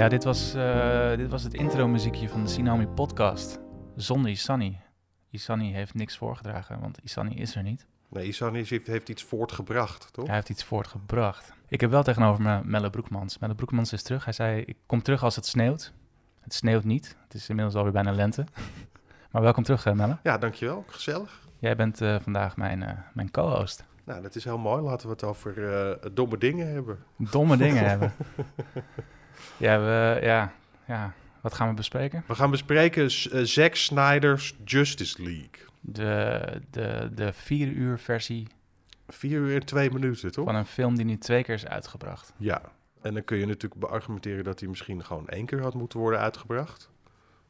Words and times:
Ja, 0.00 0.08
dit 0.08 0.24
was, 0.24 0.54
eh, 0.54 1.16
dit 1.16 1.30
was 1.30 1.42
het 1.42 1.54
intro-muziekje 1.54 2.28
van 2.28 2.42
de 2.44 2.48
Sinomi 2.48 2.86
podcast. 2.86 3.60
Zonder 3.96 4.30
Isani. 4.30 4.78
Isani 5.30 5.72
heeft 5.72 5.94
niks 5.94 6.16
voorgedragen, 6.16 6.80
want 6.80 6.98
Isani 7.02 7.34
is 7.34 7.56
er 7.56 7.62
niet. 7.62 7.86
Nee, 8.08 8.26
Isani 8.26 8.64
heeft, 8.68 8.86
heeft 8.86 9.08
iets 9.08 9.22
voortgebracht, 9.22 10.12
toch? 10.12 10.26
Hij 10.26 10.34
heeft 10.34 10.48
iets 10.48 10.64
voortgebracht. 10.64 11.52
Ik 11.68 11.80
heb 11.80 11.90
wel 11.90 12.02
tegenover 12.02 12.42
me 12.42 12.60
Melle 12.64 12.90
Broekmans. 12.90 13.38
Melle 13.38 13.54
Broekmans 13.54 13.92
is 13.92 14.02
terug. 14.02 14.24
Hij 14.24 14.32
zei, 14.32 14.60
ik 14.60 14.76
kom 14.86 15.02
terug 15.02 15.22
als 15.22 15.36
het 15.36 15.46
sneeuwt. 15.46 15.92
Het 16.40 16.54
sneeuwt 16.54 16.84
niet. 16.84 17.16
Het 17.22 17.34
is 17.34 17.48
inmiddels 17.48 17.76
alweer 17.76 17.92
bijna 17.92 18.12
lente. 18.12 18.44
maar 19.32 19.42
welkom 19.42 19.62
terug, 19.62 19.86
eh, 19.86 19.92
Melle. 19.92 20.18
Ja, 20.22 20.38
dankjewel. 20.38 20.84
Gezellig. 20.86 21.40
Jij 21.58 21.76
bent 21.76 22.00
eh, 22.00 22.16
vandaag 22.20 22.56
mijn, 22.56 23.04
mijn 23.14 23.30
co-host. 23.30 23.84
Nou, 24.04 24.22
dat 24.22 24.34
is 24.34 24.44
heel 24.44 24.58
mooi. 24.58 24.82
Laten 24.82 25.06
we 25.06 25.12
het 25.12 25.24
over 25.24 26.14
domme 26.14 26.38
dingen 26.38 26.72
hebben. 26.72 26.98
Domme 27.16 27.56
dingen 27.56 27.88
hebben. 27.90 28.12
Ja, 29.56 29.78
we, 29.80 30.18
ja, 30.22 30.52
ja, 30.86 31.12
wat 31.40 31.54
gaan 31.54 31.68
we 31.68 31.74
bespreken? 31.74 32.24
We 32.26 32.34
gaan 32.34 32.50
bespreken 32.50 33.02
eh, 33.02 33.42
Zack 33.42 33.74
Snyder's 33.74 34.54
Justice 34.64 35.22
League. 35.22 35.68
De, 35.80 36.40
de, 36.70 37.10
de 37.14 37.32
vier 37.32 37.68
uur 37.68 37.98
versie 37.98 38.48
Vier 39.12 39.40
uur 39.40 39.54
en 39.54 39.66
twee 39.66 39.90
minuten, 39.90 40.32
toch? 40.32 40.44
van 40.44 40.54
een 40.54 40.66
film 40.66 40.96
die 40.96 41.04
nu 41.04 41.18
twee 41.18 41.42
keer 41.42 41.54
is 41.54 41.66
uitgebracht. 41.66 42.32
Ja. 42.36 42.62
En 43.02 43.14
dan 43.14 43.24
kun 43.24 43.38
je 43.38 43.46
natuurlijk 43.46 43.80
beargumenteren 43.80 44.44
dat 44.44 44.60
hij 44.60 44.68
misschien 44.68 45.04
gewoon 45.04 45.28
één 45.28 45.46
keer 45.46 45.62
had 45.62 45.74
moeten 45.74 45.98
worden 45.98 46.20
uitgebracht. 46.20 46.90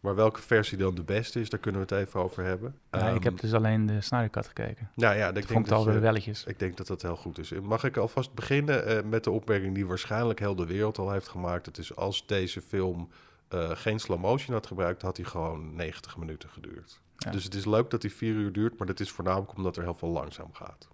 Maar 0.01 0.15
welke 0.15 0.41
versie 0.43 0.79
dan 0.79 0.95
de 0.95 1.03
beste 1.03 1.41
is, 1.41 1.48
daar 1.51 1.61
kunnen 1.61 1.81
we 1.87 1.95
het 1.95 2.06
even 2.06 2.20
over 2.20 2.45
hebben. 2.45 2.75
Ja, 2.91 2.98
ik 2.98 3.15
Ehm, 3.15 3.23
heb 3.25 3.41
dus 3.41 3.53
alleen 3.55 3.87
de 3.87 4.01
Snyder 4.01 4.31
Cut 4.31 4.47
gekeken. 4.47 4.91
Nou 4.95 5.17
ja, 5.17 5.29
ik 5.29 5.34
denk, 5.34 5.47
vond 5.47 5.69
dat 5.69 5.79
alweer 5.79 5.95
je- 5.95 6.01
welletjes. 6.01 6.45
ik 6.45 6.59
denk 6.59 6.77
dat 6.77 6.87
dat 6.87 7.03
heel 7.03 7.17
goed 7.17 7.39
is. 7.39 7.51
Mag 7.51 7.84
ik 7.84 7.97
alvast 7.97 8.34
beginnen 8.34 8.87
eh, 8.87 9.03
met 9.05 9.25
de 9.25 9.31
opmerking 9.31 9.75
die 9.75 9.87
waarschijnlijk 9.87 10.39
heel 10.39 10.55
de 10.55 10.67
wereld 10.67 10.98
al 10.98 11.11
heeft 11.11 11.29
gemaakt. 11.29 11.67
Het 11.67 11.79
is 11.79 11.97
als 11.97 12.27
deze 12.27 12.61
film 12.61 13.09
eh, 13.48 13.70
geen 13.70 13.98
slow 13.98 14.20
motion 14.20 14.55
had 14.55 14.67
gebruikt, 14.67 15.03
had 15.03 15.17
hij 15.17 15.27
gewoon 15.27 15.75
90 15.75 16.17
minuten 16.17 16.48
geduurd. 16.48 17.01
Ja. 17.17 17.31
Dus 17.31 17.45
het 17.45 17.55
is 17.55 17.64
leuk 17.64 17.91
dat 17.91 18.03
hij 18.03 18.11
vier 18.11 18.35
uur 18.35 18.53
duurt, 18.53 18.79
maar 18.79 18.87
dat 18.87 19.01
is 19.01 19.11
voornamelijk 19.11 19.57
omdat 19.57 19.77
er 19.77 19.83
heel 19.83 19.95
veel 19.95 20.09
langzaam 20.09 20.53
gaat, 20.53 20.89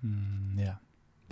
Mm, 0.00 0.52
ja. 0.56 0.80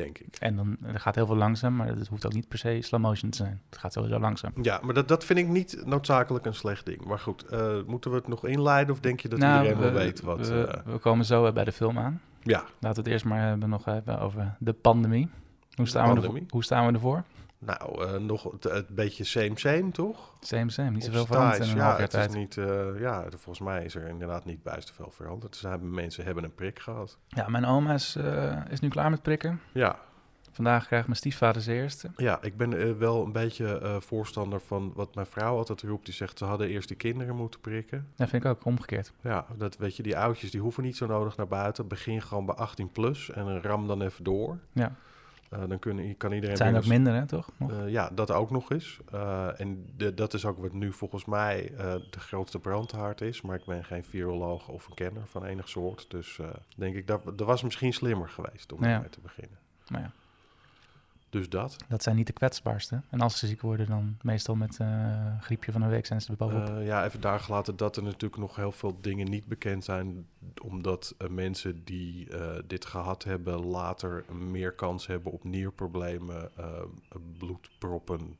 Denk 0.02 0.18
ik. 0.18 0.36
En 0.38 0.56
dan 0.56 0.76
er 0.82 1.00
gaat 1.00 1.14
heel 1.14 1.26
veel 1.26 1.36
langzaam, 1.36 1.76
maar 1.76 1.86
het 1.86 2.08
hoeft 2.08 2.26
ook 2.26 2.32
niet 2.32 2.48
per 2.48 2.58
se 2.58 2.78
slow 2.82 3.00
motion 3.00 3.30
te 3.30 3.36
zijn. 3.36 3.60
Het 3.70 3.78
gaat 3.78 3.92
sowieso 3.92 4.18
langzaam. 4.18 4.52
Ja, 4.62 4.80
maar 4.82 4.94
dat, 4.94 5.08
dat 5.08 5.24
vind 5.24 5.38
ik 5.38 5.48
niet 5.48 5.82
noodzakelijk 5.84 6.46
een 6.46 6.54
slecht 6.54 6.86
ding. 6.86 7.04
Maar 7.04 7.18
goed, 7.18 7.42
eh, 7.46 7.76
moeten 7.86 8.10
we 8.10 8.16
het 8.16 8.28
nog 8.28 8.46
inleiden 8.46 8.94
of 8.94 9.00
denk 9.00 9.20
je 9.20 9.28
dat 9.28 9.38
Nou, 9.38 9.56
iedereen 9.62 9.82
wel 9.82 9.92
we- 9.92 9.98
weet 9.98 10.20
wat... 10.20 10.48
We, 10.48 10.66
eh, 10.66 10.92
we 10.92 10.98
komen 10.98 11.24
zo 11.24 11.52
bij 11.52 11.64
de 11.64 11.72
film 11.72 11.98
aan. 11.98 12.20
ja, 12.42 12.58
Laten 12.58 12.70
we 12.80 12.86
het 12.88 13.06
eerst 13.06 13.24
maar 13.24 13.40
hebben, 13.48 13.68
nog 13.68 13.84
hebben 13.84 14.20
over 14.20 14.56
de 14.58 14.72
pandemie. 14.72 15.28
Hoe 15.74 15.86
staan, 15.86 16.14
We, 16.14 16.20
ervoor, 16.20 16.38
hoe 16.48 16.64
staan 16.64 16.86
we 16.86 16.92
ervoor? 16.92 17.22
Nou, 17.64 18.04
eh, 18.06 18.16
nog 18.20 18.42
het, 18.42 18.64
het 18.64 18.88
beetje 18.88 19.24
same-same, 19.24 19.90
toch? 19.90 20.34
Same, 20.40 20.70
same. 20.70 20.90
Niet 20.90 21.04
zoveel 21.04 21.26
veranderd 21.26 21.62
in 21.62 21.68
een 21.70 21.76
ja, 21.76 21.82
half 21.82 21.92
jaar 21.98 22.00
het 22.06 22.14
is 22.14 22.18
tijd. 22.20 22.34
niet, 22.34 22.56
eh, 22.56 23.00
ja, 23.00 23.22
de- 23.30 23.38
volgens 23.38 23.60
mij 23.68 23.84
is 23.84 23.94
er 23.94 24.08
inderdaad 24.08 24.44
niet 24.44 24.62
bijster 24.62 24.94
veel 24.94 25.10
veranderd. 25.10 25.52
Dus 25.52 25.62
hebben, 25.62 25.90
mensen 25.94 26.24
hebben 26.24 26.44
een 26.44 26.54
prik 26.54 26.78
gehad. 26.78 27.18
Ja, 27.28 27.48
mijn 27.48 27.64
oma 27.64 27.94
is, 27.94 28.16
eh, 28.16 28.60
is 28.70 28.80
nu 28.80 28.88
klaar 28.88 29.10
met 29.10 29.22
prikken. 29.22 29.60
Ja, 29.72 29.98
Vandaag 30.54 30.86
krijgt 30.86 31.06
mijn 31.06 31.18
stiefvader 31.18 31.62
zijn 31.62 31.76
eerste. 31.76 32.10
ja 32.16 32.38
ik 32.42 32.56
ben 32.56 32.98
wel 32.98 33.24
een 33.24 33.32
beetje 33.32 33.96
voorstander 34.00 34.60
van 34.60 34.92
wat 34.94 35.14
mijn 35.14 35.26
vrouw 35.26 35.56
altijd 35.56 35.82
roept. 35.82 36.04
Die 36.04 36.14
zegt, 36.14 36.38
ze 36.38 36.44
hadden 36.44 36.68
eerst 36.68 36.88
die 36.88 36.96
kinderen 36.96 37.36
moeten 37.36 37.60
prikken. 37.60 38.08
Dat 38.16 38.28
vind 38.28 38.44
ik 38.44 38.50
ook 38.50 38.64
omgekeerd. 38.64 39.12
Ja, 39.20 39.46
dat 39.56 39.76
weet 39.76 39.96
je, 39.96 40.02
die 40.02 40.18
oudjes 40.18 40.50
die 40.50 40.60
hoeven 40.60 40.82
niet 40.82 40.96
zo 40.96 41.06
nodig 41.06 41.36
naar 41.36 41.48
buiten. 41.48 41.88
Begin 41.88 42.22
gewoon 42.22 42.46
bij 42.46 42.54
18 42.54 42.90
plus 42.92 43.30
en 43.30 43.62
ram 43.62 43.86
dan 43.86 44.02
even 44.02 44.24
door. 44.24 44.58
Ja. 44.72 44.92
Eh, 45.52 45.62
dan 45.68 45.78
kun, 45.78 46.16
kan 46.16 46.32
iedereen... 46.32 46.56
Het 46.56 46.58
zijn 46.58 46.76
ook 46.76 46.86
minder, 46.86 47.14
hè, 47.14 47.26
toch? 47.26 47.50
Eh, 47.58 47.88
ja, 47.88 48.10
dat 48.14 48.30
ook 48.30 48.50
nog 48.50 48.70
eens. 48.70 49.00
Eh, 49.12 49.60
en 49.60 49.86
de, 49.96 50.14
dat 50.14 50.34
is 50.34 50.44
ook 50.44 50.58
wat 50.58 50.72
nu 50.72 50.92
volgens 50.92 51.24
mij 51.24 51.72
de 52.10 52.20
grootste 52.20 52.58
brandhaard 52.58 53.20
is. 53.20 53.42
Maar 53.42 53.56
ik 53.56 53.64
ben 53.64 53.84
geen 53.84 54.04
viroloog 54.04 54.68
of 54.68 54.86
een 54.86 54.94
kenner 54.94 55.26
van 55.26 55.44
enig 55.44 55.68
soort. 55.68 56.10
Dus 56.10 56.40
denk 56.76 56.96
ik, 56.96 57.06
dat, 57.06 57.24
dat 57.24 57.46
was 57.46 57.62
misschien 57.62 57.92
slimmer 57.92 58.28
geweest 58.28 58.72
om 58.72 58.82
Ja. 58.82 58.88
daarmee 58.88 59.08
te 59.08 59.20
beginnen. 59.20 59.58
Maar 59.88 60.00
ja, 60.00 60.12
Dus 61.32 61.48
dat. 61.48 61.76
dat 61.88 62.02
zijn 62.02 62.16
niet 62.16 62.26
de 62.26 62.32
kwetsbaarste. 62.32 63.00
En 63.10 63.20
als 63.20 63.38
ze 63.38 63.46
ziek 63.46 63.60
worden, 63.60 63.86
dan 63.86 64.16
meestal 64.22 64.54
met 64.54 64.78
eh 64.80 65.40
griepje 65.40 65.72
van 65.72 65.82
een 65.82 65.88
week 65.88 66.06
zijn 66.06 66.20
ze 66.20 66.30
er 66.30 66.36
bovenop. 66.36 66.68
Eh, 66.68 66.86
ja, 66.86 67.04
even 67.04 67.20
daar 67.20 67.40
gelaten 67.40 67.76
dat 67.76 67.96
er 67.96 68.02
natuurlijk 68.02 68.40
nog 68.40 68.56
heel 68.56 68.72
veel 68.72 68.98
dingen 69.00 69.30
niet 69.30 69.46
bekend 69.46 69.84
zijn. 69.84 70.26
Omdat 70.62 71.14
eh, 71.18 71.28
mensen 71.28 71.84
die 71.84 72.28
dit 72.66 72.84
gehad 72.84 73.24
hebben 73.24 73.66
later 73.66 74.24
meer 74.32 74.72
kans 74.72 75.06
hebben 75.06 75.32
op 75.32 75.44
nierproblemen, 75.44 76.50
bloedproppen. 77.38 78.38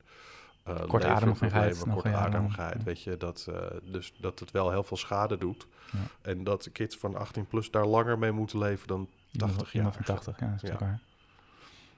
Kortademigheid, 0.87 1.83
kortademigheid. 1.89 2.77
ja. 2.77 2.83
Weet 2.83 3.01
je, 3.01 3.17
dat, 3.17 3.47
dus 3.83 4.13
dat 4.19 4.39
het 4.39 4.51
wel 4.51 4.71
heel 4.71 4.83
veel 4.83 4.97
schade 4.97 5.37
doet. 5.37 5.67
Ja. 5.91 5.99
En 6.21 6.43
dat 6.43 6.71
kids 6.71 6.97
van 6.97 7.15
18 7.15 7.45
plus 7.47 7.71
daar 7.71 7.85
langer 7.85 8.19
mee 8.19 8.31
moeten 8.31 8.57
leven 8.59 8.87
dan 8.87 9.07
Iemand- 9.31 9.51
80 9.57 9.73
iemand 9.73 9.93
jaar. 9.95 10.03
van 10.05 10.15
80, 10.15 10.39
ja, 10.39 10.49
dat 10.51 10.63
is 10.63 10.69
Ja. 10.79 10.99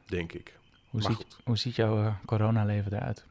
denk 0.06 0.34
ik. 0.34 0.54
Hoe 0.96 1.04
Maar 1.04 1.12
ziet, 1.12 1.34
goed. 1.34 1.46
hoe 1.46 1.58
ziet 1.58 1.76
jouw 1.76 1.98
eh, 1.98 2.14
coronaleven 2.26 2.94
eruit? 2.94 3.26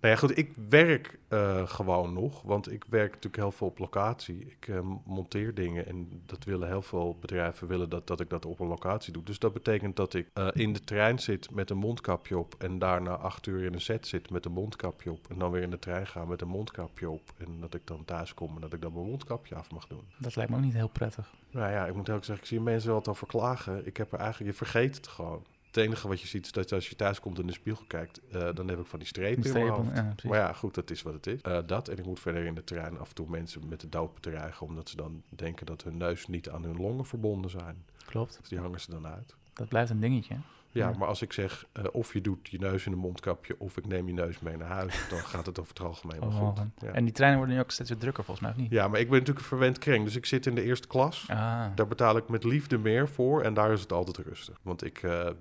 Nou 0.00 0.14
ja, 0.14 0.18
goed, 0.20 0.38
ik 0.38 0.52
werk 0.68 1.18
eh, 1.28 1.66
gewoon 1.66 2.12
nog, 2.12 2.42
want 2.42 2.72
ik 2.72 2.84
werk 2.88 3.08
natuurlijk 3.08 3.42
heel 3.42 3.52
veel 3.52 3.66
op 3.66 3.78
locatie. 3.78 4.40
Ik 4.40 4.68
eh, 4.68 4.80
monteer 5.04 5.54
dingen 5.54 5.86
en 5.86 6.22
dat 6.26 6.44
willen 6.44 6.68
heel 6.68 6.82
veel 6.82 7.16
bedrijven 7.20 7.68
willen 7.68 7.88
dat, 7.88 8.06
dat 8.06 8.20
ik 8.20 8.30
dat 8.30 8.46
op 8.46 8.60
een 8.60 8.66
locatie 8.66 9.12
doe. 9.12 9.22
Dus 9.22 9.38
dat 9.38 9.52
betekent 9.52 9.96
dat 9.96 10.14
ik 10.14 10.28
in 10.52 10.72
de 10.72 10.84
trein 10.84 11.18
zit 11.18 11.50
met 11.50 11.70
een 11.70 11.76
mondkapje 11.76 12.38
op 12.38 12.54
en 12.58 12.78
daarna 12.78 13.10
acht 13.10 13.46
uur 13.46 13.64
in 13.64 13.74
een 13.74 13.80
set 13.80 14.06
zit 14.06 14.30
met 14.30 14.44
een 14.44 14.52
mondkapje 14.52 15.10
op. 15.10 15.26
En 15.30 15.38
dan 15.38 15.50
weer 15.50 15.62
in 15.62 15.70
de 15.70 15.78
trein 15.78 16.06
ga 16.06 16.24
met 16.24 16.40
een 16.40 16.48
mondkapje 16.48 17.10
op 17.10 17.32
en 17.36 17.60
dat 17.60 17.74
ik 17.74 17.86
dan 17.86 18.04
thuis 18.04 18.34
kom 18.34 18.54
en 18.54 18.60
dat 18.60 18.72
ik 18.72 18.82
dan 18.82 18.92
mijn 18.92 19.06
mondkapje 19.06 19.54
af 19.54 19.70
mag 19.70 19.86
doen. 19.86 20.04
Dat 20.18 20.36
lijkt 20.36 20.50
me 20.50 20.56
ook 20.56 20.62
niet 20.62 20.72
heel 20.72 20.88
prettig. 20.88 21.34
Nou 21.50 21.72
ja, 21.72 21.86
ik 21.86 21.94
moet 21.94 22.10
ook 22.10 22.24
zeggen, 22.24 22.44
ik 22.44 22.50
zie 22.50 22.60
mensen 22.60 22.90
wel 22.90 23.06
over 23.06 23.26
klagen. 23.26 23.86
Ik 23.86 23.96
heb 23.96 24.12
er 24.12 24.18
eigenlijk, 24.18 24.50
je 24.50 24.56
vergeet 24.56 24.96
het 24.96 25.06
gewoon. 25.06 25.44
Het 25.78 25.86
enige 25.86 26.08
wat 26.08 26.20
je 26.20 26.26
ziet 26.26 26.44
is 26.44 26.52
dat 26.52 26.72
als 26.72 26.88
je 26.88 26.96
thuis 26.96 27.20
komt 27.20 27.34
en 27.34 27.40
in 27.40 27.46
de 27.46 27.52
spiegel 27.52 27.84
kijkt, 27.86 28.20
eh, 28.32 28.48
dan 28.54 28.68
heb 28.68 28.78
ik 28.78 28.86
van 28.86 28.98
die 28.98 29.08
strepen 29.08 29.42
Die 29.42 29.52
in 29.52 29.52
mijn 29.52 29.66
strepen, 29.66 29.84
hoofd. 29.84 29.96
ja, 29.96 30.12
precies. 30.12 30.30
Maar 30.30 30.38
ja, 30.38 30.52
goed, 30.52 30.74
dat 30.74 30.90
is 30.90 31.02
wat 31.02 31.12
het 31.14 31.26
is. 31.26 31.40
Eh, 31.40 31.58
dat. 31.66 31.88
En 31.88 31.98
ik 31.98 32.06
moet 32.06 32.20
verder 32.20 32.44
in 32.44 32.54
de 32.54 32.64
trein 32.64 32.98
af 32.98 33.08
en 33.08 33.14
toe 33.14 33.28
mensen 33.28 33.68
met 33.68 33.80
de 33.80 33.88
dood 33.88 34.14
bedreigen, 34.14 34.66
omdat 34.66 34.88
ze 34.88 34.96
dan 34.96 35.22
denken 35.28 35.66
dat 35.66 35.82
hun 35.82 35.96
neus 35.96 36.26
niet 36.26 36.48
aan 36.50 36.62
hun 36.64 36.76
longen 36.76 37.04
verbonden 37.06 37.50
zijn. 37.50 37.84
Klopt. 38.06 38.36
Dus 38.40 38.48
die 38.48 38.58
hangen 38.58 38.80
ze 38.80 38.90
dan 38.90 39.06
uit. 39.06 39.34
Dat 39.52 39.68
blijft 39.68 39.90
een 39.90 40.00
dingetje. 40.00 40.36
Ja, 40.70 40.92
maar 40.98 41.08
als 41.08 41.22
ik 41.22 41.32
zeg, 41.32 41.66
eh, 41.72 41.84
of 41.92 42.12
je 42.12 42.20
doet 42.20 42.48
je 42.48 42.58
neus 42.58 42.86
in 42.86 42.92
een 42.92 42.98
mondkapje, 42.98 43.54
of 43.58 43.76
ik 43.76 43.86
neem 43.86 44.06
je 44.06 44.12
neus 44.12 44.38
mee 44.38 44.56
naar 44.56 44.68
huis, 44.68 45.04
dan 45.10 45.18
gaat 45.18 45.46
het 45.46 45.58
over 45.60 45.72
het 45.74 45.82
algemeen 45.86 46.20
wel 46.20 46.28
Oh, 46.28 46.48
goed. 46.48 46.58
en- 46.58 46.72
Ja. 46.78 46.92
En 46.92 47.04
die 47.04 47.12
treinen 47.12 47.38
worden 47.38 47.56
nu 47.56 47.62
ook 47.62 47.70
steeds 47.70 47.90
weer 47.90 47.98
drukker, 47.98 48.24
volgens 48.24 48.46
mij, 48.46 48.54
of 48.56 48.62
niet? 48.62 48.70
ja, 48.72 48.88
maar 48.88 49.00
ik 49.00 49.06
ben 49.08 49.18
natuurlijk 49.18 49.38
een 49.44 49.50
verwend 49.50 49.78
kring, 49.78 50.04
dus 50.04 50.16
ik 50.16 50.26
zit 50.26 50.46
in 50.46 50.54
de 50.54 50.62
eerste 50.62 50.86
klas. 50.86 51.26
Ah, 51.30 51.66
Daar 51.74 51.86
betaal 51.88 52.16
ik 52.16 52.28
met 52.28 52.44
liefde 52.44 52.78
meer 52.78 53.08
voor 53.08 53.42
en 53.42 53.54
daar 53.54 53.72
is 53.72 53.80
het 53.80 53.92
altijd 53.92 54.16
rustig. 54.16 54.58
Want 54.62 54.84
ik 54.84 55.02
eh, 55.02 55.26
eh, 55.28 55.34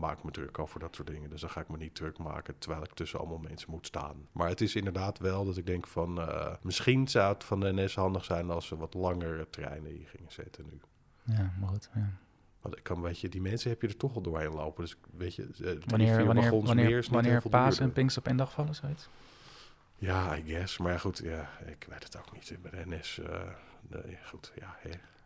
maak 0.00 0.24
me 0.24 0.30
druk 0.30 0.58
over 0.58 0.80
dat 0.80 0.94
soort 0.94 1.08
dingen. 1.08 1.30
Dus 1.30 1.40
dan 1.40 1.50
ga 1.50 1.60
ik 1.60 1.68
me 1.68 1.76
niet 1.76 1.94
druk 1.94 2.18
maken 2.18 2.58
terwijl 2.58 2.82
ik 2.82 2.92
tussen 2.92 3.18
allemaal 3.18 3.38
mensen 3.38 3.70
moet 3.70 3.86
staan. 3.86 4.16
Maar 4.32 4.48
het 4.48 4.60
is 4.60 4.74
inderdaad 4.74 5.18
wel 5.18 5.44
dat 5.44 5.56
ik 5.56 5.66
denk 5.66 5.86
van... 5.86 6.20
misschien 6.62 7.08
zou 7.08 7.32
het 7.32 7.44
van 7.44 7.60
de 7.60 7.72
NS 7.72 7.94
handig 7.94 8.24
zijn 8.24 8.50
als 8.50 8.66
ze 8.66 8.76
wat 8.76 8.94
langere 8.94 9.46
treinen 9.50 9.90
hier 9.90 10.06
gingen 10.08 10.32
zetten 10.32 10.64
nu. 10.70 10.80
ja, 11.34 11.52
maar 11.60 11.68
goed. 11.68 11.90
Ja. 11.94 12.10
Want 12.64 12.76
ik 12.76 12.82
kan, 12.82 13.02
weet 13.02 13.20
je, 13.20 13.28
die 13.28 13.40
mensen 13.40 13.70
heb 13.70 13.80
je 13.80 13.88
er 13.88 13.96
toch 13.96 14.14
al 14.14 14.20
doorheen 14.20 14.54
lopen. 14.54 14.84
Dus 14.84 14.96
weet 15.16 15.34
je, 15.34 15.42
eh, 15.42 15.48
drie, 15.48 15.80
Wanneer, 15.86 16.14
vier 16.14 16.24
wanneer, 16.24 16.44
wagons 16.44 16.64
meer 16.64 16.74
wanneer, 16.74 16.98
is 16.98 17.08
wanneer 17.08 17.42
Paas 17.48 17.64
en 17.64 17.76
duurder. 17.76 17.94
Pinks 17.94 18.18
op 18.18 18.26
één 18.26 18.36
dag 18.36 18.52
vallen, 18.52 18.74
zoiets? 18.74 19.08
Ja, 19.98 20.36
I 20.36 20.42
guess. 20.46 20.78
Maar 20.78 21.00
goed, 21.00 21.20
ja, 21.24 21.50
ik 21.66 21.86
weet 21.88 22.02
het 22.02 22.18
ook 22.18 22.32
niet. 22.32 22.56
Bij 22.62 22.70
de 22.70 22.96
NS, 22.96 23.18
eh, 23.18 23.40
nee, 23.88 24.18
goed, 24.24 24.52
ja. 24.60 24.76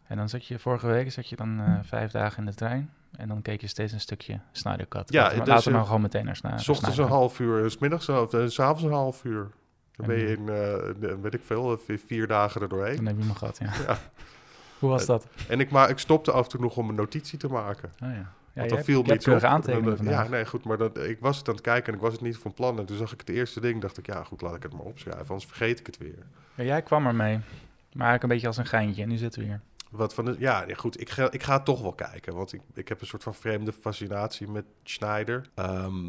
En 0.07 0.17
dan 0.17 0.29
zat 0.29 0.47
je 0.47 0.59
vorige 0.59 0.87
week 0.87 1.13
zat 1.13 1.29
je 1.29 1.37
dan 1.37 1.61
eh, 1.61 1.79
vijf 1.83 2.11
dagen 2.11 2.39
in 2.39 2.45
de 2.45 2.55
trein. 2.55 2.93
En 3.17 3.29
dan 3.29 3.43
keek 3.43 3.61
je 3.61 3.67
steeds 3.67 3.93
een 3.93 4.01
stukje 4.01 4.41
Snyder 4.53 4.89
Cut. 4.89 5.13
Ja, 5.13 5.23
laten 5.23 5.45
dus, 5.45 5.65
we 5.65 5.71
nou 5.71 5.85
gewoon 5.85 6.01
meteen 6.01 6.25
naar 6.25 6.37
Snyder 6.37 6.61
S 6.61 6.69
ochtends 6.69 6.99
een 6.99 7.09
half 7.09 7.41
uur, 7.41 7.71
s 7.71 7.79
middags 7.79 8.09
een 8.09 8.15
half 8.15 8.33
uur, 8.33 8.51
s 8.51 8.61
avonds 8.61 8.83
een 8.83 8.93
half 8.93 9.25
uur. 9.25 9.51
Dan 9.97 10.07
ben 10.07 10.17
je 10.17 10.37
in, 10.37 11.21
weet 11.23 11.35
ik 11.35 11.45
veel, 11.45 11.81
vier- 12.07 12.27
dagen 12.27 12.61
er 12.61 12.69
doorheen. 12.69 12.97
Dan 12.97 13.07
heb 13.07 13.17
je 13.19 13.23
hem 13.23 13.35
gehad, 13.35 13.59
ja. 13.59 13.73
Ja. 13.87 13.99
Hoe 14.79 14.91
was 14.91 15.07
dat? 15.07 15.27
En 15.49 15.61
ik, 15.61 15.71
ma 15.71 15.87
ik 15.89 15.99
stopte 15.99 16.33
af 16.33 16.45
en 16.45 16.51
toe 16.51 16.61
nog 16.61 16.77
om 16.77 16.89
een 16.89 16.95
notitie 16.95 17.39
te 17.39 17.49
maken. 17.49 17.93
Oh, 18.03 18.09
ja. 18.09 18.33
Ja, 18.53 18.65
Want 18.65 18.77
dan 18.77 18.85
viel 18.85 19.03
me 19.03 19.15
iets 19.15 19.25
keurige 19.25 19.47
op. 19.47 19.53
aantekeningen. 19.53 20.05
Ja, 20.05 20.29
nee, 20.29 20.47
goed. 20.47 20.65
Maar 20.65 20.77
dat, 20.79 20.99
ik 20.99 21.19
was 21.21 21.39
het 21.39 21.49
aan 21.49 21.55
het 21.55 21.63
kijken 21.63 21.93
en 21.93 21.99
ik 21.99 22.05
was 22.05 22.13
het 22.13 22.21
niet 22.21 22.37
van 22.37 22.55
plan. 22.55 22.79
En 22.79 22.87
toen 22.87 22.97
zag 22.97 23.13
ik 23.13 23.21
het 23.21 23.29
eerste 23.29 23.61
ding 23.61 23.81
dacht 23.81 23.99
ik, 23.99 24.07
ja 24.07 24.25
goed, 24.25 24.41
laat 24.41 24.55
ik 24.55 24.63
het 24.63 24.73
maar 24.73 24.85
opschrijven. 24.85 25.29
Anders 25.29 25.47
vergeet 25.47 25.79
ik 25.81 25.87
het 25.87 25.99
weer. 25.99 26.27
Ja, 26.55 26.65
jij 26.65 26.83
kwam 26.83 27.07
ermee. 27.07 27.35
Maar 27.93 28.07
eigenlijk 28.07 28.23
een 28.23 28.29
beetje 28.29 28.47
als 28.47 28.57
een 28.57 28.67
geintje. 28.67 29.03
En 29.03 29.09
nu 29.09 29.17
zitten 29.17 29.41
we 29.41 29.47
hier. 29.47 29.61
Wat 29.91 30.15
van 30.15 30.25
de, 30.25 30.37
ja, 30.39 30.67
goed. 30.75 31.01
Ik 31.01 31.11
ga, 31.11 31.31
ik 31.31 31.43
ga 31.43 31.61
toch 31.61 31.81
wel 31.81 31.93
kijken. 31.93 32.35
Want 32.35 32.53
ik, 32.53 32.61
ik 32.75 32.89
heb 32.89 33.01
een 33.01 33.07
soort 33.07 33.23
van 33.23 33.35
vreemde 33.35 33.73
fascinatie 33.73 34.49
met 34.49 34.65
Schneider. 34.83 35.51
Ehm, 35.55 36.09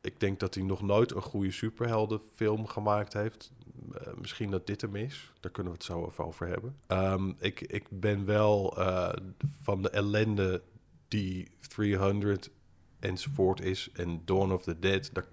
ik 0.00 0.20
denk 0.20 0.40
dat 0.40 0.54
hij 0.54 0.62
nog 0.64 0.82
nooit 0.82 1.14
een 1.14 1.22
goede 1.22 1.50
superheldenfilm 1.50 2.66
gemaakt 2.66 3.12
heeft. 3.12 3.52
Eh, 3.94 4.12
misschien 4.20 4.50
dat 4.50 4.66
dit 4.66 4.80
hem 4.80 4.96
is. 4.96 5.32
Daar 5.40 5.52
kunnen 5.52 5.72
we 5.72 5.78
het 5.78 5.86
zo 5.86 6.04
even 6.06 6.24
over 6.26 6.48
hebben. 6.48 6.76
Ehm, 6.86 7.32
ik, 7.38 7.60
ik 7.60 7.84
ben 7.90 8.24
wel 8.24 8.78
eh, 8.78 9.08
van 9.62 9.82
de 9.82 9.90
ellende 9.90 10.62
die 11.08 11.48
300 11.68 12.50
enzovoort 13.00 13.60
is. 13.60 13.90
En 13.92 14.22
Dawn 14.24 14.52
of 14.52 14.62
the 14.62 14.78
Dead. 14.78 15.10
Daar, 15.12 15.24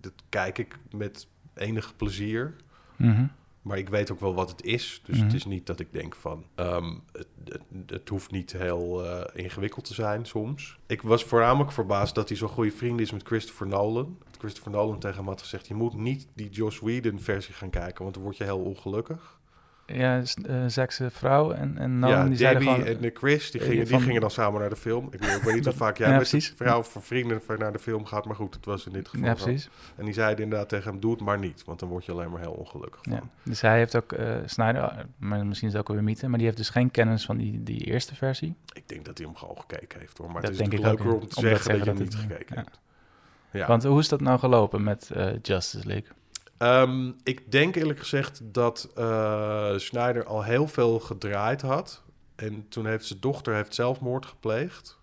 dat 0.00 0.12
kijk 0.28 0.58
ik 0.58 0.78
met 0.90 1.26
enig 1.54 1.96
plezier. 1.96 2.56
Mhm. 2.96 3.26
Maar 3.62 3.78
ik 3.78 3.88
weet 3.88 4.10
ook 4.10 4.20
wel 4.20 4.34
wat 4.34 4.50
het 4.50 4.62
is. 4.62 5.00
Dus 5.04 5.16
Mhm. 5.16 5.24
het 5.26 5.34
is 5.34 5.44
niet 5.44 5.66
dat 5.66 5.80
ik 5.80 5.92
denk 5.92 6.14
van... 6.14 6.44
ehm, 6.54 6.94
het, 7.12 7.26
het, 7.44 7.62
het 7.86 8.08
hoeft 8.08 8.30
niet 8.30 8.52
heel 8.52 9.04
eh, 9.04 9.44
ingewikkeld 9.44 9.84
te 9.84 9.94
zijn 9.94 10.24
soms. 10.26 10.78
Ik 10.86 11.02
was 11.02 11.24
voornamelijk 11.24 11.72
verbaasd 11.72 12.14
dat 12.14 12.28
hij 12.28 12.36
zo'n 12.38 12.48
goede 12.48 12.70
vriend 12.70 13.00
is 13.00 13.12
met 13.12 13.26
Christopher 13.26 13.66
Nolan. 13.66 14.18
Christopher 14.42 14.72
Nolan 14.72 14.98
tegen 14.98 15.16
hem 15.16 15.26
had 15.26 15.40
gezegd... 15.40 15.66
je 15.66 15.74
moet 15.74 15.94
niet 15.94 16.28
die 16.34 16.50
Joss 16.50 16.80
Whedon 16.80 17.20
versie 17.20 17.54
gaan 17.54 17.70
kijken... 17.70 18.02
want 18.02 18.14
dan 18.14 18.22
word 18.22 18.36
je 18.36 18.44
heel 18.44 18.58
ongelukkig. 18.58 19.40
Ja, 19.86 20.24
s- 20.24 20.34
eh, 20.34 20.64
Zakse 20.66 21.10
vrouw 21.10 21.52
en, 21.52 21.78
en 21.78 21.98
Nolan, 21.98 22.18
ja, 22.18 22.24
die 22.28 22.36
Debbie 22.36 22.68
gewoon... 22.68 22.86
en 22.86 23.02
eh, 23.04 23.10
Chris, 23.14 23.50
die 23.50 23.60
eh, 23.60 23.66
gingen, 23.66 23.84
die 23.86 24.00
gingen 24.00 24.20
dan 24.20 24.30
samen 24.30 24.60
naar 24.60 24.68
de 24.70 24.76
film. 24.76 25.08
Ik 25.10 25.20
weet, 25.24 25.36
ik 25.36 25.42
weet 25.42 25.54
niet 25.54 25.64
hoe 25.70 25.74
vaak 25.74 25.96
jij 25.98 26.06
Ja, 26.08 26.16
met 26.18 26.28
precies. 26.28 26.52
vrouw 26.56 26.78
of 26.78 26.96
vrienden 27.00 27.40
naar 27.58 27.72
de 27.72 27.78
film 27.78 28.04
gaat... 28.04 28.24
maar 28.24 28.36
goed, 28.36 28.54
het 28.54 28.64
was 28.64 28.86
in 28.86 28.92
dit 28.92 29.08
geval 29.08 29.26
ja, 29.26 29.34
precies. 29.34 29.68
En 29.96 30.04
die 30.04 30.14
zeiden 30.14 30.44
inderdaad 30.44 30.68
tegen 30.68 30.90
hem... 30.90 31.00
doe 31.00 31.10
het 31.12 31.20
maar 31.20 31.38
niet, 31.38 31.64
want 31.64 31.78
dan 31.80 31.88
word 31.88 32.04
je 32.04 32.12
alleen 32.12 32.30
maar 32.30 32.40
heel 32.40 32.52
ongelukkig 32.52 33.00
van. 33.02 33.12
Ja. 33.12 33.22
Dus 33.42 33.60
hij 33.60 33.76
heeft 33.78 33.96
ook, 33.96 34.12
eh 34.12 34.36
Snyder, 34.46 35.06
maar 35.18 35.46
misschien 35.46 35.68
is 35.68 35.74
het 35.74 35.82
ook 35.82 35.88
alweer 35.88 36.04
mythe, 36.04 36.28
maar 36.28 36.36
die 36.38 36.46
heeft 36.46 36.58
dus 36.58 36.68
geen 36.70 36.90
kennis 36.90 37.24
van 37.24 37.36
die, 37.36 37.62
die 37.62 37.84
eerste 37.84 38.14
versie. 38.14 38.54
Ik 38.72 38.88
denk 38.88 39.04
dat 39.04 39.18
hij 39.18 39.26
hem 39.26 39.36
gewoon 39.36 39.58
gekeken 39.58 40.00
heeft 40.00 40.18
hoor. 40.18 40.30
Maar 40.30 40.42
Dat 40.42 40.50
het 40.50 40.60
is 40.60 40.68
denk 40.68 40.72
natuurlijk 40.72 41.00
ik 41.00 41.06
ook, 41.06 41.12
leuker 41.12 41.20
ja. 41.20 41.26
om 41.26 41.28
te 41.28 41.36
Om 41.36 41.42
dat 41.54 41.62
zeggen 41.62 41.78
dat, 41.78 41.78
je 41.78 41.84
dat 41.84 41.98
hem 41.98 42.06
het- 42.06 42.28
niet 42.28 42.32
gekeken 42.32 42.56
hebt. 42.56 42.80
Ja. 43.52 43.66
Want 43.66 43.84
hoe 43.84 43.98
is 43.98 44.08
dat 44.08 44.20
nou 44.20 44.38
gelopen 44.38 44.82
met 44.82 45.10
eh, 45.10 45.32
Justice 45.42 45.86
League? 45.86 46.08
Ehm, 46.58 47.12
ik 47.22 47.52
denk 47.52 47.76
eerlijk 47.76 47.98
gezegd 47.98 48.40
dat 48.42 48.90
eh 48.94 49.76
Snyder 49.76 50.24
al 50.24 50.42
heel 50.42 50.68
veel 50.68 51.00
gedraaid 51.00 51.62
had. 51.62 52.02
En 52.34 52.68
toen 52.68 52.86
heeft 52.86 53.06
zijn 53.06 53.20
dochter 53.20 53.54
heeft 53.54 53.74
zelfmoord 53.74 54.26
gepleegd. 54.26 55.00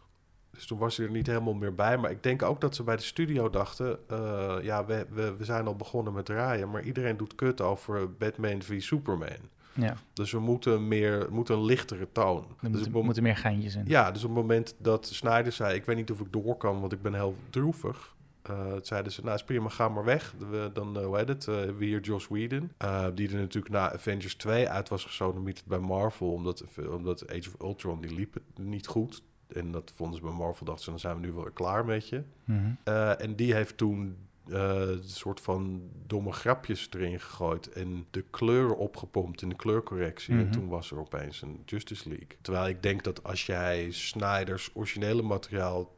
Dus 0.51 0.67
toen 0.67 0.77
was 0.77 0.97
hij 0.97 1.05
er 1.05 1.11
niet 1.11 1.27
helemaal 1.27 1.53
meer 1.53 1.75
bij. 1.75 1.97
Maar 1.97 2.11
ik 2.11 2.23
denk 2.23 2.43
ook 2.43 2.61
dat 2.61 2.75
ze 2.75 2.83
bij 2.83 2.95
de 2.95 3.01
studio 3.01 3.49
dachten... 3.49 3.99
eh, 4.07 4.55
ja, 4.61 4.85
we, 4.85 5.05
we, 5.09 5.35
we 5.35 5.45
zijn 5.45 5.67
al 5.67 5.75
begonnen 5.75 6.13
met 6.13 6.25
draaien... 6.25 6.69
maar 6.69 6.83
iedereen 6.83 7.17
doet 7.17 7.35
kut 7.35 7.61
over 7.61 8.13
Batman 8.13 8.61
v 8.61 8.81
Superman. 8.81 9.37
Ja, 9.73 9.95
Dus 10.13 10.31
we 10.31 10.39
moeten, 10.39 10.87
meer, 10.87 11.27
moeten 11.29 11.55
een 11.55 11.65
lichtere 11.65 12.07
toon. 12.11 12.45
er 12.61 12.71
Dus 12.71 12.89
moeten 12.89 13.23
meer 13.23 13.37
geintjes 13.37 13.75
in. 13.75 13.83
Ja, 13.87 14.11
dus 14.11 14.23
op 14.23 14.29
het 14.29 14.39
moment 14.39 14.75
dat 14.77 15.07
Snyder 15.07 15.51
zei... 15.51 15.75
ik 15.75 15.85
weet 15.85 15.95
niet 15.95 16.11
of 16.11 16.19
ik 16.19 16.31
door 16.31 16.57
kan, 16.57 16.79
want 16.79 16.91
ik 16.91 17.01
ben 17.01 17.13
heel 17.13 17.35
droevig... 17.49 18.15
eh, 18.49 18.73
zeiden 18.81 19.11
ze, 19.11 19.21
nou 19.21 19.35
is 19.35 19.43
prima, 19.43 19.69
ga 19.69 19.89
maar 19.89 20.03
weg. 20.03 20.33
We, 20.49 20.69
dan, 20.73 20.97
eh, 20.99 21.05
hoe 21.05 21.17
heet 21.17 21.27
het, 21.27 21.47
eh, 21.47 21.61
weer 21.77 21.99
Joss 21.99 22.27
Whedon. 22.27 22.71
die 23.13 23.29
er 23.29 23.35
natuurlijk 23.35 23.73
na 23.73 23.93
Avengers 23.93 24.35
2 24.35 24.69
uit 24.69 24.89
was 24.89 25.03
gesodemieterd 25.03 25.65
bij 25.65 25.79
Marvel... 25.79 26.31
Omdat, 26.31 26.63
omdat 26.89 27.29
Age 27.29 27.49
of 27.49 27.61
Ultron, 27.61 28.01
die 28.01 28.13
liep 28.13 28.33
het 28.33 28.43
niet 28.57 28.87
goed. 28.87 29.23
En 29.47 29.71
dat 29.71 29.91
vonden 29.95 30.15
ze 30.17 30.21
bij 30.23 30.31
Marvel, 30.33 30.65
dachten 30.65 30.83
ze, 30.83 30.89
dan 30.89 30.99
zijn 30.99 31.15
we 31.15 31.21
nu 31.25 31.31
wel 31.31 31.43
weer 31.43 31.51
klaar 31.51 31.85
met 31.85 32.09
je. 32.09 32.23
Mhm. 32.43 32.69
En 33.17 33.35
die 33.35 33.53
heeft 33.53 33.77
toen 33.77 34.17
een 34.47 35.03
soort 35.03 35.39
van 35.41 35.81
domme 36.07 36.31
grapjes 36.31 36.87
erin 36.91 37.19
gegooid 37.19 37.71
en 37.71 38.05
de 38.11 38.23
kleuren 38.29 38.77
opgepompt 38.77 39.41
in 39.41 39.49
de 39.49 39.55
kleurcorrectie. 39.55 40.33
En 40.33 40.39
Mhm. 40.43 40.51
toen 40.51 40.67
was 40.67 40.91
er 40.91 40.99
opeens 40.99 41.41
een 41.41 41.61
Justice 41.65 42.07
League. 42.09 42.27
Terwijl 42.41 42.67
ik 42.67 42.83
denk 42.83 43.03
dat 43.03 43.23
als 43.23 43.45
jij 43.45 43.91
Snyder's 43.91 44.69
originele 44.73 45.21
materiaal, 45.21 45.97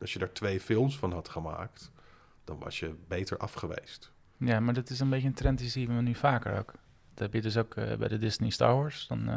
als 0.00 0.12
je 0.12 0.18
daar 0.18 0.32
twee 0.32 0.60
films 0.60 0.98
van 0.98 1.12
had 1.12 1.28
gemaakt, 1.28 1.90
dan 2.44 2.58
was 2.58 2.78
je 2.78 2.94
beter 3.08 3.36
af 3.38 3.52
geweest. 3.52 4.12
Ja, 4.36 4.60
maar 4.60 4.74
dat 4.74 4.90
is 4.90 5.00
een 5.00 5.10
beetje 5.10 5.26
een 5.28 5.34
trend 5.34 5.58
die 5.58 5.68
zien 5.68 5.96
we 5.96 6.02
nu 6.02 6.14
vaker 6.14 6.58
ook. 6.58 6.72
Dat 7.14 7.18
heb 7.18 7.32
je 7.32 7.40
dus 7.40 7.56
ook 7.56 7.74
eh, 7.74 7.96
bij 7.96 8.08
de 8.08 8.18
Disney 8.18 8.50
Star 8.50 8.74
Wars. 8.74 9.06
Dan 9.06 9.28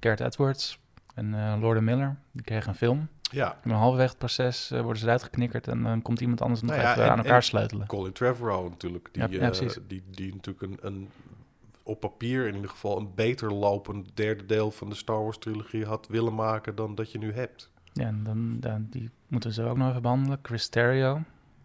Gareth 0.00 0.20
Edwards 0.20 0.78
en 1.14 1.58
Lord 1.60 1.80
Miller, 1.80 2.16
die 2.32 2.42
kregen 2.42 2.68
een 2.68 2.74
film. 2.74 3.08
Ja, 3.30 3.58
En 3.62 3.70
halverwege 3.70 4.08
het 4.08 4.18
proces 4.18 4.68
worden 4.68 4.96
ze 4.96 5.04
eruit 5.04 5.22
geknikkerd 5.22 5.68
en 5.68 5.82
dan 5.82 6.02
komt 6.02 6.20
iemand 6.20 6.40
anders 6.40 6.60
nog 6.60 6.70
Nou 6.70 6.82
ja, 6.82 6.90
even 6.90 7.04
en- 7.04 7.10
aan 7.10 7.18
elkaar 7.18 7.34
en- 7.36 7.42
sleutelen. 7.42 7.86
Colin 7.86 8.12
Trevorrow 8.12 8.68
natuurlijk, 8.68 9.08
die, 9.12 9.22
Ja, 9.40 9.50
die, 9.86 10.02
die 10.10 10.34
natuurlijk 10.34 10.62
een, 10.72 10.78
een 10.86 11.08
op 11.82 12.00
papier 12.00 12.46
in 12.46 12.54
ieder 12.54 12.70
geval 12.70 12.98
een 12.98 13.14
beter 13.14 13.52
lopend 13.52 14.10
derde 14.16 14.46
deel 14.46 14.70
van 14.70 14.88
de 14.88 14.94
Star 14.94 15.22
Wars 15.22 15.38
trilogie 15.38 15.84
had 15.84 16.06
willen 16.08 16.34
maken 16.34 16.74
dan 16.74 16.94
dat 16.94 17.12
je 17.12 17.18
nu 17.18 17.32
hebt. 17.32 17.70
Ja, 17.96 18.06
en 18.06 18.24
dan, 18.24 18.60
dan, 18.60 18.86
die 18.90 19.10
moeten 19.28 19.52
ze 19.52 19.62
ook 19.62 19.76
nog 19.76 19.88
even 19.88 20.02
behandelen. 20.02 20.38
Chris 20.42 20.68
Terrio, 20.68 21.22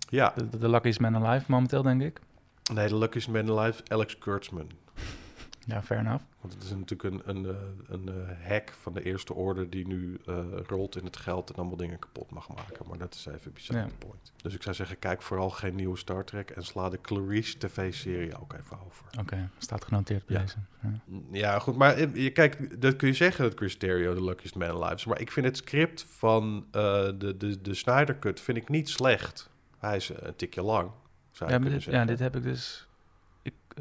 Ja, 0.10 0.34
de, 0.36 0.58
de 0.58 0.70
luckiest 0.70 1.00
man 1.00 1.26
alive 1.26 1.52
momenteel, 1.52 1.82
denk 1.82 2.02
ik. 2.02 2.20
Nee, 2.74 2.88
de 2.88 2.98
luckiest 2.98 3.28
man 3.28 3.60
alive, 3.60 3.84
Alex 3.88 4.18
Kurtzman. 4.18 4.70
Ja, 5.72 5.82
fair 5.84 6.00
enough. 6.00 6.24
Want 6.42 6.54
het 6.54 6.64
is 6.64 6.70
natuurlijk 6.70 7.04
een, 7.04 7.22
een, 7.36 7.46
eh, 7.46 7.56
een 7.88 8.08
eh, 8.10 8.48
hack 8.48 8.70
van 8.82 8.94
de 8.94 9.04
eerste 9.04 9.34
orde 9.34 9.70
die 9.70 9.88
nu 9.88 10.20
eh, 10.26 10.38
rolt 10.68 10.96
in 10.96 11.06
het 11.06 11.18
geld 11.18 11.50
en 11.50 11.56
allemaal 11.56 11.76
dingen 11.78 12.00
kapot 12.00 12.32
mag 12.32 12.48
maken. 12.48 12.86
Maar 12.88 12.98
dat 12.98 13.14
is 13.14 13.26
even 13.26 13.54
beside 13.54 13.78
Ja. 13.80 13.88
point. 13.98 14.32
Dus 14.42 14.54
ik 14.54 14.64
zou 14.64 14.76
zeggen, 14.76 15.00
kijk 15.00 15.22
vooral 15.22 15.50
geen 15.50 15.76
nieuwe 15.76 15.98
Star 15.98 16.24
Trek 16.26 16.50
en 16.50 16.64
sla 16.64 16.90
de 16.90 17.02
Clarice 17.02 17.58
tv-serie 17.58 18.40
ook 18.42 18.54
even 18.54 18.78
over. 18.86 19.06
Oké, 19.20 19.50
staat 19.58 19.86
genoteerd 19.86 20.26
bij 20.26 20.36
Ja. 20.36 20.42
deze. 20.42 20.58
Ja. 20.82 20.90
Ja, 21.32 21.60
goed, 21.60 21.76
maar 21.76 22.18
je, 22.18 22.30
kijk, 22.32 22.82
dat 22.82 22.96
kun 22.96 23.08
je 23.08 23.14
zeggen 23.14 23.44
dat 23.44 23.58
Chris 23.58 23.78
Terrio 23.78 24.14
de 24.14 24.24
luckiest 24.24 24.56
man 24.56 24.70
alive 24.70 24.96
is. 24.96 25.06
Maar 25.06 25.20
ik 25.22 25.32
vind 25.32 25.46
het 25.46 25.58
script 25.58 26.06
van 26.10 26.66
de, 26.72 27.36
de, 27.38 27.62
de 27.62 27.74
Snyder 27.74 28.20
Cut 28.20 28.40
vind 28.40 28.58
ik 28.58 28.70
niet 28.70 28.90
slecht. 28.90 29.50
Hij 29.78 29.96
is 29.96 30.12
een 30.16 30.36
tikje 30.36 30.62
lang, 30.62 30.92
zou 31.32 31.80
Ja, 31.80 32.06
dit 32.06 32.20
heb 32.20 32.36
ik 32.36 32.44
dus... 32.44 32.86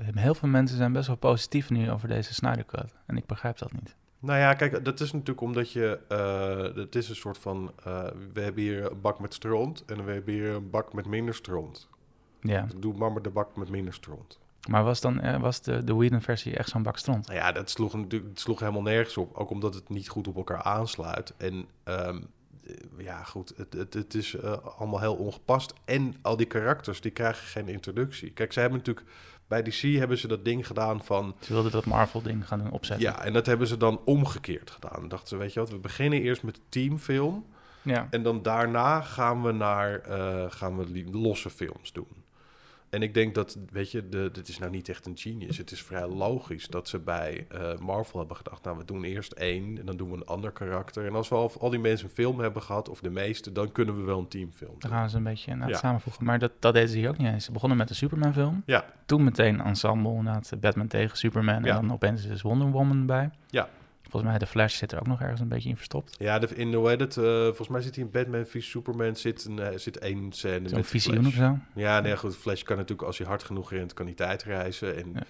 Heel 0.03 0.35
veel 0.35 0.49
mensen 0.49 0.77
zijn 0.77 0.93
best 0.93 1.07
wel 1.07 1.17
positief 1.17 1.71
nu 1.71 1.91
over 1.91 2.09
deze 2.09 2.35
Snyder 2.35 2.65
Cut. 2.67 2.95
En 3.07 3.17
ik 3.17 3.27
begrijp 3.27 3.59
dat 3.59 3.73
niet. 3.73 3.97
Nou 4.19 4.39
ja, 4.39 4.55
kijk, 4.55 4.85
dat 4.85 5.01
is 5.01 5.13
natuurlijk 5.13 5.41
omdat 5.41 5.73
je... 5.73 5.99
eh 6.09 6.83
het 6.83 6.95
is 6.95 7.09
een 7.09 7.17
soort 7.17 7.39
van... 7.39 7.73
eh, 7.85 8.05
we 8.33 8.41
hebben 8.41 8.63
hier 8.63 8.91
een 8.91 9.01
bak 9.01 9.21
met 9.21 9.35
stront 9.35 9.85
en 9.85 10.05
we 10.05 10.13
hebben 10.13 10.35
hier 10.35 10.51
een 10.55 10.71
bak 10.71 10.93
met 10.93 11.07
minder 11.07 11.35
stront. 11.35 11.89
Ja, 12.41 12.67
Doe 12.77 12.95
maar 12.97 13.13
maar 13.13 13.23
de 13.23 13.31
bak 13.31 13.57
met 13.57 13.69
minder 13.69 13.95
stront. 13.95 14.39
maar 14.69 14.85
was, 14.85 15.01
dan, 15.01 15.21
eh, 15.21 15.41
was 15.41 15.63
de, 15.63 15.85
de 15.85 15.95
Whedon-versie 15.95 16.57
echt 16.57 16.69
zo'n 16.69 16.83
bak 16.83 16.97
stront? 16.99 17.27
Nou 17.27 17.39
ja, 17.39 17.53
dat 17.53 17.71
sloeg, 17.71 17.95
natuurlijk, 17.95 18.39
sloeg 18.39 18.61
helemaal 18.61 18.83
nergens 18.83 19.17
op. 19.17 19.35
Ook 19.37 19.51
omdat 19.51 19.75
het 19.75 19.89
niet 19.89 20.09
goed 20.09 20.29
op 20.29 20.37
elkaar 20.37 20.63
aansluit. 20.63 21.35
En 21.37 21.67
ehm, 21.85 22.21
eh, 22.67 22.75
ja, 22.99 23.23
goed, 23.25 23.53
het, 23.57 23.73
het, 23.73 23.95
het 23.95 24.15
is 24.15 24.43
allemaal 24.43 25.01
heel 25.01 25.15
ongepast. 25.17 25.75
En 25.85 26.15
al 26.23 26.37
die 26.37 26.47
karakters, 26.47 27.01
die 27.01 27.11
krijgen 27.11 27.47
geen 27.47 27.69
introductie. 27.69 28.31
Kijk, 28.31 28.53
ze 28.53 28.61
hebben 28.61 28.79
natuurlijk... 28.79 29.07
Bij 29.51 29.63
DC 29.63 29.81
hebben 29.81 30.19
ze 30.19 30.29
dat 30.29 30.45
ding 30.45 30.67
gedaan 30.67 31.05
van... 31.05 31.35
Ze 31.41 31.53
wilden 31.53 31.73
dat 31.73 31.85
Marvel-ding 31.85 32.47
gaan 32.49 32.71
opzetten. 32.71 33.07
Ja, 33.07 33.25
en 33.25 33.33
dat 33.33 33.47
hebben 33.47 33.67
ze 33.67 33.77
dan 33.77 34.01
omgekeerd 34.05 34.71
gedaan. 34.71 35.09
Dachten 35.09 35.29
ze, 35.29 35.37
weet 35.37 35.53
je 35.53 35.61
wat, 35.61 35.71
we 35.71 35.79
beginnen 35.79 36.21
eerst 36.21 36.43
met 36.43 36.55
de 36.55 36.61
teamfilm... 36.69 37.45
ja. 37.83 38.07
En 38.11 38.23
dan 38.23 38.43
daarna 38.43 39.01
gaan 39.01 39.43
we 39.43 39.53
naar 39.53 40.01
eh, 40.01 40.45
gaan 40.49 40.77
we 40.77 41.05
losse 41.13 41.51
films 41.51 41.93
doen. 41.93 42.20
En 42.91 43.03
ik 43.03 43.15
denk 43.15 43.35
dat, 43.35 43.59
weet 43.73 43.91
je, 43.91 44.09
de, 44.09 44.29
dit 44.33 44.49
is 44.49 44.59
nou 44.59 44.71
niet 44.71 44.89
echt 44.89 45.07
een 45.07 45.19
genius. 45.19 45.59
Het 45.59 45.71
is 45.71 45.83
vrij 45.83 46.07
logisch 46.09 46.67
dat 46.69 46.89
ze 46.89 46.99
bij 46.99 47.47
eh, 47.49 47.79
Marvel 47.79 48.19
hebben 48.19 48.37
gedacht... 48.37 48.65
nou, 48.65 48.77
we 48.79 48.85
doen 48.85 49.05
eerst 49.05 49.33
één 49.33 49.79
en 49.79 49.87
dan 49.87 49.97
doen 49.97 50.11
we 50.11 50.17
een 50.17 50.25
ander 50.27 50.51
karakter. 50.53 51.07
En 51.07 51.15
als 51.15 51.29
we 51.29 51.35
al, 51.35 51.53
al 51.61 51.71
die 51.71 51.79
mensen 51.79 52.07
een 52.09 52.15
film 52.15 52.41
hebben 52.41 52.63
gehad, 52.63 52.89
of 52.89 53.01
de 53.01 53.11
meeste... 53.11 53.53
dan 53.53 53.73
kunnen 53.73 53.97
we 53.97 54.03
wel 54.03 54.19
een 54.19 54.29
teamfilm 54.29 54.71
Dan 54.79 54.91
doen. 54.91 54.99
gaan 54.99 55.11
ze 55.11 55.17
een 55.17 55.23
beetje 55.23 55.55
naar 55.55 55.69
Ja. 55.69 55.77
samenvoegen. 55.77 56.25
Maar 56.25 56.39
dat, 56.39 56.53
dat 56.59 56.75
deden 56.75 56.89
ze 56.89 56.99
hier 56.99 57.09
ook 57.09 57.19
niet 57.19 57.33
eens. 57.33 57.45
Ze 57.45 57.53
begonnen 57.53 57.79
met 57.79 57.89
de 57.89 57.95
Superman-film. 57.95 58.63
Ja, 58.67 58.85
Toen 59.07 59.25
meteen 59.25 59.61
ensemble, 59.61 60.15
inderdaad, 60.15 60.53
Batman 60.61 60.87
tegen 60.87 61.17
Superman. 61.17 61.63
Ja. 61.65 61.75
En 61.77 61.81
dan 61.81 61.93
opeens 61.93 62.25
is 62.25 62.43
Wonder 62.43 62.71
Woman 62.71 63.07
bij. 63.07 63.31
Ja. 63.47 63.69
Volgens 64.11 64.31
mij, 64.31 64.39
de 64.39 64.47
Flash 64.47 64.77
zit 64.77 64.93
er 64.93 64.99
ook 65.01 65.07
nog 65.07 65.21
ergens 65.21 65.41
een 65.41 65.49
beetje 65.49 65.69
in 65.69 65.77
verstopt. 65.77 66.17
ja 66.19 66.39
de, 66.39 66.47
in 66.55 66.75
hoe 66.75 66.89
heet 66.89 67.01
het, 67.01 67.17
eh, 67.17 67.25
volgens 67.45 67.69
mij 67.69 67.81
zit 67.81 67.95
hij 67.95 68.05
in 68.05 68.11
Batman 68.11 68.45
v 68.47 68.63
Superman... 68.63 69.17
zit, 69.17 69.45
een, 69.45 69.59
eh, 69.59 69.79
zit 69.79 69.99
één 69.99 70.33
scène 70.33 70.69
Zo'n 70.69 70.85
visioen 70.85 71.27
of 71.27 71.33
zo. 71.33 71.59
Ja, 71.75 72.01
nee, 72.01 72.17
goed. 72.17 72.37
Flash 72.37 72.63
kan 72.63 72.77
natuurlijk, 72.77 73.07
als 73.09 73.19
hij 73.19 73.27
hard 73.27 73.43
genoeg 73.43 73.71
rent, 73.71 73.95
kan 73.95 74.07
hij 74.07 74.15
tijdreizen. 74.15 74.97
En 74.97 75.13
Ja. 75.15 75.23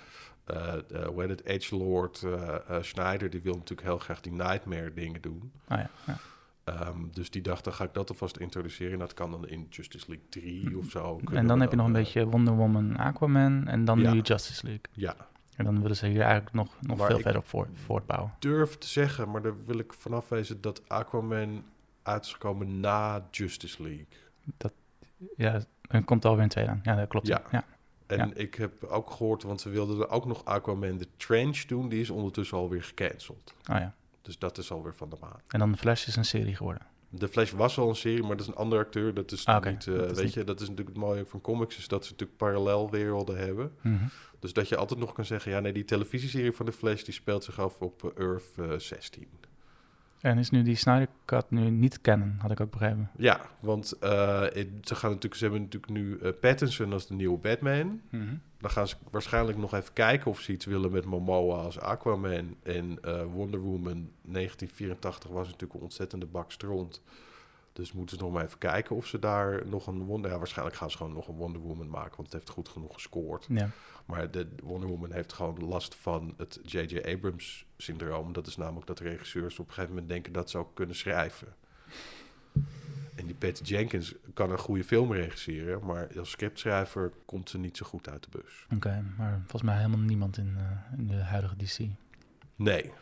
eh 0.45 0.75
eh, 1.03 1.07
hoe 1.07 1.21
heet 1.21 1.31
het, 1.31 1.45
Edgelord 1.45 2.23
eh 2.23 2.55
eh, 2.69 2.83
Schneider, 2.83 3.31
die 3.31 3.41
wil 3.43 3.55
natuurlijk 3.55 3.89
heel 3.89 3.99
graag 3.99 4.21
die 4.21 4.33
Nightmare 4.33 4.93
dingen 4.95 5.21
doen. 5.21 5.53
Oh 5.69 5.79
ja, 5.79 5.91
ja. 6.07 6.17
Ehm, 6.65 6.99
dus 7.13 7.31
die 7.31 7.43
dacht, 7.43 7.65
dan 7.65 7.73
ga 7.73 7.85
ik 7.85 7.95
dat 7.95 8.11
alvast 8.11 8.37
introduceren. 8.37 8.93
En 8.93 8.99
dat 8.99 9.15
kan 9.15 9.31
dan 9.31 9.49
in 9.49 9.67
Justice 9.71 10.05
League 10.09 10.27
3 10.29 10.79
of 10.79 10.91
zo. 10.91 11.21
En 11.33 11.47
dan 11.47 11.61
heb 11.61 11.71
je 11.71 11.77
nog 11.77 11.87
een 11.87 11.93
beetje 11.93 12.27
Wonder 12.27 12.55
Woman, 12.55 12.97
Aquaman 12.97 13.67
en 13.69 13.85
dan 13.85 14.01
Ja. 14.01 14.13
nu 14.13 14.21
Justice 14.21 14.65
League. 14.65 14.83
Ja, 14.93 15.17
En 15.61 15.67
dan 15.73 15.81
willen 15.83 15.97
ze 15.97 16.07
hier 16.07 16.21
eigenlijk 16.23 16.53
nog, 16.55 16.69
nog 16.81 16.97
Maar 16.99 17.07
veel 17.07 17.19
verder 17.19 17.41
op 17.41 17.47
voor, 17.49 17.69
voortbouwen. 17.85 18.33
durf 18.39 18.79
te 18.79 18.87
zeggen, 18.87 19.31
maar 19.31 19.43
daar 19.43 19.65
wil 19.67 19.79
ik 19.79 19.93
vanaf 19.93 20.29
wezen 20.29 20.61
dat 20.61 20.89
Aquaman 20.89 21.65
uit 22.03 22.25
is 22.25 22.33
gekomen 22.33 22.81
na 22.81 23.27
Justice 23.31 23.83
League. 23.83 24.07
Ja, 25.37 25.61
er 25.89 26.05
komt 26.05 26.25
alweer 26.25 26.43
een 26.43 26.49
tweede 26.49 26.71
aan. 26.71 26.81
Ja, 26.83 26.95
dat 26.97 27.09
klopt. 27.09 27.27
Ja. 27.27 27.43
ja. 27.51 27.65
En 28.07 28.19
Ja. 28.29 28.35
ik 28.35 28.55
heb 28.55 28.85
ook 28.85 29.11
gehoord, 29.11 29.43
want 29.43 29.61
ze 29.61 29.69
wilden 29.69 30.01
er 30.01 30.09
ook 30.11 30.27
nog 30.27 30.45
Aquaman 30.45 30.99
The 30.99 31.07
Trench 31.17 31.59
doen. 31.65 31.89
Die 31.89 32.01
is 32.01 32.11
ondertussen 32.11 32.57
alweer 32.59 32.83
gecanceld. 32.83 33.55
Oh 33.71 33.77
ja. 33.79 33.95
Dus 34.23 34.39
dat 34.39 34.59
is 34.59 34.71
alweer 34.73 34.95
van 34.95 35.09
de 35.11 35.17
maan. 35.21 35.41
En 35.49 35.59
dan 35.59 35.77
Flash 35.77 36.07
is 36.07 36.17
een 36.17 36.25
serie 36.25 36.57
geworden. 36.57 36.83
De 37.13 37.29
Flash 37.29 37.51
was 37.53 37.79
al 37.79 37.89
een 37.89 37.97
serie, 37.97 38.21
maar 38.21 38.31
dat 38.37 38.41
is 38.41 38.47
een 38.47 38.55
andere 38.55 38.81
acteur. 38.83 39.15
Dat 39.15 39.33
is 39.33 39.45
Ah, 39.47 39.65
niet, 39.65 39.87
eh, 39.87 39.95
Dat 39.95 40.11
is 40.11 40.17
weet 40.17 40.25
niet- 40.25 40.35
je, 40.35 40.45
dat 40.45 40.61
is 40.61 40.69
natuurlijk 40.69 40.97
het 40.97 41.07
mooie 41.07 41.27
van 41.27 41.41
comics, 41.41 41.77
is 41.79 41.89
dat 41.89 42.05
ze 42.05 42.11
natuurlijk 42.11 42.39
parallelwerelden 42.39 43.37
hebben. 43.39 43.73
Mhm. 43.83 44.05
Dus 44.39 44.53
dat 44.53 44.69
je 44.69 44.77
altijd 44.77 45.01
nog 45.01 45.13
kan 45.13 45.25
zeggen, 45.25 45.53
ja 45.53 45.61
nee, 45.61 45.73
die 45.73 45.85
televisieserie 45.85 46.53
van 46.53 46.67
de 46.67 46.73
Flash, 46.73 47.03
die 47.03 47.15
speelt 47.15 47.45
zich 47.45 47.59
af 47.61 47.81
op 47.81 48.05
eh, 48.17 48.25
Earth 48.25 48.45
eh, 48.57 48.79
16. 48.79 49.29
En 50.21 50.39
is 50.39 50.51
nu 50.51 50.63
die 50.63 50.77
Snyder 50.77 51.09
Cut 51.25 51.51
nu 51.51 51.71
niet 51.71 52.01
kennen, 52.01 52.37
had 52.41 52.51
ik 52.51 52.61
ook 52.61 52.71
begrepen. 52.71 53.11
Ja, 53.17 53.41
want 53.61 53.95
uh, 53.95 54.11
ze, 54.83 54.95
gaan 54.95 55.11
natuurlijk, 55.11 55.35
ze 55.35 55.43
hebben 55.43 55.63
natuurlijk 55.63 55.93
nu 55.93 56.19
uh, 56.23 56.31
Pattinson 56.41 56.93
als 56.93 57.07
de 57.07 57.15
nieuwe 57.15 57.39
Batman. 57.39 58.01
Mm 58.11 58.41
Dan 58.59 58.71
gaan 58.71 58.89
ze 58.89 58.97
waarschijnlijk 59.11 59.59
nog 59.59 59.75
even 59.75 59.93
kijken 59.93 60.31
of 60.31 60.41
ze 60.41 60.53
iets 60.53 60.65
willen 60.65 60.91
met 60.91 61.05
Momoa 61.05 61.57
als 61.57 61.79
Aquaman. 61.81 62.57
En 62.63 62.99
uh, 63.05 63.23
Wonder 63.23 63.61
Woman 63.61 64.11
1984 64.23 65.31
was 65.31 65.47
natuurlijk 65.47 65.75
een 65.75 65.81
ontzettende 65.81 66.27
bak 66.27 66.53
stront. 66.53 67.03
Dus 67.73 67.93
moeten 67.93 68.17
ze 68.17 68.23
nog 68.23 68.33
maar 68.33 68.45
even 68.45 68.59
kijken 68.59 68.97
of 68.97 69.07
ze 69.07 69.19
daar 69.19 69.67
nog 69.67 69.87
een 69.87 70.03
Wonder... 70.05 70.31
Ja, 70.31 70.39
waarschijnlijk 70.39 70.77
gaan 70.77 70.91
ze 70.91 70.97
gewoon 70.97 71.13
nog 71.13 71.29
een 71.29 71.35
Wonder 71.35 71.61
Woman 71.61 71.89
maken, 71.89 72.17
want 72.17 72.23
het 72.23 72.33
heeft 72.33 72.49
goed 72.49 72.69
genoeg 72.69 72.95
gescoord. 72.95 73.47
Ja. 73.49 73.69
Maar 74.11 74.31
de 74.31 74.49
Wonder 74.63 74.89
Woman 74.89 75.13
heeft 75.13 75.33
gewoon 75.33 75.65
last 75.65 75.95
van 75.95 76.35
het 76.37 76.61
J.J. 76.63 76.99
Abrams 76.99 77.65
syndroom. 77.77 78.33
Dat 78.33 78.47
is 78.47 78.57
namelijk 78.57 78.87
dat 78.87 78.99
regisseurs 78.99 79.59
op 79.59 79.67
een 79.67 79.73
gegeven 79.73 79.95
moment 79.95 80.13
denken 80.13 80.33
dat 80.33 80.51
ze 80.51 80.59
ook 80.59 80.75
kunnen 80.75 80.97
schrijven. 80.97 81.49
En 83.17 83.27
die 83.27 83.35
Patty 83.35 83.63
Jenkins 83.63 84.15
kan 84.35 84.51
een 84.51 84.59
goede 84.59 84.85
film 84.85 85.13
regisseren, 85.13 85.85
maar 85.87 86.19
als 86.19 86.31
scriptschrijver 86.31 87.13
komt 87.25 87.51
ze 87.51 87.59
niet 87.59 87.77
zo 87.77 87.87
goed 87.87 88.09
uit 88.09 88.23
de 88.23 88.39
bus. 88.39 88.67
Oké, 88.75 89.05
maar 89.17 89.39
volgens 89.39 89.63
mij 89.63 89.77
helemaal 89.77 89.99
niemand 89.99 90.37
in, 90.37 90.57
uh, 90.59 90.99
in 90.99 91.07
de 91.07 91.15
huidige 91.15 91.57
DC. 91.57 91.79
Nee, 92.57 92.93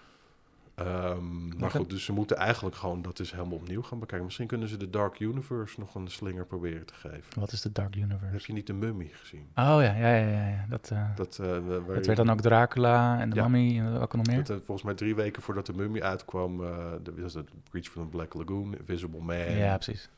Um, 0.81 1.59
maar 1.59 1.71
goed, 1.71 1.91
dus 1.91 2.05
ze 2.05 2.13
moeten 2.13 2.37
eigenlijk 2.37 2.77
gewoon 2.77 3.03
dat 3.03 3.19
is 3.19 3.31
helemaal 3.31 3.57
opnieuw 3.57 3.83
gaan 3.83 3.99
bekijken. 3.99 4.25
Misschien 4.25 4.47
kunnen 4.47 4.69
ze 4.69 4.77
de 4.77 4.91
Dark 4.91 5.21
Universe 5.21 5.81
nog 5.81 5.95
een 5.95 6.09
slinger 6.09 6.47
proberen 6.47 6.87
te 6.87 6.95
geven. 6.95 7.41
Wat 7.41 7.53
is 7.53 7.61
de 7.61 7.73
Dark 7.73 7.97
Universe? 7.97 8.33
Heb 8.33 8.45
je 8.45 8.53
niet 8.53 8.67
de 8.67 8.73
Mummy 8.73 9.11
gezien? 9.13 9.41
Oh 9.41 9.55
ja, 9.55 9.81
ja, 9.81 10.15
ja, 10.15 10.49
ja. 10.49 10.67
Dat, 10.69 10.91
uh, 10.93 11.17
dat, 11.17 11.39
uh, 11.43 11.49
dat 11.69 12.07
werd 12.07 12.17
dan 12.17 12.31
ook 12.31 12.41
Dracula 12.41 13.21
en 13.21 13.31
de 13.31 13.37
ja, 13.37 13.49
Mummy 13.49 13.79
en 13.79 13.99
wat 13.99 14.13
nog 14.13 14.27
meer? 14.27 14.37
Dat, 14.37 14.51
uh, 14.51 14.57
volgens 14.57 14.83
mij 14.83 14.95
drie 14.95 15.15
weken 15.15 15.43
voordat 15.43 15.67
de 15.67 15.73
Mummy 15.73 16.01
uitkwam, 16.01 16.57
de, 17.03 17.13
was 17.17 17.35
het 17.35 17.49
Breach 17.71 17.87
from 17.87 18.05
the 18.05 18.11
Black 18.11 18.35
Lagoon, 18.35 18.77
Invisible 18.77 19.21
Man. 19.21 19.57
Ja, 19.57 19.75
precies. 19.75 20.09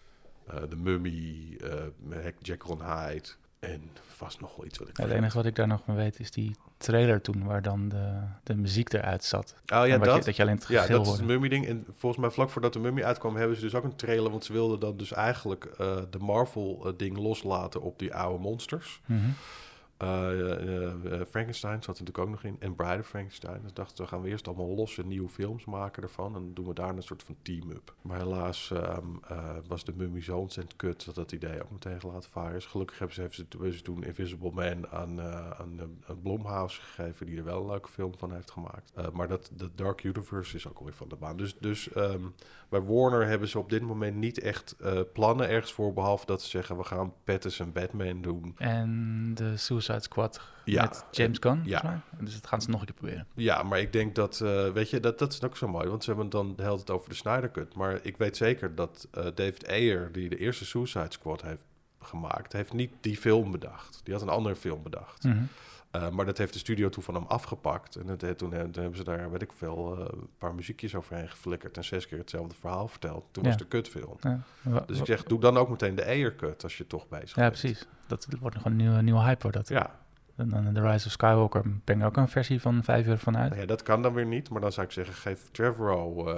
De 0.68 0.76
Mummy, 0.76 1.58
Jekyll 2.38 2.70
and 2.70 2.82
Hyde. 2.82 3.28
En 3.58 3.82
vast 4.06 4.40
nog 4.40 4.56
wel 4.56 4.66
iets 4.66 4.78
wat 4.78 4.88
ik. 4.88 4.96
het 4.96 5.10
enige 5.10 5.36
wat 5.36 5.46
ik 5.46 5.54
daar 5.54 5.66
nog 5.66 5.82
van 5.84 5.94
weet 5.94 6.20
is 6.20 6.30
die 6.30 6.56
trailer 6.80 7.20
toen, 7.20 7.44
waar 7.44 7.62
dan 7.62 7.88
de, 7.88 8.20
de 8.42 8.54
muziek 8.54 8.92
eruit 8.92 9.24
zat. 9.24 9.54
Oh 9.74 9.86
ja, 9.86 9.98
dat, 9.98 10.16
je, 10.16 10.24
dat 10.24 10.36
je 10.36 10.42
alleen 10.42 10.54
het 10.54 10.68
ja, 10.68 10.86
dat 10.86 11.06
is 11.06 11.12
het 11.12 11.26
mummy-ding. 11.26 11.66
En 11.66 11.84
volgens 11.96 12.20
mij 12.20 12.30
vlak 12.30 12.50
voordat 12.50 12.72
de 12.72 12.78
mummy 12.78 13.02
uitkwam, 13.02 13.36
hebben 13.36 13.56
ze 13.56 13.62
dus 13.62 13.74
ook 13.74 13.84
een 13.84 13.96
trailer, 13.96 14.30
want 14.30 14.44
ze 14.44 14.52
wilden 14.52 14.80
dan 14.80 14.96
dus 14.96 15.12
eigenlijk 15.12 15.64
uh, 15.64 15.96
de 16.10 16.18
Marvel-ding 16.18 17.18
loslaten 17.18 17.82
op 17.82 17.98
die 17.98 18.14
oude 18.14 18.42
monsters. 18.42 19.00
Mm 19.06 19.18
-hmm. 19.18 19.34
Uh, 20.02 21.20
Frankenstein 21.28 21.82
zat 21.82 21.98
er 21.98 22.04
natuurlijk 22.04 22.18
ook 22.18 22.28
nog 22.28 22.44
in. 22.44 22.56
En 22.58 22.74
Bride 22.74 22.98
of 22.98 23.06
Frankenstein. 23.06 23.62
Dus 23.62 23.72
dachten 23.72 24.04
we 24.04 24.10
gaan 24.10 24.22
we 24.22 24.28
eerst 24.28 24.48
allemaal 24.48 24.74
losse 24.74 25.06
nieuwe 25.06 25.28
films 25.28 25.64
maken 25.64 26.02
ervan. 26.02 26.34
En 26.34 26.54
doen 26.54 26.66
we 26.66 26.74
daar 26.74 26.96
een 26.96 27.02
soort 27.02 27.22
van 27.22 27.36
team-up. 27.42 27.94
Maar 28.02 28.18
helaas 28.18 28.70
um, 28.70 29.20
was 29.68 29.84
de 29.84 29.92
Mummy 29.96 30.20
zo 30.20 30.38
ontzettend 30.38 30.76
kut 30.76 31.04
dat 31.04 31.14
dat 31.14 31.32
idee 31.32 31.62
ook 31.62 31.70
meteen 31.70 32.00
gelaten 32.00 32.30
varen 32.30 32.56
is. 32.56 32.66
Gelukkig 32.66 32.98
hebben 32.98 33.16
ze, 33.34 33.82
toen 33.82 34.04
Invisible 34.04 34.50
Man 34.50 34.88
aan, 34.88 35.20
aan, 35.20 35.80
gegeven. 36.68 37.26
Die 37.26 37.36
er 37.36 37.44
wel 37.44 37.60
een 37.60 37.66
leuke 37.66 37.88
film 37.88 38.18
van 38.18 38.32
heeft 38.32 38.50
gemaakt. 38.50 38.92
maar 39.12 39.28
dat, 39.28 39.50
Dark 39.74 40.02
Universe 40.04 40.56
is 40.56 40.68
ook 40.68 40.78
alweer 40.78 40.94
van 40.94 41.08
de 41.08 41.16
baan. 41.16 41.36
Dus, 41.36 41.58
dus 41.58 41.96
um, 41.96 42.34
bij 42.68 42.82
Warner 42.82 43.26
hebben 43.26 43.48
ze 43.48 43.58
op 43.58 43.70
dit 43.70 43.82
moment 43.82 44.16
niet 44.16 44.40
echt 44.40 44.76
plannen 45.12 45.48
ergens 45.48 45.72
voor. 45.72 45.92
Behalve 45.92 46.26
dat 46.26 46.42
ze 46.42 46.48
zeggen 46.48 46.76
we 46.76 46.84
gaan 46.84 47.12
Pattinson 47.24 47.72
Batman 47.72 48.22
doen. 48.22 48.54
En 48.58 49.30
de 49.34 49.56
Suicide 49.56 49.89
Squad 49.98 50.40
ja, 50.64 50.82
met 50.82 51.04
James 51.10 51.36
Gunn. 51.40 51.62
Ja. 51.64 52.02
Dus 52.18 52.34
dat 52.34 52.46
gaan 52.46 52.62
ze 52.62 52.70
nog 52.70 52.80
een 52.80 52.86
keer 52.86 52.94
proberen. 52.94 53.26
Ja, 53.34 53.62
maar 53.62 53.80
ik 53.80 53.92
denk 53.92 54.14
dat, 54.14 54.40
uh, 54.42 54.68
weet 54.68 54.90
je, 54.90 55.00
dat, 55.00 55.18
dat 55.18 55.32
is 55.32 55.44
ook 55.44 55.56
zo 55.56 55.68
mooi. 55.68 55.88
Want 55.88 56.04
ze 56.04 56.10
hebben 56.10 56.30
dan 56.30 56.54
de 56.56 56.62
hele 56.62 56.76
tijd 56.76 56.90
over 56.90 57.08
de 57.08 57.14
Snyder 57.14 57.50
Cut. 57.50 57.74
Maar 57.74 57.98
ik 58.02 58.16
weet 58.16 58.36
zeker 58.36 58.74
dat 58.74 59.08
uh, 59.18 59.24
David 59.34 59.68
Ayer, 59.68 60.12
die 60.12 60.28
de 60.28 60.38
eerste 60.38 60.64
Suicide 60.64 61.06
Squad 61.12 61.42
heeft 61.42 61.64
gemaakt, 62.00 62.52
heeft 62.52 62.72
niet 62.72 62.92
die 63.00 63.16
film 63.16 63.50
bedacht. 63.50 64.00
Die 64.04 64.14
had 64.14 64.22
een 64.22 64.28
andere 64.28 64.56
film 64.56 64.82
bedacht. 64.82 65.24
Mm 65.24 65.32
-hmm. 65.32 65.48
Uh, 65.96 66.08
maar 66.08 66.26
dat 66.26 66.38
heeft 66.38 66.52
de 66.52 66.58
studio 66.58 66.88
toen 66.88 67.02
van 67.02 67.14
hem 67.14 67.24
afgepakt. 67.26 67.96
En 67.96 68.06
het, 68.06 68.18
toen, 68.18 68.50
toen, 68.50 68.52
hebben 68.52 68.96
ze 68.96 69.04
daar, 69.04 69.30
weet 69.30 69.42
ik 69.42 69.52
veel, 69.52 69.98
uh, 69.98 70.04
een 70.10 70.28
paar 70.38 70.54
muziekjes 70.54 70.94
overheen 70.94 71.28
geflikkerd... 71.28 71.76
en 71.76 71.84
zes 71.84 72.08
keer 72.08 72.18
hetzelfde 72.18 72.54
verhaal 72.54 72.88
verteld. 72.88 73.24
Toen 73.30 73.42
ja. 73.42 73.48
was 73.48 73.58
de 73.58 73.66
kutfilm. 73.66 74.16
Ja. 74.20 74.40
Dus 74.86 74.98
ik 74.98 75.06
zeg, 75.06 75.22
doe 75.22 75.40
dan 75.40 75.56
ook 75.56 75.68
meteen 75.68 75.94
de 75.94 76.04
Ayer-cut 76.04 76.62
als 76.62 76.76
je 76.76 76.86
toch 76.86 77.08
bezig 77.08 77.36
ja, 77.36 77.42
bent. 77.42 77.60
precies. 77.60 77.86
Dat 78.06 78.26
wordt 78.40 78.56
nog 78.56 78.64
een 78.64 78.76
nieuwe, 78.76 79.02
nieuwe 79.02 79.20
hype, 79.20 79.50
dat. 79.50 79.68
Ja. 79.68 79.98
En 80.40 80.48
dan 80.48 80.72
The 80.74 80.80
Rise 80.80 81.06
of 81.06 81.12
Skywalker 81.12 81.62
breng 81.84 82.04
ook 82.04 82.16
een 82.16 82.28
versie 82.28 82.60
van 82.60 82.84
vijf 82.84 83.06
uur 83.06 83.18
vanuit. 83.18 83.48
Nou 83.48 83.60
ja, 83.60 83.66
dat 83.66 83.82
kan 83.82 84.02
dan 84.02 84.14
weer 84.14 84.26
niet. 84.26 84.50
Maar 84.50 84.60
dan 84.60 84.72
zou 84.72 84.86
ik 84.86 84.92
zeggen, 84.92 85.14
geef 85.14 85.48
Trevorrow 85.50 86.28
uh, 86.28 86.34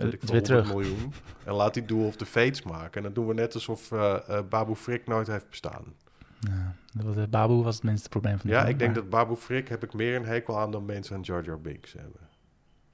uh, 0.00 0.12
ik 0.12 0.22
weer 0.22 0.42
terug. 0.42 0.68
miljoen. 0.68 1.12
en 1.44 1.52
laat 1.52 1.74
die 1.74 1.84
Duel 1.84 2.06
of 2.06 2.16
the 2.16 2.26
Fates 2.26 2.62
maken. 2.62 2.92
En 2.92 3.02
dan 3.02 3.12
doen 3.12 3.26
we 3.26 3.34
net 3.34 3.54
alsof 3.54 3.90
uh, 3.90 4.18
Babu 4.48 4.74
Frik 4.74 5.06
nooit 5.06 5.26
heeft 5.26 5.48
bestaan. 5.48 5.84
Ja, 6.40 6.74
de 6.92 7.28
Babu 7.28 7.54
was 7.54 7.74
het 7.74 7.84
minste 7.84 8.08
probleem 8.08 8.38
van 8.38 8.50
Ja, 8.50 8.60
ik 8.66 8.78
denk 8.78 8.92
maar... 8.92 9.00
dat 9.00 9.10
Babu 9.10 9.34
Frik 9.34 9.68
heb 9.68 9.82
ik 9.82 9.92
meer 9.92 10.16
een 10.16 10.24
hekel 10.26 10.58
aan 10.58 10.70
dan 10.70 10.84
mensen 10.84 11.16
aan 11.16 11.22
Jar 11.22 11.44
Jar 11.44 11.60
Binks 11.60 11.92
hebben. 11.92 12.20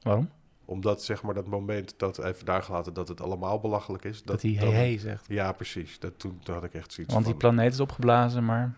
Waarom? 0.02 0.30
Omdat 0.64 1.02
zeg 1.02 1.22
maar 1.22 1.34
dat 1.34 1.46
moment 1.46 1.94
dat 1.96 2.24
even 2.24 2.44
daar 2.44 2.62
gelaten 2.62 2.94
dat 2.94 3.08
het 3.08 3.20
allemaal 3.20 3.60
belachelijk 3.60 4.04
is. 4.04 4.16
Dat, 4.22 4.26
dat 4.26 4.42
hij 4.42 4.50
hey, 4.50 4.70
hey 4.70 4.98
zegt. 4.98 5.24
Ja, 5.28 5.52
precies. 5.52 5.98
Dat, 5.98 6.18
toen, 6.18 6.38
toen 6.42 6.54
had 6.54 6.64
ik 6.64 6.74
echt 6.74 6.92
zoiets 6.92 7.12
Want 7.12 7.24
van... 7.24 7.32
die 7.32 7.40
planeet 7.40 7.72
is 7.72 7.80
opgeblazen, 7.80 8.44
maar... 8.44 8.74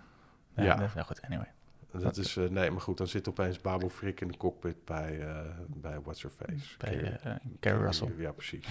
Ja, 0.54 0.62
Ja. 0.62 0.75
dat 0.75 0.88
is 0.88 0.94
wel 0.94 1.04
goed, 1.04 1.20
anyway. 1.23 1.50
Dat, 1.90 2.02
dat 2.02 2.16
is, 2.16 2.37
uh, 2.37 2.49
nee, 2.49 2.70
maar 2.70 2.80
goed, 2.80 2.96
dan 2.99 3.06
zit 3.06 3.28
opeens 3.28 3.61
Babu 3.61 3.88
Frik 3.88 4.20
in 4.20 4.28
de 4.28 4.37
cockpit 4.37 4.85
bij, 4.85 5.18
uh, 5.18 5.38
bij 5.66 6.00
What's 6.00 6.23
Her 6.23 6.30
Face. 6.30 6.76
Bij 6.78 7.20
Carrie 7.61 7.82
Russell. 7.85 8.12
Ja, 8.18 8.32
precies. 8.32 8.66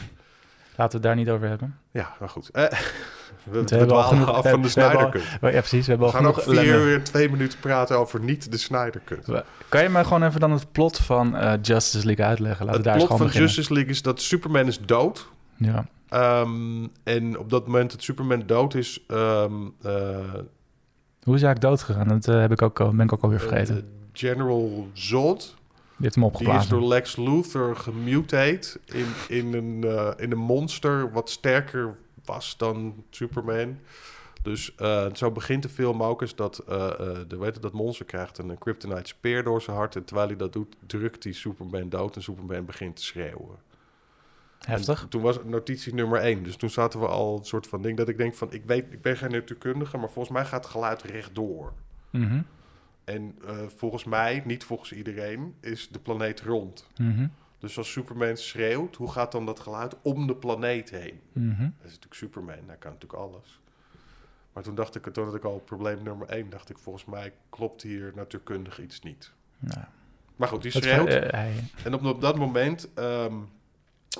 Laten 0.78 1.02
we 1.02 1.08
het 1.08 1.16
daar 1.16 1.16
niet 1.16 1.30
over 1.30 1.48
hebben. 1.48 1.78
Ja, 1.92 2.16
maar 2.20 2.30
goed. 2.30 2.50
Uh, 3.48 3.52
we, 3.54 3.64
we, 3.64 3.76
hebben 3.76 4.04
genoeg- 4.04 4.30
af 4.34 4.44
we- 4.44 4.50
van 4.50 4.62
de 4.62 4.70
Snyder 4.70 5.10
Cut. 5.10 5.22
Oh, 5.42 5.52
ja, 5.52 5.60
precies. 5.60 5.86
We 5.86 5.92
hebben 5.92 5.98
We 6.12 6.18
al 6.18 6.24
gaan 6.24 6.34
genoeg 6.34 6.60
vier 6.60 6.76
uur 6.82 7.04
twee 7.04 7.30
minuten 7.30 7.60
praten 7.60 7.98
over 7.98 8.20
niet 8.20 8.52
de 8.52 8.58
Snyder 8.58 9.02
Cut. 9.06 9.44
Kan 9.70 9.84
je 9.84 9.90
mij 9.90 10.04
gewoon 10.04 10.24
even 10.24 10.40
dan 10.40 10.52
het 10.52 10.72
plot 10.72 11.00
van 11.00 11.36
eh, 11.36 11.54
Justice 11.62 12.06
League 12.06 12.26
uitleggen? 12.26 12.66
Laten 12.66 12.82
Het 12.82 12.92
we 12.92 12.98
daar 12.98 12.98
plot 13.08 13.18
van 13.18 13.26
beginnen. 13.28 13.48
Justice 13.50 13.74
League 13.74 13.92
is 13.92 14.02
dat 14.02 14.22
Superman 14.22 14.68
is 14.68 14.80
dood. 14.80 15.28
Ja. 15.56 15.86
Ehm, 16.10 16.88
en 17.04 17.38
op 17.40 17.50
dat 17.50 17.66
moment 17.66 17.92
dat 17.92 18.04
Superman 18.04 18.44
dood 18.46 18.74
is... 18.74 19.04
ehm, 19.08 19.54
eh, 19.82 19.92
Hoe 21.24 21.36
is 21.36 21.42
hij 21.42 21.50
eigenlijk 21.50 21.62
dood 21.62 21.82
gegaan? 21.82 22.08
Dat 22.08 22.28
eh, 22.28 22.40
heb 22.40 22.52
ik 22.52 22.62
ook, 22.62 22.78
ben 22.78 23.00
ik 23.06 23.14
ook 23.14 23.22
alweer 23.24 23.40
vergeten. 23.40 23.76
eh, 23.78 23.82
General 24.14 24.88
Zod, 24.94 25.56
Die 25.98 26.04
heeft 26.04 26.16
hem 26.16 26.32
die 26.32 26.54
is 26.54 26.68
door 26.68 26.88
Lex 26.88 27.16
Luthor 27.16 27.76
gemutate 27.76 28.80
in, 28.86 29.06
in, 29.28 29.54
een, 29.54 29.84
eh, 29.84 30.12
in 30.18 30.32
een 30.32 30.38
monster 30.38 31.12
wat 31.12 31.30
sterker 31.30 31.96
was 32.26 32.58
dan 32.58 33.04
Superman. 33.10 33.80
Dus 34.42 34.76
eh, 34.76 35.06
zo 35.14 35.32
begint 35.32 35.64
de 35.64 35.70
film 35.70 36.04
ook 36.04 36.22
eens 36.22 36.36
dat, 36.36 36.58
eh, 36.58 36.90
de, 37.28 37.38
weet 37.38 37.62
dat 37.62 37.74
monster 37.74 38.06
krijgt 38.06 38.38
een 38.38 38.58
kryptonite 38.58 39.08
speer 39.08 39.44
door 39.44 39.62
zijn 39.62 39.78
hart. 39.78 39.96
En 39.96 40.06
terwijl 40.06 40.28
hij 40.28 40.38
dat 40.38 40.54
doet, 40.54 40.76
drukt 40.88 41.24
hij 41.24 41.34
Superman 41.34 41.90
dood 41.90 42.16
en 42.16 42.24
Superman 42.24 42.66
begint 42.66 42.96
te 42.96 43.04
schreeuwen. 43.04 43.58
Heftig. 44.60 45.02
En 45.02 45.10
toen 45.10 45.22
was 45.22 45.36
het 45.36 45.50
notitie 45.50 45.94
nummer 45.94 46.20
één. 46.20 46.44
Dus 46.44 46.56
toen 46.56 46.70
zaten 46.70 47.00
we 47.00 47.08
al 47.08 47.38
een 47.38 47.46
soort 47.46 47.68
van 47.68 47.82
ding 47.82 47.98
dat 47.98 48.10
ik 48.10 48.18
denk 48.18 48.36
van... 48.36 48.52
ik 48.52 48.64
weet, 48.66 48.86
ik 48.90 49.02
ben 49.02 49.18
geen 49.18 49.32
natuurkundige, 49.32 49.98
maar 49.98 50.10
volgens 50.10 50.34
mij 50.34 50.46
gaat 50.46 50.64
het 50.64 50.72
geluid 50.72 51.02
rechtdoor. 51.02 51.74
Mhm. 52.10 52.42
En 53.06 53.36
eh, 53.48 53.58
volgens 53.76 54.04
mij, 54.04 54.42
niet 54.46 54.64
volgens 54.64 54.92
iedereen, 54.92 55.56
is 55.62 55.88
de 55.90 56.00
planeet 56.00 56.42
rond. 56.42 56.88
Mhm. 56.98 57.28
Dus 57.60 57.78
als 57.78 57.92
Superman 57.92 58.38
schreeuwt, 58.38 58.96
hoe 58.96 59.12
gaat 59.12 59.32
dan 59.32 59.46
dat 59.46 59.60
geluid 59.60 59.96
om 60.02 60.28
de 60.28 60.36
planeet 60.36 60.90
heen? 60.90 61.20
Mhm. 61.34 61.62
Dat 61.62 61.70
is 61.80 61.84
natuurlijk 61.84 62.14
Superman, 62.14 62.58
hij 62.68 62.76
kan 62.78 62.92
natuurlijk 62.92 63.22
alles. 63.22 63.60
Maar 64.54 64.64
toen 64.64 64.76
dacht 64.76 64.96
ik, 64.96 65.04
toen 65.14 65.26
had 65.26 65.36
ik 65.36 65.44
al 65.44 65.60
probleem 65.66 66.04
nummer 66.04 66.28
één, 66.28 66.50
dacht 66.50 66.70
ik, 66.70 66.78
volgens 66.78 67.06
mij 67.06 67.34
klopt 67.50 67.82
hier 67.82 68.12
natuurkundig 68.16 68.80
iets 68.82 69.00
niet. 69.02 69.32
Nou, 69.60 69.86
Maar 70.36 70.48
goed, 70.48 70.62
die 70.62 70.72
schreeuwt. 70.72 71.08
eh, 71.08 71.32
hij- 71.32 71.64
En 71.84 71.94
op, 71.94 72.04
op 72.06 72.22
dat 72.22 72.38
moment 72.38 72.94
ehm, 72.94 73.34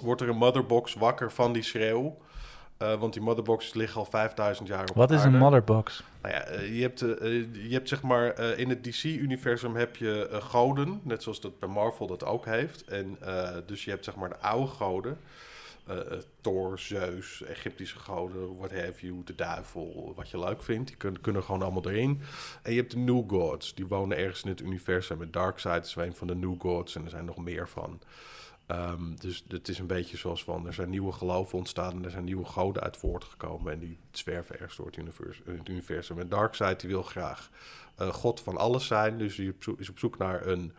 wordt 0.02 0.22
er 0.22 0.30
een 0.30 0.38
motherbox 0.38 0.94
wakker 0.94 1.32
van 1.32 1.54
die 1.54 1.64
schreeuw. 1.64 2.18
Eh, 2.78 3.00
want 3.00 3.14
die 3.14 3.22
motherboxes 3.22 3.74
liggen 3.74 4.00
al 4.00 4.06
5000 4.06 4.68
jaar 4.68 4.90
op 4.90 4.96
wat 4.96 5.12
is 5.12 5.20
aarde. 5.20 5.34
een 5.34 5.44
motherbox? 5.44 6.04
Nou 6.22 6.34
ja, 6.34 6.42
eh, 6.42 6.76
je 6.76 6.82
hebt, 6.82 7.02
eh, 7.02 7.32
je 7.54 7.74
hebt 7.74 7.90
zeg 7.90 8.02
maar, 8.02 8.40
in 8.58 8.70
het 8.70 8.84
DC-universum 8.84 9.76
heb 9.76 9.96
je 9.96 10.28
goden, 10.32 11.00
net 11.04 11.24
zoals 11.24 11.42
dat 11.42 11.60
bij 11.60 11.70
Marvel 11.70 12.08
dat 12.08 12.26
ook 12.26 12.46
heeft. 12.46 12.84
En 12.84 13.18
dus 13.66 13.84
je 13.84 13.90
hebt 13.90 14.06
zeg 14.06 14.16
maar 14.16 14.30
de 14.30 14.38
oude 14.38 14.68
goden, 14.68 15.18
Thor, 16.42 16.80
Zeus, 16.80 17.44
Egyptische 17.44 18.00
goden, 18.00 18.58
what 18.58 18.72
have 18.72 19.06
you, 19.06 19.22
de 19.26 19.36
duivel, 19.36 20.14
wat 20.16 20.30
je 20.30 20.40
leuk 20.40 20.64
vindt. 20.64 20.88
Die 20.88 20.98
kunnen, 20.98 21.22
kunnen 21.22 21.44
gewoon 21.44 21.62
allemaal 21.62 21.90
erin. 21.90 22.22
En 22.62 22.72
je 22.72 22.80
hebt 22.80 22.92
de 22.92 22.98
New 22.98 23.30
Gods, 23.30 23.74
die 23.74 23.88
wonen 23.88 24.18
ergens 24.18 24.44
in 24.44 24.50
het 24.50 24.62
universum. 24.62 25.22
En 25.22 25.32
Darkseid 25.32 25.86
is 25.86 25.96
een 25.96 26.16
van 26.16 26.28
de 26.28 26.36
New 26.36 26.56
Gods 26.60 26.96
en 26.96 27.04
er 27.04 27.10
zijn 27.10 27.26
nog 27.26 27.38
meer 27.38 27.70
van. 27.70 28.00
Ehm, 28.66 29.16
dus 29.16 29.44
het 29.48 29.68
is 29.68 29.80
een 29.80 29.88
beetje 29.88 30.18
zoals 30.18 30.44
van, 30.44 30.68
er 30.68 30.74
zijn 30.74 30.90
nieuwe 30.90 31.12
geloven 31.12 31.58
ontstaan 31.58 31.92
en 31.92 32.04
er 32.04 32.12
zijn 32.12 32.24
nieuwe 32.24 32.46
goden 32.46 32.84
uit 32.84 32.98
voortgekomen 32.98 33.74
en 33.74 33.80
die 33.80 33.98
zwerven 34.12 34.56
ergens 34.56 34.76
door 34.76 34.86
het 34.86 34.98
univers- 34.98 35.42
in 35.46 35.58
het 35.58 35.70
universum. 35.70 36.20
En 36.20 36.30
Darkseid 36.30 36.80
die 36.80 36.90
wil 36.90 37.04
graag 37.04 37.50
eh, 37.96 38.08
god 38.14 38.42
van 38.42 38.58
alles 38.58 38.88
zijn, 38.88 39.18
dus 39.18 39.36
die 39.36 39.54
is 39.78 39.90
op 39.90 40.00
zoek 40.00 40.18
naar 40.18 40.48
een 40.48 40.74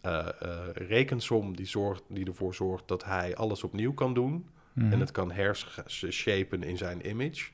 eh, 0.00 0.28
eh, 0.40 0.58
rekensom 0.74 1.56
die, 1.56 1.66
zorgt, 1.66 2.02
die 2.08 2.26
ervoor 2.26 2.54
zorgt 2.54 2.88
dat 2.88 3.04
hij 3.04 3.36
alles 3.36 3.64
opnieuw 3.64 3.92
kan 3.94 4.14
doen. 4.14 4.46
Mhm. 4.72 4.92
En 4.92 5.00
het 5.00 5.10
kan 5.10 5.30
hershapen 5.30 6.62
in 6.62 6.76
zijn 6.76 7.08
image. 7.08 7.50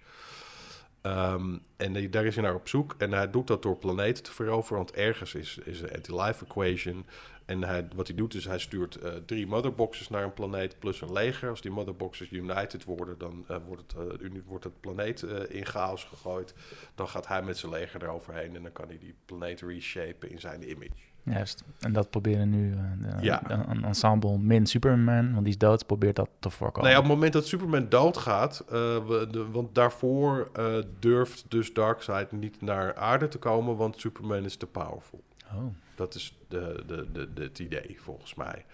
Ehm, 1.01 1.57
en 1.77 1.93
die- 1.93 2.09
daar 2.09 2.25
is 2.25 2.35
hij 2.35 2.45
naar 2.45 2.55
op 2.55 2.69
zoek. 2.69 2.95
En 2.99 3.13
hij 3.13 3.31
doet 3.31 3.47
dat 3.47 3.63
door 3.63 3.77
planeten 3.77 4.23
te 4.23 4.33
veroveren. 4.33 4.77
Want 4.77 4.93
ergens 4.93 5.35
is, 5.35 5.59
is 5.65 5.81
een 5.81 5.93
anti-life 5.95 6.45
equation. 6.45 7.07
En 7.45 7.63
hij, 7.65 7.89
wat 7.95 8.07
hij 8.07 8.17
doet 8.17 8.35
is 8.35 8.45
hij 8.45 8.59
stuurt 8.59 8.97
eh, 8.97 9.13
drie 9.27 9.47
motherboxes 9.47 10.09
naar 10.09 10.23
een 10.23 10.33
planeet 10.33 10.79
plus 10.79 11.01
een 11.01 11.13
leger. 11.13 11.49
Als 11.49 11.61
die 11.61 11.71
motherboxes 11.71 12.31
united 12.31 12.85
worden, 12.85 13.19
dan 13.19 13.45
eh, 13.49 13.57
wordt, 13.67 13.83
het, 13.97 14.21
eh, 14.23 14.29
wordt 14.47 14.65
het 14.65 14.81
planeet 14.81 15.23
in 15.49 15.67
chaos 15.67 16.05
gegooid. 16.05 16.55
Dan 16.95 17.09
gaat 17.09 17.27
hij 17.27 17.43
met 17.43 17.59
zijn 17.59 17.73
leger 17.73 18.03
eroverheen 18.03 18.57
en 18.57 18.63
dan 18.63 18.73
kan 18.73 18.87
hij 18.89 18.99
die 18.99 19.15
planeet 19.25 19.61
reshapen 19.61 20.31
in 20.31 20.41
zijn 20.41 20.71
image. 20.71 20.91
Juist. 21.23 21.65
En 21.81 21.93
dat 21.93 22.11
proberen 22.11 22.51
nu 22.51 22.71
de- 23.01 23.17
Ja. 23.21 23.51
een, 23.69 23.85
ensemble 23.85 24.39
min 24.39 24.67
Superman, 24.67 25.33
want 25.33 25.45
die 25.45 25.53
is 25.53 25.59
dood, 25.59 25.87
probeert 25.87 26.17
dat 26.17 26.29
te 26.39 26.51
voorkomen. 26.51 26.83
Nou 26.83 26.93
ja, 26.93 26.99
op 26.99 27.05
het 27.05 27.15
moment 27.15 27.33
dat 27.33 27.47
Superman 27.47 27.89
doodgaat, 27.89 28.65
we, 28.69 29.27
de, 29.31 29.51
want 29.51 29.75
daarvoor 29.75 30.51
durft 30.99 31.45
dus 31.49 31.73
Darkseid 31.73 32.33
niet 32.33 32.61
naar 32.61 32.95
aarde 32.95 33.29
te 33.29 33.39
komen, 33.39 33.77
want 33.77 34.01
Superman 34.01 34.45
is 34.45 34.57
te 34.57 34.67
powerful. 34.67 35.23
Oh. 35.55 35.65
Dat 35.95 36.15
is 36.15 36.37
de, 36.49 36.83
de, 36.87 37.13
de, 37.13 37.33
de, 37.33 37.43
het 37.43 37.59
idee, 37.59 37.97
volgens 38.01 38.35
mij. 38.35 38.65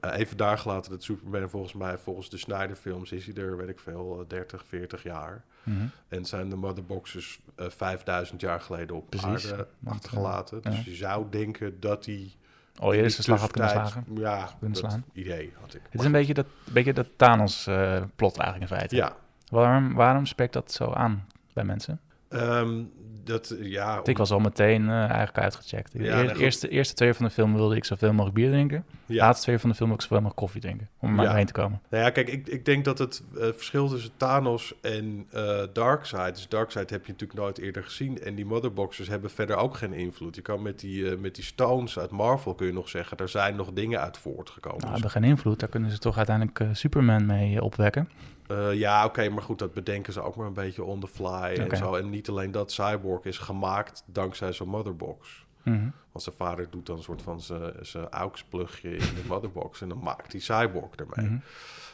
Eh, 0.00 0.18
even 0.18 0.36
daar 0.36 0.58
gelaten 0.58 0.90
dat 0.90 1.02
Superman 1.02 1.50
volgens 1.50 1.72
mij, 1.72 1.98
volgens 1.98 2.30
de 2.30 2.36
Snyder-films, 2.36 3.12
is 3.12 3.26
hij 3.26 3.34
er, 3.34 3.56
weet 3.56 3.68
ik 3.68 3.78
veel, 3.78 4.20
eh, 4.20 4.28
30, 4.28 4.64
40 4.66 5.02
jaar. 5.02 5.44
Mhm. 5.62 5.86
En 6.08 6.24
zijn 6.24 6.48
de 6.48 6.56
motherboxes 6.56 7.38
eh 7.56 7.66
5000 7.68 8.40
jaar 8.40 8.60
geleden 8.60 8.96
op 8.96 9.10
Precies. 9.10 9.50
aarde 9.50 9.66
eh, 9.84 9.90
achtergelaten. 9.92 10.60
ja. 10.62 10.70
Dus 10.70 10.84
je 10.84 10.94
zou 10.94 11.26
denken 11.30 11.80
dat 11.80 12.06
hij... 12.06 12.32
Oh, 12.80 12.94
in 12.94 13.00
eerst 13.00 13.16
die 13.16 13.16
de 13.16 13.22
slag 13.22 13.40
had 13.40 13.50
kunnen 13.50 13.70
slagen. 13.70 14.04
Ja, 14.14 14.50
Kunnen 14.58 14.80
dat 14.80 14.90
slaan. 14.90 15.04
idee 15.12 15.52
had 15.60 15.74
ik. 15.74 15.80
Het 15.90 16.00
is 16.00 16.06
een 16.06 16.12
beetje 16.12 16.34
dat, 16.34 16.46
een 16.66 16.72
beetje 16.72 16.92
dat 16.92 17.06
Thanos-plot 17.16 18.36
eigenlijk 18.38 18.70
in 18.70 18.76
feite. 18.76 18.96
Ja, 18.96 19.16
Waarom, 19.48 19.94
waarom 19.94 20.26
spreekt 20.26 20.52
dat 20.52 20.72
zo 20.72 20.92
aan 20.92 21.26
bij 21.52 21.64
mensen? 21.64 22.00
ehm, 22.28 22.82
dat, 23.28 23.54
ja... 23.60 23.94
Want 23.94 24.08
ik 24.08 24.18
was 24.18 24.30
al 24.30 24.38
meteen 24.38 24.88
eh, 24.88 24.98
eigenlijk 24.98 25.38
uitgecheckt. 25.38 25.92
De 25.92 26.02
Ja, 26.02 26.16
eer- 26.16 26.24
nee, 26.24 26.28
goed. 26.28 26.38
eerste, 26.38 26.68
eerste 26.68 26.94
twee 26.94 27.14
van 27.14 27.24
de 27.24 27.30
film 27.30 27.54
wilde 27.54 27.76
ik 27.76 27.84
zoveel 27.84 28.10
mogelijk 28.10 28.34
bier 28.34 28.50
drinken. 28.50 28.84
De 29.06 29.14
ja. 29.14 29.24
laatste 29.24 29.44
twee 29.44 29.58
van 29.58 29.70
de 29.70 29.74
film 29.76 29.88
wil 29.88 29.96
ik 29.98 30.02
zoveel 30.02 30.20
mogelijk 30.20 30.40
koffie 30.40 30.60
drinken. 30.60 30.88
Om 30.98 31.08
er 31.08 31.14
maar 31.14 31.44
te 31.46 31.52
komen. 31.52 31.80
Nou 31.90 32.04
ja, 32.04 32.10
kijk, 32.10 32.28
ik, 32.28 32.48
ik 32.48 32.64
denk 32.64 32.84
dat 32.84 32.98
het 32.98 33.22
eh, 33.36 33.42
verschil 33.42 33.88
tussen 33.88 34.10
Thanos 34.16 34.74
en 34.80 35.26
eh 35.30 35.60
Darkseid... 35.72 36.34
Dus 36.34 36.48
Darkseid 36.48 36.90
heb 36.90 37.06
je 37.06 37.12
natuurlijk 37.12 37.40
nooit 37.40 37.58
eerder 37.58 37.84
gezien. 37.84 38.20
En 38.22 38.34
die 38.34 38.46
motherboxes 38.46 39.08
hebben 39.08 39.30
verder 39.30 39.56
ook 39.56 39.76
geen 39.76 39.92
invloed. 39.92 40.34
Je 40.36 40.42
kan 40.42 40.62
met 40.62 40.80
die, 40.80 41.16
met 41.16 41.34
die 41.34 41.44
stones 41.44 41.98
uit 41.98 42.10
Marvel, 42.10 42.54
kun 42.54 42.66
je 42.66 42.72
nog 42.72 42.88
zeggen... 42.88 43.16
er 43.16 43.28
zijn 43.28 43.56
nog 43.56 43.72
dingen 43.72 44.00
uit 44.00 44.18
voortgekomen. 44.18 44.78
Nou, 44.80 44.92
Dus, 44.92 45.02
hebben 45.02 45.22
geen 45.22 45.30
invloed. 45.30 45.60
Daar 45.60 45.68
kunnen 45.68 45.90
ze 45.90 45.98
toch 45.98 46.16
uiteindelijk 46.16 46.64
Superman 46.72 47.26
mee 47.26 47.62
opwekken. 47.62 48.08
Eh, 48.48 48.74
ja, 48.74 49.04
oké, 49.04 49.28
maar 49.28 49.42
goed, 49.42 49.58
dat 49.58 49.74
bedenken 49.74 50.12
ze 50.12 50.20
ook 50.22 50.36
maar 50.36 50.46
een 50.46 50.52
beetje 50.52 50.84
on 50.84 51.00
the 51.00 51.06
fly 51.08 51.54
en 51.58 51.76
zo. 51.76 51.94
En 51.94 52.10
niet 52.10 52.28
alleen 52.28 52.50
dat, 52.50 52.72
Cyborg 52.72 53.24
is 53.24 53.38
gemaakt 53.38 54.02
dankzij 54.06 54.52
zo'n 54.52 54.68
motherbox. 54.68 55.46
Mhm. 55.62 55.88
Want 56.12 56.24
zijn 56.24 56.36
vader 56.36 56.70
doet 56.70 56.86
dan 56.86 56.96
een 56.96 57.02
soort 57.02 57.22
van 57.22 57.40
zijn- 57.40 57.72
zijn 57.80 58.08
AUX-plugje 58.08 58.90
in 58.90 58.98
de 59.14 59.22
motherbox... 59.28 59.80
en 59.80 59.88
dan 59.88 59.98
maakt 60.02 60.32
hij 60.32 60.40
Cyborg 60.40 60.94
ermee. 60.94 61.30
Mhm. 61.30 61.38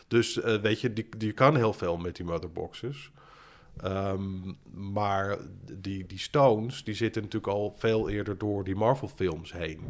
Dus 0.09 0.41
eh, 0.41 0.61
weet 0.61 0.81
je, 0.81 0.93
die, 0.93 1.09
die 1.17 1.33
kan 1.33 1.57
heel 1.57 1.73
veel 1.73 1.97
met 1.97 2.17
die 2.17 2.25
motherboxes. 2.27 3.11
Ehm, 3.81 4.53
maar 4.73 5.37
die, 5.73 6.07
die 6.07 6.19
Stones, 6.19 6.85
die 6.85 6.95
zitten 6.95 7.23
natuurlijk 7.23 7.53
al 7.53 7.75
veel 7.79 8.09
eerder 8.09 8.39
door 8.39 8.65
die 8.65 8.77
Marvel-films 8.77 9.53
heen. 9.53 9.81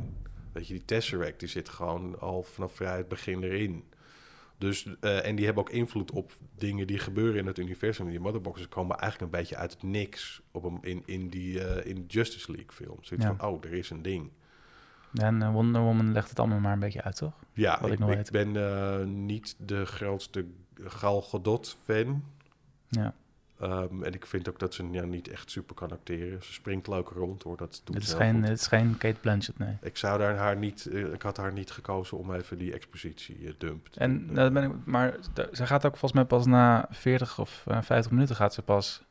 Weet 0.52 0.66
je, 0.66 0.75
die 0.75 0.85
Tesseract, 0.85 1.40
die 1.40 1.48
zit 1.48 1.68
gewoon 1.68 2.20
al 2.20 2.42
vanaf 2.42 2.72
vrij 2.72 2.96
het 2.96 3.09
begin 3.09 3.42
erin. 3.42 3.85
Dus, 4.59 4.87
eh, 5.01 5.27
en 5.27 5.37
die 5.37 5.45
hebben 5.45 5.62
ook 5.62 5.71
invloed 5.71 6.11
op 6.11 6.33
dingen 6.57 6.87
die 6.87 6.99
gebeuren 6.99 7.40
in 7.40 7.47
het 7.47 7.59
universum. 7.59 8.09
Die 8.09 8.21
motherboxes 8.21 8.69
komen 8.69 8.97
eigenlijk 8.99 9.33
een 9.33 9.38
beetje 9.40 9.57
uit 9.57 9.73
het 9.73 9.83
niks 9.83 10.43
op 10.51 10.64
een, 10.64 10.79
in, 10.81 11.03
in 11.07 11.29
die 11.29 11.64
eh, 11.64 11.90
in 11.90 12.05
Justice 12.07 12.51
League 12.53 12.73
films. 12.73 13.09
Zoiets 13.09 13.27
Ja. 13.27 13.35
van, 13.37 13.49
oh, 13.49 13.64
er 13.64 13.73
is 13.73 13.90
een 13.90 14.03
ding. 14.03 14.31
En 15.14 15.43
eh, 15.43 15.53
Wonder 15.53 15.81
Woman 15.83 16.12
legt 16.12 16.29
het 16.29 16.38
allemaal 16.38 16.61
maar 16.61 16.73
een 16.73 16.79
beetje 16.79 17.03
uit, 17.03 17.17
toch? 17.17 17.33
Ja, 17.53 17.81
Wat 17.81 17.90
ik, 17.90 17.99
ik 18.01 18.27
ik 18.27 18.31
ben 18.31 19.27
niet 19.27 19.57
de 19.59 19.87
grootste 19.87 20.47
Gal 20.75 21.23
Gadot-fan. 21.23 22.25
Ja. 22.88 23.14
Ehm, 23.64 24.03
en 24.03 24.12
ik 24.14 24.27
vind 24.27 24.48
ook 24.48 24.59
dat 24.59 24.74
ze 24.74 24.88
ja, 24.90 25.05
niet 25.05 25.29
echt 25.29 25.50
super 25.50 25.74
kan 25.74 25.90
acteren. 25.90 26.42
Ze 26.42 26.53
springt 26.53 26.87
leuk 26.87 27.09
rond 27.09 27.42
hoor, 27.42 27.57
dat 27.57 27.81
doet 27.85 27.94
Het 27.94 28.05
is, 28.05 28.12
geen, 28.12 28.35
goed. 28.35 28.48
het 28.48 28.59
is 28.61 28.66
geen 28.66 28.98
Kate 28.98 29.20
Blanchett, 29.20 29.59
nee. 29.59 29.77
Ik 29.83 29.96
zou 29.96 30.18
daar 30.18 30.37
haar 30.37 30.57
niet, 30.57 30.87
eh, 30.87 31.12
ik 31.12 31.22
had 31.22 31.37
haar 31.37 31.53
niet 31.53 31.70
gekozen 31.70 32.18
om 32.18 32.35
even 32.35 32.59
die 32.59 32.72
expositie 32.72 33.38
uh, 33.40 33.53
dump. 33.59 33.88
te 33.88 33.98
En 34.00 34.27
doen. 34.27 34.35
nou, 34.35 34.50
ben 34.50 34.64
ik, 34.64 34.72
maar 34.85 35.16
ze 35.53 35.66
gaat 35.66 35.85
ook 35.85 35.96
volgens 35.96 36.12
mij 36.12 36.24
pas 36.24 36.46
na 36.46 36.87
40 36.90 37.38
of 37.38 37.64
eh, 37.66 37.83
50 37.83 38.12
minuten 38.12 38.37
gaat 38.37 38.55
ze 38.55 38.62
pas 38.62 39.03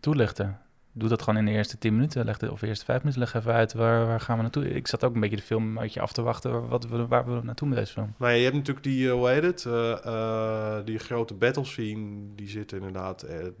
toelichten. 0.00 0.58
Doe 0.98 1.08
dat 1.08 1.22
gewoon 1.22 1.38
in 1.38 1.44
de 1.44 1.50
eerste 1.52 1.78
10 1.78 1.94
minuten, 1.94 2.24
leg 2.24 2.38
de, 2.38 2.52
of 2.52 2.60
de 2.60 2.66
eerste 2.66 2.84
5 2.84 2.98
minuten, 2.98 3.20
leg 3.22 3.34
even 3.34 3.52
uit 3.52 3.72
waar, 3.72 4.06
waar 4.06 4.20
gaan 4.20 4.36
we 4.36 4.42
naartoe. 4.42 4.74
Ik 4.74 4.86
zat 4.86 5.04
ook 5.04 5.14
een 5.14 5.20
beetje 5.20 5.36
de 5.36 5.42
film 5.42 5.66
een 5.76 5.82
beetje 5.82 6.00
af 6.00 6.12
te 6.12 6.22
wachten, 6.22 6.68
wat 6.68 6.86
we, 6.88 7.06
waar 7.06 7.26
we 7.34 7.40
naartoe 7.42 7.68
met 7.68 7.78
deze 7.78 7.92
film. 7.92 8.14
Nou, 8.16 8.30
ja, 8.32 8.36
je 8.38 8.42
hebt 8.44 8.56
natuurlijk 8.56 8.86
die, 8.86 9.06
eh, 9.08 9.12
hoe 9.12 9.28
heet 9.28 9.42
het, 9.42 9.64
eh, 9.64 10.04
eh, 10.04 10.84
die 10.84 10.98
grote 10.98 11.34
battle 11.34 11.64
scene, 11.64 12.20
die 12.34 12.48
zit 12.48 12.72
inderdaad... 12.72 13.20
de, 13.20 13.54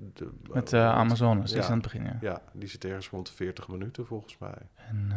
Met 0.52 0.74
Amazones, 0.74 1.50
die 1.50 1.58
is 1.58 1.66
aan 1.66 1.72
het 1.72 1.82
begin, 1.82 2.02
ja. 2.04 2.16
Ja, 2.20 2.40
die 2.52 2.68
zit 2.68 2.84
ergens 2.84 3.08
rond 3.08 3.26
de 3.26 3.32
40 3.32 3.68
minuten 3.68 4.06
volgens 4.06 4.38
mij. 4.38 4.58
En, 4.88 5.12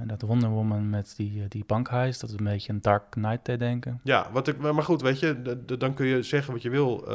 en 0.00 0.06
dat 0.06 0.22
Wonder 0.22 0.48
Woman 0.48 0.90
met 0.90 1.14
die, 1.16 1.48
die 1.48 1.64
bankheist, 1.66 2.20
dat 2.20 2.30
is 2.30 2.36
een 2.38 2.44
beetje 2.44 2.72
een 2.72 2.80
Dark 2.80 3.10
Knight 3.10 3.44
deed 3.44 3.58
denken. 3.58 4.00
Ja, 4.02 4.28
wat 4.32 4.48
ik, 4.48 4.58
maar 4.58 4.82
goed, 4.82 5.02
weet 5.02 5.20
je, 5.20 5.42
d- 5.42 5.68
d- 5.68 5.80
dan 5.80 5.94
kun 5.94 6.06
je 6.06 6.22
zeggen 6.22 6.52
wat 6.52 6.62
je 6.62 6.70
wil. 6.70 7.08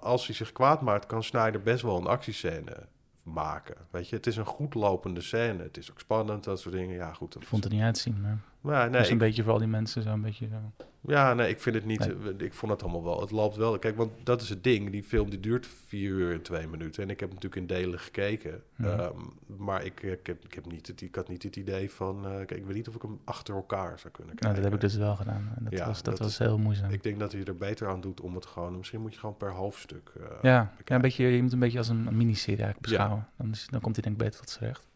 Als 0.00 0.26
hij 0.26 0.34
zich 0.34 0.52
kwaad 0.52 0.80
maakt, 0.80 1.06
kan 1.06 1.22
Snyder 1.22 1.62
best 1.62 1.82
wel 1.82 1.96
een 1.96 2.06
actiescène 2.06 2.76
maken. 3.24 3.76
Weet 3.90 4.08
je, 4.08 4.16
het 4.16 4.26
is 4.26 4.36
een 4.36 4.44
goed 4.44 4.74
lopende 4.74 5.20
scène. 5.20 5.62
Het 5.62 5.76
is 5.76 5.90
ook 5.90 6.00
spannend, 6.00 6.44
dat 6.44 6.60
soort 6.60 6.74
dingen. 6.74 6.94
Ja, 6.94 7.12
goed. 7.12 7.34
Ik 7.34 7.46
vond 7.46 7.64
het 7.64 7.72
niet 7.72 7.82
uitzien, 7.82 8.20
maar 8.20 8.38
Maar 8.60 8.90
nee, 8.90 9.00
is 9.00 9.06
een 9.06 9.12
ik, 9.12 9.18
beetje 9.18 9.42
voor 9.42 9.52
al 9.52 9.58
die 9.58 9.68
mensen 9.68 10.02
zo 10.02 10.10
een 10.10 10.20
beetje 10.20 10.48
zo. 10.48 10.84
Ja, 11.06 11.34
nee, 11.34 11.48
ik 11.50 11.60
vind 11.60 11.74
het 11.74 11.84
niet. 11.84 11.98
Nee. 11.98 12.34
eh, 12.38 12.44
Ik 12.46 12.54
vond 12.54 12.72
het 12.72 12.82
allemaal 12.82 13.04
wel. 13.04 13.20
Het 13.20 13.30
loopt 13.30 13.56
wel. 13.56 13.78
Kijk, 13.78 13.96
want 13.96 14.10
dat 14.22 14.42
is 14.42 14.48
het 14.48 14.64
ding. 14.64 14.90
Die 14.90 15.02
film 15.02 15.30
die 15.30 15.40
duurt 15.40 15.66
vier 15.86 16.10
uur 16.10 16.32
en 16.32 16.42
twee 16.42 16.66
minuten. 16.66 17.02
En 17.02 17.10
ik 17.10 17.20
heb 17.20 17.28
natuurlijk 17.28 17.56
in 17.60 17.66
delen 17.66 17.98
gekeken. 17.98 18.62
Mhm. 18.76 18.88
Ehm, 18.88 19.12
maar 19.56 19.84
ik, 19.84 20.02
ik, 20.02 20.26
heb, 20.26 20.44
ik, 20.44 20.54
heb 20.54 20.66
niet 20.66 20.86
het, 20.86 21.00
ik 21.00 21.14
had 21.14 21.28
niet 21.28 21.42
het 21.42 21.56
idee 21.56 21.90
van. 21.90 22.24
eh, 22.26 22.30
kijk, 22.36 22.50
ik 22.50 22.64
weet 22.64 22.74
niet 22.74 22.88
of 22.88 22.94
ik 22.94 23.02
hem 23.02 23.20
achter 23.24 23.54
elkaar 23.54 23.98
zou 23.98 24.12
kunnen 24.12 24.34
kijken. 24.34 24.42
Nou, 24.44 24.54
dat 24.54 24.64
heb 24.64 24.74
ik 24.74 24.80
dus 24.80 24.96
wel 24.96 25.16
gedaan. 25.16 25.52
En 25.56 25.64
dat 25.64 25.72
Ja, 25.72 25.86
was, 25.86 26.02
dat 26.02 26.16
dat 26.16 26.26
was 26.26 26.38
heel 26.38 26.58
moeizaam. 26.58 26.90
Ik 26.90 27.02
denk 27.02 27.18
dat 27.18 27.32
hij 27.32 27.44
er 27.44 27.56
beter 27.56 27.88
aan 27.88 28.00
doet 28.00 28.20
om 28.20 28.34
het 28.34 28.46
gewoon. 28.46 28.76
Misschien 28.76 29.00
moet 29.00 29.12
je 29.14 29.18
gewoon 29.20 29.36
per 29.36 29.50
hoofdstuk. 29.52 30.12
eh, 30.20 30.26
ja, 30.42 30.72
ja, 30.84 30.94
een 30.94 31.00
beetje, 31.00 31.24
je 31.26 31.42
moet 31.42 31.52
een 31.52 31.58
beetje 31.58 31.78
als 31.78 31.88
een, 31.88 32.06
een 32.06 32.16
miniserie 32.16 32.62
eigenlijk 32.62 32.86
Ja. 32.86 32.96
beschouwen. 32.96 33.28
Dan, 33.36 33.50
is, 33.50 33.66
dan 33.70 33.80
komt 33.80 33.94
hij 33.96 34.04
denk 34.04 34.16
ik 34.16 34.22
beter 34.22 34.40
tot 34.40 34.50
z'n 34.50 34.64
recht. 34.64 34.86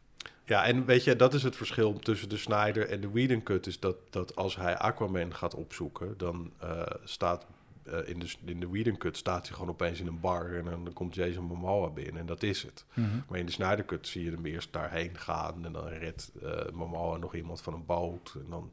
Ja, 0.47 0.65
en 0.65 0.85
weet 0.85 1.05
je, 1.05 1.17
dat 1.17 1.35
is 1.35 1.43
het 1.43 1.57
verschil 1.57 1.99
tussen 1.99 2.29
de 2.29 2.37
Snyder 2.37 2.89
en 2.89 3.01
de 3.01 3.11
Whedon 3.11 3.43
Cut. 3.43 3.67
Is 3.67 3.81
dat, 3.81 3.97
dat 4.11 4.37
als 4.37 4.57
hij 4.57 4.77
Aquaman 4.77 5.35
gaat 5.35 5.55
opzoeken, 5.55 6.15
dan 6.17 6.53
eh, 6.59 6.83
staat 7.05 7.47
eh, 7.83 8.09
in, 8.09 8.19
de, 8.19 8.27
in 8.45 8.61
de 8.61 8.69
Whedon 8.69 8.97
Cut 8.97 9.17
staat 9.17 9.47
hij 9.47 9.57
gewoon 9.57 9.71
opeens 9.71 10.01
in 10.01 10.07
een 10.07 10.21
bar 10.21 10.55
en 10.55 10.65
dan, 10.65 10.93
komt 10.93 11.15
Jason 11.15 11.45
Momoa 11.45 11.89
binnen 11.89 12.21
en 12.21 12.27
dat 12.27 12.43
is 12.43 12.63
het. 12.63 12.85
Maar 13.29 13.39
in 13.39 13.47
de 13.47 13.53
Snyder 13.53 13.85
Cut 13.85 14.09
zie 14.09 14.25
je 14.25 14.31
hem 14.31 14.47
eerst 14.47 14.73
daarheen 14.73 15.19
gaan 15.19 15.65
en 15.65 15.73
dan 15.73 15.89
redt 15.89 16.33
eh 16.43 16.73
Momoa 16.73 17.17
nog 17.17 17.35
iemand 17.35 17.61
van 17.61 17.75
een 17.75 17.87
boot. 17.87 18.35
En 18.35 18.51
dan, 18.51 18.73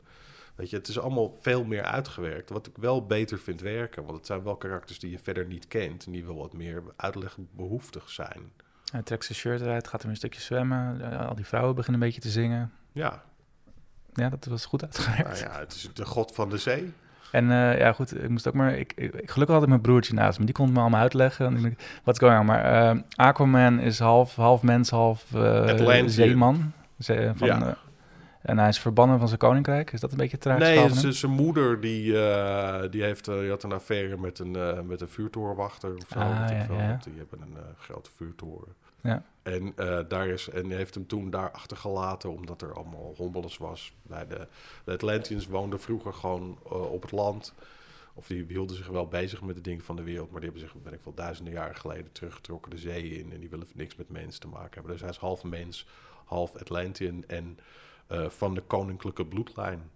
weet 0.55 0.69
je, 0.69 0.77
het 0.77 0.87
is 0.87 0.99
allemaal 0.99 1.37
veel 1.41 1.63
meer 1.63 1.83
uitgewerkt. 1.83 2.49
Wat 2.49 2.67
ik 2.67 2.77
wel 2.77 3.05
beter 3.05 3.39
vind 3.39 3.61
werken, 3.61 4.03
want 4.03 4.17
het 4.17 4.25
zijn 4.25 4.43
wel 4.43 4.55
karakters 4.55 4.99
die 4.99 5.11
je 5.11 5.19
verder 5.19 5.45
niet 5.45 5.67
kent 5.67 6.05
en 6.05 6.11
die 6.11 6.25
wel 6.25 6.37
wat 6.37 6.53
meer 6.53 6.83
uitlegbehoeftig 6.95 8.09
zijn. 8.09 8.51
Hij 8.93 9.01
trekt 9.01 9.25
zijn 9.25 9.37
shirt 9.37 9.61
eruit, 9.61 9.87
gaat 9.87 10.03
er 10.03 10.09
een 10.09 10.15
stukje 10.15 10.41
zwemmen. 10.41 11.11
Eh, 11.11 11.27
Al 11.27 11.35
die 11.35 11.45
vrouwen 11.45 11.75
beginnen 11.75 12.01
een 12.01 12.07
beetje 12.07 12.21
te 12.21 12.29
zingen. 12.29 12.71
Ja, 12.91 13.21
Ja, 14.13 14.29
dat 14.29 14.45
was 14.45 14.65
goed 14.65 14.83
uitgewerkt. 14.83 15.41
nou 15.41 15.53
ja, 15.53 15.59
het 15.59 15.73
is 15.73 15.89
de 15.93 16.05
god 16.05 16.35
van 16.35 16.49
de 16.49 16.57
zee. 16.57 16.93
En 17.31 17.51
eh, 17.51 17.77
ja, 17.77 17.93
goed, 17.93 18.23
ik 18.23 18.29
moest 18.29 18.47
ook 18.47 18.53
maar... 18.53 18.73
Ik, 18.77 18.93
ik, 18.95 19.11
gelukkig 19.31 19.55
had 19.55 19.63
ik 19.63 19.69
mijn 19.69 19.81
broertje 19.81 20.13
naast 20.13 20.39
me. 20.39 20.45
Die 20.45 20.53
kon 20.53 20.65
het 20.65 20.73
me 20.73 20.79
allemaal 20.81 21.01
uitleggen. 21.01 21.45
En 21.45 21.65
ik 21.65 21.99
wat 22.03 22.19
going 22.19 22.39
on? 22.39 22.45
Maar 22.45 22.89
eh, 22.91 22.97
Aquaman 23.15 23.79
is 23.79 23.99
half, 23.99 24.35
half 24.35 24.61
mens, 24.61 24.89
half 24.89 25.25
zeeman. 26.05 26.71
Ze- 26.99 27.31
van, 27.35 27.47
Ja. 27.47 27.77
en 28.41 28.57
hij 28.57 28.67
is 28.67 28.79
verbannen 28.79 29.19
van 29.19 29.27
zijn 29.27 29.39
koninkrijk. 29.39 29.91
Is 29.91 29.99
dat 29.99 30.11
een 30.11 30.17
beetje 30.17 30.37
tragisch? 30.37 30.67
Nee, 30.67 30.77
hem? 30.79 31.11
zijn 31.11 31.31
moeder 31.31 31.79
die, 31.81 32.03
die, 32.89 33.03
heeft, 33.03 33.25
die 33.25 33.49
had 33.49 33.63
een 33.63 33.71
affaire 33.71 34.17
met 34.17 34.39
een, 34.39 34.85
met 34.87 35.01
een 35.01 35.09
vuurtorenwachter 35.09 35.93
of 35.95 36.03
zo. 36.11 36.19
Ah, 36.19 36.25
ja, 36.49 36.99
Die 37.03 37.13
hebben 37.17 37.41
een 37.41 37.57
grote 37.77 38.09
vuurtoren. 38.15 38.73
Ja. 39.03 39.23
En, 39.43 39.73
eh, 39.75 39.99
daar 40.07 40.27
is, 40.27 40.49
en 40.49 40.69
heeft 40.71 40.93
hem 40.93 41.07
toen 41.07 41.29
daar 41.29 41.51
achtergelaten 41.51 42.31
omdat 42.31 42.61
er 42.61 42.73
allemaal 42.73 43.13
hommeles 43.17 43.57
was. 43.57 43.93
Bij 44.01 44.27
de, 44.27 44.47
de 44.85 44.91
Atlanteans 44.91 45.47
woonden 45.47 45.79
vroeger 45.79 46.13
gewoon 46.13 46.57
eh, 46.65 46.91
op 46.91 47.01
het 47.01 47.11
land. 47.11 47.53
Of 48.13 48.27
die 48.27 48.45
hielden 48.47 48.75
zich 48.75 48.87
wel 48.87 49.07
bezig 49.07 49.41
met 49.41 49.55
de 49.55 49.61
dingen 49.61 49.83
van 49.83 49.95
de 49.95 50.03
wereld. 50.03 50.31
Maar 50.31 50.41
die 50.41 50.49
hebben 50.49 50.69
zich, 50.69 50.81
ben 50.83 50.93
ik 50.93 51.01
wel 51.03 51.13
duizenden 51.13 51.53
jaren 51.53 51.75
geleden, 51.75 52.11
teruggetrokken 52.11 52.71
de 52.71 52.77
zee 52.77 53.09
in. 53.09 53.31
En 53.33 53.39
die 53.39 53.49
willen 53.49 53.67
niks 53.75 53.95
met 53.95 54.09
mensen 54.09 54.41
te 54.41 54.47
maken 54.47 54.73
hebben. 54.73 54.91
Dus 54.91 55.01
hij 55.01 55.09
is 55.09 55.17
half 55.17 55.43
mens, 55.43 55.87
half 56.25 56.55
Atlantean 56.55 57.23
en 57.27 57.57
eh, 58.07 58.29
van 58.29 58.53
de 58.53 58.61
koninklijke 58.61 59.25
bloedlijn. 59.25 59.89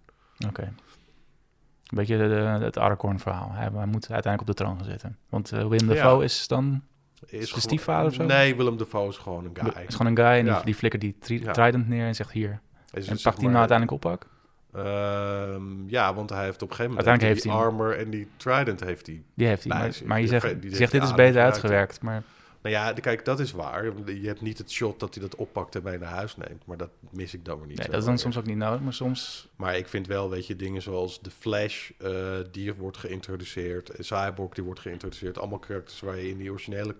Oké. 0.46 0.62
Een 0.62 1.96
beetje 1.96 2.16
de, 2.18 2.28
de- 2.28 2.64
het 2.64 2.78
Aragorn-verhaal. 2.78 3.50
Hij, 3.52 3.68
hij 3.74 3.86
moet 3.86 4.10
uiteindelijk 4.10 4.40
op 4.40 4.46
de 4.46 4.54
troon 4.64 4.76
gaan 4.76 4.84
zitten. 4.84 5.18
Want 5.28 5.52
eh, 5.52 5.66
Willem 5.68 5.92
Ja. 5.92 6.22
Is 6.22 6.48
dan 6.48 6.82
Is 7.26 7.52
de 7.52 7.60
stiefvader 7.60 8.06
of 8.08 8.14
zo? 8.14 8.24
Nee, 8.24 8.56
Willem 8.56 8.76
Dafoe 8.76 9.08
is 9.08 9.16
gewoon 9.16 9.44
een 9.44 9.56
guy. 9.60 9.84
is 9.86 9.94
gewoon 9.94 10.12
een 10.12 10.16
guy 10.18 10.26
en 10.38 10.44
die, 10.44 10.52
Ja. 10.52 10.62
die 10.62 10.74
flikkert 10.74 11.02
die 11.02 11.16
tri- 11.18 11.42
Ja. 11.42 11.52
trident 11.52 11.88
neer 11.88 12.06
en 12.06 12.14
zegt 12.14 12.30
hier. 12.32 12.60
Is 12.92 13.02
En 13.02 13.08
pakt 13.08 13.20
zeg 13.20 13.34
hij 13.36 13.44
nou 13.44 13.56
uiteindelijk 13.56 14.04
op 14.04 14.12
ook? 14.12 14.26
Ehm, 14.74 15.88
ja, 15.88 16.14
want 16.14 16.30
hij 16.30 16.44
heeft 16.44 16.62
op 16.62 16.70
een 16.70 16.76
gegeven 16.76 16.96
moment 16.96 17.06
Uiteindelijk 17.08 17.20
die 17.20 17.26
heeft 17.26 17.44
hij 17.44 17.52
armor 17.66 17.98
en 17.98 18.10
die 18.10 18.28
trident 18.36 18.80
heeft 18.80 19.06
hij. 19.06 19.22
Die 19.34 19.46
heeft 19.46 19.64
hij. 19.64 19.92
Maar, 20.06 20.20
je 20.20 20.26
zegt, 20.26 20.62
die 20.62 20.74
zegt 20.74 20.92
dit 20.92 21.02
is 21.02 21.14
beter 21.14 21.42
uitgewerkt. 21.42 22.02
Maar 22.02 22.22
Nou 22.62 22.74
ja, 22.74 22.92
kijk, 22.92 23.24
dat 23.24 23.40
is 23.40 23.52
waar. 23.52 23.84
Je 24.12 24.26
hebt 24.26 24.40
niet 24.40 24.58
het 24.58 24.70
shot 24.70 25.00
dat 25.00 25.14
hij 25.14 25.22
dat 25.22 25.34
oppakt 25.34 25.74
en 25.76 25.82
mee 25.82 25.98
naar 25.98 26.10
huis 26.10 26.36
neemt. 26.36 26.66
Maar 26.66 26.76
dat 26.76 26.90
mis 27.10 27.34
ik 27.34 27.44
dan 27.44 27.58
weer 27.58 27.66
niet 27.66 27.76
nee, 27.76 27.86
zo 27.86 27.92
dat 27.92 28.00
is 28.00 28.06
dan 28.06 28.18
soms 28.18 28.38
ook 28.38 28.46
niet 28.46 28.56
nodig. 28.56 28.80
Maar 28.80 28.92
soms... 28.92 29.48
Maar 29.56 29.76
ik 29.76 29.88
vind 29.88 30.06
wel, 30.06 30.30
weet 30.30 30.46
je, 30.46 30.56
dingen 30.56 30.82
zoals 30.82 31.20
de 31.20 31.30
Flash, 31.30 31.90
eh, 31.98 32.12
die 32.52 32.74
wordt 32.74 32.96
geïntroduceerd. 32.96 33.90
Cyborg, 33.98 34.54
die 34.54 34.64
wordt 34.64 34.80
geïntroduceerd. 34.80 35.38
Allemaal 35.38 35.58
karakters 35.58 36.00
waar 36.00 36.16
je 36.16 36.28
in 36.28 36.38
die 36.38 36.50
originele 36.50 36.94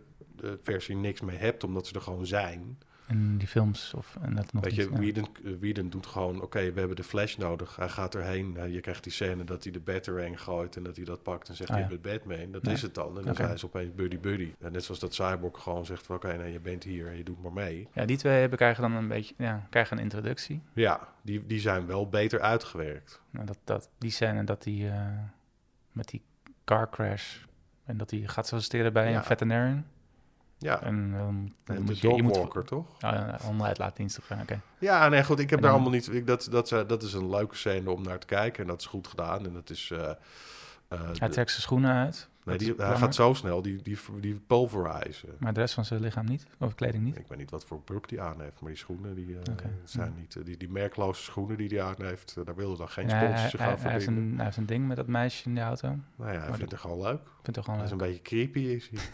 versie 0.62 0.96
niks 0.96 1.20
mee 1.20 1.36
hebt, 1.38 1.64
omdat 1.64 1.86
ze 1.86 1.94
er 1.94 2.00
gewoon 2.00 2.26
zijn. 2.26 2.78
In 3.08 3.38
die 3.38 3.48
films 3.48 3.94
of 3.94 4.16
en 4.20 4.34
dat 4.34 4.52
nog 4.52 4.64
Weet 4.64 4.74
je, 4.74 4.82
ja. 4.90 4.98
Whedon, 4.98 5.28
eh, 5.44 5.52
Whedon 5.60 5.90
doet 5.90 6.06
gewoon, 6.06 6.42
oké, 6.42 6.72
we 6.72 6.78
hebben 6.78 6.96
de 6.96 7.02
Flash 7.04 7.36
nodig. 7.36 7.76
Hij 7.76 7.88
gaat 7.88 8.14
erheen. 8.14 8.56
eh, 8.56 8.72
je 8.74 8.80
krijgt 8.80 9.02
die 9.02 9.12
scène 9.12 9.44
dat 9.44 9.62
hij 9.62 9.72
de 9.72 9.80
Batarang 9.80 10.40
gooit 10.40 10.76
en 10.76 10.82
dat 10.82 10.96
hij 10.96 11.04
dat 11.04 11.22
pakt 11.22 11.48
en 11.48 11.54
zegt, 11.54 11.70
Ah, 11.70 11.76
je 11.76 11.82
ja. 11.82 11.88
bent 11.88 12.02
Batman. 12.02 12.50
Dat 12.52 12.66
is 12.66 12.82
het 12.82 12.94
dan. 12.94 13.08
En 13.08 13.14
dan 13.14 13.32
Oké. 13.32 13.34
zijn 13.46 13.58
ze 13.58 13.66
opeens 13.66 13.94
buddy-buddy. 13.94 14.54
En 14.60 14.72
net 14.72 14.84
zoals 14.84 15.00
dat 15.00 15.14
Cyborg 15.14 15.62
gewoon 15.62 15.86
zegt 15.86 16.06
van, 16.06 16.16
oké, 16.16 16.36
nee, 16.36 16.52
je 16.52 16.60
bent 16.60 16.84
hier 16.84 17.06
en 17.08 17.16
je 17.16 17.22
doet 17.24 17.42
maar 17.42 17.52
mee. 17.52 17.88
Ja, 17.92 18.04
die 18.04 18.16
twee 18.16 18.40
hebben, 18.40 18.58
krijgen 18.58 18.82
dan 18.82 18.92
een 18.92 19.08
beetje... 19.08 19.34
Ja, 19.38 19.66
krijgen 19.70 19.96
een 19.96 20.02
introductie. 20.02 20.62
Ja, 20.72 21.08
die, 21.22 21.46
die 21.46 21.60
zijn 21.60 21.86
wel 21.86 22.08
beter 22.08 22.40
uitgewerkt. 22.40 23.20
Nou, 23.30 23.46
dat, 23.46 23.58
dat, 23.64 23.88
die 23.98 24.10
scène 24.10 24.44
dat 24.44 24.64
hij 24.64 24.90
eh, 24.90 25.06
met 25.92 26.08
die 26.08 26.22
car 26.64 26.90
crash... 26.90 27.36
En 27.84 27.96
dat 27.96 28.10
hij 28.10 28.20
gaat 28.26 28.46
solliciteren 28.46 28.92
bij 28.92 29.10
Ja. 29.10 29.16
een 29.16 29.24
veterinarian. 29.24 29.84
Ja, 30.58 30.82
En 30.82 31.12
dan 31.12 31.52
de 31.64 31.80
moet 31.80 31.98
je... 32.00 32.14
je 32.14 32.22
moet, 32.22 32.34
Dogwalker, 32.34 32.64
toch? 32.64 32.86
Oh, 32.86 32.96
ja, 33.00 33.38
onderuitlaatdienst 33.48 34.18
of 34.18 34.28
ja, 34.28 34.38
oké. 34.42 34.60
Ja, 34.78 35.08
nee, 35.08 35.24
goed. 35.24 35.38
Ik 35.38 35.50
heb 35.50 35.58
En 35.58 35.64
daar 35.64 35.72
dan- 35.72 35.80
allemaal 35.80 35.98
niet. 35.98 36.12
Ik, 36.12 36.26
dat, 36.26 36.48
dat, 36.50 36.68
dat, 36.68 36.88
dat 36.88 37.02
is 37.02 37.12
een 37.12 37.30
leuke 37.30 37.56
scène 37.56 37.90
om 37.90 38.02
naar 38.02 38.18
te 38.18 38.26
kijken. 38.26 38.62
En 38.62 38.68
dat 38.68 38.80
is 38.80 38.86
goed 38.86 39.06
gedaan. 39.08 39.46
En 39.46 39.52
dat 39.52 39.70
is. 39.70 39.90
eh, 39.92 40.10
eh, 40.88 41.00
Hij 41.18 41.28
trekt 41.28 41.50
zijn 41.50 41.62
schoenen 41.62 41.92
uit. 41.94 42.28
nee, 42.44 42.58
die, 42.58 42.74
hij 42.76 42.96
gaat 42.96 43.14
zo 43.14 43.32
snel. 43.34 43.62
Die, 43.62 43.82
die, 43.82 43.98
die 44.20 44.40
pulverizen. 44.46 45.28
Maar 45.38 45.52
de 45.52 45.60
rest 45.60 45.74
van 45.74 45.84
zijn 45.84 46.00
lichaam 46.00 46.24
niet? 46.26 46.46
Of 46.58 46.74
kleding 46.74 47.04
niet? 47.04 47.18
Ik 47.18 47.26
weet 47.28 47.38
niet 47.38 47.50
wat 47.50 47.64
voor 47.64 47.80
broek 47.80 48.08
die 48.08 48.20
aan 48.20 48.40
heeft. 48.40 48.60
Maar 48.60 48.70
die 48.70 48.78
schoenen 48.78 49.14
die, 49.14 49.34
eh, 49.44 49.52
Oké. 49.52 49.70
zijn 49.84 50.14
niet. 50.18 50.36
eh, 50.36 50.44
die, 50.44 50.56
die 50.56 50.68
merkloze 50.70 51.22
schoenen 51.22 51.56
die 51.56 51.68
hij 51.68 51.82
aan 51.82 51.94
heeft. 52.04 52.34
eh, 52.38 52.44
daar 52.44 52.54
wilde 52.56 52.76
dan 52.76 52.88
geen 52.88 53.08
Ja, 53.08 53.20
sponsors 53.20 53.50
zich 53.50 53.60
hij- 53.60 53.92
heeft 53.92 54.06
een, 54.06 54.32
hij 54.36 54.44
heeft 54.44 54.56
een 54.56 54.66
ding 54.66 54.86
met 54.86 54.96
dat 54.96 55.06
meisje 55.06 55.48
in 55.48 55.54
de 55.54 55.60
auto. 55.60 55.88
Nou 55.88 55.98
ja, 56.32 56.38
hij 56.38 56.48
maar 56.48 56.56
vindt 56.58 56.72
het 56.72 56.80
gewoon 56.80 57.00
leuk. 57.02 57.20
Ik 57.20 57.42
vind 57.42 57.56
het 57.56 57.64
gewoon 57.64 57.80
Hij 57.80 57.88
is 57.88 57.94
leuk. 57.94 58.00
een 58.02 58.06
beetje 58.08 58.22
creepy. 58.22 58.58
Is 58.60 58.88
hij. 58.90 59.00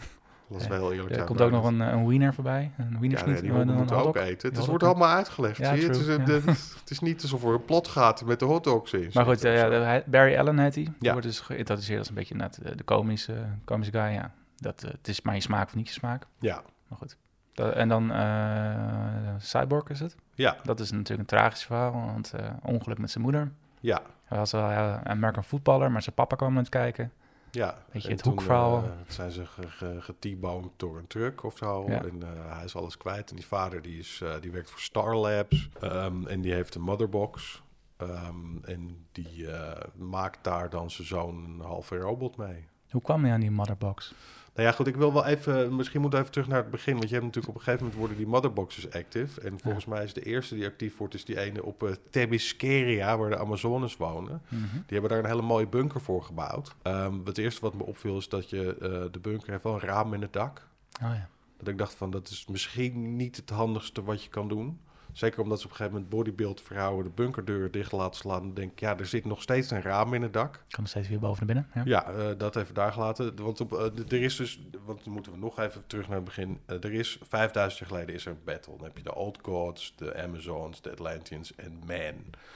Dat 0.49 0.61
is 0.61 0.67
wel 0.67 0.77
heel 0.79 0.91
eerlijk. 0.93 1.15
Er 1.15 1.23
komt 1.23 1.41
ook 1.41 1.51
nog 1.51 1.65
een, 1.65 1.79
een 1.79 2.07
wiener 2.07 2.33
voorbij. 2.33 2.71
Een 2.77 2.99
wiener 2.99 3.19
Ja, 3.19 3.25
nee, 3.25 3.41
die 3.41 3.51
moeten 3.51 3.95
ook 3.97 4.15
eten. 4.15 4.53
Het 4.53 4.65
wordt 4.65 4.83
allemaal 4.83 5.09
uitgelegd. 5.15 5.57
Ja, 5.57 5.69
zie 5.73 5.81
je? 5.81 5.87
Het, 5.87 5.95
is, 5.97 6.05
ja. 6.05 6.51
het 6.81 6.89
is 6.89 6.99
niet 6.99 7.21
alsof 7.21 7.43
er 7.43 7.53
een 7.53 7.65
plot 7.65 7.87
gaat 7.87 8.25
met 8.25 8.39
de 8.39 8.45
hotdogs 8.45 8.93
in. 8.93 9.09
Maar 9.13 9.25
goed, 9.25 9.39
zitten 9.39 9.79
ja, 9.81 10.03
Barry 10.05 10.37
Allen 10.37 10.59
heet 10.59 10.75
hij. 10.75 10.93
Die 10.99 11.11
wordt 11.11 11.25
dus 11.27 11.39
geïntroduceerd 11.39 11.99
als 11.99 12.09
een 12.09 12.15
beetje 12.15 12.35
net 12.35 12.59
de, 12.75 12.83
komische, 12.83 13.45
komische 13.65 13.91
guy. 13.91 14.11
Ja, 14.11 14.31
dat, 14.57 14.83
eh, 14.83 14.91
het 14.91 15.07
is 15.07 15.21
maar 15.21 15.35
je 15.35 15.41
smaak 15.41 15.65
of 15.67 15.75
niet 15.75 15.87
je 15.87 15.93
smaak. 15.93 16.25
ja, 16.39 16.61
Maar 16.87 16.97
goed. 16.97 17.17
Dat- 17.53 17.73
en 17.73 17.89
dan 17.89 18.11
eh, 18.11 19.33
Cyborg 19.37 19.87
is 19.89 19.99
het. 19.99 20.15
ja, 20.33 20.55
Dat 20.63 20.79
is 20.79 20.91
natuurlijk 20.91 21.19
een 21.19 21.37
tragisch 21.37 21.63
verhaal, 21.63 21.91
want 21.91 22.33
eh, 22.33 22.45
ongeluk 22.61 22.97
met 22.97 23.11
zijn 23.11 23.23
moeder. 23.23 23.51
ja. 23.79 24.01
Hij 24.25 24.37
was 24.37 24.51
wel 24.51 24.69
een 24.69 25.05
American 25.05 25.43
voetballer, 25.43 25.91
maar 25.91 26.01
zijn 26.01 26.15
papa 26.15 26.35
kwam 26.35 26.49
naar 26.53 26.61
het 26.61 26.69
kijken. 26.71 27.11
Ja, 27.55 27.77
Beetje 27.91 28.07
en 28.07 28.13
het 28.13 28.23
toen, 28.23 28.31
hoekverhaal. 28.33 28.83
eh, 28.83 28.89
zijn 29.07 29.31
ze 29.31 29.45
ge- 29.45 29.69
ge- 29.69 29.97
geteaboned 30.01 30.71
door 30.77 30.97
een 30.97 31.07
truck 31.07 31.43
of 31.43 31.57
zo. 31.57 31.85
Ja. 31.87 32.03
En 32.03 32.23
eh, 32.23 32.29
hij 32.55 32.63
is 32.63 32.75
alles 32.75 32.97
kwijt. 32.97 33.29
En 33.29 33.35
die 33.35 33.45
vader 33.45 33.81
die, 33.81 33.99
is, 33.99 34.19
eh, 34.23 34.33
die 34.41 34.51
werkt 34.51 34.69
voor 34.69 34.79
Star 34.79 35.15
Labs. 35.15 35.69
ehm, 35.81 36.27
en 36.27 36.41
die 36.41 36.53
heeft 36.53 36.75
een 36.75 36.81
motherbox. 36.81 37.63
Ehm, 37.97 38.57
en 38.63 39.05
die 39.11 39.47
maakt 39.95 40.43
daar 40.43 40.69
dan 40.69 40.91
zijn 40.91 41.07
zoon 41.07 41.43
een 41.43 41.59
halve 41.65 41.97
robot 41.97 42.37
mee. 42.37 42.65
Hoe 42.89 43.01
kwam 43.01 43.23
hij 43.23 43.33
aan 43.33 43.39
die 43.39 43.51
motherbox? 43.51 44.13
Nou 44.55 44.67
ja, 44.67 44.73
goed, 44.73 44.87
ik 44.87 44.95
wil 44.95 45.13
wel 45.13 45.25
even... 45.25 45.75
Misschien 45.75 46.01
moeten 46.01 46.19
we 46.19 46.25
even 46.25 46.35
terug 46.35 46.47
naar 46.49 46.61
het 46.61 46.71
begin. 46.71 46.93
Want 46.93 47.07
je 47.07 47.13
hebt 47.13 47.25
natuurlijk 47.25 47.53
op 47.53 47.59
een 47.59 47.65
gegeven 47.65 47.85
moment 47.85 47.99
worden 47.99 48.17
die 48.17 48.27
motherboxes 48.27 48.91
active. 48.91 49.41
En 49.41 49.59
volgens 49.59 49.85
mij 49.85 50.03
is 50.03 50.13
de 50.13 50.21
eerste 50.21 50.55
die 50.55 50.65
actief 50.65 50.97
wordt... 50.97 51.13
is 51.13 51.25
die 51.25 51.39
ene 51.39 51.63
op 51.63 51.83
uh, 51.83 53.17
waar 53.17 53.29
de 53.29 53.37
Amazones 53.37 53.97
wonen. 53.97 54.41
Mhm. 54.47 54.61
Die 54.71 54.83
hebben 54.87 55.09
daar 55.09 55.19
een 55.19 55.29
hele 55.29 55.41
mooie 55.41 55.67
bunker 55.67 56.01
voor 56.01 56.23
gebouwd. 56.23 56.75
Ehm, 56.81 57.25
het 57.25 57.37
eerste 57.37 57.61
wat 57.61 57.73
me 57.73 57.83
opviel 57.83 58.17
is 58.17 58.29
dat 58.29 58.49
je 58.49 58.77
eh, 58.77 59.11
de 59.11 59.19
bunker 59.19 59.51
heeft 59.51 59.63
wel 59.63 59.73
een 59.73 59.79
raam 59.79 60.13
in 60.13 60.21
het 60.21 60.33
dak. 60.33 60.67
Oh 61.03 61.09
ja. 61.13 61.29
Dat 61.57 61.67
ik 61.67 61.77
dacht 61.77 61.95
van 61.95 62.11
dat 62.11 62.29
is 62.29 62.45
misschien 62.47 63.15
niet 63.15 63.35
het 63.35 63.49
handigste 63.49 64.03
wat 64.03 64.23
je 64.23 64.29
kan 64.29 64.47
doen. 64.47 64.79
Zeker 65.15 65.41
omdat 65.41 65.59
ze 65.59 65.65
op 65.65 65.71
een 65.71 65.77
gegeven 65.77 65.97
moment 65.97 66.15
bodybuild 66.15 66.61
vrouwen 66.61 67.03
de 67.03 67.09
bunkerdeur 67.09 67.71
dicht 67.71 67.91
laten 67.91 68.15
slaan. 68.15 68.41
Dan 68.41 68.53
denk 68.53 68.71
ik, 68.71 68.79
ja, 68.79 68.97
er 68.97 69.05
zit 69.05 69.25
nog 69.25 69.41
steeds 69.41 69.71
een 69.71 69.81
raam 69.81 70.13
in 70.13 70.21
het 70.21 70.33
dak. 70.33 70.51
Kan 70.53 70.63
nog 70.79 70.87
steeds 70.87 71.07
weer 71.07 71.19
boven 71.19 71.45
naar 71.47 71.55
binnen. 71.55 71.85
Ja. 71.85 72.05
Ja, 72.13 72.13
eh, 72.13 72.37
dat 72.37 72.55
even 72.55 72.73
daar 72.73 72.91
gelaten. 72.91 73.35
Want 73.35 73.61
op, 73.61 73.73
eh, 73.73 73.85
er 74.07 74.21
is 74.21 74.35
dus, 74.35 74.59
want 74.85 75.03
dan 75.03 75.13
moeten 75.13 75.31
we 75.31 75.37
nog 75.37 75.59
even 75.59 75.83
terug 75.87 76.07
naar 76.07 76.15
het 76.15 76.25
begin. 76.25 76.59
Eh, 76.65 76.83
er 76.83 76.93
is 76.93 77.17
5000 77.29 77.79
jaar 77.79 77.89
geleden 77.89 78.15
is 78.15 78.25
er 78.25 78.31
een 78.31 78.37
battle. 78.43 78.73
Dan 78.75 78.85
heb 78.85 78.97
je 78.97 79.03
de 79.03 79.15
Old 79.15 79.37
Gods, 79.41 79.93
de 79.95 80.23
Amazons, 80.23 80.81
de 80.81 80.91
Atlanteans 80.91 81.55
en 81.55 81.79
Man. 81.87 82.13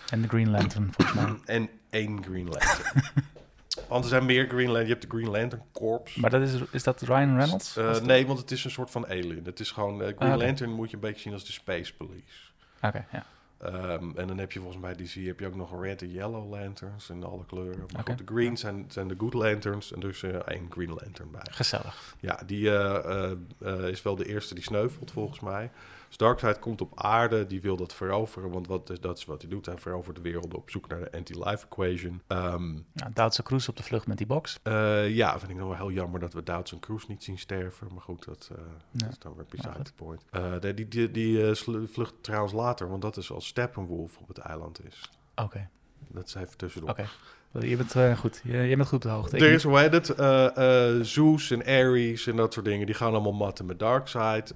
En 0.09 0.21
de 0.21 0.27
Green 0.27 0.49
Lantern, 0.49 0.93
volgens 0.93 1.17
mij. 1.25 1.35
En 1.57 1.69
één 1.89 2.23
Green 2.23 2.49
Lantern. 2.49 3.03
Want 3.87 4.03
er 4.03 4.09
zijn 4.09 4.25
meer 4.25 4.47
Green 4.47 4.65
Lantern. 4.65 4.85
Je 4.85 4.91
hebt 4.91 5.01
de 5.01 5.17
Green 5.17 5.29
Lantern 5.29 5.63
Corps. 5.71 6.15
Maar 6.15 6.29
dat 6.29 6.41
is, 6.41 6.53
is 6.71 6.83
dat 6.83 7.01
Ryan 7.01 7.35
Reynolds? 7.37 7.75
Nee, 8.03 8.27
want 8.27 8.39
het 8.39 8.51
is 8.51 8.63
een 8.63 8.71
soort 8.71 8.91
van 8.91 9.07
alien. 9.07 9.45
Het 9.45 9.59
is 9.59 9.71
gewoon... 9.71 9.99
Green 9.99 10.17
Ah, 10.17 10.33
oké. 10.33 10.45
Lantern 10.45 10.71
moet 10.71 10.89
je 10.89 10.95
een 10.95 11.01
beetje 11.01 11.21
zien 11.21 11.33
als 11.33 11.45
de 11.45 11.51
Space 11.51 11.93
Police. 11.95 12.48
Oké, 12.81 13.05
ja. 13.11 13.25
Ehm, 13.59 14.09
en 14.15 14.27
dan 14.27 14.37
heb 14.37 14.51
je 14.51 14.59
volgens 14.59 14.81
mij 14.81 14.93
DC 14.95 15.13
heb 15.13 15.39
je 15.39 15.47
ook 15.47 15.55
nog 15.55 15.81
red 15.81 16.01
en 16.01 16.11
yellow 16.11 16.49
lanterns 16.49 17.09
in 17.09 17.23
alle 17.23 17.45
kleuren. 17.45 17.85
Maar 17.93 18.03
goed, 18.03 18.17
de 18.17 18.33
green 18.33 18.57
zijn, 18.57 18.85
zijn 18.87 19.07
de 19.07 19.15
good 19.17 19.33
lanterns 19.33 19.93
en 19.93 19.99
dus 19.99 20.23
eh, 20.23 20.35
één 20.35 20.67
green 20.69 20.93
lantern 20.93 21.31
bij. 21.31 21.45
Gezellig. 21.51 22.15
Ja, 22.19 22.39
die 22.45 22.69
eh, 22.69 23.31
eh, 23.59 23.87
is 23.87 24.01
wel 24.01 24.15
de 24.15 24.25
eerste 24.25 24.53
die 24.53 24.63
sneuvelt 24.63 25.11
volgens 25.11 25.39
mij. 25.39 25.71
Dus 26.09 26.17
Darkseid 26.17 26.59
komt 26.59 26.81
op 26.81 26.99
aarde, 26.99 27.47
die 27.47 27.61
wil 27.61 27.77
dat 27.77 27.93
veroveren, 27.93 28.49
want 28.51 28.67
wat, 28.67 28.89
is- 28.89 28.99
dat 28.99 29.17
is 29.17 29.25
wat 29.25 29.41
hij 29.41 29.49
doet. 29.51 29.65
Hij 29.65 29.77
verovert 29.77 30.15
de 30.15 30.21
wereld 30.21 30.53
op 30.53 30.69
zoek 30.69 30.87
naar 30.87 30.99
de 30.99 31.11
anti-life 31.11 31.65
equation. 31.65 32.21
Ehm, 32.27 32.73
Nou, 32.93 33.13
Duitse 33.13 33.43
Cruise 33.43 33.69
op 33.69 33.75
de 33.77 33.83
vlucht 33.83 34.07
met 34.07 34.17
die 34.17 34.27
box. 34.27 34.59
eh, 34.63 35.15
ja, 35.15 35.39
vind 35.39 35.51
ik 35.51 35.57
nog 35.57 35.67
wel 35.67 35.77
heel 35.77 35.91
jammer 35.91 36.19
dat 36.19 36.33
we 36.33 36.43
Doutzen 36.43 36.79
Cruise 36.79 37.05
niet 37.09 37.23
zien 37.23 37.37
sterven. 37.39 37.87
Maar 37.93 38.01
goed, 38.01 38.25
dat, 38.25 38.49
eh, 38.51 38.57
Ja. 38.91 38.99
dat 38.99 39.09
is 39.11 39.19
dan 39.19 39.35
weer 39.35 39.45
beside 39.49 39.73
goed. 39.75 39.85
the 39.85 39.93
point. 39.93 40.25
Eh, 40.31 40.59
die 40.59 40.73
die, 40.73 40.87
die, 40.87 41.11
die 41.11 41.55
slu- 41.55 41.87
vlucht 41.87 42.13
trouwens 42.21 42.53
later, 42.53 42.89
want 42.89 43.01
dat 43.01 43.17
is 43.17 43.31
als 43.31 43.47
Steppenwolf 43.47 44.17
op 44.17 44.27
het 44.27 44.37
eiland 44.37 44.85
is. 44.85 45.09
Oké, 45.35 45.69
Dat 46.07 46.27
is 46.27 46.33
even 46.35 46.57
tussendoor. 46.57 46.89
oké. 46.89 47.05
Je 47.51 47.75
bent 47.77 47.95
eh, 47.95 48.17
goed. 48.17 48.41
Je, 48.43 48.57
je 48.57 48.75
bent 48.75 48.87
goed 48.87 48.97
op 48.97 49.01
de 49.01 49.09
hoogte. 49.09 49.37
Er 49.37 49.51
is, 49.51 49.63
hoe 49.63 49.79
heet 49.79 49.91
het, 49.91 50.09
eh, 50.09 50.95
eh, 50.97 51.03
Zeus 51.03 51.51
en 51.51 51.65
Ares 51.65 52.27
en 52.27 52.35
dat 52.35 52.53
soort 52.53 52.65
dingen. 52.65 52.85
Die 52.85 52.95
gaan 52.95 53.11
allemaal 53.11 53.33
matten 53.33 53.65
met 53.65 53.79
Darkseid. 53.79 54.53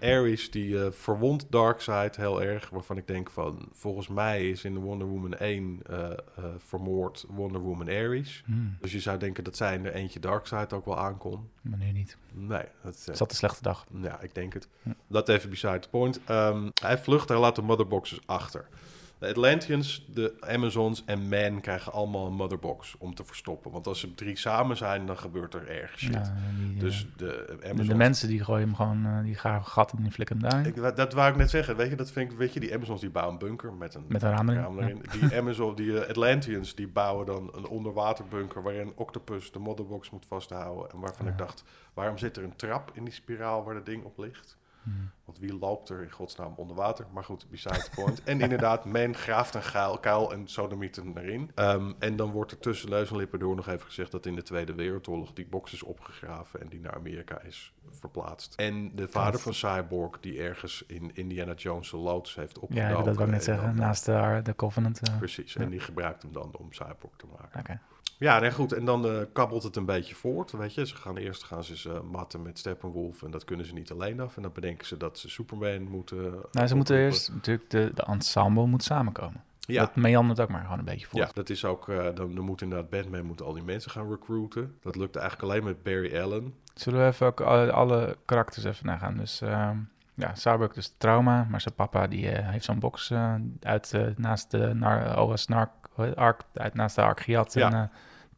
Ares 0.00 0.50
die 0.50 0.78
verwondt 0.90 1.46
Darkseid 1.50 2.16
heel 2.16 2.42
erg. 2.42 2.70
Waarvan 2.70 2.96
ik 2.96 3.06
denk 3.06 3.30
van, 3.30 3.68
volgens 3.72 4.08
mij 4.08 4.50
is 4.50 4.64
in 4.64 4.74
de 4.74 4.80
Wonder 4.80 5.06
Woman 5.06 5.34
1 5.34 5.80
eh, 5.86 6.10
eh, 6.10 6.44
vermoord 6.58 7.24
Wonder 7.28 7.60
Woman 7.60 7.88
Ares. 7.88 8.42
Hmm, 8.46 8.76
Dus 8.80 8.92
je 8.92 9.00
zou 9.00 9.18
denken 9.18 9.44
dat 9.44 9.56
zij 9.56 9.74
in 9.74 9.86
er 9.86 9.92
eentje 9.94 10.20
Darkseid 10.20 10.72
ook 10.72 10.84
wel 10.84 10.98
aankon. 10.98 11.48
maar 11.62 11.78
nu 11.78 11.92
niet. 11.92 12.16
Nee, 12.32 12.64
dat 12.82 12.94
Is 12.94 13.18
dat 13.18 13.30
een 13.30 13.36
slechte 13.36 13.62
dag? 13.62 13.86
ja, 14.02 14.20
ik 14.20 14.34
denk 14.34 14.52
het. 14.52 14.68
Dat 15.06 15.28
even 15.28 15.50
beside 15.50 15.78
the 15.78 15.88
point. 15.88 16.20
Ehm, 16.24 16.68
hij 16.82 16.98
vlucht, 16.98 17.28
hij 17.28 17.38
laat 17.38 17.56
de 17.56 17.62
motherboxes 17.62 18.20
achter. 18.26 18.68
De 19.18 19.28
Atlanteans, 19.28 20.06
de 20.14 20.34
Amazons 20.40 21.04
en 21.04 21.28
Man 21.28 21.60
krijgen 21.60 21.92
allemaal 21.92 22.26
een 22.26 22.32
motherbox 22.34 22.94
om 22.98 23.14
te 23.14 23.24
verstoppen. 23.24 23.70
Want 23.70 23.86
als 23.86 24.00
ze 24.00 24.14
drie 24.14 24.36
samen 24.36 24.76
zijn, 24.76 25.06
dan 25.06 25.18
gebeurt 25.18 25.54
er 25.54 25.68
erg 25.68 25.98
shit. 25.98 26.12
Ja, 26.12 26.34
die, 26.58 26.74
eh, 26.74 26.80
Dus 26.80 27.06
de 27.16 27.26
de, 27.60 27.64
Amazons... 27.64 27.88
de 27.88 27.94
mensen 27.94 28.28
die 28.28 28.44
gooien 28.44 28.66
hem 28.66 28.74
gewoon, 28.74 29.06
eh, 29.06 29.22
die 29.22 29.34
gaan 29.34 29.64
gat 29.64 29.92
en 29.92 30.02
die 30.02 30.12
flikken 30.12 30.38
hem 30.40 30.50
daar. 30.50 30.66
Ik, 30.66 30.96
dat 30.96 31.12
wou 31.12 31.30
ik 31.30 31.36
net 31.36 31.50
zeggen. 31.50 31.76
Weet 31.76 31.90
je, 31.90 31.96
dat 31.96 32.10
vind 32.10 32.32
ik, 32.32 32.38
weet 32.38 32.52
je, 32.52 32.60
die 32.60 32.74
Amazons 32.74 33.00
die 33.00 33.10
bouwen 33.10 33.34
een 33.34 33.46
bunker 33.46 33.72
met 33.72 33.94
een, 33.94 34.04
Met 34.08 34.22
een 34.22 34.30
raam 34.30 34.48
erin. 34.78 35.02
Die 35.20 35.36
Amazon, 35.40 35.74
die 35.74 36.00
eh, 36.00 36.08
Atlanteans, 36.08 36.74
die 36.74 36.88
bouwen 36.88 37.26
dan 37.26 37.50
een 37.54 37.66
onderwaterbunker 37.66 38.62
waarin 38.62 38.92
Octopus 38.94 39.52
de 39.52 39.58
motherbox 39.58 40.10
moet 40.10 40.26
vasthouden. 40.26 40.90
En 40.90 41.00
waarvan 41.00 41.26
Ja. 41.26 41.32
ik 41.32 41.38
dacht, 41.38 41.64
waarom 41.94 42.18
zit 42.18 42.36
er 42.36 42.42
een 42.44 42.56
trap 42.56 42.90
in 42.94 43.04
die 43.04 43.12
spiraal 43.14 43.64
waar 43.64 43.74
dat 43.74 43.86
ding 43.86 44.04
op 44.04 44.18
ligt? 44.18 44.56
Hmm. 44.92 45.10
Want 45.24 45.38
wie 45.38 45.58
loopt 45.58 45.88
er 45.88 46.02
in 46.02 46.10
godsnaam 46.10 46.52
onder 46.56 46.76
water? 46.76 47.06
Maar 47.12 47.24
goed, 47.24 47.46
besides 47.50 47.84
the 47.84 47.90
point. 47.94 48.22
en 48.24 48.40
inderdaad, 48.40 48.84
men 48.98 49.14
graaft 49.14 49.54
een 49.54 49.62
kuil, 49.72 49.98
kuil 49.98 50.32
en 50.32 50.48
sodomieten 50.48 51.12
erin. 51.18 51.50
Ehm, 51.54 51.92
en 51.98 52.16
dan 52.16 52.30
wordt 52.30 52.50
er 52.52 52.58
tussen 52.58 52.90
neus 52.90 53.10
en 53.10 53.16
lippen 53.16 53.38
door 53.38 53.56
nog 53.56 53.68
even 53.68 53.86
gezegd... 53.86 54.10
dat 54.10 54.26
in 54.26 54.34
de 54.34 54.42
Tweede 54.42 54.74
Wereldoorlog 54.74 55.32
die 55.32 55.46
box 55.46 55.72
is 55.72 55.82
opgegraven... 55.82 56.60
en 56.60 56.68
die 56.68 56.80
naar 56.80 56.94
Amerika 56.94 57.40
is 57.40 57.72
verplaatst. 57.90 58.54
En 58.54 58.96
de 58.96 59.08
vader 59.08 59.40
van 59.40 59.54
Cyborg, 59.54 60.20
die 60.20 60.42
ergens 60.42 60.84
in 60.86 61.10
Indiana 61.14 61.54
Jones' 61.54 61.90
loods 61.92 62.34
heeft 62.34 62.58
opgedoken... 62.58 62.90
Ja, 62.90 63.02
dat 63.02 63.16
wil 63.16 63.24
ik 63.24 63.30
net 63.30 63.38
en 63.38 63.42
zeggen. 63.42 63.74
Naast 63.76 64.04
de, 64.04 64.40
de 64.42 64.54
Covenant. 64.54 65.00
eh. 65.08 65.18
Precies, 65.18 65.52
Ja. 65.52 65.60
en 65.60 65.70
die 65.70 65.80
gebruikt 65.80 66.22
hem 66.22 66.32
dan 66.32 66.56
om 66.56 66.72
Cyborg 66.72 67.16
te 67.16 67.26
maken. 67.38 67.60
Oké. 67.60 67.80
Ja, 68.18 68.38
nee, 68.38 68.50
goed. 68.52 68.72
En 68.72 68.84
dan 68.84 69.06
eh, 69.08 69.16
kabbelt 69.32 69.62
het 69.62 69.76
een 69.76 69.84
beetje 69.84 70.14
voort, 70.14 70.50
weet 70.52 70.74
je. 70.74 70.86
Ze 70.86 70.96
gaan 70.96 71.16
eerst 71.16 71.44
gaan 71.44 71.64
ze 71.64 71.76
ze 71.76 72.00
matten 72.10 72.42
met 72.42 72.58
Steppenwolf 72.58 73.22
en 73.22 73.30
dat 73.30 73.44
kunnen 73.44 73.66
ze 73.66 73.72
niet 73.72 73.90
alleen 73.90 74.20
af. 74.20 74.36
En 74.36 74.42
dan 74.42 74.52
bedenken 74.54 74.86
ze 74.86 74.96
dat 74.96 75.18
ze 75.18 75.28
Superman 75.30 75.82
moeten... 75.82 76.34
Nou, 76.52 76.66
ze 76.66 76.74
moeten 76.76 76.96
eerst 76.96 77.32
natuurlijk, 77.32 77.70
de, 77.70 77.90
de 77.94 78.02
ensemble 78.02 78.66
moet 78.66 78.82
samenkomen. 78.82 79.42
Ja, 79.60 79.80
Dat 79.80 79.96
meandert 79.96 80.40
ook 80.40 80.48
maar 80.48 80.62
gewoon 80.62 80.78
een 80.78 80.84
beetje 80.84 81.06
voor. 81.06 81.18
ja, 81.20 81.30
dat 81.32 81.50
is 81.50 81.64
ook... 81.64 81.88
eh, 81.88 82.04
dan, 82.14 82.34
dan 82.34 82.44
moet 82.44 82.62
inderdaad 82.62 82.90
Batman 82.90 83.24
moet 83.24 83.42
al 83.42 83.52
die 83.52 83.62
mensen 83.62 83.90
gaan 83.90 84.08
recruiten. 84.10 84.74
Dat 84.82 84.96
lukt 84.96 85.16
eigenlijk 85.16 85.50
alleen 85.50 85.64
met 85.64 85.82
Barry 85.82 86.18
Allen. 86.20 86.54
Zullen 86.74 87.00
we 87.00 87.06
even 87.06 87.26
ook 87.26 87.40
alle, 87.40 87.72
alle 87.72 88.16
karakters 88.24 88.64
even 88.64 88.86
nagaan? 88.86 89.16
Dus 89.16 89.40
ehm 89.40 89.76
ja, 90.14 90.34
Cyborg 90.34 90.72
dus 90.72 90.94
trauma, 90.98 91.46
maar 91.50 91.60
zijn 91.60 91.74
papa 91.74 92.06
die 92.06 92.30
eh, 92.30 92.48
heeft 92.50 92.64
zo'n 92.64 92.78
box 92.78 93.10
eh, 93.10 93.34
uit 93.60 93.92
eh, 93.92 94.06
naast 94.16 94.50
de 94.50 94.74
nar 94.74 95.20
OS 95.22 95.46
het? 95.48 96.16
Ark, 96.16 96.40
uit 96.54 96.74
naast 96.74 96.94
de 96.96 97.02
Ark 97.02 97.20
gejat 97.20 97.52
Ja. 97.52 97.66
en 97.70 97.72
eh, 97.74 97.88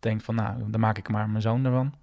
denkt 0.00 0.24
van 0.24 0.34
nou, 0.34 0.70
dan 0.70 0.80
maak 0.80 0.98
ik 0.98 1.08
maar 1.08 1.28
mijn 1.28 1.42
zoon 1.42 1.64
ervan. 1.64 1.94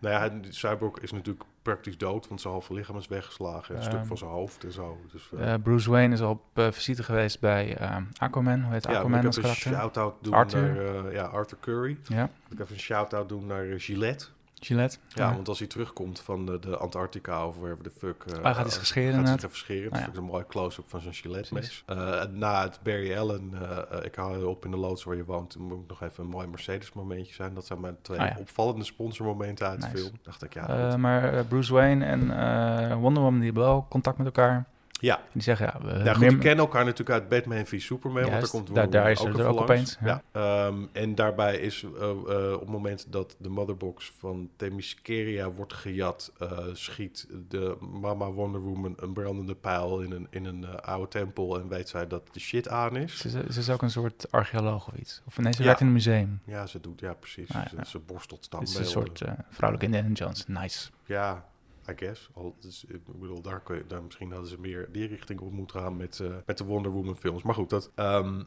Nou 0.00 0.14
ja, 0.14 0.50
Cyborg 0.50 0.98
is 0.98 1.12
natuurlijk 1.12 1.44
praktisch 1.62 1.98
dood, 1.98 2.28
want 2.28 2.40
zijn 2.40 2.52
halve 2.52 2.74
lichaam 2.74 2.96
is 2.96 3.08
weggeslagen. 3.08 3.74
Een 3.74 3.80
Ehm, 3.80 3.90
stuk 3.90 4.06
van 4.06 4.18
zijn 4.18 4.30
hoofd 4.30 4.64
en 4.64 4.72
zo. 4.72 4.98
Dus, 5.12 5.30
eh, 5.36 5.52
Eh, 5.54 5.62
Bruce 5.62 5.90
Wayne 5.90 6.14
is 6.14 6.20
al 6.20 6.30
op 6.30 6.42
eh, 6.54 6.70
visite 6.70 7.02
geweest 7.02 7.40
bij 7.40 7.76
ehm, 7.76 8.02
Aquaman. 8.18 8.62
Hoe 8.62 8.72
heet 8.72 8.84
ja, 8.84 8.90
Aquaman 8.96 9.18
ik 9.20 9.26
als 9.26 9.36
een 9.36 9.42
karakter? 9.42 9.72
shout-out 9.72 10.14
doen 10.20 10.32
Arthur. 10.32 10.74
naar 11.02 11.12
ja, 11.12 11.24
Arthur 11.24 11.58
Curry. 11.60 11.98
Ja, 12.04 12.30
ik 12.50 12.60
even 12.60 12.74
een 12.74 12.80
shout-out 12.80 13.28
doen 13.28 13.46
naar 13.46 13.64
Gillette. 13.80 14.26
Gillette. 14.60 14.98
Ja, 15.08 15.34
want 15.34 15.48
als 15.48 15.58
hij 15.58 15.68
terugkomt 15.68 16.20
van 16.20 16.46
de, 16.46 16.58
de 16.58 16.76
Antarctica 16.76 17.46
of 17.46 17.56
wherever 17.56 17.82
the 17.84 17.90
fuck... 17.98 18.24
eh, 18.26 18.36
Oh, 18.36 18.42
hij 18.42 18.54
gaat 18.54 18.62
hij 18.64 18.72
zich 18.72 18.86
scheren 18.86 19.14
Gaat 19.14 19.22
hij 19.26 19.32
zich 19.38 19.44
even 19.44 19.56
scheren. 19.58 19.92
Oh, 19.92 19.98
Dat 20.00 20.08
is 20.12 20.16
een 20.18 20.24
mooi 20.24 20.44
close-up 20.48 20.84
van 20.90 21.00
zijn 21.00 21.14
Gillette 21.14 21.54
mes. 21.54 21.82
Eh, 21.86 22.22
na 22.32 22.62
het 22.62 22.78
Barry 22.82 23.16
Allen, 23.16 23.50
eh, 23.54 23.78
eh, 23.98 24.04
ik 24.04 24.14
hou 24.14 24.38
je 24.38 24.48
op 24.48 24.64
in 24.64 24.70
de 24.70 24.76
loods 24.76 25.04
waar 25.04 25.16
je 25.16 25.24
woont, 25.24 25.58
moet 25.58 25.88
nog 25.88 26.02
even 26.02 26.24
een 26.24 26.30
mooi 26.30 26.46
Mercedes 26.46 26.92
momentje 26.92 27.34
zijn. 27.34 27.54
Dat 27.54 27.66
zijn 27.66 27.80
mijn 27.80 27.96
twee 28.02 28.18
Oh, 28.20 28.26
ja. 28.26 28.36
opvallende 28.38 28.84
sponsormomenten 28.84 29.66
uit 29.68 29.80
de 29.82 29.88
film. 29.88 30.12
Dacht 30.22 30.42
ik, 30.42 30.54
ja, 30.54 30.68
Eh, 30.68 30.94
maar 30.94 31.34
eh, 31.34 31.44
Bruce 31.48 31.72
Wayne 31.72 32.04
en 32.04 32.30
eh, 32.30 32.94
Wonder 32.96 33.22
Woman 33.22 33.38
die 33.40 33.44
hebben 33.46 33.64
wel 33.66 33.86
contact 33.88 34.16
met 34.18 34.26
elkaar. 34.26 34.66
Ja. 34.98 35.16
En 35.16 35.22
die 35.32 35.42
zeggen, 35.42 35.66
ja, 35.66 35.78
we 35.86 35.92
Nou, 35.92 36.08
goed, 36.08 36.18
meer- 36.20 36.28
die 36.30 36.38
kennen 36.38 36.64
elkaar 36.64 36.84
natuurlijk 36.84 37.20
uit 37.20 37.28
Batman 37.28 37.66
v 37.66 37.80
Superman, 37.80 38.20
want 38.22 38.32
daar 38.40 38.48
komt 38.50 38.74
daar- 38.74 38.90
daar 38.90 39.10
is 39.10 39.20
er 39.20 39.28
even 39.28 39.46
ook 39.46 39.60
opeens, 39.60 39.96
ja. 40.00 40.22
Ja. 40.32 40.66
Ehm, 40.66 40.76
en 40.92 41.14
daarbij 41.14 41.56
is 41.56 41.82
eh, 41.82 42.08
eh, 42.10 42.52
op 42.52 42.60
het 42.60 42.68
moment 42.68 43.06
dat 43.12 43.36
de 43.38 43.48
motherbox 43.48 44.12
van 44.18 44.50
Themyscira 44.56 45.50
wordt 45.50 45.72
gejat, 45.74 46.32
eh, 46.38 46.58
schiet 46.72 47.26
de 47.48 47.76
mama 48.00 48.30
Wonder 48.30 48.60
Woman 48.60 48.94
een 48.96 49.12
brandende 49.12 49.54
pijl 49.54 50.00
in 50.00 50.12
een, 50.12 50.26
in 50.30 50.44
een 50.44 50.80
oude 50.80 51.08
tempel 51.08 51.58
en 51.60 51.68
weet 51.68 51.88
zij 51.88 52.06
dat 52.06 52.22
de 52.32 52.40
shit 52.40 52.68
aan 52.68 52.96
is. 52.96 53.18
Ze, 53.18 53.28
ze 53.30 53.58
is 53.58 53.70
ook 53.70 53.82
een 53.82 53.90
soort 53.90 54.26
archeoloog 54.30 54.88
of 54.88 54.94
iets. 54.94 55.22
Of 55.26 55.38
nee, 55.38 55.52
ze 55.52 55.58
Ja. 55.60 55.64
werkt 55.66 55.80
in 55.80 55.86
een 55.86 55.92
museum. 55.92 56.40
Ja, 56.44 56.66
ze 56.66 56.80
doet, 56.80 57.00
ja 57.00 57.12
precies. 57.14 57.50
Ah, 57.54 57.66
Ze, 57.68 57.76
ze 57.86 57.98
borstelt 57.98 58.48
Het 58.50 58.62
is 58.62 58.70
standbeelden. 58.70 58.80
een 58.82 59.16
soort 59.16 59.22
vrouwelijke 59.50 59.96
Indiana 59.96 60.14
Jones. 60.14 60.46
Nice. 60.46 60.88
Ja, 61.04 61.44
I 61.88 61.92
guess. 61.96 62.30
Dus, 62.60 62.84
ik 62.84 63.04
bedoel, 63.04 63.42
daar, 63.42 63.60
kun 63.60 63.84
misschien 64.04 64.30
hadden 64.30 64.48
ze 64.48 64.60
meer 64.60 64.88
die 64.92 65.06
richting 65.06 65.40
op 65.40 65.52
moeten 65.52 65.80
gaan 65.80 65.96
met, 65.96 66.20
eh, 66.20 66.36
met 66.46 66.58
de 66.58 66.64
Wonder 66.64 66.92
Woman 66.92 67.16
films. 67.16 67.42
Maar 67.42 67.54
goed, 67.54 67.70
dat, 67.70 67.90
ehm, 67.94 68.42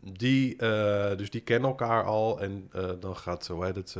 die, 0.00 0.56
eh, 0.56 1.16
dus 1.16 1.30
die 1.30 1.40
kennen 1.40 1.68
elkaar 1.68 2.04
al. 2.04 2.40
En 2.40 2.68
eh, 2.72 2.90
dan 3.00 3.16
gaat, 3.16 3.46
hoe 3.46 3.64
heet 3.64 3.76
het, 3.76 3.96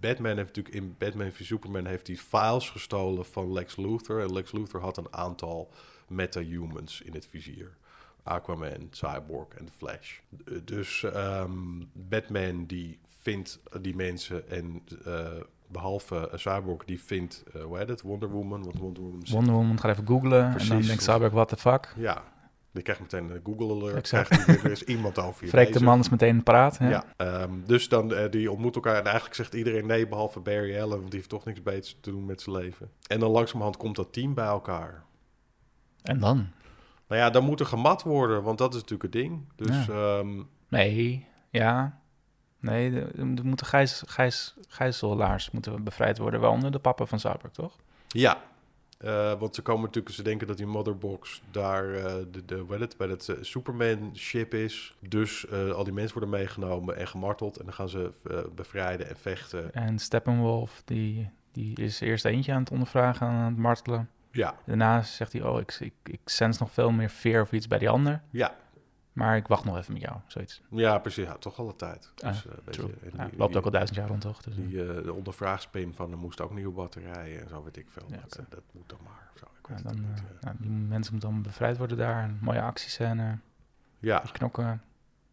Batman 0.00 0.36
heeft 0.36 0.56
natuurlijk 0.56 0.74
in 0.74 0.94
Batman 0.98 1.32
v 1.32 1.44
Superman 1.44 1.86
heeft 1.86 2.06
hij 2.06 2.16
files 2.16 2.70
gestolen 2.70 3.24
van 3.24 3.52
Lex 3.52 3.76
Luthor. 3.76 4.20
En 4.20 4.32
Lex 4.32 4.52
Luthor 4.52 4.80
had 4.80 4.96
een 4.96 5.12
aantal 5.12 5.70
meta-humans 6.08 7.00
in 7.00 7.14
het 7.14 7.26
vizier. 7.26 7.76
Aquaman, 8.22 8.88
Cyborg 8.90 9.48
en 9.48 9.68
Flash. 9.76 10.18
Dus 10.64 11.02
ehm, 11.02 11.82
Batman 11.92 12.66
die 12.66 12.98
vindt 13.06 13.60
die 13.80 13.96
mensen 13.96 14.48
en 14.48 14.82
behalve 15.66 16.30
eh, 16.30 16.38
Cyborg 16.38 16.84
die 16.84 17.02
vindt, 17.02 17.44
eh 17.52 17.62
hoe 17.62 17.78
heet 17.78 17.88
het, 17.88 18.02
Wonder 18.02 18.28
Woman. 18.28 18.62
Want 18.62 18.78
Wonder 18.78 19.02
Woman 19.02 19.22
Wonder 19.30 19.54
Woman 19.54 19.80
gaat 19.80 19.90
even 19.90 20.06
googlen. 20.06 20.58
En 20.58 20.68
dan 20.68 20.80
denkt 20.80 21.02
Cyborg, 21.02 21.32
what 21.32 21.48
the 21.48 21.56
fuck? 21.56 21.94
Ja, 21.96 22.22
die 22.72 22.82
krijgt 22.82 23.00
meteen 23.00 23.30
een 23.30 23.40
Google 23.44 23.74
alert. 23.74 23.96
Exact. 23.96 24.28
Krijgt 24.28 24.46
die, 24.46 24.58
er 24.58 24.70
is 24.70 24.82
iemand 24.82 25.18
over 25.18 25.44
je 25.44 25.50
Freek 25.50 25.72
de 25.72 25.82
man 25.82 26.00
is 26.00 26.08
meteen 26.08 26.42
praat. 26.42 26.76
Ja. 26.80 26.88
Ja, 26.88 27.04
ehm, 27.16 27.50
dus 27.66 27.88
dan 27.88 28.14
eh, 28.14 28.30
die 28.30 28.50
ontmoet 28.50 28.74
elkaar 28.74 28.96
en 28.96 29.04
eigenlijk 29.04 29.34
zegt 29.34 29.54
iedereen 29.54 29.86
nee 29.86 30.08
behalve 30.08 30.40
Barry 30.40 30.80
Allen, 30.80 30.98
want 30.98 31.10
die 31.10 31.18
heeft 31.18 31.28
toch 31.28 31.44
niks 31.44 31.62
beters 31.62 31.96
te 32.00 32.10
doen 32.10 32.24
met 32.24 32.40
zijn 32.42 32.56
leven. 32.56 32.90
En 33.06 33.20
dan 33.20 33.30
langzamerhand 33.30 33.76
komt 33.76 33.96
dat 33.96 34.12
team 34.12 34.34
bij 34.34 34.46
elkaar. 34.46 35.04
En 36.02 36.18
dan? 36.18 36.36
Nou 37.08 37.20
ja, 37.20 37.30
dan 37.30 37.44
moet 37.44 37.60
er 37.60 37.66
gemat 37.66 38.02
worden, 38.02 38.42
want 38.42 38.58
dat 38.58 38.74
is 38.74 38.80
natuurlijk 38.80 39.02
het 39.02 39.22
ding. 39.22 39.48
Dus 39.56 39.88
ehm, 39.88 40.42
Nee, 40.68 41.26
ja. 41.50 41.98
Nee, 42.64 42.90
de- 42.90 43.10
er 43.36 43.44
moeten 43.46 43.66
gijs, 43.66 44.02
gijs, 44.06 44.54
gijzelaars 44.68 45.50
moeten 45.50 45.84
bevrijd 45.84 46.18
worden. 46.18 46.40
Waaronder 46.40 46.70
de 46.72 46.78
papa 46.78 47.06
van 47.06 47.20
Cyborg, 47.20 47.52
toch? 47.52 47.76
ja, 48.08 48.38
Eh, 48.98 49.32
want 49.38 49.54
ze 49.54 49.62
komen 49.62 49.82
natuurlijk, 49.84 50.14
ze 50.14 50.22
denken 50.22 50.46
dat 50.46 50.56
die 50.56 50.66
motherbox 50.66 51.42
daar 51.50 51.94
eh, 51.94 52.14
de, 52.30 52.44
de, 52.44 52.64
het, 52.68 52.96
bij 52.96 53.08
het 53.08 53.28
eh, 53.28 53.36
Superman-ship 53.40 54.54
is. 54.54 54.94
Dus 55.08 55.50
al 55.50 55.84
die 55.84 55.92
mensen 55.92 56.12
worden 56.18 56.30
meegenomen 56.38 56.96
en 56.96 57.06
gemarteld. 57.08 57.56
En 57.58 57.64
dan 57.64 57.74
gaan 57.74 57.88
ze 57.88 58.10
bevrijden 58.54 59.08
en 59.08 59.16
vechten. 59.16 59.74
En 59.74 59.98
Steppenwolf, 59.98 60.82
die, 60.84 61.30
die 61.52 61.76
is 61.80 62.00
eerst 62.00 62.24
eentje 62.24 62.52
aan 62.52 62.60
het 62.60 62.70
ondervragen, 62.70 63.26
aan 63.26 63.44
het 63.44 63.56
martelen. 63.56 64.08
Ja, 64.30 64.54
Daarna 64.64 65.02
zegt 65.02 65.32
hij, 65.32 65.42
oh, 65.42 65.60
ik, 65.60 65.76
ik, 65.80 65.92
ik 66.04 66.20
sens 66.24 66.58
nog 66.58 66.70
veel 66.72 66.90
meer 66.90 67.08
fear 67.08 67.42
of 67.42 67.52
iets 67.52 67.66
bij 67.66 67.78
die 67.78 67.88
ander. 67.88 68.22
ja, 68.30 68.54
Maar 69.14 69.36
ik 69.36 69.46
wacht 69.46 69.64
nog 69.64 69.76
even 69.76 69.92
met 69.92 70.02
jou, 70.02 70.16
zoiets. 70.26 70.62
ja, 70.70 70.98
precies. 70.98 71.24
Ja, 71.26 71.36
toch 71.36 71.58
alle 71.58 71.76
tijd. 71.76 72.10
Dus, 72.14 72.24
Ah, 72.24 72.52
eh, 72.66 72.72
je, 72.74 72.82
en 72.82 73.10
Ja, 73.16 73.24
die- 73.28 73.38
loopt 73.38 73.56
ook 73.56 73.64
al 73.64 73.70
duizend 73.70 73.98
jaar 73.98 74.08
rond, 74.08 74.20
toch? 74.20 74.42
Dus, 74.42 74.56
eh, 74.56 74.60
Die, 74.66 74.86
eh, 74.94 75.02
de 75.04 75.12
ondervraagspin 75.12 75.94
van 75.94 76.10
er 76.10 76.18
moest 76.18 76.40
ook 76.40 76.54
nieuwe 76.54 76.72
batterijen 76.74 77.40
en 77.42 77.48
zo 77.48 77.62
weet 77.64 77.76
ik 77.76 77.86
veel. 77.90 78.02
Ja, 78.08 78.16
dat, 78.28 78.38
eh, 78.50 78.58
moet 78.72 78.88
dan 78.88 78.98
maar. 79.04 79.30
Zo, 79.38 79.44
ik 79.60 79.66
weet 79.66 79.82
dan, 79.82 79.92
eh, 79.92 79.98
niet. 80.08 80.18
eh. 80.18 80.24
nou, 80.40 80.56
die 80.60 80.70
mensen 80.70 81.12
moeten 81.12 81.30
dan 81.32 81.42
bevrijd 81.42 81.76
worden 81.78 81.96
daar. 81.96 82.24
Een 82.24 82.38
mooie 82.40 82.62
actiescène, 82.62 83.38
ja, 83.98 84.18
knokken. 84.32 84.82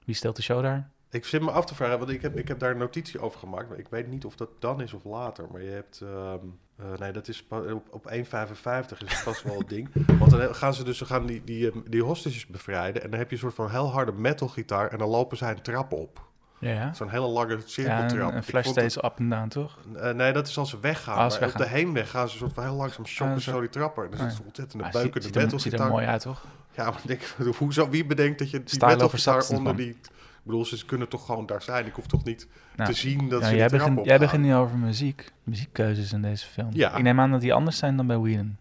Wie 0.05 0.15
steelt 0.15 0.35
de 0.35 0.41
show 0.41 0.61
daar? 0.63 0.89
ik 1.09 1.25
zit 1.25 1.41
me 1.41 1.51
af 1.51 1.65
te 1.65 1.75
vragen, 1.75 1.97
want 1.97 2.09
ik 2.11 2.21
heb, 2.21 2.37
ik 2.37 2.47
heb 2.47 2.59
daar 2.59 2.71
een 2.71 2.77
notitie 2.77 3.19
over 3.19 3.39
gemaakt. 3.39 3.69
Maar 3.69 3.77
ik 3.77 3.87
weet 3.89 4.07
niet 4.07 4.25
of 4.25 4.35
dat 4.35 4.49
dan 4.59 4.81
is 4.81 4.93
of 4.93 5.03
later. 5.03 5.47
Maar 5.51 5.61
je 5.61 5.69
hebt, 5.69 6.01
ehm, 6.01 6.45
eh, 6.93 6.99
nee, 6.99 7.11
dat 7.11 7.27
is 7.27 7.45
op, 7.49 7.83
op 7.89 8.11
1,55 8.11 8.17
is 8.17 8.99
het 8.99 9.13
vast 9.13 9.43
wel 9.43 9.57
het 9.57 9.69
ding. 9.69 9.89
Want 10.19 10.31
dan 10.31 10.55
gaan 10.55 10.73
ze 10.73 10.83
dus 10.83 10.97
ze 10.97 11.05
gaan 11.05 11.25
die, 11.25 11.41
die, 11.43 11.71
eh, 11.71 11.77
die 11.87 12.03
hostages 12.03 12.47
bevrijden. 12.47 13.03
En 13.03 13.09
dan 13.09 13.19
heb 13.19 13.29
je 13.29 13.35
een 13.35 13.41
soort 13.41 13.53
van 13.53 13.69
heel 13.69 13.91
harde 13.91 14.11
metalgitaar. 14.11 14.87
En 14.87 14.97
dan 14.97 15.07
lopen 15.09 15.37
zij 15.37 15.49
een 15.51 15.61
trap 15.61 15.91
op. 15.93 16.29
Ja, 16.59 16.69
ja. 16.71 16.93
Zo'n 16.93 17.09
hele 17.09 17.27
lange 17.27 17.55
Ja, 17.55 17.61
cirkeltrap. 17.65 18.29
en, 18.29 18.31
en 18.35 18.37
Ik 18.37 18.43
Flash 18.43 18.67
steeds 18.67 18.97
up 19.03 19.13
en 19.17 19.29
down, 19.29 19.47
toch? 19.47 19.77
Eh, 19.95 20.11
nee, 20.11 20.33
dat 20.33 20.47
is 20.47 20.57
als 20.57 20.69
ze 20.69 20.79
weggaan. 20.79 21.15
Ah, 21.17 21.23
als 21.23 21.39
maar 21.39 21.49
op 21.49 21.55
de 21.57 21.67
heenweg 21.67 22.09
gaan 22.09 22.27
ze 22.27 22.33
een 22.33 22.39
soort 22.39 22.53
van 22.53 22.63
heel 22.63 22.73
langzaam 22.75 23.05
shocken 23.05 23.35
Ah, 23.35 23.39
zo. 23.41 23.59
die 23.59 23.69
trapper. 23.69 24.03
En 24.03 24.09
dan 24.11 24.19
Ah, 24.19 24.25
zit 24.25 24.33
ja. 24.33 24.41
ze 24.41 24.45
ontzettende 24.47 24.83
Ah, 24.85 24.91
beukende 24.91 25.21
ziet, 25.21 25.61
ziet, 25.61 25.73
er, 25.73 25.79
er 25.79 25.87
mooi 25.89 26.05
uit, 26.05 26.21
toch? 26.21 26.45
Ja, 26.75 26.83
maar 26.89 27.01
denk, 27.05 27.21
hoezo, 27.57 27.89
wie 27.89 28.05
bedenkt 28.05 28.39
dat 28.39 28.49
je 28.49 28.63
die 28.63 28.85
metalgitaar 28.85 29.47
onder 29.49 29.75
die... 29.75 29.97
Ik 30.43 30.47
bedoel, 30.47 30.65
ze 30.65 30.85
kunnen 30.85 31.09
toch 31.09 31.25
gewoon 31.25 31.45
daar 31.45 31.61
zijn. 31.61 31.85
Ik 31.85 31.93
hoef 31.93 32.07
toch 32.07 32.23
niet 32.23 32.47
Nou, 32.75 32.89
te 32.89 32.95
zien 32.97 33.29
dat 33.29 33.41
Ja, 33.41 33.47
ze 33.47 33.55
jij, 33.55 33.67
begint, 33.69 33.99
op 33.99 34.05
jij 34.05 34.19
begint 34.19 34.43
nu 34.43 34.55
over 34.55 34.77
muziek, 34.77 35.31
muziekkeuzes 35.43 36.13
in 36.13 36.21
deze 36.21 36.47
film. 36.47 36.69
Ja. 36.71 36.95
Ik 36.95 37.03
neem 37.03 37.19
aan 37.19 37.31
dat 37.31 37.41
die 37.41 37.53
anders 37.53 37.77
zijn 37.77 37.97
dan 37.97 38.07
bij 38.07 38.17
Whedon. 38.17 38.57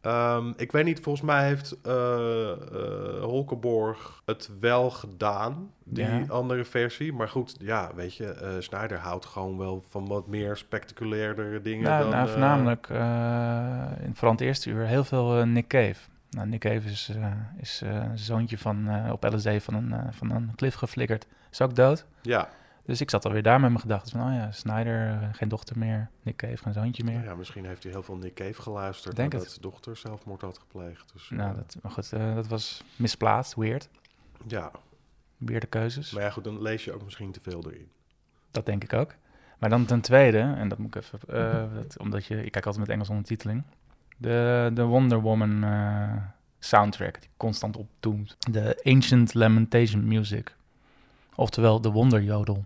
Ehm, 0.00 0.52
ik 0.56 0.72
weet 0.72 0.84
niet, 0.84 1.00
volgens 1.00 1.24
mij 1.24 1.46
heeft 1.46 1.76
eh, 1.82 2.52
Holkenborg 3.22 4.22
het 4.24 4.50
wel 4.60 4.90
gedaan, 4.90 5.70
die 5.84 6.04
Ja. 6.04 6.24
andere 6.28 6.64
versie. 6.64 7.12
Maar 7.12 7.28
goed, 7.28 7.56
ja, 7.58 7.90
weet 7.94 8.14
je, 8.16 8.26
eh 8.26 8.48
Snyder 8.58 8.98
houdt 8.98 9.24
gewoon 9.26 9.58
wel 9.58 9.84
van 9.90 10.06
wat 10.06 10.26
meer 10.26 10.56
spectaculairdere 10.56 11.60
dingen 11.62 11.82
Nou, 11.84 12.02
dan... 12.02 12.10
nou 12.10 12.28
voornamelijk 12.28 12.88
in 14.04 14.14
vooral 14.14 14.32
het 14.32 14.40
eerste 14.40 14.70
uur 14.70 14.86
heel 14.86 15.04
veel 15.04 15.46
Nick 15.46 15.66
Cave. 15.68 16.00
Nou, 16.34 16.48
Nick 16.48 16.60
Cave 16.60 16.88
is, 16.88 17.10
is 17.56 17.80
een 17.84 18.18
zoontje 18.18 18.58
van, 18.58 18.88
eh, 18.88 19.12
op 19.12 19.24
LSD 19.24 19.48
van 19.62 19.74
een, 19.74 20.12
van 20.12 20.30
een 20.30 20.54
klif 20.54 20.74
geflikkerd. 20.74 21.26
Is 21.50 21.60
ook 21.60 21.74
dood. 21.76 22.06
ja, 22.22 22.48
Dus 22.84 23.00
ik 23.00 23.10
zat 23.10 23.24
alweer 23.24 23.42
daar 23.42 23.60
met 23.60 23.68
mijn 23.68 23.80
gedachten 23.80 24.10
van, 24.18 24.28
oh 24.28 24.34
ja, 24.34 24.50
Snyder, 24.52 25.28
geen 25.32 25.48
dochter 25.48 25.78
meer. 25.78 26.10
Nick 26.22 26.36
Cave, 26.36 26.56
geen 26.56 26.72
zoontje 26.72 27.04
meer. 27.04 27.24
ja, 27.24 27.34
misschien 27.34 27.66
heeft 27.66 27.82
hij 27.82 27.92
heel 27.92 28.02
veel 28.02 28.16
Nick 28.16 28.34
Cave 28.34 28.62
geluisterd 28.62 29.16
Denk 29.16 29.32
het. 29.32 29.48
zijn 29.50 29.60
dochter 29.62 29.96
zelfmoord 29.96 30.40
had 30.40 30.58
gepleegd. 30.58 31.12
Dus, 31.12 31.30
Nou, 31.30 31.56
dat, 31.56 31.76
maar 31.82 31.92
goed, 31.92 32.10
dat 32.10 32.46
was 32.46 32.82
misplaatst, 32.96 33.54
weird. 33.54 33.88
ja, 34.46 34.70
Weirde 35.36 35.66
keuzes. 35.66 36.10
maar 36.12 36.22
ja, 36.22 36.30
goed, 36.30 36.44
dan 36.44 36.62
lees 36.62 36.84
je 36.84 36.92
ook 36.92 37.04
misschien 37.04 37.32
te 37.32 37.40
veel 37.40 37.64
erin. 37.66 37.88
Dat 38.50 38.66
denk 38.66 38.84
ik 38.84 38.92
ook. 38.92 39.14
Maar 39.58 39.70
dan 39.70 39.84
ten 39.84 40.00
tweede, 40.00 40.38
en 40.38 40.68
dat 40.68 40.78
moet 40.78 40.94
ik 40.96 41.02
even, 41.02 41.18
eh, 41.28 41.74
dat, 41.74 41.98
omdat 41.98 42.24
je, 42.26 42.44
ik 42.44 42.52
kijk 42.52 42.66
altijd 42.66 42.84
met 42.84 42.92
Engels 42.94 43.08
ondertiteling. 43.08 43.62
De, 44.16 44.70
de 44.74 44.82
Wonder 44.82 45.20
Woman 45.20 45.64
eh, 45.64 46.16
soundtrack 46.58 47.20
die 47.20 47.30
constant 47.36 47.76
opdoemt. 47.76 48.36
De 48.50 48.80
Ancient 48.84 49.34
Lamentation 49.34 50.04
Music. 50.04 50.56
Oftewel 51.34 51.80
de 51.80 51.90
Wonderjodel. 51.90 52.64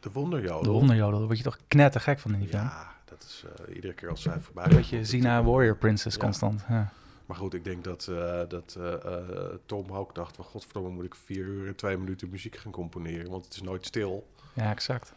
De 0.00 0.10
wonderjodel. 0.12 0.62
De 0.62 0.70
Wonderjodel, 0.70 1.18
daar 1.18 1.26
word 1.26 1.38
je 1.38 1.44
toch 1.44 1.58
knettergek 1.68 2.18
van 2.18 2.32
in 2.32 2.38
die 2.40 2.48
film. 2.48 2.62
Ja, 2.62 2.94
dat 3.04 3.22
is 3.22 3.44
eh, 3.66 3.74
iedere 3.74 3.92
keer 3.92 4.10
als 4.10 4.22
zij 4.22 4.40
voorbij 4.40 4.64
Een 4.64 4.76
beetje 4.76 5.04
Zina 5.04 5.42
Warrior 5.42 5.76
Princess 5.76 6.16
Ja. 6.16 6.22
constant. 6.22 6.64
Ja. 6.68 6.92
Maar 7.26 7.36
goed, 7.36 7.54
ik 7.54 7.64
denk 7.64 7.84
dat, 7.84 8.06
eh, 8.10 8.40
dat 8.48 8.78
Tom 9.66 9.92
ook 9.92 10.14
dacht 10.14 10.36
van... 10.36 10.44
godverdomme, 10.44 10.90
moet 10.90 11.04
ik 11.04 11.14
vier 11.14 11.44
uur 11.44 11.66
en 11.66 11.76
twee 11.76 11.96
minuten 11.96 12.28
muziek 12.30 12.56
gaan 12.56 12.72
componeren... 12.72 13.30
want 13.30 13.44
het 13.44 13.54
is 13.54 13.62
nooit 13.62 13.86
stil. 13.86 14.26
ja, 14.52 14.70
exact. 14.70 15.12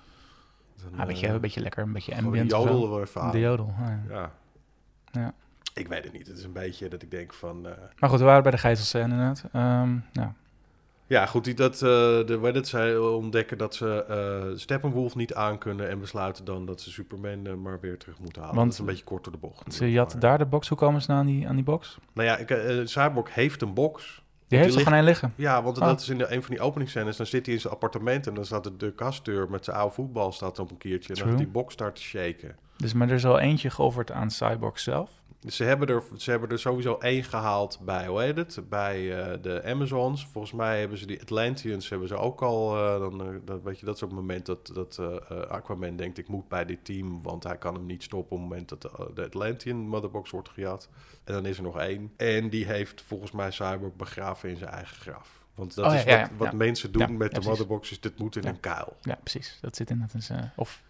Dan, 0.84 1.00
een, 1.00 1.08
beetje, 1.08 1.28
eh, 1.28 1.34
een 1.34 1.42
beetje 1.42 1.62
lekker, 1.62 1.84
een 1.84 1.92
beetje 1.94 2.16
ambient. 2.16 2.52
zo. 2.52 2.64
jodel 2.64 2.96
er 2.96 3.04
even 3.04 3.22
aan. 3.22 3.32
De 3.32 3.40
jodel, 3.40 3.74
ja. 3.80 4.02
Ja. 4.10 4.32
Ja. 5.12 5.34
Ik 5.80 5.88
weet 5.88 6.04
het 6.04 6.14
niet. 6.14 6.28
Het 6.28 6.38
is 6.38 6.44
een 6.44 6.54
beetje 6.54 6.90
dat 6.90 7.02
ik 7.02 7.12
denk 7.12 7.34
van... 7.34 7.68
eh, 7.68 7.72
Maar 8.00 8.10
goed, 8.10 8.20
we 8.20 8.26
waren 8.26 8.44
bij 8.44 8.52
de 8.52 8.58
gijzelscène 8.58 9.04
inderdaad. 9.04 9.44
Ehm, 9.54 9.96
ja. 10.14 10.34
Ja, 11.08 11.26
goed, 11.26 11.44
die, 11.44 11.54
dat, 11.54 11.74
eh 11.74 11.80
de 11.80 12.60
zij 12.62 12.98
ontdekken 12.98 13.58
dat 13.58 13.76
ze 13.76 14.04
eh 14.04 14.58
Steppenwolf 14.58 15.16
niet 15.16 15.34
aankunnen... 15.34 15.90
en 15.90 16.00
besluiten 16.00 16.46
dan 16.46 16.66
dat 16.66 16.82
ze 16.82 16.92
Superman 16.92 17.62
maar 17.62 17.80
weer 17.80 17.98
terug 17.98 18.20
moeten 18.20 18.42
halen. 18.42 18.56
Want 18.58 18.68
dat 18.68 18.74
is 18.80 18.80
een 18.80 18.92
beetje 18.92 19.04
kort 19.04 19.24
door 19.24 19.34
de 19.34 19.40
bocht. 19.40 19.74
Ze 19.74 19.86
Maar- 19.86 20.20
daar 20.20 20.38
de 20.38 20.46
box. 20.46 20.68
Hoe 20.68 20.78
komen 20.78 21.02
ze 21.02 21.08
nou 21.12 21.20
aan 21.20 21.26
die, 21.26 21.48
aan 21.48 21.56
die 21.56 21.64
box? 21.64 21.98
Nou 22.14 22.28
ja, 22.28 22.38
ik, 22.38 22.88
Cyborg 22.88 23.34
heeft 23.34 23.62
een 23.62 23.74
box. 23.74 24.24
Die 24.48 24.60
heeft 24.60 24.76
er 24.76 24.82
gewoon 24.82 25.04
liggen. 25.04 25.34
Ja, 25.36 25.64
want 25.64 25.78
Oh. 25.78 25.84
dat 25.86 26.02
is 26.02 26.10
in 26.10 26.18
de, 26.18 26.34
een 26.34 26.42
van 26.44 26.52
die 26.56 26.64
openingsscènes. 26.64 27.18
Dan 27.18 27.26
zit 27.26 27.46
hij 27.46 27.56
in 27.56 27.62
zijn 27.62 27.74
appartement 27.74 28.28
en 28.28 28.34
dan 28.34 28.46
staat 28.46 28.64
de, 28.64 28.78
de 28.78 28.92
kastdeur 28.94 29.50
met 29.50 29.66
zijn 29.66 29.78
oude 29.78 29.94
voetbal 29.94 30.32
staat 30.32 30.60
op 30.60 30.72
een 30.72 30.78
keertje. 30.78 31.14
En 31.16 31.28
dan 31.28 31.36
die 31.36 31.48
box 31.48 31.74
start 31.74 31.96
te 31.96 32.02
shaken. 32.02 32.56
Dus, 32.78 32.94
maar 32.94 33.10
er 33.10 33.16
is 33.16 33.26
al 33.26 33.40
eentje 33.40 33.70
geofferd 33.70 34.12
aan 34.12 34.32
Cyborg 34.32 34.80
zelf. 34.80 35.12
Dus 35.42 35.56
ze 35.56 35.64
hebben, 35.64 35.88
er, 35.88 36.04
ze 36.18 36.32
hebben 36.32 36.50
er 36.50 36.60
sowieso 36.60 36.98
één 36.98 37.24
gehaald 37.24 37.80
bij, 37.82 38.08
hoe 38.08 38.22
heet 38.22 38.36
het, 38.36 38.70
bij 38.70 39.22
eh, 39.22 39.42
de 39.42 39.64
Amazons. 39.64 40.28
Volgens 40.32 40.54
mij 40.54 40.80
hebben 40.80 40.98
ze 40.98 41.06
die 41.06 41.22
Atlanteans 41.22 41.90
hebben 41.90 42.08
ze 42.08 42.16
ook 42.16 42.42
al, 42.42 42.78
eh, 42.78 43.00
dan, 43.00 43.22
eh, 43.22 43.28
dan 43.46 43.62
weet 43.64 43.80
je, 43.80 43.86
dat 43.86 43.96
is 43.96 44.04
op 44.04 44.10
het 44.10 44.20
moment 44.20 44.46
dat, 44.46 44.72
dat 44.74 44.98
eh, 44.98 45.40
Aquaman 45.42 45.96
denkt, 45.96 46.18
ik 46.18 46.28
moet 46.28 46.48
bij 46.48 46.66
dit 46.66 46.86
team, 46.86 47.22
want 47.22 47.44
hij 47.44 47.58
kan 47.58 47.74
hem 47.74 47.86
niet 47.86 48.04
stoppen 48.04 48.36
op 48.36 48.42
het 48.42 48.50
moment 48.50 48.70
dat 48.70 48.82
de, 48.82 49.12
de 49.14 49.26
Atlantean 49.26 49.78
motherbox 49.78 50.30
wordt 50.30 50.50
gejat. 50.50 50.90
En 51.24 51.34
dan 51.34 51.46
is 51.46 51.58
er 51.58 51.64
nog 51.64 51.80
één. 51.80 52.14
En 52.18 52.50
die 52.50 52.66
heeft 52.66 53.02
volgens 53.02 53.32
mij 53.32 53.52
Cyborg 53.52 53.96
begraven 53.96 54.50
in 54.50 54.58
zijn 54.58 54.72
eigen 54.72 54.96
graf. 54.98 55.46
Want 55.56 55.76
dat 55.76 55.86
Oh, 55.86 55.94
is 55.94 56.04
ja, 56.04 56.20
wat, 56.20 56.30
ja, 56.30 56.36
wat 56.38 56.52
ja. 56.52 56.58
mensen 56.58 56.92
doen 56.92 57.18
met 57.18 57.36
de 57.36 57.42
motherbox, 57.42 57.92
is 57.92 58.00
dit 58.00 58.18
moet 58.20 58.36
in 58.36 58.48
een 58.48 58.60
kuil. 58.60 58.96
Ja, 59.02 59.18
precies. 59.24 59.58
Dat 59.62 59.76
zit 59.76 59.90
in 59.90 60.00
dat 60.00 60.14
is, 60.14 60.30
eh, 60.30 60.38
of. 60.56 60.82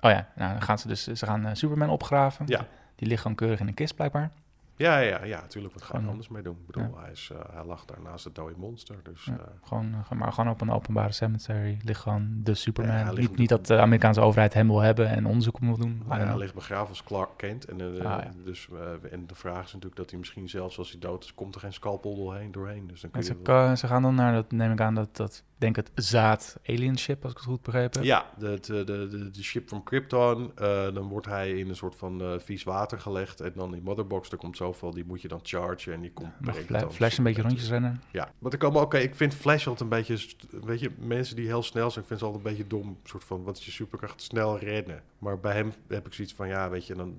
Oh 0.00 0.10
ja, 0.10 0.28
nou, 0.36 0.52
dan 0.52 0.62
gaan 0.62 0.78
ze 0.78 0.88
dus. 0.88 1.06
Ze 1.06 1.26
gaan 1.26 1.56
Superman 1.56 1.88
opgraven. 1.88 2.46
Ja. 2.48 2.66
Die 2.96 3.08
ligt 3.08 3.22
gewoon 3.22 3.36
keurig 3.36 3.60
in 3.60 3.68
een 3.68 3.74
kist 3.74 3.94
blijkbaar. 3.94 4.30
Ja, 4.78 4.98
ja, 4.98 5.24
ja, 5.24 5.40
natuurlijk. 5.40 5.74
Wat 5.74 5.82
ga 5.82 5.94
Gewoon- 5.94 6.10
anders 6.10 6.28
mee 6.28 6.42
doen? 6.42 6.56
Ik 6.60 6.66
bedoel, 6.74 6.98
hij, 6.98 7.10
is, 7.10 7.30
eh, 7.32 7.38
hij 7.54 7.64
lag 7.64 7.84
daar 7.84 8.00
naast 8.04 8.24
het 8.24 8.34
dode 8.34 8.54
monster. 8.56 8.96
Dus 9.02 9.24
Ja. 9.24 9.32
eh, 9.32 9.38
Gewoon, 9.64 9.94
eh, 10.10 10.10
maar 10.18 10.32
gewoon 10.32 10.50
op 10.50 10.60
een 10.60 10.70
openbare 10.70 11.12
cemetery 11.12 11.78
ligt 11.84 12.00
gewoon 12.00 12.40
de 12.42 12.54
Superman. 12.54 12.96
Ja, 12.96 13.12
niet, 13.12 13.36
niet 13.36 13.48
dat 13.48 13.66
de 13.66 13.78
Amerikaanse 13.78 14.20
overheid 14.20 14.54
hem 14.54 14.66
wil 14.66 14.80
hebben 14.80 15.08
en 15.08 15.26
onderzoek 15.26 15.58
wil 15.58 15.76
doen. 15.76 16.02
Nou 16.08 16.20
hij 16.20 16.36
ligt 16.36 16.54
begraven 16.54 16.88
als 16.88 17.02
Clark 17.04 17.30
Kent. 17.36 17.64
En, 17.64 17.80
eh, 18.00 18.04
Ah, 18.04 18.24
dus, 18.44 18.68
eh, 19.02 19.12
en 19.12 19.26
de 19.26 19.34
vraag 19.34 19.58
is 19.64 19.72
natuurlijk 19.72 19.96
dat 19.96 20.10
hij 20.10 20.18
misschien 20.18 20.48
zelfs 20.48 20.78
als 20.78 20.90
hij 20.90 21.00
dood 21.00 21.24
is, 21.24 21.34
komt 21.34 21.54
er 21.54 21.60
geen 21.60 21.72
scalpel 21.72 22.14
doorheen. 22.16 22.52
doorheen. 22.52 22.86
Dus 22.86 23.00
dan 23.00 23.10
kun 23.10 23.20
En 23.20 23.26
je 23.26 23.32
ze, 23.32 23.38
wel- 23.42 23.54
ka- 23.66 23.76
ze 23.76 23.86
gaan 23.86 24.02
dan 24.02 24.14
naar, 24.14 24.32
dat 24.32 24.50
neem 24.52 24.72
ik 24.72 24.80
aan, 24.80 24.94
dat, 24.94 25.16
dat 25.16 25.42
ik 25.54 25.55
denk 25.58 25.76
het 25.76 25.90
zaad 25.94 26.56
alien 26.66 26.98
ship, 26.98 27.22
als 27.22 27.32
ik 27.32 27.38
het 27.38 27.46
goed 27.46 27.62
begrepen 27.62 27.98
heb. 27.98 28.08
Ja, 28.08 28.26
de, 28.38 28.58
de, 28.60 28.84
de, 28.84 29.08
de, 29.08 29.30
de 29.30 29.42
ship 29.42 29.68
van 29.68 29.82
Krypton. 29.82 30.52
eh, 30.56 30.94
dan 30.94 31.08
wordt 31.08 31.26
hij 31.26 31.50
in 31.50 31.68
een 31.68 31.76
soort 31.76 31.94
van 31.94 32.20
eh, 32.20 32.32
vies 32.38 32.62
water 32.64 33.00
gelegd. 33.00 33.40
En 33.40 33.52
dan 33.54 33.72
die 33.72 33.82
motherbox, 33.82 34.30
er 34.30 34.36
komt 34.36 34.56
zoveel, 34.56 34.90
die 34.90 35.04
moet 35.04 35.22
je 35.22 35.28
dan 35.28 35.40
chargen. 35.42 35.92
En 35.92 36.00
die 36.00 36.12
komt 36.12 36.32
dan 36.68 36.92
Flash 36.92 37.18
een 37.18 37.24
beetje 37.24 37.42
rondjes 37.42 37.68
rennen. 37.68 38.02
Ja, 38.10 38.32
maar 38.38 38.52
er 38.52 38.58
komen 38.58 38.80
oké, 38.80 38.98
ik 38.98 39.14
vind 39.14 39.34
Flash 39.34 39.66
altijd 39.66 39.80
een 39.80 39.96
beetje, 39.96 40.26
weet 40.64 40.80
je, 40.80 40.90
mensen 40.98 41.36
die 41.36 41.46
heel 41.46 41.62
snel 41.62 41.90
zijn, 41.90 42.00
ik 42.00 42.08
vind 42.08 42.20
ze 42.20 42.26
altijd 42.26 42.44
een 42.44 42.50
beetje 42.50 42.66
dom, 42.66 42.98
soort 43.04 43.24
van, 43.24 43.42
wat 43.42 43.58
is 43.58 43.64
je 43.64 43.70
superkracht, 43.70 44.22
snel 44.22 44.58
rennen. 44.58 45.02
Maar 45.26 45.40
bij 45.40 45.54
hem 45.54 45.72
heb 45.88 46.06
ik 46.06 46.14
zoiets 46.14 46.34
van, 46.34 46.48
ja, 46.48 46.70
weet 46.70 46.86
je, 46.86 46.94
dan, 46.94 47.18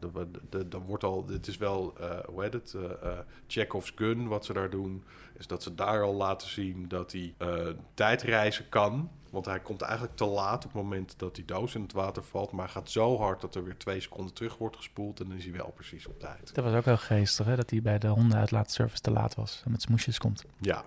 dan, 0.68 0.84
wordt 0.86 1.04
al, 1.04 1.26
het 1.28 1.48
is 1.48 1.58
wel, 1.58 1.94
eh 2.00 2.20
hoe 2.26 2.44
heet 2.44 2.54
het, 2.54 2.74
eh, 2.74 3.12
Chekhov's 3.48 3.92
gun, 3.96 4.28
wat 4.28 4.46
ze 4.46 4.54
daar 4.54 4.70
doen, 4.70 5.04
is 5.38 5.48
dat 5.48 5.64
ze 5.64 5.76
daar 5.76 6.02
al 6.02 6.14
laten 6.14 6.50
zien 6.50 6.88
dat 6.88 7.12
hij 7.12 7.34
eh, 7.38 7.68
tijdreizen 7.94 8.70
kan. 8.70 9.10
Want 9.30 9.46
hij 9.46 9.60
komt 9.60 9.82
eigenlijk 9.82 10.16
te 10.16 10.26
laat 10.26 10.66
op 10.66 10.74
het 10.74 10.82
moment 10.82 11.14
dat 11.18 11.36
die 11.36 11.46
doos 11.46 11.76
in 11.76 11.82
het 11.82 11.94
water 11.94 12.24
valt, 12.24 12.52
maar 12.52 12.66
hij 12.66 12.74
gaat 12.74 12.92
zo 12.92 13.18
hard 13.18 13.42
dat 13.42 13.56
er 13.56 13.64
weer 13.64 13.78
twee 13.78 14.00
seconden 14.00 14.34
terug 14.34 14.58
wordt 14.58 14.76
gespoeld 14.76 15.20
en 15.20 15.28
dan 15.28 15.38
is 15.38 15.44
hij 15.44 15.54
wel 15.54 15.72
precies 15.76 16.08
op 16.08 16.20
tijd. 16.20 16.56
Dat 16.56 16.64
was 16.64 16.74
ook 16.74 16.86
heel 16.86 16.98
geestig, 16.98 17.46
hè? 17.46 17.56
dat 17.56 17.70
hij 17.70 17.82
bij 17.82 18.00
de 18.00 18.08
hondenuitlaatservice 18.08 19.02
te 19.02 19.12
laat 19.12 19.36
was 19.36 19.62
en 19.66 19.72
met 19.72 19.82
smoesjes 19.82 20.18
komt. 20.18 20.46
Ja, 20.60 20.84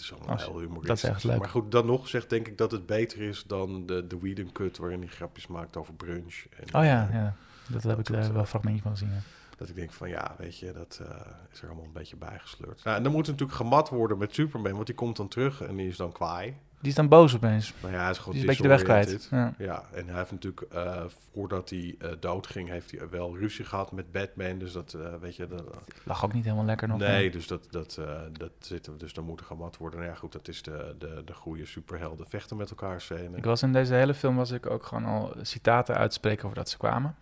is 0.00 0.12
allemaal 0.12 0.30
Als- 0.30 0.44
heel 0.44 0.58
humoristisch. 0.58 0.86
dat 0.88 0.96
is 0.98 1.04
echt 1.16 1.24
leuk. 1.24 1.38
Maar 1.38 1.48
goed, 1.48 1.70
dan 1.72 1.86
nog 1.86 2.08
zegt 2.08 2.30
denk 2.30 2.46
ik 2.46 2.58
dat 2.58 2.70
het 2.70 2.86
beter 2.86 3.20
is 3.20 3.44
dan 3.46 3.86
de, 3.86 4.06
de 4.06 4.18
Whedon 4.18 4.52
Cut... 4.52 4.76
waarin 4.78 4.98
hij 5.00 5.08
grapjes 5.08 5.46
maakt 5.46 5.76
over 5.76 5.94
brunch. 5.94 6.44
En, 6.56 6.64
Oh 6.64 6.84
ja, 6.84 7.08
eh, 7.08 7.14
ja. 7.14 7.34
dat 7.68 7.82
heb 7.82 7.98
ik 7.98 8.06
daar 8.06 8.32
wel 8.32 8.40
een 8.40 8.46
fragmentje 8.46 8.82
van 8.82 8.90
gezien. 8.90 9.08
ja. 9.10 9.20
Dat 9.56 9.68
ik 9.68 9.74
denk 9.74 9.92
van 9.92 10.08
ja, 10.08 10.34
weet 10.38 10.58
je, 10.58 10.72
dat 10.72 11.00
eh, 11.02 11.16
is 11.52 11.60
er 11.60 11.66
allemaal 11.66 11.84
een 11.84 11.92
beetje 11.92 12.16
bijgesleurd. 12.16 12.84
Nou, 12.84 12.96
en 12.96 13.02
dan 13.02 13.12
moet 13.12 13.26
het 13.26 13.30
natuurlijk 13.30 13.58
gemat 13.58 13.88
worden 13.88 14.18
met 14.18 14.34
Superman... 14.34 14.72
want 14.72 14.86
die 14.86 14.94
komt 14.94 15.16
dan 15.16 15.28
terug 15.28 15.62
en 15.62 15.76
die 15.76 15.88
is 15.88 15.96
dan 15.96 16.12
kwaai. 16.12 16.56
Die 16.80 16.88
is 16.88 16.94
dan 16.94 17.08
boos 17.08 17.34
opeens. 17.34 17.74
Maar 17.80 17.92
ja, 17.92 18.00
hij 18.00 18.10
is 18.10 18.18
gewoon 18.18 18.34
Die 18.34 18.42
is 18.42 18.48
een 18.48 18.56
beetje 18.56 18.62
de 18.62 18.68
weg 18.68 18.82
kwijt. 18.82 19.28
Ja. 19.30 19.54
Ja, 19.58 19.84
en 19.92 20.08
hij 20.08 20.16
heeft 20.16 20.30
natuurlijk, 20.30 20.62
eh, 20.72 21.04
voordat 21.32 21.70
hij 21.70 21.94
eh 21.98 22.10
dood 22.20 22.46
ging... 22.46 22.68
heeft 22.68 22.90
hij 22.90 23.08
wel 23.08 23.36
ruzie 23.36 23.64
gehad 23.64 23.92
met 23.92 24.12
Batman. 24.12 24.58
Dus 24.58 24.72
dat, 24.72 24.94
eh, 24.94 25.14
weet 25.20 25.36
je... 25.36 25.46
Dat, 25.46 25.64
Lag 26.04 26.24
ook 26.24 26.32
niet 26.32 26.44
helemaal 26.44 26.64
lekker 26.64 26.88
nog. 26.88 26.98
Nee, 26.98 27.30
dus 27.30 27.46
dat, 27.46 27.66
dat, 27.70 28.00
dat 28.32 28.52
zitten 28.58 28.92
we. 28.92 28.98
Dus 28.98 29.12
dan 29.12 29.24
moet 29.24 29.40
er 29.40 29.46
gemat 29.46 29.76
worden. 29.76 29.98
Nou 29.98 30.12
ja, 30.12 30.18
goed, 30.18 30.32
dat 30.32 30.48
is 30.48 30.62
de, 30.62 30.94
de, 30.98 31.22
de 31.24 31.34
goede 31.34 31.66
superhelden 31.66 32.26
vechten 32.26 32.56
met 32.56 32.70
elkaar 32.70 33.00
scène. 33.00 33.36
Ik 33.36 33.44
was 33.44 33.62
in 33.62 33.72
deze 33.72 33.94
hele 33.94 34.14
film 34.14 34.36
was 34.36 34.50
ik 34.50 34.70
ook 34.70 34.86
gewoon 34.86 35.04
al 35.04 35.34
citaten 35.42 35.96
uitspreken 35.96 36.44
over 36.44 36.56
dat 36.56 36.68
ze 36.68 36.76
kwamen. 36.76 37.16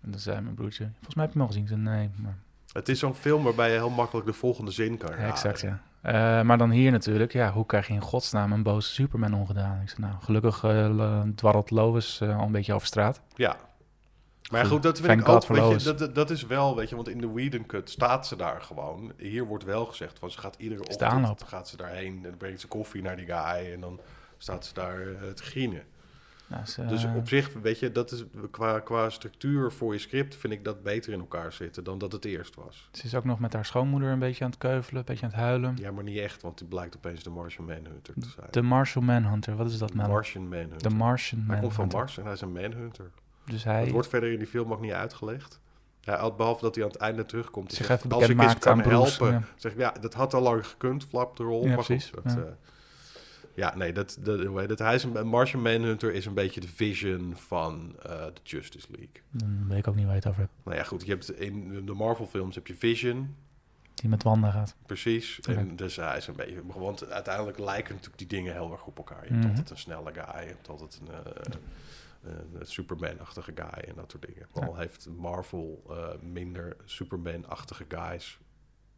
En 0.00 0.10
dan 0.10 0.20
zei 0.20 0.40
mijn 0.40 0.54
broertje, 0.54 0.84
volgens 0.92 1.14
mij 1.14 1.24
heb 1.24 1.32
je 1.32 1.38
hem 1.38 1.48
al 1.48 1.54
gezien. 1.54 1.62
Ik 1.62 1.68
zei, 1.68 1.80
nee, 1.80 2.10
maar... 2.16 2.38
Het 2.72 2.88
is 2.88 2.98
zo'n 2.98 3.14
film 3.14 3.42
waarbij 3.42 3.70
je 3.70 3.76
heel 3.76 3.90
makkelijk 3.90 4.26
de 4.26 4.32
volgende 4.32 4.70
zin 4.70 4.96
kan 4.96 5.10
Ja, 5.10 5.16
exact, 5.16 5.60
ja. 5.60 5.82
Eh, 6.02 6.42
maar 6.42 6.58
dan 6.58 6.70
hier 6.70 6.90
natuurlijk, 6.90 7.32
ja, 7.32 7.52
hoe 7.52 7.66
krijg 7.66 7.86
je 7.86 7.92
in 7.92 8.00
godsnaam 8.00 8.52
een 8.52 8.62
boze 8.62 8.88
Superman 8.88 9.34
ongedaan? 9.34 9.80
Ik 9.82 9.88
zei, 9.88 10.00
nou, 10.00 10.14
gelukkig 10.22 10.62
l- 10.62 11.32
dwarrelt 11.34 11.70
Lois 11.70 12.20
eh, 12.20 12.38
al 12.38 12.46
een 12.46 12.52
beetje 12.52 12.74
over 12.74 12.86
straat. 12.86 13.20
Ja. 13.34 13.56
Maar 14.50 14.62
ja, 14.62 14.66
Goed, 14.68 14.82
dat 14.82 15.00
vind 15.00 15.20
ik 15.20 15.28
ook, 15.28 15.46
weet 15.46 15.82
je, 15.82 15.94
dat, 15.94 16.14
dat, 16.14 16.30
is 16.30 16.46
wel, 16.46 16.76
weet 16.76 16.88
je, 16.88 16.96
want 16.96 17.08
in 17.08 17.20
de 17.20 17.28
Whedon 17.30 17.66
Cut 17.66 17.90
staat 17.90 18.26
ze 18.26 18.36
daar 18.36 18.60
gewoon. 18.62 19.12
Hier 19.16 19.44
wordt 19.44 19.64
wel 19.64 19.86
gezegd 19.86 20.18
van, 20.18 20.30
ze 20.30 20.38
gaat 20.38 20.54
iedere 20.58 20.80
de 20.82 20.88
ochtend, 20.88 21.42
gaat 21.48 21.68
ze 21.68 21.76
daarheen 21.76 22.16
en 22.16 22.22
dan 22.22 22.36
brengt 22.36 22.60
ze 22.60 22.66
koffie 22.68 23.02
naar 23.02 23.16
die 23.16 23.26
guy 23.26 23.72
en 23.72 23.80
dan 23.80 24.00
staat 24.38 24.64
ze 24.66 24.74
daar 24.74 24.98
te 25.34 25.42
grienen. 25.42 25.82
Nou, 26.50 26.88
Dus 26.88 27.04
eh, 27.04 27.16
op 27.16 27.28
zich, 27.28 27.52
weet 27.62 27.78
je, 27.78 27.92
dat 27.92 28.10
is 28.10 28.24
qua, 28.50 28.78
qua 28.80 29.10
structuur 29.10 29.72
voor 29.72 29.92
je 29.92 29.98
script 29.98 30.36
vind 30.36 30.52
ik 30.52 30.64
dat 30.64 30.82
beter 30.82 31.12
in 31.12 31.18
elkaar 31.20 31.52
zitten 31.52 31.84
dan 31.84 31.98
dat 31.98 32.12
het 32.12 32.24
eerst 32.24 32.54
was. 32.54 32.88
ze 32.92 33.04
is 33.04 33.14
ook 33.14 33.24
nog 33.24 33.38
met 33.38 33.52
haar 33.52 33.64
schoonmoeder 33.64 34.10
een 34.10 34.18
beetje 34.18 34.44
aan 34.44 34.50
het 34.50 34.58
keuvelen, 34.58 34.98
een 35.00 35.06
beetje 35.06 35.24
aan 35.24 35.30
het 35.32 35.40
huilen. 35.40 35.76
Ja, 35.80 35.90
maar 35.90 36.04
niet 36.04 36.18
echt, 36.18 36.42
want 36.42 36.58
die 36.58 36.66
blijkt 36.66 36.96
opeens 36.96 37.22
de 37.22 37.30
Martian 37.30 37.66
Manhunter 37.66 38.14
te 38.14 38.28
zijn. 38.28 38.46
De 38.50 38.62
Martial 38.62 39.04
Manhunter, 39.04 39.56
wat 39.56 39.70
is 39.70 39.78
dat 39.78 39.94
nou? 39.94 40.08
Martian 40.08 40.48
Manhunter. 40.48 40.82
De 40.88 40.94
Martian 40.94 41.44
hij 41.46 41.60
komt 41.60 41.72
van 41.72 41.86
Manhunter. 41.86 41.98
Mars 41.98 42.18
en 42.18 42.24
hij 42.24 42.32
is 42.32 42.40
een 42.40 42.52
Manhunter. 42.52 43.10
Dus 43.44 43.64
Het 43.64 43.72
hij, 43.72 43.90
wordt 43.90 44.08
verder 44.08 44.32
in 44.32 44.38
die 44.38 44.46
film 44.46 44.72
ook 44.72 44.80
niet 44.80 44.92
uitgelegd. 44.92 45.60
Ja, 46.00 46.14
al- 46.14 46.34
behalve 46.34 46.62
dat 46.64 46.74
hij 46.74 46.84
aan 46.84 46.90
het 46.90 47.00
einde 47.00 47.26
terugkomt. 47.26 47.72
zich 47.72 47.86
zegt, 47.86 48.12
als 48.12 48.28
ik 48.28 48.40
eens 48.40 48.58
kan 48.58 48.80
helpen. 48.80 49.30
Ja. 49.30 49.42
Zeg 49.56 49.76
ja, 49.76 49.92
dat 50.00 50.14
had 50.14 50.34
al 50.34 50.40
lang 50.42 50.66
gekund, 50.66 51.04
flap 51.04 51.36
de 51.36 51.42
rol. 51.42 51.62
Ja, 51.62 51.66
maar 51.74 51.84
precies, 51.84 52.10
Goed, 52.14 52.24
dat, 52.24 52.32
ja. 52.32 52.56
Ja. 53.54 53.76
nee, 53.76 53.92
dat, 53.92 54.16
dat, 54.20 54.44
hoe 54.44 54.60
heet 54.60 54.70
het? 54.70 54.78
Hij 54.78 54.94
is 54.94 55.02
een, 55.02 55.26
Martian 55.28 55.62
Manhunter 55.62 56.12
is 56.12 56.26
een 56.26 56.34
beetje 56.34 56.60
de 56.60 56.68
vision 56.68 57.36
van 57.36 57.96
eh, 58.02 58.24
de 58.26 58.40
Justice 58.42 58.86
League. 58.90 59.22
Dan 59.30 59.68
weet 59.68 59.78
ik 59.78 59.88
ook 59.88 59.94
niet 59.94 60.04
waar 60.04 60.14
je 60.14 60.20
het 60.20 60.28
over 60.28 60.40
hebt. 60.40 60.52
Nou 60.64 60.76
ja, 60.76 60.82
goed, 60.84 61.04
je 61.06 61.10
hebt 61.10 61.30
in 61.38 61.86
de 61.86 61.92
Marvel 61.92 62.26
films 62.26 62.54
heb 62.54 62.66
je 62.66 62.74
Vision, 62.74 63.36
Die 63.94 64.08
met 64.08 64.22
Wanda 64.22 64.50
gaat. 64.50 64.76
precies. 64.86 65.40
En 65.40 65.76
dus 65.76 65.96
hij 65.96 66.16
is 66.16 66.26
een 66.26 66.36
beetje, 66.36 66.62
want 66.66 67.10
uiteindelijk 67.10 67.58
lijken 67.58 67.90
natuurlijk 67.94 68.18
die 68.18 68.26
dingen 68.38 68.52
heel 68.52 68.72
erg 68.72 68.84
op 68.86 68.96
elkaar. 68.98 69.24
Je 69.24 69.30
Mhm. 69.30 69.38
hebt 69.38 69.48
altijd 69.48 69.70
een 69.70 69.78
snelle 69.78 70.12
guy, 70.12 70.40
je 70.42 70.48
hebt 70.48 70.68
altijd 70.68 71.00
een, 71.02 71.14
een 72.60 72.66
Superman-achtige 72.66 73.52
guy 73.54 73.84
en 73.88 73.94
dat 73.94 74.10
soort 74.10 74.26
dingen. 74.26 74.46
Al 74.52 74.76
heeft 74.76 75.08
Marvel 75.16 75.82
eh, 75.90 76.08
minder 76.20 76.76
Superman-achtige 76.84 77.84
guys. 77.88 78.38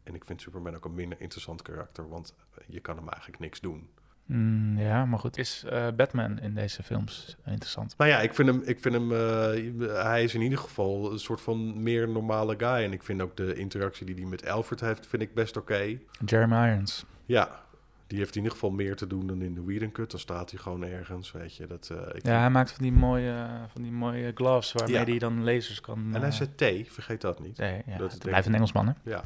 En 0.03 0.15
ik 0.15 0.25
vind 0.25 0.41
Superman 0.41 0.75
ook 0.75 0.85
een 0.85 0.93
minder 0.93 1.21
interessant 1.21 1.61
karakter, 1.61 2.09
want 2.09 2.35
je 2.67 2.79
kan 2.79 2.95
hem 2.97 3.09
eigenlijk 3.09 3.39
niks 3.41 3.61
doen. 3.61 3.89
Mm, 4.25 4.77
ja, 4.79 5.05
maar 5.05 5.19
goed. 5.19 5.37
Is 5.37 5.63
eh, 5.69 5.87
Batman 5.95 6.39
in 6.39 6.53
deze 6.53 6.83
films 6.83 7.35
interessant? 7.45 7.93
Nou 7.97 8.09
ja, 8.09 8.19
ik 8.19 8.33
vind 8.33 8.47
hem, 8.49 8.61
ik 8.65 8.79
vind 8.79 8.95
hem 8.95 9.11
eh, 9.11 10.03
hij 10.03 10.23
is 10.23 10.33
in 10.35 10.41
ieder 10.41 10.57
geval 10.59 11.11
een 11.11 11.19
soort 11.19 11.41
van 11.41 11.83
meer 11.83 12.09
normale 12.09 12.55
guy. 12.57 12.83
En 12.83 12.91
ik 12.93 13.03
vind 13.03 13.21
ook 13.21 13.37
de 13.37 13.55
interactie 13.55 14.05
die 14.05 14.15
hij 14.15 14.25
met 14.25 14.47
Alfred 14.47 14.79
heeft, 14.79 15.07
vind 15.07 15.21
ik 15.21 15.33
best 15.33 15.57
oké. 15.57 15.97
Jeremy 16.25 16.67
Irons. 16.69 17.05
Ja, 17.25 17.61
Die 18.07 18.17
heeft 18.21 18.35
in 18.35 18.41
ieder 18.41 18.53
geval 18.53 18.71
meer 18.71 18.95
te 18.95 19.07
doen 19.07 19.27
dan 19.27 19.41
in 19.41 19.53
de 19.53 19.63
Whedon 19.63 19.91
Cut. 19.91 20.11
Dan 20.11 20.19
staat 20.19 20.51
hij 20.51 20.59
gewoon 20.59 20.83
ergens, 20.83 21.31
weet 21.31 21.55
je. 21.55 21.67
Dat, 21.67 21.89
eh, 21.91 22.15
ik 22.15 22.25
Ja, 22.25 22.39
hij 22.39 22.49
maakt 22.49 22.71
van 22.71 22.83
die 22.83 22.91
mooie, 22.91 23.47
van 23.71 23.81
die 23.81 23.91
mooie 23.91 24.31
gloves 24.35 24.71
waarmee 24.71 24.95
Ja. 24.97 25.03
hij 25.05 25.17
dan 25.19 25.43
lasers 25.43 25.81
kan... 25.81 26.09
En 26.13 26.21
hij 26.21 26.31
zei 26.31 26.49
T, 26.55 26.93
vergeet 26.93 27.21
dat 27.21 27.39
niet. 27.39 27.57
Nee, 27.57 27.81
ja, 27.85 27.97
dat 27.97 28.11
het 28.11 28.23
blijft 28.23 28.47
een 28.47 28.53
Engelsman, 28.53 28.87
hè? 28.87 28.93
Ja, 29.03 29.23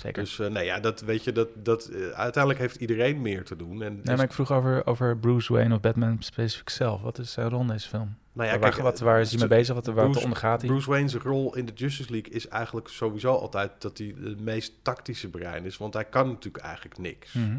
Zeker. 0.00 0.22
dus 0.22 0.38
eh, 0.38 0.46
nee, 0.50 0.64
ja, 0.64 0.80
dat 0.80 1.00
weet 1.00 1.24
je, 1.24 1.32
dat, 1.32 1.48
dat, 1.54 1.86
eh, 1.86 2.08
uiteindelijk 2.08 2.58
heeft 2.62 2.76
iedereen 2.76 3.22
meer 3.22 3.44
te 3.44 3.56
doen. 3.56 3.82
En 3.82 4.00
nee, 4.02 4.16
maar 4.16 4.24
ik 4.24 4.32
vroeg 4.32 4.52
over, 4.52 4.86
over 4.86 5.18
Bruce 5.18 5.52
Wayne 5.52 5.74
of 5.74 5.80
Batman 5.80 6.16
specifiek 6.20 6.68
zelf. 6.68 7.00
Wat 7.02 7.18
is 7.18 7.32
zijn 7.32 7.48
rol 7.48 7.60
in 7.60 7.66
deze 7.66 7.88
film? 7.88 8.16
nou 8.32 8.48
ja, 8.48 8.58
waar, 8.58 8.70
kijk, 8.70 8.82
wat, 8.82 8.98
waar 9.00 9.20
is 9.20 9.28
hij 9.30 9.38
mee 9.38 9.48
Bruce- 9.48 9.60
bezig? 9.60 9.74
Wat, 9.74 9.94
waar 9.94 10.04
Bruce- 10.04 10.22
ondergaat 10.24 10.60
hij? 10.60 10.70
Bruce 10.70 10.90
Wayne's 10.90 11.14
rol 11.14 11.56
in 11.56 11.66
de 11.66 11.72
Justice 11.72 12.10
League 12.10 12.32
is 12.32 12.48
eigenlijk 12.48 12.88
sowieso 12.88 13.32
altijd 13.34 13.70
dat 13.78 13.98
hij 13.98 14.14
het 14.24 14.40
meest 14.40 14.72
tactische 14.82 15.28
brein 15.28 15.64
is. 15.64 15.76
Want 15.76 15.94
hij 15.94 16.04
kan 16.04 16.28
natuurlijk 16.28 16.64
eigenlijk 16.64 16.98
niks. 16.98 17.32
Mhm. 17.32 17.58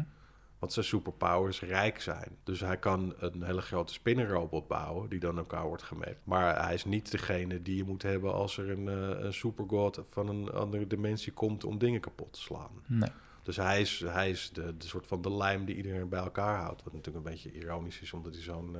Want 0.62 0.74
zijn 0.74 0.86
superpowers 0.86 1.60
rijk 1.60 2.00
zijn. 2.00 2.36
Dus 2.42 2.60
hij 2.60 2.76
kan 2.76 3.14
een 3.18 3.42
hele 3.42 3.60
grote 3.60 3.92
spinnenrobot 3.92 4.68
bouwen 4.68 5.08
die 5.08 5.20
dan 5.20 5.38
elkaar 5.38 5.66
wordt 5.66 5.82
gemapt. 5.82 6.18
Maar 6.24 6.64
hij 6.64 6.74
is 6.74 6.84
niet 6.84 7.10
degene 7.10 7.62
die 7.62 7.76
je 7.76 7.84
moet 7.84 8.02
hebben 8.02 8.32
als 8.34 8.58
er 8.58 8.70
een, 8.70 8.88
eh, 8.88 9.24
een 9.24 9.32
supergod 9.32 10.00
van 10.08 10.28
een 10.28 10.50
andere 10.50 10.86
dimensie 10.86 11.32
komt 11.32 11.64
om 11.64 11.78
dingen 11.78 12.00
kapot 12.00 12.32
te 12.32 12.40
slaan. 12.40 12.82
Nee. 12.86 13.10
Dus 13.42 13.56
hij 13.56 13.80
is, 13.80 14.00
hij 14.06 14.30
is 14.30 14.50
de, 14.52 14.76
de 14.76 14.86
soort 14.86 15.06
van 15.06 15.22
de 15.22 15.32
lijm 15.32 15.64
die 15.64 15.76
iedereen 15.76 16.08
bij 16.08 16.20
elkaar 16.20 16.58
houdt. 16.58 16.82
Wat 16.82 16.92
natuurlijk 16.92 17.26
een 17.26 17.32
beetje 17.32 17.52
ironisch 17.52 18.00
is, 18.00 18.12
omdat 18.12 18.34
hij 18.34 18.42
zo'n 18.42 18.76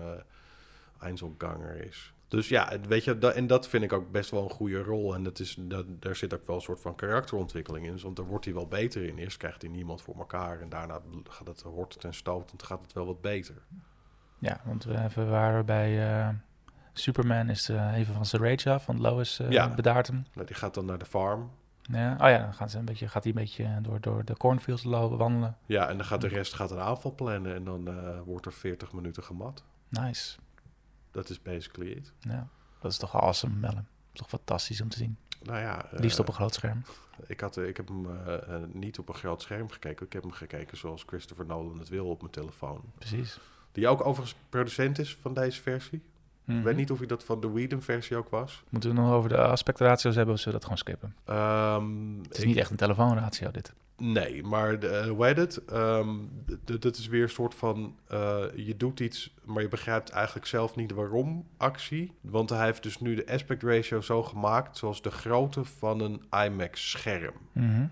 Einzelganger 1.01 1.87
is. 1.87 2.13
Dus 2.33 2.49
ja, 2.49 2.69
het- 2.69 2.87
weet 2.87 3.05
je, 3.05 3.19
en 3.19 3.47
dat 3.47 3.69
vind 3.69 3.85
ik 3.85 3.93
ook 3.93 4.11
best 4.11 4.31
wel 4.31 4.43
een 4.45 4.51
goede 4.51 4.83
rol. 4.83 5.15
En 5.15 5.23
dat 5.23 5.39
is, 5.39 5.57
dat, 5.59 5.87
daar 6.03 6.17
zit 6.17 6.35
ook 6.35 6.47
wel 6.47 6.57
een 6.57 6.63
soort 6.63 6.81
van 6.81 6.95
karakterontwikkeling 6.95 7.87
in. 7.87 7.99
Want 8.03 8.17
daar 8.17 8.27
wordt 8.27 8.45
hij 8.45 8.55
wel 8.55 8.67
beter 8.69 9.05
in. 9.05 9.19
Eerst 9.19 9.37
krijgt 9.37 9.63
hij 9.63 9.71
niemand 9.71 10.03
voor 10.03 10.15
elkaar. 10.19 10.61
En 10.61 10.69
daarna 10.69 11.01
gaat 11.29 11.47
het 11.47 11.61
hortend 11.63 12.05
en 12.05 12.15
stotend 12.15 12.63
gaat 12.63 12.81
het 12.83 12.93
wel 12.93 13.07
wat 13.07 13.21
beter. 13.21 13.55
Ja, 14.39 14.61
want 14.65 14.85
we 14.85 14.99
even 15.05 15.31
waren 15.31 15.67
bij 15.67 16.11
eh, 16.21 16.29
Superman 16.93 17.49
is 17.49 17.69
eh, 17.69 17.97
even 17.97 18.15
van 18.15 18.27
zijn 18.27 18.43
rage 18.43 18.71
af, 18.71 18.87
want 18.87 18.99
Lois 18.99 19.39
eh 19.39 19.51
Ja. 19.51 19.75
bedaart 19.75 20.07
hem. 20.07 20.25
Nou, 20.35 20.47
die 20.47 20.57
gaat 20.57 20.75
dan 20.75 20.85
naar 20.85 20.99
de 20.99 21.05
farm. 21.07 21.51
Ja. 21.83 22.13
Oh 22.13 22.29
ja, 22.29 22.39
dan 22.39 22.55
gaan 22.55 22.69
ze 22.71 22.79
een 22.79 22.85
beetje, 22.85 23.09
gaat 23.09 23.25
hij 23.25 23.33
een 23.33 23.39
beetje 23.39 23.79
door, 23.83 24.01
door 24.01 24.25
de 24.25 24.37
cornfields 24.37 24.85
lopen, 24.85 25.19
wandelen. 25.19 25.57
Ja, 25.67 25.89
en 25.89 25.97
dan 25.97 26.07
gaat 26.07 26.21
de 26.21 26.29
rest 26.29 26.55
gaat 26.55 26.71
een 26.71 26.79
aanval 26.81 27.15
plannen. 27.15 27.55
En 27.55 27.65
dan 27.65 27.89
wordt 28.25 28.47
er 28.47 28.53
40 28.53 28.93
minuten 28.93 29.23
gemat. 29.23 29.65
Nice. 29.89 30.39
Dat 31.13 31.29
is 31.29 31.43
basically 31.43 31.91
it. 31.91 32.13
Ja, 32.21 32.49
dat 32.81 32.91
is 32.91 32.99
toch 32.99 33.15
awesome, 33.21 33.69
is 34.13 34.19
toch 34.19 34.29
fantastisch 34.29 34.81
om 34.81 34.89
te 34.89 34.97
zien. 34.97 35.17
Nou 35.43 35.59
ja, 35.59 35.85
eh, 35.91 35.99
Liefst 36.01 36.19
op 36.19 36.29
een 36.29 36.35
groot 36.35 36.55
scherm. 36.55 36.83
Ik, 37.27 37.41
had, 37.41 37.57
eh, 37.57 37.67
ik 37.69 37.77
heb 37.77 37.89
hem 37.89 38.07
eh, 38.27 38.35
eh, 38.55 38.63
niet 38.73 38.99
op 38.99 39.09
een 39.09 39.15
groot 39.15 39.43
scherm 39.43 39.69
gekeken. 39.71 40.07
Ik 40.07 40.13
heb 40.13 40.23
hem 40.23 40.33
gekeken 40.33 40.77
zoals 40.77 41.03
Christopher 41.07 41.47
Nolan 41.47 41.79
het 41.79 41.89
wil 41.89 42.07
op 42.07 42.21
mijn 42.21 42.33
telefoon. 42.33 42.81
Precies. 42.99 43.39
Die 43.73 43.89
ook 43.89 44.07
overigens 44.07 44.39
producent 44.49 44.99
is 44.99 45.17
van 45.17 45.35
deze 45.35 45.61
versie. 45.63 46.03
Mhm. 46.45 46.59
Ik 46.59 46.65
weet 46.65 46.77
niet 46.77 46.91
of 46.91 46.99
hij 46.99 47.07
dat 47.07 47.25
van 47.25 47.41
de 47.41 47.51
Whedon-versie 47.51 48.17
ook 48.17 48.29
was. 48.29 48.63
Moeten 48.69 48.91
we 48.91 48.97
nog 49.01 49.11
over 49.13 49.29
de 49.29 49.37
aspectratio's 49.39 50.15
hebben 50.15 50.35
of 50.35 50.41
zullen 50.41 50.61
we 50.61 50.67
dat 50.67 50.79
gewoon 50.79 50.97
skippen? 50.99 51.15
Ehm, 51.25 52.19
Het 52.23 52.33
is 52.37 52.41
ik- 52.41 52.47
niet 52.47 52.57
echt 52.57 52.71
een 52.71 52.77
telefoonratio, 52.77 53.51
dit. 53.51 53.73
Nee, 53.97 54.43
maar 54.43 54.79
de, 54.79 54.89
eh, 54.89 55.09
hoe 55.09 55.25
heet 55.27 55.37
het? 55.37 55.65
Ehm, 55.65 56.17
dat 56.65 56.97
is 56.97 57.07
weer 57.07 57.23
een 57.23 57.29
soort 57.29 57.55
van... 57.55 57.97
eh, 58.07 58.45
je 58.55 58.77
doet 58.77 59.01
iets, 59.01 59.35
maar 59.45 59.63
je 59.63 59.69
begrijpt 59.69 60.11
eigenlijk 60.11 60.47
zelf 60.47 60.77
niet 60.77 60.93
waarom 60.93 61.47
actie. 61.57 62.13
Want 62.21 62.51
hij 62.51 62.65
heeft 62.65 62.83
dus 62.83 63.01
nu 63.01 63.15
de 63.15 63.27
aspect 63.27 63.63
ratio 63.63 64.01
zo 64.01 64.23
gemaakt... 64.23 64.77
zoals 64.77 65.03
de 65.03 65.11
grootte 65.11 65.65
van 65.65 66.01
een 66.01 66.23
IMAX-scherm. 66.45 67.35
Mhm. 67.53 67.87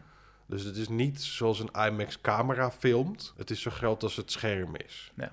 Dus 0.46 0.62
het 0.62 0.76
is 0.76 0.88
niet 0.88 1.22
zoals 1.22 1.60
een 1.60 1.86
IMAX-camera 1.86 2.70
filmt. 2.70 3.34
Het 3.36 3.50
is 3.50 3.60
zo 3.60 3.70
groot 3.70 4.02
als 4.02 4.16
het 4.16 4.30
scherm 4.32 4.76
is. 4.76 5.12
Ja. 5.16 5.32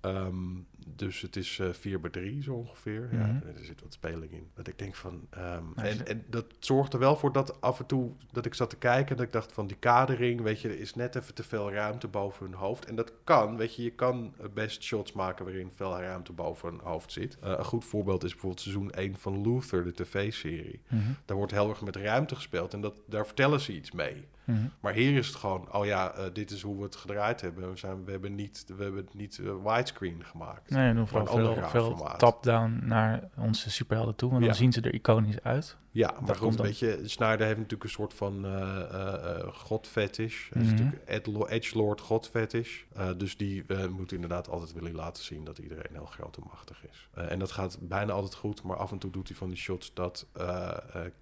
Ehm, 0.00 0.54
dus 0.94 1.20
het 1.20 1.36
is 1.36 1.58
eh 1.58 1.72
4 1.72 2.00
bij 2.00 2.10
3 2.10 2.42
zo 2.42 2.54
ongeveer. 2.54 3.08
Mhm. 3.12 3.16
Ja, 3.16 3.40
er 3.56 3.64
zit 3.64 3.80
wat 3.82 3.92
speling 3.92 4.32
in. 4.32 4.50
Dat 4.54 4.66
ik 4.68 4.78
denk 4.78 4.94
van... 4.94 5.26
ehm, 5.30 5.64
Nou, 5.74 5.88
en, 5.88 6.06
en 6.06 6.24
dat 6.30 6.44
zorgt 6.58 6.92
er 6.92 6.98
wel 6.98 7.16
voor 7.16 7.32
dat 7.32 7.60
af 7.60 7.78
en 7.78 7.86
toe... 7.86 8.12
dat 8.32 8.46
ik 8.46 8.54
zat 8.54 8.70
te 8.70 8.76
kijken 8.76 9.10
en 9.10 9.16
dat 9.16 9.26
ik 9.26 9.32
dacht 9.32 9.52
van 9.52 9.66
die 9.66 9.76
kadering... 9.76 10.40
weet 10.40 10.60
je, 10.60 10.68
er 10.68 10.78
is 10.78 10.94
net 10.94 11.14
even 11.16 11.34
te 11.34 11.42
veel 11.42 11.72
ruimte 11.72 12.08
boven 12.08 12.46
hun 12.46 12.54
hoofd. 12.54 12.84
En 12.84 12.94
dat 12.96 13.12
kan, 13.24 13.56
weet 13.56 13.74
je. 13.74 13.82
Je 13.82 13.90
kan 13.90 14.34
best 14.54 14.82
shots 14.82 15.12
maken 15.12 15.44
waarin 15.44 15.70
veel 15.74 15.98
ruimte 16.00 16.32
boven 16.32 16.68
hun 16.68 16.80
hoofd 16.80 17.12
zit. 17.12 17.38
Eh, 17.38 17.50
een 17.50 17.64
goed 17.64 17.84
voorbeeld 17.84 18.24
is 18.24 18.30
bijvoorbeeld 18.30 18.60
seizoen 18.62 18.90
1 18.90 19.16
van 19.16 19.40
Luther, 19.40 19.84
de 19.84 19.92
tv-serie. 19.94 20.80
Mhm. 20.88 21.02
Daar 21.24 21.36
wordt 21.36 21.52
heel 21.52 21.68
erg 21.68 21.80
met 21.80 21.96
ruimte 21.96 22.34
gespeeld 22.34 22.72
en 22.74 22.80
dat, 22.80 22.94
daar 23.06 23.26
vertellen 23.26 23.60
ze 23.60 23.74
iets 23.74 23.90
mee. 23.92 24.26
Mhm. 24.46 24.58
Maar 24.80 24.92
hier 24.92 25.16
is 25.16 25.26
het 25.26 25.36
gewoon, 25.36 25.72
oh 25.74 25.84
ja, 25.86 26.12
eh, 26.12 26.24
dit 26.32 26.50
is 26.50 26.62
hoe 26.62 26.76
we 26.76 26.82
het 26.82 26.96
gedraaid 26.96 27.40
hebben. 27.40 27.70
We, 27.70 27.76
zijn, 27.76 28.04
we 28.04 28.10
hebben 28.10 28.34
niet, 28.34 28.64
we 28.76 28.82
hebben 28.82 29.04
het 29.04 29.14
niet 29.14 29.38
eh, 29.38 29.74
widescreen 29.74 30.24
gemaakt. 30.24 30.70
Nee, 30.70 30.92
Maar 30.94 31.06
vooral 31.06 31.68
veel, 31.68 32.08
top-down 32.16 32.78
naar 32.82 33.28
onze 33.36 33.70
superhelden 33.70 34.14
toe. 34.16 34.30
Want 34.30 34.40
Ja. 34.42 34.48
dan 34.48 34.56
zien 34.56 34.72
ze 34.72 34.80
er 34.80 34.94
iconisch 34.94 35.42
uit. 35.42 35.76
Ja, 35.96 36.10
maar 36.18 36.26
Dat 36.26 36.36
goed, 36.36 36.56
weet 36.56 36.78
je, 36.78 37.00
Snyder 37.04 37.46
heeft 37.46 37.56
natuurlijk 37.56 37.84
een 37.84 37.90
soort 37.90 38.14
van 38.14 38.44
eh 38.44 39.40
eh, 39.40 39.52
godfetish. 39.54 40.50
Hij 40.50 40.62
is 40.62 40.68
Mhm. 40.68 40.76
natuurlijk 40.82 41.08
Ed- 41.08 41.48
edgelord 41.50 42.00
godfetish. 42.00 42.82
Dus 43.16 43.36
die 43.36 43.64
moet 43.88 44.12
inderdaad 44.12 44.48
altijd 44.48 44.72
willen 44.72 44.94
laten 44.94 45.24
zien 45.24 45.44
dat 45.44 45.58
iedereen 45.58 45.92
heel 45.92 46.06
groot 46.06 46.36
en 46.36 46.42
machtig 46.46 46.86
is. 46.90 47.08
En 47.14 47.38
dat 47.38 47.50
gaat 47.52 47.78
bijna 47.80 48.12
altijd 48.12 48.34
goed, 48.34 48.62
maar 48.62 48.76
af 48.76 48.92
en 48.92 48.98
toe 48.98 49.10
doet 49.10 49.28
hij 49.28 49.36
van 49.36 49.48
die 49.48 49.58
shots 49.58 49.94
dat 49.94 50.26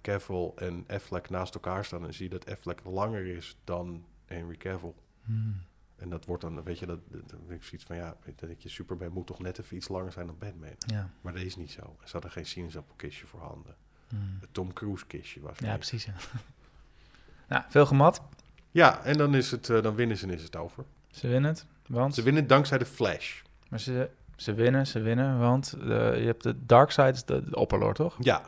Cavill 0.01 0.51
en 0.55 0.83
Affleck 0.87 1.29
naast 1.29 1.53
elkaar 1.53 1.85
staan. 1.85 2.05
En 2.05 2.13
zie 2.13 2.23
je 2.23 2.29
dat 2.39 2.49
Affleck 2.49 2.81
langer 2.83 3.25
is 3.25 3.57
dan 3.63 4.05
Henry 4.25 4.57
Cavill. 4.57 4.93
Mhm. 5.23 5.49
En 5.95 6.09
dat 6.09 6.25
wordt 6.25 6.41
dan, 6.41 6.63
weet 6.63 6.79
je, 6.79 6.85
dat, 6.85 6.99
ik 7.49 7.63
zoiets 7.63 7.83
van, 7.85 7.95
ja, 7.95 8.17
dat 8.35 8.49
ik 8.49 8.59
je 8.59 8.69
Superman 8.69 9.11
moet 9.11 9.27
toch 9.27 9.39
net 9.39 9.59
even 9.59 9.77
iets 9.77 9.87
langer 9.87 10.11
zijn 10.11 10.25
dan 10.27 10.37
Batman. 10.37 10.69
Ja. 10.77 11.09
Maar 11.21 11.33
dat 11.33 11.41
is 11.41 11.55
niet 11.55 11.71
zo. 11.71 11.81
Er 12.01 12.07
zat 12.07 12.23
er 12.23 12.31
geen 12.31 12.45
sinaasappelkistje 12.45 13.25
voorhanden. 13.25 13.75
Het 14.39 14.49
Tom 14.53 14.73
Cruise 14.73 15.05
kistje 15.05 15.41
was 15.41 15.57
ja, 15.59 15.75
precies. 15.75 16.05
Ja. 16.05 16.13
nou, 17.49 17.63
veel 17.67 17.85
gemat. 17.85 18.21
Ja, 18.71 19.03
en 19.03 19.17
dan, 19.17 19.35
is 19.35 19.51
het, 19.51 19.69
eh, 19.69 19.81
dan 19.81 19.95
winnen 19.95 20.17
ze 20.17 20.25
en 20.27 20.33
is 20.33 20.43
het 20.43 20.55
over. 20.55 20.83
Ze 21.11 21.27
winnen 21.27 21.49
het, 21.51 21.65
want... 21.87 22.15
Ze 22.15 22.21
winnen 22.21 22.47
dankzij 22.47 22.77
de 22.77 22.85
Flash. 22.85 23.41
Maar 23.69 23.79
ze, 23.79 24.09
ze 24.35 24.53
winnen, 24.53 24.87
ze 24.87 24.99
winnen, 24.99 25.39
want 25.39 25.73
eh, 25.81 25.87
je 26.19 26.25
hebt 26.25 26.43
de 26.43 26.65
Darkseid, 26.65 27.27
de, 27.27 27.49
de 27.49 27.55
opperlord, 27.55 27.95
toch? 27.95 28.15
Ja, 28.19 28.41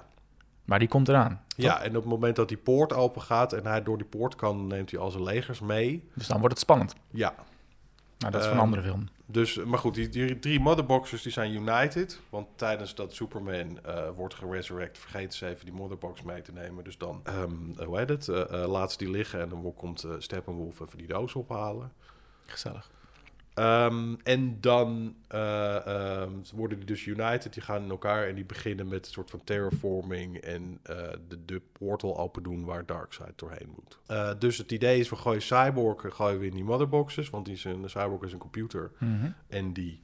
Maar 0.65 0.79
die 0.79 0.87
komt 0.87 1.07
eraan. 1.07 1.29
toch? 1.47 1.65
ja, 1.65 1.81
en 1.81 1.89
op 1.89 2.01
het 2.03 2.11
moment 2.11 2.35
dat 2.35 2.47
die 2.47 2.57
poort 2.57 2.93
open 2.93 3.21
gaat 3.21 3.53
en 3.53 3.65
hij 3.65 3.83
door 3.83 3.97
die 3.97 4.07
poort 4.07 4.35
kan, 4.35 4.67
neemt 4.67 4.91
hij 4.91 4.99
al 4.99 5.11
zijn 5.11 5.23
legers 5.23 5.59
mee. 5.59 6.09
Dus 6.13 6.27
dan 6.27 6.37
wordt 6.39 6.53
het 6.53 6.63
spannend. 6.63 6.95
Ja, 7.11 7.33
Maar 8.19 8.31
dat 8.31 8.41
is 8.41 8.47
van 8.47 8.55
een 8.57 8.63
Ehm, 8.63 8.73
andere 8.73 8.81
film. 8.81 9.07
Dus, 9.29 9.55
maar 9.55 9.79
goed, 9.79 9.93
die, 9.93 10.09
die 10.09 10.39
drie 10.39 10.59
motherboxers 10.59 11.21
die 11.21 11.31
zijn 11.31 11.51
united. 11.51 12.19
Want 12.29 12.47
tijdens 12.55 12.95
dat 12.95 13.13
Superman 13.13 13.83
eh, 13.83 14.09
wordt 14.15 14.33
geresurrect, 14.33 14.97
vergeten 14.97 15.37
ze 15.37 15.47
even 15.47 15.65
die 15.65 15.73
motherbox 15.73 16.21
mee 16.21 16.41
te 16.41 16.51
nemen. 16.51 16.83
Dus 16.83 16.97
dan, 16.97 17.21
ehm, 17.23 17.85
hoe 17.85 17.97
heet 17.97 18.09
het, 18.09 18.27
eh, 18.27 18.63
eh, 18.63 18.69
laat 18.69 18.91
ze 18.91 18.97
die 18.97 19.09
liggen 19.09 19.41
en 19.41 19.49
dan 19.49 19.73
komt 19.75 20.03
eh, 20.03 20.11
Steppenwolf 20.17 20.79
even 20.79 20.97
die 20.97 21.07
doos 21.07 21.35
ophalen. 21.35 21.91
Gezellig. 22.45 22.91
Ehm, 23.57 24.15
en 24.23 24.61
dan 24.61 25.15
eh, 25.27 25.85
ehm, 25.87 26.31
worden 26.53 26.77
die 26.77 26.87
dus 26.87 27.05
united, 27.05 27.53
die 27.53 27.63
gaan 27.63 27.83
in 27.83 27.89
elkaar 27.89 28.27
en 28.27 28.35
die 28.35 28.45
beginnen 28.45 28.87
met 28.87 29.05
een 29.05 29.11
soort 29.11 29.29
van 29.29 29.43
terraforming 29.43 30.37
en 30.37 30.79
eh, 30.83 30.95
de, 31.27 31.45
de 31.45 31.61
portal 31.71 32.17
open 32.17 32.43
doen 32.43 32.65
waar 32.65 32.85
Darkseid 32.85 33.39
doorheen 33.39 33.69
moet. 33.75 33.99
Eh, 34.07 34.31
dus 34.39 34.57
het 34.57 34.71
idee 34.71 34.99
is, 34.99 35.09
we 35.09 35.15
gooien 35.15 35.41
Cyborg 35.41 36.15
gooien 36.15 36.39
we 36.39 36.45
in 36.45 36.53
die 36.53 36.63
motherboxes, 36.63 37.29
want 37.29 37.45
die 37.45 37.53
is 37.53 37.63
een, 37.63 37.89
Cyborg 37.89 38.21
is 38.21 38.33
een 38.33 38.39
computer 38.39 38.91
Mhm. 38.97 39.29
en 39.47 39.73
die 39.73 40.01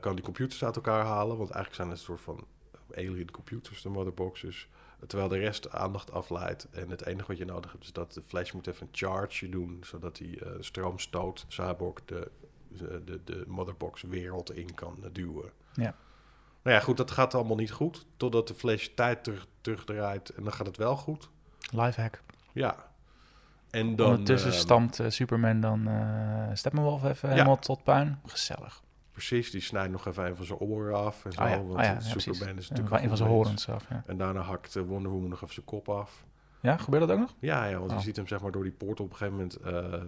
kan 0.00 0.14
die 0.14 0.24
computers 0.24 0.64
uit 0.64 0.76
elkaar 0.76 1.04
halen, 1.04 1.36
want 1.36 1.50
eigenlijk 1.50 1.74
zijn 1.74 1.88
het 1.88 1.98
een 1.98 2.04
soort 2.04 2.20
van 2.20 2.46
alien 2.94 3.30
computers, 3.30 3.82
de 3.82 3.88
motherboxes. 3.88 4.68
Terwijl 5.06 5.28
de 5.28 5.38
rest 5.38 5.70
aandacht 5.72 6.12
afleidt. 6.12 6.68
En 6.70 6.90
het 6.90 7.06
enige 7.06 7.26
wat 7.26 7.38
je 7.38 7.44
nodig 7.44 7.72
hebt 7.72 7.84
is 7.84 7.92
dat 7.92 8.12
de 8.12 8.22
Flash 8.22 8.52
moet 8.52 8.66
even 8.66 8.82
een 8.86 8.88
charge 8.92 9.48
doen. 9.48 9.78
Zodat 9.82 10.18
hij 10.18 10.38
eh, 10.42 10.50
stroom 10.60 10.98
stoot. 10.98 11.44
Cyborg 11.48 12.04
de, 12.04 12.30
de, 12.68 13.02
de, 13.04 13.20
de 13.24 13.44
motherbox 13.46 14.02
wereld 14.02 14.56
in 14.56 14.74
kan 14.74 14.96
eh, 15.02 15.08
duwen. 15.12 15.50
Ja. 15.74 15.94
Nou 16.62 16.76
ja, 16.76 16.80
goed, 16.80 16.96
dat 16.96 17.10
gaat 17.10 17.34
allemaal 17.34 17.56
niet 17.56 17.70
goed. 17.70 18.06
Totdat 18.16 18.48
de 18.48 18.54
Flash 18.54 18.86
tijd 18.94 19.24
terug, 19.24 19.46
terugdraait. 19.60 20.28
En 20.28 20.42
dan 20.42 20.52
gaat 20.52 20.66
het 20.66 20.76
wel 20.76 20.96
goed. 20.96 21.28
Lifehack. 21.72 22.22
Ja. 22.52 22.86
En 23.70 23.96
dan... 23.96 24.06
Ondertussen 24.08 24.52
stampt 24.52 25.00
eh, 25.00 25.08
Superman 25.10 25.60
dan 25.60 25.88
eh 25.88 26.50
Steppenwolf 26.54 27.04
even 27.04 27.28
Ja. 27.28 27.34
helemaal 27.34 27.58
tot 27.58 27.82
puin. 27.82 28.20
Gezellig. 28.26 28.82
Precies, 29.18 29.50
die 29.50 29.60
snijdt 29.60 29.92
nog 29.92 30.06
even 30.06 30.26
een 30.26 30.36
van 30.36 30.44
zijn 30.44 30.58
oren 30.58 30.94
af. 30.96 31.24
En 31.24 31.32
zo, 31.32 31.42
Oh 31.42 31.48
ja, 31.48 31.56
want 31.62 31.78
oh 31.78 31.82
ja, 31.84 31.92
precies. 31.92 32.22
Superman 32.22 32.56
is 32.56 32.68
natuurlijk 32.68 32.88
van- 32.88 33.02
een 33.02 33.08
van 33.08 33.16
zijn 33.16 33.28
horens 33.28 33.68
af, 33.68 33.86
ja. 33.90 34.02
En 34.06 34.16
daarna 34.16 34.40
hakt 34.40 34.76
eh, 34.76 34.82
Wonder 34.82 35.10
Woman 35.12 35.28
nog 35.28 35.42
even 35.42 35.54
zijn 35.54 35.66
kop 35.66 35.88
af. 35.88 36.24
Ja, 36.60 36.76
gebeurt 36.76 37.02
dat 37.06 37.10
ook 37.16 37.18
nog? 37.22 37.34
Ja, 37.38 37.64
ja 37.64 37.78
want 37.78 37.90
Oh. 37.90 37.96
je 37.96 38.02
ziet 38.04 38.16
hem 38.16 38.26
zeg 38.26 38.40
maar 38.40 38.50
door 38.52 38.62
die 38.62 38.72
poort 38.72 39.00
op 39.00 39.10
een 39.10 39.16
gegeven 39.16 39.32
moment 39.36 39.56
eh, 39.56 40.00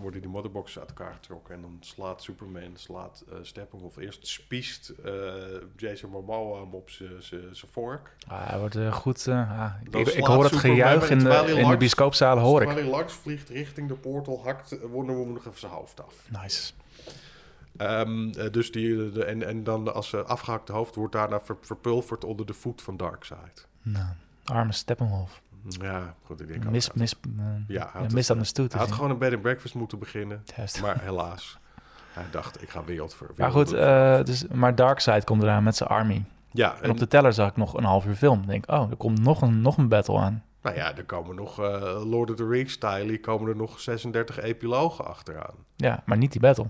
worden 0.00 0.20
die 0.20 0.30
motherboxes 0.30 0.78
uit 0.78 0.88
elkaar 0.88 1.12
getrokken 1.14 1.54
en 1.54 1.60
dan 1.60 1.76
slaat 1.80 2.22
Superman, 2.22 2.70
slaat 2.74 3.24
eh 3.30 3.36
Steppenwolf 3.42 3.96
eerst 3.96 4.26
spiest 4.26 4.92
Jason 5.76 6.10
Momoa 6.10 6.60
hem 6.60 6.74
op 6.74 6.90
zijn 6.90 7.54
vork. 7.70 8.16
Ah, 8.28 8.48
hij 8.48 8.58
wordt 8.58 8.76
goed... 8.90 9.28
ah, 9.28 9.70
ik, 9.82 9.94
ik, 10.08 10.24
hoor 10.24 10.44
het 10.44 10.52
Superman 10.52 10.76
gejuich 10.76 11.10
in 11.10 11.18
de, 11.18 11.28
hij 11.28 11.48
in 11.48 11.54
de 11.54 11.60
langs- 11.60 11.76
bioscoopzalen, 11.78 12.42
hoor 12.42 12.60
ik. 12.62 12.66
Terwijl 12.66 12.88
hij 12.88 12.96
langs 12.98 13.14
vliegt 13.14 13.48
richting 13.48 13.88
de 13.88 13.94
portal, 13.94 14.42
hakt 14.44 14.78
Wonder 14.90 15.14
Woman 15.16 15.32
nog 15.34 15.46
even 15.46 15.58
zijn 15.60 15.72
hoofd 15.72 16.04
af. 16.04 16.14
Nice. 16.42 16.72
Ehm, 17.76 18.28
eh, 18.30 18.50
dus 18.52 18.72
die, 18.72 19.10
de, 19.10 19.24
en, 19.24 19.46
en 19.46 19.64
dan 19.64 19.94
als 19.94 20.14
afgehakte 20.14 20.72
hoofd 20.72 20.94
wordt 20.94 21.12
daarna 21.12 21.40
ver- 21.40 21.56
verpulverd 21.60 22.24
onder 22.24 22.46
de 22.46 22.52
voet 22.54 22.82
van 22.82 22.96
Darkseid. 22.96 23.66
Nou, 23.82 24.06
arme 24.44 24.72
Steppenwolf. 24.72 25.42
Ja, 25.68 26.14
goed, 26.24 26.40
ik 26.40 26.48
denk 26.48 26.70
Mis, 26.70 26.86
dat- 26.86 26.94
mis, 26.96 27.14
eh, 27.38 27.44
Ja, 27.68 27.88
had 27.92 28.12
mis 28.12 28.28
het- 28.28 28.30
aan 28.30 28.42
de 28.42 28.48
stoet. 28.48 28.72
Hij 28.72 28.80
had 28.80 28.92
gewoon 28.92 29.10
een 29.10 29.18
bed 29.18 29.32
and 29.32 29.42
breakfast 29.42 29.74
moeten 29.74 29.98
beginnen, 29.98 30.42
Juist. 30.56 30.80
maar 30.80 31.00
helaas. 31.02 31.58
Hij 32.12 32.24
dacht, 32.30 32.62
ik 32.62 32.68
ga 32.68 32.84
wereld 32.84 33.14
voor. 33.14 33.30
Maar 33.36 33.50
goed, 33.50 33.72
eh, 33.72 34.22
dus, 34.22 34.46
maar 34.46 34.74
Darkseid 34.74 35.24
komt 35.24 35.42
eraan 35.42 35.62
met 35.62 35.76
zijn 35.76 35.88
army. 35.88 36.24
ja, 36.50 36.76
En 36.76 36.82
en, 36.82 36.90
op 36.90 36.98
de 36.98 37.06
teller 37.08 37.32
zag 37.32 37.48
ik 37.50 37.56
nog 37.56 37.74
een 37.74 37.84
half 37.84 38.06
uur 38.06 38.14
film. 38.14 38.40
Ik 38.42 38.48
denk, 38.48 38.70
oh, 38.70 38.90
er 38.90 38.96
komt 38.96 39.20
nog 39.22 39.42
een, 39.42 39.60
nog 39.60 39.76
een 39.76 39.88
battle 39.88 40.18
aan. 40.18 40.44
nou 40.62 40.76
ja, 40.76 40.96
er 40.96 41.04
komen 41.04 41.34
nog 41.36 41.60
eh, 41.60 42.02
Lord 42.04 42.30
of 42.30 42.36
the 42.36 42.46
Rings 42.48 42.72
style, 42.72 43.20
komen 43.20 43.48
er 43.48 43.56
nog 43.56 43.80
36 43.80 44.40
epilogen 44.40 45.04
achteraan. 45.06 45.54
Ja, 45.76 46.02
maar 46.06 46.16
niet 46.16 46.32
die 46.32 46.40
battle. 46.40 46.66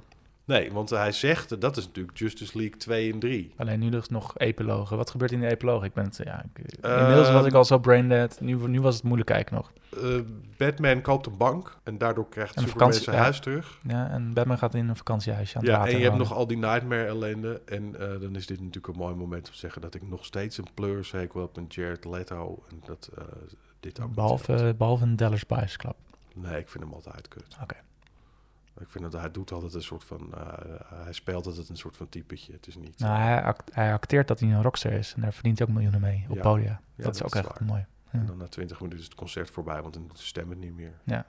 Nee, 0.47 0.73
want 0.73 0.91
hij 0.91 1.13
zegt, 1.13 1.61
dat 1.61 1.77
is 1.77 1.87
natuurlijk 1.87 2.19
Justice 2.19 2.59
League 2.59 2.77
2 2.77 3.13
en 3.13 3.19
3. 3.19 3.55
Alleen 3.57 3.79
nu 3.79 3.89
dus 3.89 4.09
nog 4.09 4.39
epilogen. 4.39 4.97
Wat 4.97 5.11
gebeurt 5.11 5.33
in 5.33 5.41
de 5.41 5.51
epilogen? 5.51 5.87
Ik 5.87 5.93
ben 5.93 6.05
het, 6.05 6.21
ja, 6.25 6.45
ik, 6.55 6.65
Ehm, 6.81 6.99
inmiddels 6.99 7.31
was 7.31 7.47
ik 7.47 7.53
al 7.53 7.65
zo 7.65 7.79
brain 7.79 8.09
dead. 8.09 8.41
Nu, 8.41 8.69
nu 8.69 8.81
was 8.81 8.95
het 8.95 9.05
moeilijk 9.05 9.29
kijken 9.31 9.55
nog. 9.55 9.73
Eh, 10.03 10.21
Batman 10.57 11.01
koopt 11.01 11.27
een 11.27 11.37
bank 11.37 11.79
en 11.83 11.99
daardoor 11.99 12.29
krijgt 12.29 12.57
En 12.57 12.63
Superman 12.63 12.93
zijn 12.93 13.17
ja. 13.17 13.23
huis 13.23 13.41
terug. 13.41 13.79
Ja, 13.87 14.11
en 14.11 14.33
Batman 14.33 14.59
gaat 14.59 14.75
in 14.75 14.89
een 14.89 14.97
vakantiehuisje 14.97 15.57
aan 15.57 15.63
het 15.63 15.71
Ja, 15.71 15.77
water 15.77 15.93
en 15.93 15.99
je 15.99 16.05
hebt 16.05 16.19
nog 16.19 16.33
al 16.33 16.47
die 16.47 16.57
Nightmare 16.57 17.05
ellende. 17.05 17.63
En 17.65 18.01
eh, 18.01 18.21
dan 18.21 18.37
is 18.37 18.47
dit 18.47 18.59
natuurlijk 18.59 18.87
een 18.87 18.99
mooi 18.99 19.15
moment 19.15 19.47
om 19.47 19.53
te 19.53 19.59
zeggen 19.59 19.83
dat 19.83 19.95
ik 19.95 20.09
nog 20.09 20.25
steeds 20.25 20.59
een 20.59 20.69
pleurzekel 20.75 21.41
heb 21.41 21.57
met 21.57 21.75
Jared 21.75 22.05
Leto. 22.05 22.63
En 22.71 22.83
dat 22.85 23.11
eh, 23.19 23.25
dit 23.81 24.01
ook 24.01 24.15
behalve 24.77 25.05
een 25.05 25.17
Dallas 25.17 25.47
Buyers 25.47 25.77
Club. 25.77 25.97
Nee, 26.35 26.59
ik 26.59 26.69
vind 26.69 26.85
hem 26.85 26.93
altijd 26.93 27.29
kut. 27.29 27.57
Oké. 27.63 27.77
Ik 28.81 28.89
vind 28.91 29.05
dat 29.13 29.21
hij 29.21 29.31
doet 29.31 29.53
altijd 29.53 29.75
een 29.75 29.83
soort 29.83 30.05
van... 30.05 30.35
eh, 30.35 30.53
hij 30.95 31.13
speelt 31.13 31.47
altijd 31.47 31.69
een 31.69 31.77
soort 31.77 31.97
van 31.97 32.09
typetje. 32.09 32.53
Het 32.53 32.67
is 32.67 32.77
niet... 32.77 32.99
Nou, 32.99 33.19
hij, 33.19 33.43
act- 33.43 33.75
hij 33.75 33.93
acteert 33.93 34.29
dat 34.29 34.41
hij 34.41 34.49
een 34.53 34.63
rockster 34.63 34.93
is. 34.93 35.13
En 35.15 35.21
daar 35.21 35.33
verdient 35.33 35.59
hij 35.59 35.67
ook 35.67 35.73
miljoenen 35.75 36.01
mee 36.01 36.25
op 36.29 36.37
Ja. 36.37 36.43
podia. 36.43 36.81
Ja, 36.95 37.05
dat 37.05 37.15
is 37.15 37.23
ook 37.23 37.35
echt 37.35 37.49
waar. 37.49 37.65
mooi. 37.67 37.87
Ja. 38.13 38.19
En 38.19 38.27
dan 38.27 38.37
na 38.37 38.47
20 38.49 38.77
minuten 38.79 38.99
is 39.01 39.05
het 39.05 39.15
concert 39.15 39.51
voorbij, 39.51 39.83
want 39.83 39.95
dan 39.95 40.07
doet 40.07 40.17
de 40.19 40.23
stem 40.25 40.51
het 40.51 40.59
niet 40.59 40.75
meer. 40.77 40.93
Ja. 41.05 41.27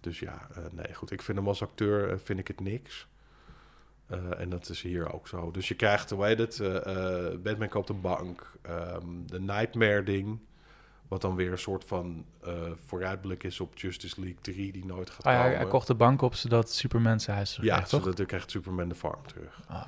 Dus 0.00 0.18
ja, 0.18 0.48
eh, 0.54 0.62
nee, 0.72 0.94
goed. 0.94 1.10
Ik 1.10 1.22
vind 1.22 1.38
hem 1.38 1.48
als 1.48 1.62
acteur 1.62 2.10
eh, 2.12 2.18
vind 2.18 2.38
ik 2.38 2.48
het 2.48 2.60
niks. 2.60 3.06
Eh, 4.06 4.40
en 4.40 4.48
dat 4.50 4.68
is 4.68 4.82
hier 4.82 5.12
ook 5.12 5.28
zo. 5.28 5.50
Dus 5.50 5.68
je 5.68 5.74
krijgt, 5.74 6.10
hoe 6.10 6.24
heet 6.24 6.38
het? 6.38 6.60
eh, 6.60 6.76
eh, 7.32 7.38
Batman 7.40 7.68
koopt 7.68 7.88
een 7.88 8.00
bank. 8.00 8.52
ehm, 8.62 9.06
de 9.26 9.40
Nightmare 9.40 10.02
ding. 10.02 10.38
Wat 11.12 11.20
dan 11.20 11.34
weer 11.34 11.52
een 11.52 11.58
soort 11.58 11.84
van 11.84 12.24
eh, 12.40 12.52
vooruitblik 12.86 13.42
is 13.42 13.60
op 13.60 13.78
Justice 13.78 14.20
League 14.20 14.40
3, 14.40 14.72
die 14.72 14.84
nooit 14.86 15.10
gaat 15.10 15.24
hij, 15.24 15.42
komen. 15.42 15.56
hij 15.56 15.66
kocht 15.66 15.86
de 15.86 15.94
bank 15.94 16.22
op 16.22 16.34
zodat 16.34 16.70
Superman 16.70 17.20
zijn 17.20 17.36
huis 17.36 17.50
terug 17.50 17.66
ja, 17.66 17.72
krijgt, 17.72 17.90
toch? 17.90 18.02
zodat 18.02 18.18
ik 18.18 18.26
krijgt 18.26 18.50
Superman 18.50 18.88
de 18.88 18.94
farm 18.94 19.26
terug. 19.26 19.62
Ah, 19.68 19.86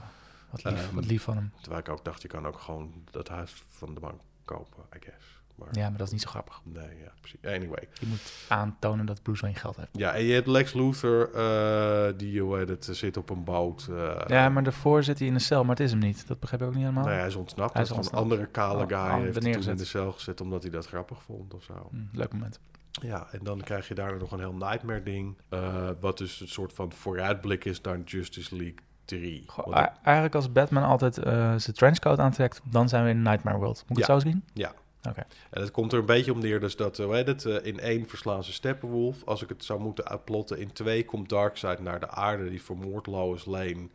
wat, 0.51 0.64
lief, 0.64 0.87
Ehm, 0.87 0.95
wat 0.95 1.05
lief 1.05 1.22
van 1.22 1.37
hem. 1.37 1.53
Terwijl 1.61 1.81
ik 1.81 1.89
ook 1.89 2.05
dacht, 2.05 2.22
je 2.22 2.29
kan 2.29 2.47
ook 2.47 2.59
gewoon 2.59 2.93
dat 3.11 3.29
huis 3.29 3.62
van 3.68 3.95
de 3.95 4.01
bank 4.01 4.20
kopen, 4.45 4.83
I 4.97 4.99
guess. 5.01 5.34
Maar 5.55 5.68
Ja, 5.72 5.88
maar 5.88 5.98
dat 5.98 6.07
is 6.07 6.12
niet 6.12 6.22
zo 6.22 6.28
grappig. 6.30 6.61
nee, 6.64 6.98
ja, 7.05 7.12
precies. 7.20 7.38
Anyway. 7.44 7.88
Je 8.00 8.07
moet 8.07 8.32
aantonen 8.48 9.07
dat 9.07 9.22
Bruce 9.22 9.40
Wayne 9.42 9.57
geld 9.59 9.76
heeft. 9.76 9.88
Ja, 9.92 10.14
en 10.14 10.24
je 10.24 10.32
hebt 10.32 10.46
Lex 10.46 10.72
Luthor, 10.72 11.34
eh, 11.34 12.12
die 12.16 12.42
het, 12.44 12.88
zit 12.90 13.16
op 13.16 13.30
een 13.30 13.44
boot. 13.44 13.88
eh, 13.90 14.20
ja, 14.26 14.48
maar 14.48 14.62
daarvoor 14.62 15.02
zit 15.02 15.18
hij 15.18 15.28
in 15.28 15.34
een 15.34 15.40
cel, 15.40 15.61
maar 15.64 15.76
het 15.76 15.84
is 15.84 15.90
hem 15.90 16.00
niet. 16.00 16.26
Dat 16.26 16.40
begrijp 16.40 16.62
ik 16.62 16.68
ook 16.68 16.74
niet 16.74 16.82
helemaal. 16.82 17.09
Ja, 17.09 17.14
hij 17.18 17.26
is 17.26 17.34
ontsnapt. 17.34 17.72
Hij 17.72 17.82
is 17.82 17.88
is 17.88 17.94
een 17.94 18.00
ontsnapt. 18.02 18.22
andere 18.22 18.46
kale 18.46 18.82
Oh, 18.82 18.88
guy 18.88 18.96
oh, 18.98 19.14
heeft 19.22 19.40
toen 19.40 19.52
in 19.70 19.76
de 19.76 19.84
cel 19.84 20.12
gezet 20.12 20.40
omdat 20.40 20.62
hij 20.62 20.70
dat 20.70 20.86
grappig 20.86 21.22
vond 21.22 21.55
of 21.55 21.62
zo. 21.62 21.88
Hm, 21.90 21.96
leuk 22.18 22.32
moment. 22.32 22.61
Ja, 23.02 23.26
en 23.32 23.40
dan 23.42 23.61
krijg 23.61 23.88
je 23.88 23.94
daar 23.94 24.18
nog 24.18 24.32
een 24.32 24.38
heel 24.38 24.55
Nightmare 24.55 25.02
ding. 25.02 25.36
eh, 25.48 25.88
wat 26.00 26.18
dus 26.18 26.40
een 26.40 26.48
soort 26.48 26.72
van 26.72 26.92
vooruitblik 26.92 27.64
is 27.64 27.80
naar 27.80 28.00
Justice 28.00 28.57
League 28.57 28.78
3. 29.05 29.44
Goh, 29.46 29.76
eigenlijk 30.02 30.34
als 30.34 30.52
Batman 30.52 30.82
altijd 30.82 31.18
eh, 31.18 31.32
zijn 31.57 31.76
trenchcoat 31.76 32.18
aantrekt, 32.18 32.61
dan 32.64 32.88
zijn 32.88 33.05
we 33.05 33.11
in 33.11 33.22
Nightmare 33.22 33.59
World. 33.59 33.84
Moet 33.88 33.98
ik 33.98 34.07
Ja. 34.07 34.12
het 34.14 34.22
zo 34.22 34.28
zien? 34.28 34.44
Ja. 34.52 34.72
Oké. 35.09 35.24
En 35.50 35.61
het 35.61 35.70
komt 35.70 35.92
er 35.92 35.98
een 35.98 36.07
beetje 36.07 36.32
om 36.32 36.38
neer, 36.38 36.61
dus 36.61 36.76
dat, 36.76 36.98
eh, 36.98 37.05
hoe 37.05 37.14
heet 37.14 37.26
het, 37.26 37.44
eh, 37.44 37.66
in 37.66 37.80
één 37.80 38.09
verslaan 38.09 38.44
ze 38.44 38.52
Steppenwolf. 38.52 39.24
Als 39.24 39.42
ik 39.42 39.48
het 39.48 39.64
zou 39.64 39.80
moeten 39.80 40.09
uitplotten, 40.09 40.59
in 40.59 40.72
twee 40.72 41.05
komt 41.05 41.28
Darkseid 41.28 41.80
naar 41.80 42.00
de 42.00 42.09
aarde, 42.09 42.50
die 42.50 42.62
vermoordt 42.62 43.07
Lois 43.07 43.44
Lane. 43.44 43.88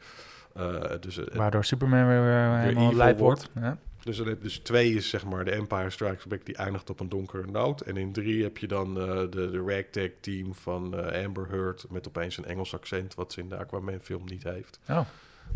Eh, 0.54 0.82
dus, 1.00 1.18
eh, 1.18 1.36
Waardoor 1.36 1.66
Superman 1.66 2.08
weer, 2.08 2.24
weer 2.24 2.58
helemaal 2.58 2.96
lijp 2.96 3.20
wordt. 3.20 3.50
wordt. 3.54 3.66
Ja. 3.66 3.78
dus, 4.04 4.22
dus 4.42 4.58
twee 4.58 4.94
is 4.94 5.10
zeg 5.10 5.26
maar 5.26 5.46
de 5.46 5.52
Empire 5.52 5.90
Strikes 5.90 6.26
Back, 6.26 6.46
die 6.46 6.56
eindigt 6.56 6.90
op 6.90 7.00
een 7.00 7.10
donkere 7.10 7.46
noot. 7.52 7.82
En 7.82 7.98
in 7.98 8.12
drie 8.12 8.44
heb 8.44 8.58
je 8.58 8.68
dan 8.68 9.00
eh, 9.00 9.06
de, 9.06 9.30
de 9.30 9.64
ragtag 9.68 10.10
team 10.20 10.56
van 10.56 10.98
eh, 10.98 11.26
Amber 11.26 11.48
Heard 11.50 11.86
met 11.90 12.08
opeens 12.08 12.38
een 12.38 12.46
Engels 12.46 12.74
accent, 12.74 13.16
wat 13.16 13.34
ze 13.34 13.40
in 13.40 13.50
de 13.50 13.58
Aquaman 13.58 14.00
film 14.00 14.24
niet 14.26 14.44
heeft. 14.44 14.80
Oh, 14.90 15.02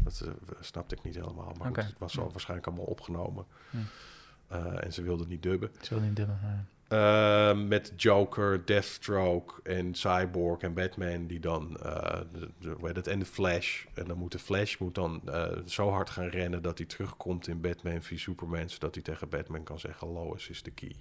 Dat 0.03 0.21
eh, 0.25 0.31
snapte 0.59 0.95
ik 0.95 1.03
niet 1.03 1.15
helemaal, 1.15 1.55
maar 1.59 1.67
goed, 1.67 1.75
het 1.75 1.99
was 1.99 2.19
al 2.19 2.31
waarschijnlijk 2.31 2.67
allemaal 2.67 2.85
opgenomen. 2.85 3.45
Hm. 3.69 3.77
Eh, 4.53 4.83
en 4.83 4.93
ze 4.93 5.01
wilden 5.01 5.27
niet 5.27 5.43
dubben. 5.43 5.69
ik 5.81 5.89
wil 5.89 5.99
niet 5.99 6.15
dubben. 6.15 6.67
Uh, 6.89 7.53
met 7.67 7.93
Joker, 7.95 8.65
Deathstroke 8.65 9.53
en 9.63 9.95
Cyborg 9.95 10.61
en 10.61 10.73
Batman 10.73 11.27
die 11.27 11.39
dan, 11.39 11.77
eh, 11.79 12.21
de, 12.59 12.77
het, 12.93 13.07
en 13.07 13.19
de 13.19 13.25
Flash. 13.25 13.85
En 13.93 14.05
dan 14.07 14.17
moet 14.17 14.31
de 14.31 14.39
Flash 14.39 14.77
moet 14.77 14.95
dan 14.95 15.21
eh, 15.25 15.57
zo 15.65 15.89
hard 15.89 16.09
gaan 16.09 16.27
rennen 16.27 16.61
dat 16.61 16.77
hij 16.77 16.87
terugkomt 16.87 17.47
in 17.47 17.61
Batman 17.61 18.01
v 18.01 18.19
Superman, 18.19 18.69
zodat 18.69 18.93
hij 18.93 19.03
tegen 19.03 19.29
Batman 19.29 19.63
kan 19.63 19.79
zeggen, 19.79 20.07
Lois 20.07 20.49
is 20.49 20.63
de 20.63 20.71
key. 20.71 20.95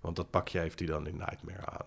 Want 0.00 0.16
dat 0.16 0.30
pakje 0.30 0.58
heeft 0.58 0.78
hij 0.78 0.88
dan 0.88 1.06
in 1.06 1.16
Nightmare 1.16 1.66
aan. 1.66 1.86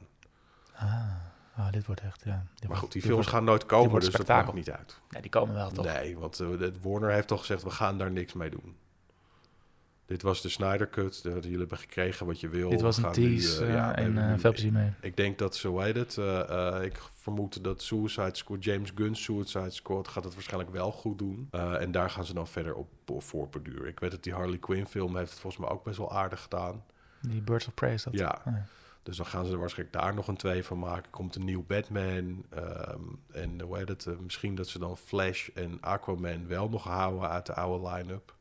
Ah, 0.76 1.66
ah, 1.66 1.72
dit 1.72 1.86
wordt 1.86 2.02
echt, 2.02 2.22
ja. 2.26 2.32
Dit 2.32 2.60
Maar 2.60 2.68
wordt- 2.68 2.82
goed, 2.84 2.92
die 2.92 3.02
films 3.02 3.16
wordt- 3.16 3.32
gaan 3.32 3.44
nooit 3.44 3.66
komen, 3.66 4.00
dus 4.00 4.10
dat 4.10 4.28
maakt 4.28 4.54
niet 4.54 4.72
uit. 4.72 5.00
Die 5.22 5.30
komen 5.30 5.56
wel, 5.56 5.72
toch? 5.72 5.86
Nee, 5.86 6.18
want 6.18 6.44
Warner 6.82 7.12
heeft 7.12 7.28
toch 7.28 7.40
gezegd, 7.40 7.64
we 7.64 7.70
gaan 7.70 7.98
daar 7.98 8.12
niks 8.12 8.34
mee 8.34 8.50
doen. 8.50 8.76
Dit 10.06 10.22
was 10.22 10.42
de 10.42 10.50
Snyder 10.50 10.90
Cut, 10.90 11.24
de, 11.24 11.30
jullie 11.30 11.58
hebben 11.58 11.78
gekregen 11.78 12.26
wat 12.26 12.40
je 12.40 12.50
wil. 12.50 12.70
Dit 12.70 12.82
was 12.82 12.98
een 12.98 13.04
nu, 13.06 13.12
tease 13.12 13.62
eh, 13.64 13.70
eh, 13.70 13.76
ja, 13.76 13.96
en 13.96 14.14
nu- 14.14 14.40
veel 14.40 14.52
plezier 14.52 14.72
mee. 14.72 14.92
Ik 15.02 15.18
denk 15.18 15.38
dat, 15.38 15.56
zo 15.56 15.80
heet 15.80 15.96
het, 15.96 16.18
ik 16.84 17.00
vermoed 17.16 17.64
dat 17.64 17.82
Suicide 17.82 18.36
Squad, 18.36 18.64
James 18.64 18.92
Gunn's 18.96 19.24
Suicide 19.24 19.70
Squad 19.70 20.08
gaat 20.08 20.24
het 20.24 20.34
waarschijnlijk 20.34 20.72
wel 20.72 20.92
goed 20.92 21.18
doen. 21.18 21.48
En 21.52 21.92
daar 21.92 22.10
gaan 22.10 22.26
ze 22.26 22.34
dan 22.34 22.48
verder 22.48 22.74
op, 22.76 22.88
op 23.06 23.24
voorborduren. 23.24 23.88
Ik 23.88 24.00
weet 24.00 24.12
dat 24.12 24.24
die 24.24 24.34
Harley 24.34 24.58
Quinn 24.58 24.86
film 24.88 25.18
heeft 25.18 25.30
het 25.32 25.40
volgens 25.40 25.62
mij 25.66 25.72
ook 25.72 25.84
best 25.84 25.98
wel 25.98 26.12
aardig 26.12 26.42
gedaan. 26.42 26.84
Die 27.22 27.42
Birds 27.42 27.68
of 27.68 27.74
Prey 27.74 27.94
is 27.94 28.04
dat. 28.04 28.14
Ja. 28.14 28.28
Ah, 28.46 28.54
ja. 28.54 28.66
Dus 29.04 29.18
dan 29.18 29.26
gaan 29.26 29.46
ze 29.46 29.52
er 29.52 29.60
waarschijnlijk 29.60 29.98
daar 29.98 30.14
nog 30.14 30.28
een 30.28 30.36
twee 30.38 30.64
van 30.64 30.80
maken. 30.80 31.12
Komt 31.12 31.36
een 31.36 31.46
nieuw 31.46 31.64
Batman. 31.68 32.46
ehm, 32.50 33.00
en 33.32 33.62
hoe 33.62 33.78
heet 33.78 33.88
het, 33.88 34.08
misschien 34.22 34.56
dat 34.56 34.68
ze 34.68 34.80
dan 34.80 34.98
Flash 34.98 35.48
en 35.54 35.78
Aquaman 35.82 36.48
wel 36.48 36.70
nog 36.70 36.84
houden 36.84 37.30
uit 37.30 37.46
de 37.46 37.54
oude 37.54 37.90
line-up. 37.90 38.35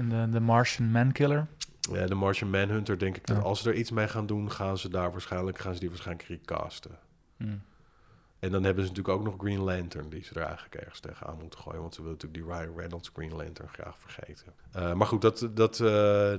En 0.00 0.08
de, 0.08 0.28
de 0.30 0.40
Martian 0.40 0.90
Mankiller. 0.90 1.46
Ja, 1.92 2.06
de 2.06 2.14
Martian 2.14 2.50
Manhunter 2.50 2.98
denk 2.98 3.16
ik 3.16 3.26
dat 3.26 3.36
Ja. 3.36 3.42
als 3.42 3.62
ze 3.62 3.68
er 3.70 3.76
iets 3.76 3.90
mee 3.90 4.08
gaan 4.08 4.26
doen, 4.26 4.50
gaan 4.50 4.78
ze 4.78 4.88
daar 4.88 5.10
waarschijnlijk, 5.10 5.58
gaan 5.58 5.74
ze 5.74 5.80
die 5.80 5.88
waarschijnlijk 5.88 6.28
recasten. 6.28 6.98
Hm. 7.36 7.56
En 8.38 8.50
dan 8.50 8.64
hebben 8.64 8.84
ze 8.84 8.90
natuurlijk 8.90 9.18
ook 9.18 9.24
nog 9.24 9.34
Green 9.38 9.60
Lantern, 9.60 10.08
die 10.08 10.24
ze 10.24 10.34
er 10.34 10.42
eigenlijk 10.46 10.74
ergens 10.74 11.00
tegenaan 11.00 11.38
moeten 11.40 11.58
gooien. 11.58 11.80
Want 11.80 11.94
ze 11.94 12.02
willen 12.02 12.16
natuurlijk 12.20 12.44
die 12.44 12.56
Ryan 12.56 12.76
Reynolds 12.78 13.10
Green 13.14 13.36
Lantern 13.36 13.68
graag 13.68 13.98
vergeten. 13.98 14.52
Eh, 14.72 14.92
maar 14.92 15.06
goed, 15.06 15.22
dat, 15.22 15.48
dat 15.54 15.80
eh, 15.80 16.32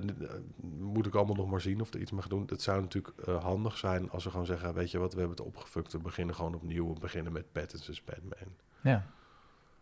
moet 0.80 1.05
ik 1.05 1.16
allemaal 1.16 1.36
nog 1.36 1.49
maar 1.49 1.62
zien 1.62 1.82
of 1.82 1.93
er 1.93 1.99
iets 1.99 2.12
mee 2.12 2.22
gaan 2.22 2.30
doen. 2.30 2.45
Het 2.49 2.62
zou 2.62 2.82
natuurlijk 2.82 3.18
eh, 3.18 3.43
handig 3.43 3.78
zijn 3.78 4.09
als 4.09 4.24
ze 4.24 4.30
gewoon 4.30 4.45
zeggen, 4.45 4.74
weet 4.74 4.91
je 4.91 4.97
wat, 4.97 5.14
we 5.14 5.20
hebben 5.20 5.38
het 5.38 5.45
opgefukt. 5.47 5.91
We 5.91 5.99
beginnen 5.99 6.36
gewoon 6.36 6.55
opnieuw. 6.55 6.93
We 6.93 6.99
beginnen 6.99 7.32
met 7.32 7.51
Pattinson's 7.51 8.03
Batman. 8.03 8.55
Ja. 8.82 9.05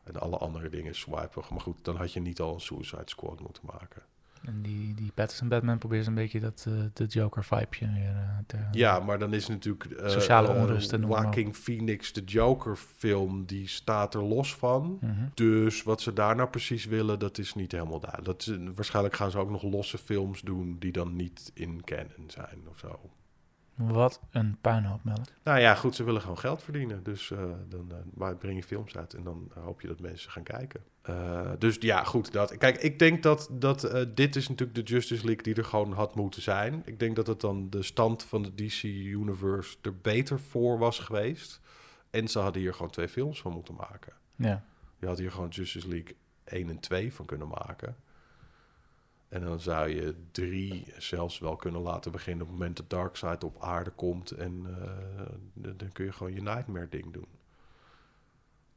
En 0.10 0.20
alle 0.20 0.38
andere 0.38 0.70
dingen 0.70 0.96
swipen. 0.96 1.44
Maar 1.50 1.62
goed, 1.62 1.84
dan 1.86 1.96
had 1.96 2.14
je 2.14 2.20
niet 2.20 2.40
al 2.40 2.54
een 2.54 2.60
Suicide 2.62 3.02
Squad 3.06 3.40
moeten 3.40 3.64
maken. 3.66 4.02
En 4.46 4.62
die, 4.62 4.94
die 4.94 5.12
Pattinson 5.14 5.48
Batman 5.48 5.78
probeert 5.78 6.08
een 6.08 6.14
beetje 6.16 6.40
dat 6.40 6.66
eh, 6.68 6.74
de 6.94 7.06
Joker-vibeje 7.06 7.92
weer 7.94 8.16
eh, 8.16 8.38
te... 8.48 8.58
Ja, 8.72 9.00
maar 9.00 9.20
dan 9.20 9.34
is 9.34 9.48
natuurlijk... 9.48 9.84
eh, 9.86 10.10
Sociale 10.10 10.48
onrust 10.54 10.94
en. 10.94 11.02
Joaquin 11.02 11.54
Phoenix, 11.54 12.14
de 12.14 12.24
Joker 12.24 12.76
film, 12.76 13.46
die 13.46 13.68
staat 13.68 14.14
er 14.14 14.24
los 14.24 14.56
van. 14.56 14.98
Mhm. 15.02 15.14
Dus 15.34 15.84
wat 15.84 16.02
ze 16.02 16.14
daar 16.14 16.36
nou 16.36 16.50
precies 16.50 16.86
willen, 16.86 17.20
dat 17.20 17.38
is 17.38 17.54
niet 17.54 17.72
helemaal 17.72 18.00
duidelijk. 18.00 18.26
Dat, 18.46 18.48
is- 18.48 18.76
waarschijnlijk 18.76 19.16
gaan 19.16 19.32
ze 19.32 19.38
ook 19.38 19.50
nog 19.50 19.64
losse 19.64 19.98
films 19.98 20.42
doen 20.42 20.76
die 20.80 20.92
dan 20.92 21.16
niet 21.16 21.52
in 21.54 21.84
canon 21.84 22.24
zijn 22.28 22.60
of 22.70 22.78
zo. 22.78 23.00
Wat 23.88 24.22
een 24.32 24.58
puinhoop, 24.62 25.04
Melle. 25.04 25.22
Nou 25.44 25.60
ja, 25.60 25.76
goed, 25.76 25.96
ze 25.96 26.04
willen 26.04 26.22
gewoon 26.22 26.38
geld 26.38 26.64
verdienen. 26.64 27.04
Dus 27.04 27.32
eh, 27.32 27.44
dan 27.68 27.92
maar 28.14 28.36
breng 28.36 28.56
je 28.56 28.64
films 28.64 28.98
uit 28.98 29.14
en 29.14 29.24
dan 29.24 29.52
hoop 29.54 29.82
je 29.82 29.88
dat 29.88 30.00
mensen 30.00 30.32
gaan 30.32 30.44
kijken. 30.44 30.84
Eh, 31.02 31.52
dus 31.58 31.78
ja, 31.80 32.04
goed. 32.04 32.32
Dat, 32.32 32.58
kijk, 32.58 32.78
ik 32.78 33.00
denk 33.00 33.24
dat, 33.24 33.50
dat 33.52 34.08
dit 34.16 34.36
is 34.36 34.48
natuurlijk 34.48 34.78
de 34.78 34.94
Justice 34.94 35.26
League 35.26 35.44
die 35.44 35.56
er 35.56 35.66
gewoon 35.66 35.94
had 35.94 36.16
moeten 36.16 36.42
zijn. 36.42 36.82
Ik 36.86 37.00
denk 37.00 37.16
dat 37.16 37.28
het 37.28 37.42
dan 37.42 37.70
de 37.70 37.84
stand 37.84 38.24
van 38.24 38.42
de 38.42 38.56
DC 38.56 38.84
Universe 38.84 39.78
er 39.82 39.98
beter 39.98 40.40
voor 40.40 40.78
was 40.78 41.00
geweest. 41.00 41.62
En 42.10 42.28
ze 42.28 42.40
hadden 42.40 42.62
hier 42.62 42.74
gewoon 42.74 42.92
twee 42.92 43.10
films 43.10 43.42
van 43.42 43.52
moeten 43.52 43.76
maken. 43.76 44.14
Ja. 44.36 44.64
Je 45.00 45.06
had 45.06 45.18
hier 45.18 45.32
gewoon 45.32 45.50
Justice 45.50 45.88
League 45.88 46.16
1 46.44 46.70
en 46.70 46.80
2 46.80 47.14
van 47.14 47.26
kunnen 47.26 47.48
maken. 47.48 47.96
En 49.30 49.42
dan 49.44 49.60
zou 49.60 49.90
je 49.90 50.16
3 50.32 50.94
zelfs 50.98 51.40
wel 51.40 51.56
kunnen 51.56 51.82
laten 51.82 52.12
beginnen 52.12 52.42
op 52.42 52.50
het 52.50 52.60
moment 52.60 52.78
dat 52.78 52.90
Darkseid 52.90 53.44
op 53.44 53.62
aarde 53.62 53.90
komt. 53.90 54.32
En 54.32 54.66
eh, 54.66 55.74
dan 55.76 55.92
kun 55.92 56.06
je 56.06 56.12
gewoon 56.12 56.34
je 56.34 56.42
Nightmare 56.42 56.88
ding 56.90 57.14
doen. 57.14 57.28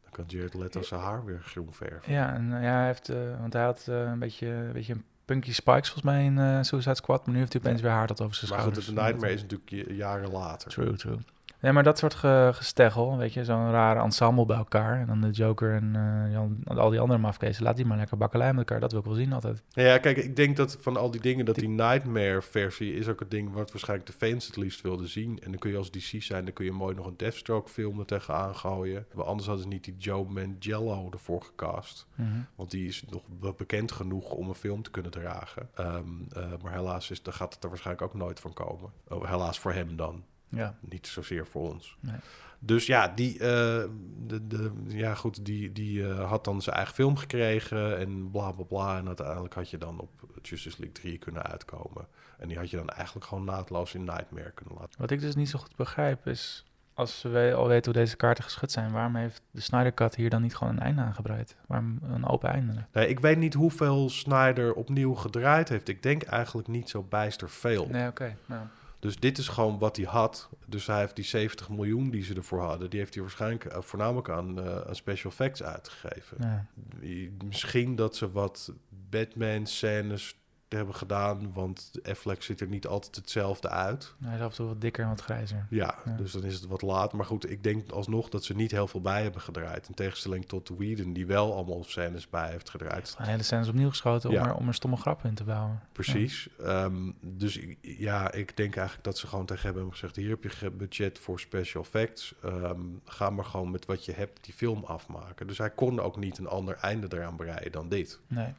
Dan 0.02 0.10
kan 0.10 0.24
Jared 0.26 0.54
Leto 0.54 0.82
zijn 0.82 1.00
haar 1.00 1.24
weer 1.24 1.40
groen 1.42 1.72
verven. 1.72 2.12
Ja, 2.12 2.34
en 2.34 2.56
eh, 2.56 2.62
ja, 2.62 2.76
hij 2.76 2.86
heeft, 2.86 3.08
eh, 3.08 3.40
want 3.40 3.52
hij 3.52 3.62
had 3.62 3.86
een 3.86 4.18
beetje, 4.18 4.46
een 4.46 4.72
beetje 4.72 4.92
een 4.92 5.04
punky 5.24 5.52
spikes 5.52 5.90
volgens 5.90 6.02
mij 6.02 6.24
in 6.24 6.64
Suicide 6.64 6.94
Squad, 6.94 7.24
maar 7.24 7.34
nu 7.34 7.40
heeft 7.40 7.52
hij 7.52 7.62
opeens 7.62 7.80
weer 7.80 7.90
haar 7.90 8.06
dat 8.06 8.20
over 8.20 8.34
zijn 8.34 8.50
Maar 8.50 8.60
goed, 8.60 8.72
schouders. 8.72 8.94
de 8.94 9.02
Nightmare 9.02 9.32
is 9.32 9.42
natuurlijk 9.42 9.90
jaren 9.90 10.30
later. 10.30 10.70
True, 10.70 10.96
true. 10.96 11.18
Nee, 11.62 11.72
maar 11.72 11.82
dat 11.82 11.98
soort 11.98 12.14
ge 12.14 12.50
gesteggel, 12.54 13.16
weet 13.16 13.32
je, 13.32 13.44
zo'n 13.44 13.70
rare 13.70 14.00
ensemble 14.00 14.46
bij 14.46 14.56
elkaar. 14.56 15.00
En 15.00 15.06
dan 15.06 15.20
de 15.20 15.30
Joker 15.30 15.74
en 15.74 15.96
eh, 15.96 16.24
die 16.28 16.36
an- 16.36 16.62
al 16.78 16.90
die 16.90 17.00
andere 17.00 17.18
mafkezen, 17.20 17.62
laat 17.64 17.76
die 17.76 17.84
maar 17.86 17.96
lekker 17.96 18.16
bakkelei 18.16 18.48
met 18.50 18.58
elkaar. 18.58 18.80
Dat 18.80 18.90
wil 18.90 19.00
ik 19.00 19.06
wel 19.06 19.14
zien 19.14 19.32
altijd. 19.32 19.62
Ja, 19.68 19.98
kijk, 19.98 20.16
ik 20.16 20.36
denk 20.36 20.56
dat 20.56 20.76
van 20.80 20.96
al 20.96 21.10
die 21.10 21.20
dingen, 21.20 21.44
dat 21.44 21.54
die 21.54 21.68
Nightmare-versie 21.68 22.94
is 22.94 23.08
ook 23.08 23.20
het 23.20 23.30
ding 23.30 23.52
wat 23.52 23.70
waarschijnlijk 23.72 24.10
de 24.10 24.26
fans 24.26 24.46
het 24.46 24.56
liefst 24.56 24.80
wilden 24.80 25.08
zien. 25.08 25.38
En 25.42 25.50
dan 25.50 25.58
kun 25.58 25.70
je 25.70 25.76
als 25.76 25.90
DC 25.90 26.22
zijn, 26.22 26.44
dan 26.44 26.52
kun 26.54 26.64
je 26.64 26.72
mooi 26.72 26.94
nog 26.94 27.06
een 27.06 27.16
Deathstroke-film 27.16 27.98
er 27.98 28.06
tegenaan 28.06 28.54
gooien. 28.56 29.06
Maar 29.14 29.24
anders 29.24 29.46
hadden 29.46 29.64
ze 29.64 29.70
niet 29.70 29.84
die 29.84 29.96
Joe 29.98 30.24
Mangello 30.28 31.08
ervoor 31.10 31.42
gecast. 31.42 32.06
Mhm. 32.14 32.28
Want 32.54 32.70
die 32.70 32.88
is 32.88 33.04
nog 33.10 33.22
be- 33.40 33.54
bekend 33.56 33.92
genoeg 33.92 34.30
om 34.30 34.48
een 34.48 34.54
film 34.54 34.82
te 34.82 34.90
kunnen 34.90 35.10
dragen. 35.10 35.68
Ehm, 35.74 35.96
eh, 36.32 36.42
maar 36.62 36.72
helaas 36.72 37.10
is, 37.10 37.22
daar 37.22 37.34
gaat 37.34 37.54
het 37.54 37.62
er 37.62 37.68
waarschijnlijk 37.68 38.06
ook 38.06 38.14
nooit 38.20 38.40
van 38.40 38.52
komen. 38.52 38.90
Oh, 39.08 39.30
helaas 39.30 39.58
voor 39.58 39.72
hem 39.72 39.96
dan. 39.96 40.22
Ja, 40.52 40.76
Niet 40.80 41.06
zozeer 41.06 41.46
voor 41.46 41.72
ons. 41.72 41.96
Nee. 42.00 42.16
Dus 42.64 42.86
ja, 42.86 43.08
die, 43.08 43.32
eh, 43.32 43.84
de, 44.26 44.46
de, 44.46 44.70
ja 44.86 45.14
goed, 45.14 45.44
die, 45.44 45.72
die 45.72 46.08
eh, 46.08 46.28
had 46.28 46.44
dan 46.44 46.62
zijn 46.62 46.76
eigen 46.76 46.94
film 46.94 47.16
gekregen 47.16 47.98
en 47.98 48.30
bla 48.30 48.52
bla 48.52 48.64
bla. 48.64 48.98
En 48.98 49.06
uiteindelijk 49.06 49.54
had 49.54 49.70
je 49.70 49.78
dan 49.78 50.00
op 50.00 50.10
Justice 50.42 50.76
League 50.78 50.94
3 50.94 51.18
kunnen 51.18 51.42
uitkomen. 51.42 52.06
En 52.38 52.48
die 52.48 52.58
had 52.58 52.70
je 52.70 52.76
dan 52.76 52.88
eigenlijk 52.88 53.26
gewoon 53.26 53.44
naadloos 53.44 53.94
in 53.94 54.04
Nightmare 54.04 54.50
kunnen 54.50 54.74
laten. 54.74 55.00
wat 55.00 55.10
ik 55.10 55.20
dus 55.20 55.34
niet 55.34 55.48
zo 55.48 55.58
goed 55.58 55.76
begrijp 55.76 56.26
is, 56.26 56.64
als 56.94 57.22
we 57.22 57.52
al 57.56 57.68
weten 57.68 57.92
hoe 57.92 58.02
deze 58.02 58.16
kaarten 58.16 58.44
geschud 58.44 58.72
zijn, 58.72 58.92
waarom 58.92 59.14
heeft 59.14 59.42
de 59.50 59.60
Snyder 59.60 59.94
Cut 59.94 60.14
hier 60.14 60.30
dan 60.30 60.42
niet 60.42 60.56
gewoon 60.56 60.72
een 60.72 60.82
einde 60.82 61.02
aangebreid? 61.02 61.56
Waarom 61.66 61.98
een 62.02 62.26
open 62.26 62.50
einde? 62.50 62.84
Nee, 62.92 63.08
ik 63.08 63.20
weet 63.20 63.38
niet 63.38 63.54
hoeveel 63.54 64.10
Snyder 64.10 64.74
opnieuw 64.74 65.14
gedraaid 65.14 65.68
heeft. 65.68 65.88
Ik 65.88 66.02
denk 66.02 66.22
eigenlijk 66.22 66.68
niet 66.68 66.90
zo 66.90 67.02
bijster 67.02 67.50
veel. 67.50 67.86
Nee, 67.90 68.08
oké. 68.08 68.36
nou. 68.46 68.66
Dus 69.02 69.16
dit 69.18 69.38
is 69.38 69.48
gewoon 69.48 69.78
wat 69.78 69.96
hij 69.96 70.04
had. 70.04 70.48
Dus 70.66 70.86
hij 70.86 70.98
heeft 70.98 71.16
die 71.16 71.24
70 71.24 71.68
miljoen 71.68 72.10
die 72.10 72.24
ze 72.24 72.34
ervoor 72.34 72.60
hadden, 72.60 72.90
die 72.90 72.98
heeft 72.98 73.14
hij 73.14 73.22
waarschijnlijk 73.22 73.64
eh, 73.64 73.80
voornamelijk 73.80 74.28
aan, 74.28 74.60
aan 74.86 74.94
special 74.94 75.30
effects 75.30 75.62
uitgegeven. 75.62 76.36
Ja. 76.40 76.66
Misschien 77.44 77.96
dat 77.96 78.16
ze 78.16 78.30
wat 78.30 78.72
Batman-scènes 79.10 80.41
hebben 80.76 80.94
gedaan, 80.94 81.52
want 81.52 81.90
Affleck 82.02 82.42
ziet 82.42 82.60
er 82.60 82.66
niet 82.66 82.86
altijd 82.86 83.16
hetzelfde 83.16 83.68
uit. 83.68 84.14
Hij 84.24 84.34
is 84.34 84.40
af 84.40 84.50
en 84.50 84.56
toe 84.56 84.66
wat 84.66 84.80
dikker 84.80 85.02
en 85.02 85.08
wat 85.08 85.20
grijzer. 85.20 85.66
Ja, 85.70 85.94
Ja. 86.04 86.12
dus 86.16 86.32
dan 86.32 86.44
is 86.44 86.54
het 86.54 86.66
wat 86.66 86.82
laat. 86.82 87.12
Maar 87.12 87.26
goed, 87.26 87.50
ik 87.50 87.62
denk 87.62 87.90
alsnog 87.90 88.28
dat 88.28 88.44
ze 88.44 88.54
niet 88.54 88.70
heel 88.70 88.86
veel 88.88 89.00
bij 89.00 89.22
hebben 89.22 89.40
gedraaid. 89.40 89.88
In 89.88 89.94
tegenstelling 89.94 90.46
tot 90.46 90.68
Whedon, 90.78 91.12
die 91.12 91.26
wel 91.26 91.54
allemaal 91.54 91.84
scènes 91.84 92.30
bij 92.30 92.50
heeft 92.50 92.70
gedraaid. 92.70 93.14
Een 93.18 93.24
hele 93.26 93.42
scène 93.42 93.62
is 93.62 93.68
opnieuw 93.68 93.88
geschoten 93.88 94.30
om, 94.30 94.36
er, 94.36 94.54
om 94.54 94.68
er 94.68 94.74
stomme 94.74 94.96
grappen 94.96 95.28
in 95.28 95.34
te 95.34 95.44
bouwen. 95.44 95.80
Precies. 95.92 96.48
Ehm, 96.60 97.10
dus 97.20 97.60
ja, 97.80 98.32
ik 98.32 98.56
denk 98.56 98.74
eigenlijk 98.76 99.04
dat 99.04 99.18
ze 99.18 99.26
gewoon 99.26 99.46
tegen 99.46 99.64
hebben 99.74 99.90
gezegd... 99.92 100.16
hier 100.16 100.28
heb 100.30 100.42
je 100.42 100.48
ge- 100.50 100.70
budget 100.70 101.18
voor 101.18 101.40
special 101.40 101.82
effects. 101.82 102.34
Ehm, 102.42 102.80
ga 103.04 103.30
maar 103.30 103.44
gewoon 103.44 103.70
met 103.70 103.86
wat 103.86 104.04
je 104.04 104.12
hebt 104.12 104.44
die 104.44 104.54
film 104.54 104.84
afmaken. 104.84 105.46
Dus 105.46 105.58
hij 105.58 105.70
kon 105.70 106.00
ook 106.00 106.16
niet 106.16 106.38
een 106.38 106.46
ander 106.48 106.76
einde 106.76 107.06
eraan 107.10 107.36
breien 107.36 107.72
dan 107.72 107.88
dit. 107.88 108.20
Nee. 108.26 108.54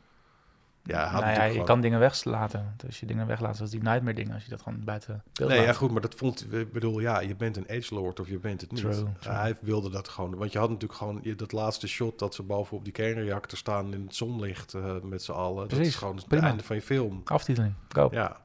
Ja, 0.86 0.98
hij 1.00 1.08
had 1.10 1.22
nou 1.22 1.34
ja, 1.34 1.44
je 1.44 1.64
kan 1.64 1.82
dingen 1.82 2.00
weglaten. 2.00 2.74
Dus 2.78 3.00
je 3.00 3.06
dingen 3.06 3.28
weglaat, 3.28 3.56
zoals 3.56 3.72
die 3.72 3.82
Nightmare 3.82 4.16
dingen, 4.16 4.34
als 4.34 4.44
je 4.44 4.50
dat 4.50 4.62
gewoon 4.62 4.84
buiten 4.84 5.24
beeld 5.34 5.50
Nee, 5.50 5.62
ja, 5.62 5.74
goed, 5.74 5.92
maar 5.92 6.02
dat 6.02 6.16
vond 6.16 6.54
ik 6.54 6.72
bedoel, 6.72 7.00
ja, 7.00 7.20
je 7.20 7.36
bent 7.36 7.58
een 7.58 7.66
edgelord 7.66 8.20
of 8.20 8.28
je 8.28 8.40
bent 8.40 8.62
het 8.62 8.72
niet. 8.72 8.82
True, 8.82 8.94
true. 9.20 9.34
Hij 9.34 9.56
wilde 9.62 9.90
dat 9.90 10.08
gewoon, 10.08 10.36
want 10.36 10.52
je 10.52 10.60
had 10.60 10.70
natuurlijk 10.70 11.00
gewoon 11.00 11.20
je- 11.24 11.36
dat 11.36 11.52
laatste 11.52 11.88
shot 11.88 12.20
dat 12.20 12.36
ze 12.36 12.44
bovenop 12.44 12.84
die 12.84 12.94
kernreactor 12.94 13.58
staan 13.58 13.94
in 13.94 14.02
het 14.06 14.16
zonlicht 14.16 14.74
eh, 14.74 14.96
met 15.02 15.24
z'n 15.24 15.32
allen. 15.32 15.68
dat 15.70 15.80
is 15.80 15.96
gewoon 15.96 16.16
het 16.16 16.28
prima. 16.28 16.48
einde 16.48 16.64
van 16.64 16.76
je 16.76 16.82
film. 16.82 17.22
Aftiteling, 17.26 17.74
go. 17.90 18.08
Ja. 18.12 18.42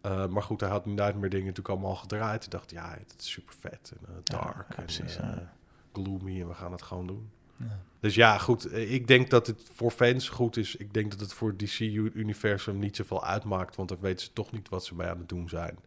Eh, 0.00 0.26
maar 0.26 0.42
goed, 0.42 0.60
hij 0.60 0.70
had 0.70 0.84
die 0.84 0.92
Nightmare 0.94 1.28
dingen 1.28 1.46
natuurlijk 1.46 1.68
allemaal 1.74 1.94
gedraaid. 1.94 2.44
Ik 2.44 2.50
dacht, 2.50 2.70
ja, 2.70 2.90
het 2.98 3.14
is 3.18 3.30
super 3.30 3.54
vet 3.60 3.92
en 4.00 4.06
eh, 4.08 4.14
dark 4.22 4.66
ja, 4.68 4.76
en 4.76 4.84
precies, 4.84 5.14
ja. 5.14 5.52
gloomy 5.92 6.40
en 6.40 6.48
we 6.48 6.54
gaan 6.54 6.72
het 6.72 6.82
gewoon 6.82 7.06
doen. 7.06 7.30
Ja. 7.58 7.78
Dus 8.00 8.14
ja, 8.14 8.38
goed. 8.38 8.64
eh, 8.64 8.92
Ik 8.92 9.06
denk 9.06 9.30
dat 9.30 9.46
het 9.46 9.70
voor 9.74 9.90
fans 9.90 10.28
goed 10.28 10.56
is. 10.56 10.76
Ik 10.76 10.94
denk 10.94 11.10
dat 11.10 11.20
het 11.20 11.32
voor 11.32 11.48
het 11.48 11.58
DC-universum 11.58 12.78
niet 12.78 12.96
zoveel 12.96 13.24
uitmaakt. 13.24 13.76
Want 13.76 13.88
dan 13.88 13.98
weten 14.00 14.26
ze 14.26 14.32
toch 14.32 14.52
niet 14.52 14.68
wat 14.68 14.84
ze 14.84 14.94
mee 14.94 15.08
aan 15.08 15.18
het 15.18 15.28
doen 15.28 15.48
zijn. 15.48 15.78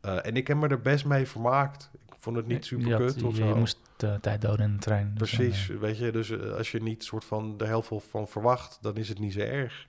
Eh, 0.00 0.26
en 0.26 0.36
ik 0.36 0.46
heb 0.46 0.56
me 0.56 0.68
er 0.68 0.80
best 0.80 1.04
mee 1.04 1.26
vermaakt. 1.26 1.90
Ik 2.06 2.14
vond 2.18 2.36
het 2.36 2.46
niet 2.46 2.64
super 2.64 2.88
je, 2.88 2.96
kut 2.96 3.22
of 3.22 3.36
je, 3.36 3.42
zo. 3.42 3.48
je 3.48 3.54
moest 3.54 3.78
de 3.96 4.18
tijd 4.20 4.40
doden 4.40 4.66
in 4.66 4.72
de 4.72 4.78
trein. 4.78 5.14
dus 5.14 5.30
dan, 5.30 5.38
Precies, 5.46 5.66
weet 5.66 5.98
je. 5.98 6.12
Dus 6.12 6.40
als 6.40 6.70
je 6.70 6.82
niet 6.82 7.04
soort 7.04 7.24
van 7.24 7.54
er 7.58 7.66
heel 7.66 7.82
veel 7.82 8.00
van 8.00 8.28
verwacht, 8.28 8.78
dan 8.80 8.96
is 8.96 9.08
het 9.08 9.18
niet 9.18 9.32
zo 9.32 9.40
erg. 9.40 9.86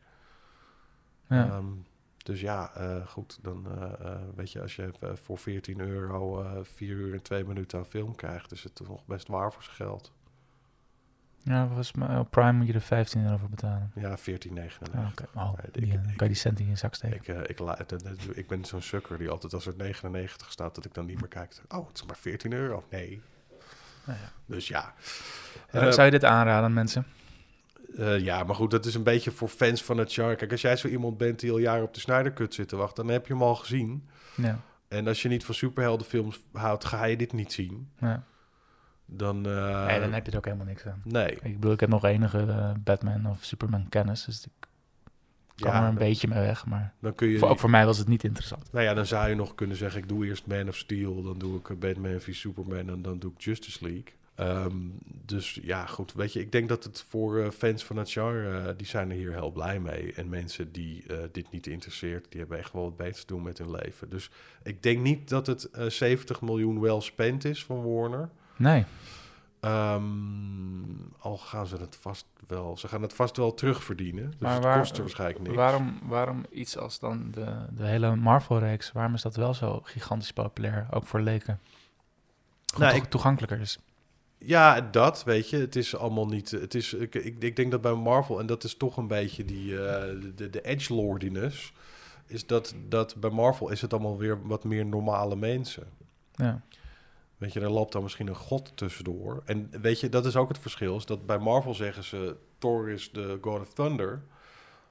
ja. 1.28 1.45
Ehm, 1.45 1.65
dus 2.24 2.41
ja, 2.41 2.71
goed. 3.07 3.39
Dan 3.41 3.67
weet 4.36 4.51
je, 4.51 4.61
als 4.61 4.76
je 4.76 4.89
voor 5.24 5.38
14 5.38 5.80
euro 5.80 6.41
eh 6.43 6.51
4 6.61 6.88
uur 6.89 7.13
en 7.13 7.21
2 7.21 7.43
minuten 7.43 7.80
aan 7.80 7.86
film 7.86 8.15
krijgt, 8.15 8.51
is 8.51 8.63
het 8.63 8.76
toch 8.76 8.88
nog 8.88 9.05
best 9.05 9.28
waar 9.28 9.53
voor 9.53 9.63
zijn 9.63 9.76
geld. 9.76 10.11
Ja, 11.43 11.65
volgens 11.65 11.91
mij 11.93 12.17
op 12.17 12.31
Prime 12.31 12.51
moet 12.51 12.67
je 12.67 12.73
er 12.73 12.81
15 12.81 13.23
euro 13.23 13.37
voor 13.37 13.49
betalen. 13.49 13.91
Ja, 13.95 14.17
14,99. 14.17 14.95
Ah, 14.95 15.07
oké. 15.11 15.25
Oh, 15.35 15.53
Nee, 15.53 15.71
die, 15.71 15.83
ik- 15.93 15.93
eh, 15.93 16.03
kan 16.05 16.27
je 16.27 16.33
die 16.33 16.35
cent 16.35 16.59
in 16.59 16.67
je 16.69 16.75
zak 16.75 16.95
steken. 16.95 17.17
Ik, 17.49 17.59
eh, 17.61 18.33
ik, 18.35 18.47
ben 18.47 18.65
zo'n 18.65 18.81
sukker 18.81 19.17
die 19.17 19.29
altijd 19.29 19.53
als 19.53 19.65
er 19.65 19.73
99 19.77 20.51
staat, 20.51 20.75
dat 20.75 20.85
ik 20.85 20.93
dan 20.93 21.05
niet 21.05 21.19
meer 21.19 21.29
kijk. 21.29 21.61
Oh, 21.69 21.87
het 21.87 21.95
is 21.97 22.03
maar 22.05 22.17
14 22.17 22.53
euro. 22.53 22.83
Nee. 22.89 23.21
Nou 24.05 24.19
ja. 24.19 24.31
Dus 24.45 24.67
ja. 24.67 24.93
Eh, 25.69 25.91
Zou 25.91 26.05
je 26.05 26.11
dit 26.11 26.23
aanraden 26.23 26.63
aan 26.63 26.73
mensen? 26.73 27.05
ja, 28.19 28.43
maar 28.43 28.55
goed, 28.55 28.71
dat 28.71 28.85
is 28.85 28.95
een 28.95 29.03
beetje 29.03 29.31
voor 29.31 29.47
fans 29.47 29.83
van 29.83 29.97
het 29.97 30.13
genre. 30.13 30.35
Kijk, 30.35 30.51
als 30.51 30.61
jij 30.61 30.75
zo 30.75 30.87
iemand 30.87 31.17
bent 31.17 31.39
die 31.39 31.51
al 31.51 31.57
jaren 31.57 31.83
op 31.83 31.93
de 31.93 31.99
Snyder 31.99 32.33
Cut 32.33 32.53
zit 32.53 32.67
te 32.67 32.75
wachten, 32.75 33.03
dan 33.05 33.13
heb 33.13 33.27
je 33.27 33.33
hem 33.33 33.41
al 33.41 33.55
gezien. 33.55 34.09
Ja. 34.35 34.59
En 34.87 35.07
als 35.07 35.21
je 35.21 35.29
niet 35.29 35.45
van 35.45 35.55
superheldenfilms 35.55 36.39
houdt, 36.53 36.85
ga 36.85 37.03
je 37.05 37.17
dit 37.17 37.33
niet 37.33 37.53
zien. 37.53 37.89
ja. 37.99 38.23
Dan, 39.06 39.45
eh, 39.47 39.86
nee, 39.86 39.99
dan 39.99 40.14
heb 40.14 40.26
je 40.26 40.32
er 40.32 40.38
ook 40.38 40.45
helemaal 40.45 40.66
niks 40.66 40.86
aan. 40.86 41.01
nee. 41.04 41.32
Ik 41.41 41.54
bedoel, 41.54 41.72
ik 41.72 41.80
heb 41.80 41.89
nog 41.89 42.04
enige 42.06 42.39
eh, 42.39 42.72
Batman 42.84 43.26
of 43.30 43.43
Superman 43.43 43.89
kennis, 43.89 44.26
dus 44.26 44.45
ik 44.45 44.51
kan 45.56 45.72
Ja, 45.72 45.78
er 45.82 45.88
een 45.89 45.95
dan- 45.95 46.08
beetje 46.08 46.28
mee 46.28 46.39
weg. 46.39 46.66
Maar 46.66 46.93
Dan 46.99 47.16
kun 47.16 47.28
je. 47.28 47.38
voor, 47.38 47.49
ook 47.49 47.60
voor 47.60 47.70
mij 47.70 47.86
was 47.86 47.97
het 47.97 48.08
niet 48.08 48.24
interessant. 48.24 48.72
Nou 48.72 48.86
ja, 48.86 48.93
dan 48.93 49.06
zou 49.06 49.30
je 49.30 49.36
nog 49.36 49.56
kunnen 49.56 49.78
zeggen: 49.78 50.01
ik 50.01 50.08
doe 50.08 50.26
eerst 50.26 50.47
Man 50.47 50.68
of 50.68 50.76
Steel, 50.76 51.24
dan 51.24 51.38
doe 51.39 51.58
ik 51.60 51.70
eh, 51.70 51.78
Batman 51.78 52.20
v 52.20 52.34
Superman 52.36 52.89
en 52.89 53.01
dan 53.01 53.20
doe 53.20 53.32
ik 53.36 53.41
Justice 53.41 53.78
League. 53.84 54.04
Ehm, 54.36 54.76
dus 55.26 55.60
ja, 55.62 55.86
goed. 55.86 56.14
Weet 56.14 56.34
je, 56.34 56.39
ik 56.39 56.51
denk 56.51 56.70
dat 56.70 56.84
het 56.84 57.06
voor 57.10 57.51
fans 57.51 57.84
van 57.86 57.97
het 57.97 58.12
genre, 58.12 58.76
die 58.76 58.88
zijn 58.88 59.10
er 59.10 59.16
hier 59.16 59.32
heel 59.34 59.51
blij 59.51 59.80
mee. 59.80 60.14
En 60.14 60.30
mensen 60.30 60.72
die 60.72 61.06
dit 61.32 61.51
niet 61.51 61.68
interesseert, 61.68 62.26
die 62.30 62.39
hebben 62.39 62.58
echt 62.58 62.74
wel 62.74 62.84
wat 62.84 62.97
beters 62.97 63.20
te 63.20 63.34
doen 63.34 63.43
met 63.43 63.58
hun 63.58 63.72
leven. 63.72 64.10
Dus 64.10 64.30
ik 64.64 64.84
denk 64.84 64.99
niet 65.01 65.30
dat 65.30 65.47
het 65.47 65.64
eh, 65.72 65.86
70 65.88 66.41
miljoen 66.41 66.80
wel 66.80 67.01
spent 67.01 67.45
is 67.45 67.64
van 67.66 67.93
Warner. 67.93 68.30
Nee, 68.56 68.86
Ehm, 69.60 70.01
al 71.20 71.38
gaan 71.38 71.68
ze 71.68 71.76
het 71.78 71.95
vast 72.01 72.26
wel, 72.47 72.78
ze 72.78 72.88
gaan 72.88 73.01
het 73.01 73.14
vast 73.14 73.38
wel 73.38 73.54
terugverdienen. 73.54 74.30
Dus 74.30 74.39
Maar 74.39 74.54
het 74.54 74.64
waar- 74.64 74.78
kost 74.80 74.95
er 74.95 75.01
waarschijnlijk 75.01 75.39
niks. 75.41 75.56
waarom, 75.56 75.99
waarom 76.04 76.45
iets 76.51 76.78
als 76.78 76.99
dan 76.99 77.32
de, 77.32 77.66
de 77.72 77.86
hele 77.86 78.16
Marvel-reeks, 78.16 78.91
waarom 78.91 79.14
is 79.14 79.22
dat 79.22 79.36
wel 79.36 79.54
zo 79.54 79.80
gigantisch 79.84 80.34
populair, 80.34 80.88
ook 80.91 81.06
voor 81.06 81.22
leken? 81.22 81.60
Gewoon 82.66 82.88
Nou, 82.88 82.99
toch 82.99 83.10
toegankelijker 83.10 83.60
is. 83.60 83.80
Ja, 84.38 84.82
dat 84.82 85.24
weet 85.24 85.49
je. 85.49 85.58
Het 85.58 85.76
is 85.76 85.95
allemaal 85.95 86.28
niet. 86.28 86.51
Het 86.51 86.74
is, 86.76 86.93
ik, 86.93 87.16
ik, 87.16 87.36
ik 87.43 87.56
denk 87.56 87.72
dat 87.72 87.82
bij 87.82 87.93
Marvel, 87.93 88.39
en 88.39 88.45
dat 88.45 88.64
is 88.64 88.76
toch 88.78 88.97
een 88.97 89.08
beetje 89.08 89.45
die 89.45 89.86
eh, 89.88 90.20
de, 90.36 90.49
de 90.49 90.62
edgelordiness, 90.62 91.74
is 92.28 92.45
dat, 92.47 92.76
dat 92.89 93.16
bij 93.16 93.30
Marvel 93.30 93.70
is 93.70 93.82
het 93.82 93.93
allemaal 93.93 94.18
weer 94.18 94.47
wat 94.47 94.64
meer 94.64 94.86
normale 94.86 95.36
mensen. 95.36 95.84
Ja. 96.36 96.62
Weet 97.43 97.53
je, 97.53 97.59
er 97.59 97.69
loopt 97.69 97.91
dan 97.91 98.03
misschien 98.03 98.27
een 98.27 98.35
god 98.35 98.71
tussendoor. 98.75 99.41
En 99.45 99.69
weet 99.81 99.99
je, 99.99 100.09
dat 100.09 100.25
is 100.25 100.35
ook 100.35 100.47
het 100.47 100.59
verschil. 100.59 101.05
Dat 101.05 101.25
bij 101.25 101.37
Marvel 101.37 101.73
zeggen 101.73 102.03
ze, 102.03 102.35
Thor 102.57 102.89
is 102.89 103.11
de 103.11 103.37
God 103.41 103.61
of 103.61 103.73
Thunder. 103.73 104.23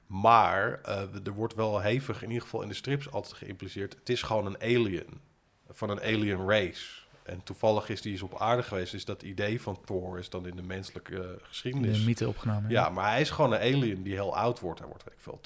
Maar 0.07 0.81
eh, 0.81 1.01
er 1.23 1.33
wordt 1.33 1.55
wel 1.55 1.79
hevig, 1.79 2.21
in 2.21 2.27
ieder 2.27 2.43
geval 2.43 2.61
in 2.61 2.67
de 2.67 2.73
strips 2.73 3.11
altijd 3.11 3.33
geïmpliceerd. 3.33 3.95
Het 3.99 4.09
is 4.09 4.21
gewoon 4.21 4.45
een 4.45 4.61
alien. 4.61 5.21
van 5.69 5.89
een 5.89 6.01
alien 6.01 6.49
race. 6.49 7.02
En 7.23 7.43
toevallig 7.43 7.89
is 7.89 8.01
die 8.01 8.11
eens 8.11 8.21
op 8.21 8.39
aarde 8.39 8.63
geweest. 8.63 8.91
Dus 8.91 9.05
dat 9.05 9.23
idee 9.23 9.61
van 9.61 9.79
Thor 9.85 10.19
is 10.19 10.29
dan 10.29 10.47
in 10.47 10.55
de 10.55 10.61
menselijke 10.61 11.15
eh, 11.15 11.21
De 11.21 11.39
geschiedenis. 11.43 12.03
mythe 12.03 12.27
opgenomen. 12.27 12.69
Ja, 12.69 12.89
maar 12.89 13.09
hij 13.11 13.21
is 13.21 13.29
gewoon 13.29 13.53
een 13.53 13.59
alien 13.59 14.03
die 14.03 14.13
heel 14.13 14.35
oud 14.37 14.59
wordt. 14.59 14.79
Hij 14.79 14.87
wordt, 14.87 15.03
weet 15.03 15.13
ik 15.13 15.19
veel, 15.19 15.39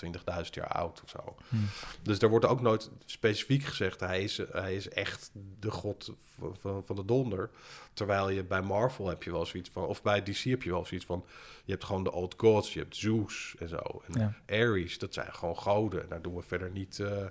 20.000 0.43 0.49
jaar 0.49 0.67
oud 0.67 1.01
of 1.03 1.09
zo. 1.09 1.35
Hm. 1.49 1.55
Dus 2.01 2.19
er 2.19 2.29
wordt 2.29 2.45
ook 2.45 2.61
nooit 2.61 2.89
specifiek 3.05 3.63
gezegd... 3.63 3.99
hij 3.99 4.23
is, 4.23 4.41
hij 4.51 4.75
is 4.75 4.89
echt 4.89 5.31
de 5.59 5.71
god 5.71 6.13
van, 6.59 6.83
van, 6.85 6.95
de 6.95 7.05
donder. 7.05 7.49
Terwijl 7.93 8.29
je 8.29 8.43
bij 8.43 8.61
Marvel 8.61 9.07
heb 9.07 9.23
je 9.23 9.31
wel 9.31 9.45
zoiets 9.45 9.69
van... 9.69 9.85
of 9.85 10.01
bij 10.01 10.23
DC 10.23 10.43
heb 10.43 10.63
je 10.63 10.69
wel 10.71 10.85
zoiets 10.85 11.05
van... 11.05 11.25
je 11.65 11.71
hebt 11.71 11.83
gewoon 11.83 12.03
de 12.03 12.11
old 12.11 12.33
gods, 12.37 12.73
je 12.73 12.79
hebt 12.79 12.95
Zeus 12.95 13.55
en 13.59 13.69
zo. 13.69 14.01
En 14.07 14.19
Ja. 14.19 14.35
Ares, 14.55 14.97
dat 14.97 15.13
zijn 15.13 15.33
gewoon 15.33 15.57
goden. 15.57 16.01
En 16.01 16.09
daar 16.09 16.21
doen 16.21 16.35
we 16.35 16.41
verder 16.41 16.71
niet... 16.71 16.99
eh, 16.99 17.25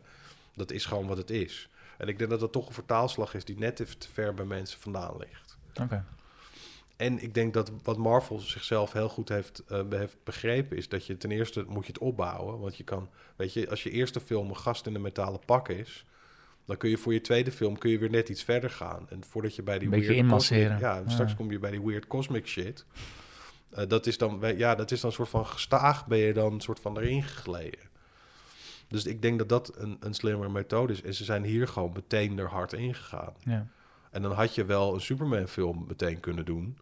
dat 0.55 0.71
is 0.71 0.85
gewoon 0.85 1.07
wat 1.07 1.17
het 1.17 1.31
is. 1.31 1.69
En 1.99 2.09
ik 2.09 2.19
denk 2.19 2.31
dat 2.31 2.41
dat 2.41 2.53
toch 2.53 2.67
een 2.67 2.75
vertaalslag 2.75 3.35
is... 3.35 3.45
die 3.45 3.59
net 3.59 3.81
even 3.81 3.99
te 3.99 4.09
ver 4.13 4.35
bij 4.35 4.45
mensen 4.45 4.81
vandaan 4.81 5.17
ligt. 5.19 5.59
Oké. 5.83 6.05
En 6.97 7.23
ik 7.23 7.35
denk 7.35 7.55
dat 7.55 7.73
wat 7.83 7.97
Marvel 7.97 8.39
zichzelf 8.39 8.93
heel 8.93 9.09
goed 9.09 9.29
heeft, 9.29 9.63
eh, 9.69 9.81
heeft 9.91 10.17
begrepen, 10.25 10.77
is 10.77 10.89
dat 10.89 11.07
je 11.07 11.17
ten 11.17 11.31
eerste 11.31 11.65
moet 11.69 11.87
je 11.87 11.93
het 11.93 12.01
opbouwen. 12.01 12.59
Want 12.59 12.77
je 12.77 12.85
kan, 12.85 13.09
weet 13.37 13.53
je, 13.53 13.71
als 13.71 13.83
je 13.83 13.91
eerste 13.91 14.21
film 14.21 14.49
een 14.49 14.57
gast 14.57 14.87
in 14.87 14.95
een 14.95 15.01
metalen 15.01 15.41
pak 15.45 15.69
is, 15.69 16.05
dan 16.65 16.77
kun 16.77 16.91
je 16.91 16.97
voor 16.99 17.13
je 17.13 17.21
tweede 17.21 17.53
film 17.53 17.79
kun 17.79 17.91
je 17.91 17.99
weer 17.99 18.11
net 18.11 18.29
iets 18.29 18.43
verder 18.43 18.71
gaan. 18.71 19.07
En 19.11 19.25
voordat 19.25 19.55
je 19.55 19.63
bij 19.63 19.79
die 19.79 19.89
beetje 19.89 20.07
weird 20.07 20.23
inmasseren. 20.23 20.79
cosmic- 20.79 20.81
ja, 20.81 21.09
straks 21.11 21.35
kom 21.37 21.51
je 21.51 21.59
bij 21.59 21.71
die 21.71 21.83
weird 21.83 22.07
cosmic 22.07 22.47
shit. 22.47 22.85
Eh, 23.71 23.89
dat 23.89 24.07
is 24.07 24.19
dan, 24.19 24.43
ja, 24.57 24.75
dat 24.75 24.91
is 24.91 25.01
dan 25.01 25.11
een 25.11 25.17
soort 25.17 25.29
van 25.29 25.47
gestaag 25.47 26.07
ben 26.07 26.19
je 26.19 26.33
dan 26.33 26.53
een 26.53 26.61
soort 26.61 26.81
van 26.81 26.99
erin 26.99 27.23
gegleden. 27.23 27.81
Dus 28.89 29.07
ik 29.07 29.23
denk 29.23 29.39
dat 29.39 29.49
dat 29.49 29.73
een, 29.77 29.97
een 30.01 30.15
slimmere 30.15 30.51
methode 30.51 30.93
is. 30.93 31.03
En 31.03 31.15
ze 31.15 31.25
zijn 31.25 31.45
hier 31.45 31.69
gewoon 31.69 31.93
meteen 31.95 32.39
er 32.39 32.49
hard 32.49 32.73
ingegaan. 32.73 33.33
Ja. 33.39 33.67
En 34.11 34.23
dan 34.23 34.33
had 34.33 34.55
je 34.55 34.65
wel 34.65 34.95
een 34.95 35.01
Superman-film 35.01 35.85
meteen 35.89 36.21
kunnen 36.21 36.45
doen. 36.45 36.79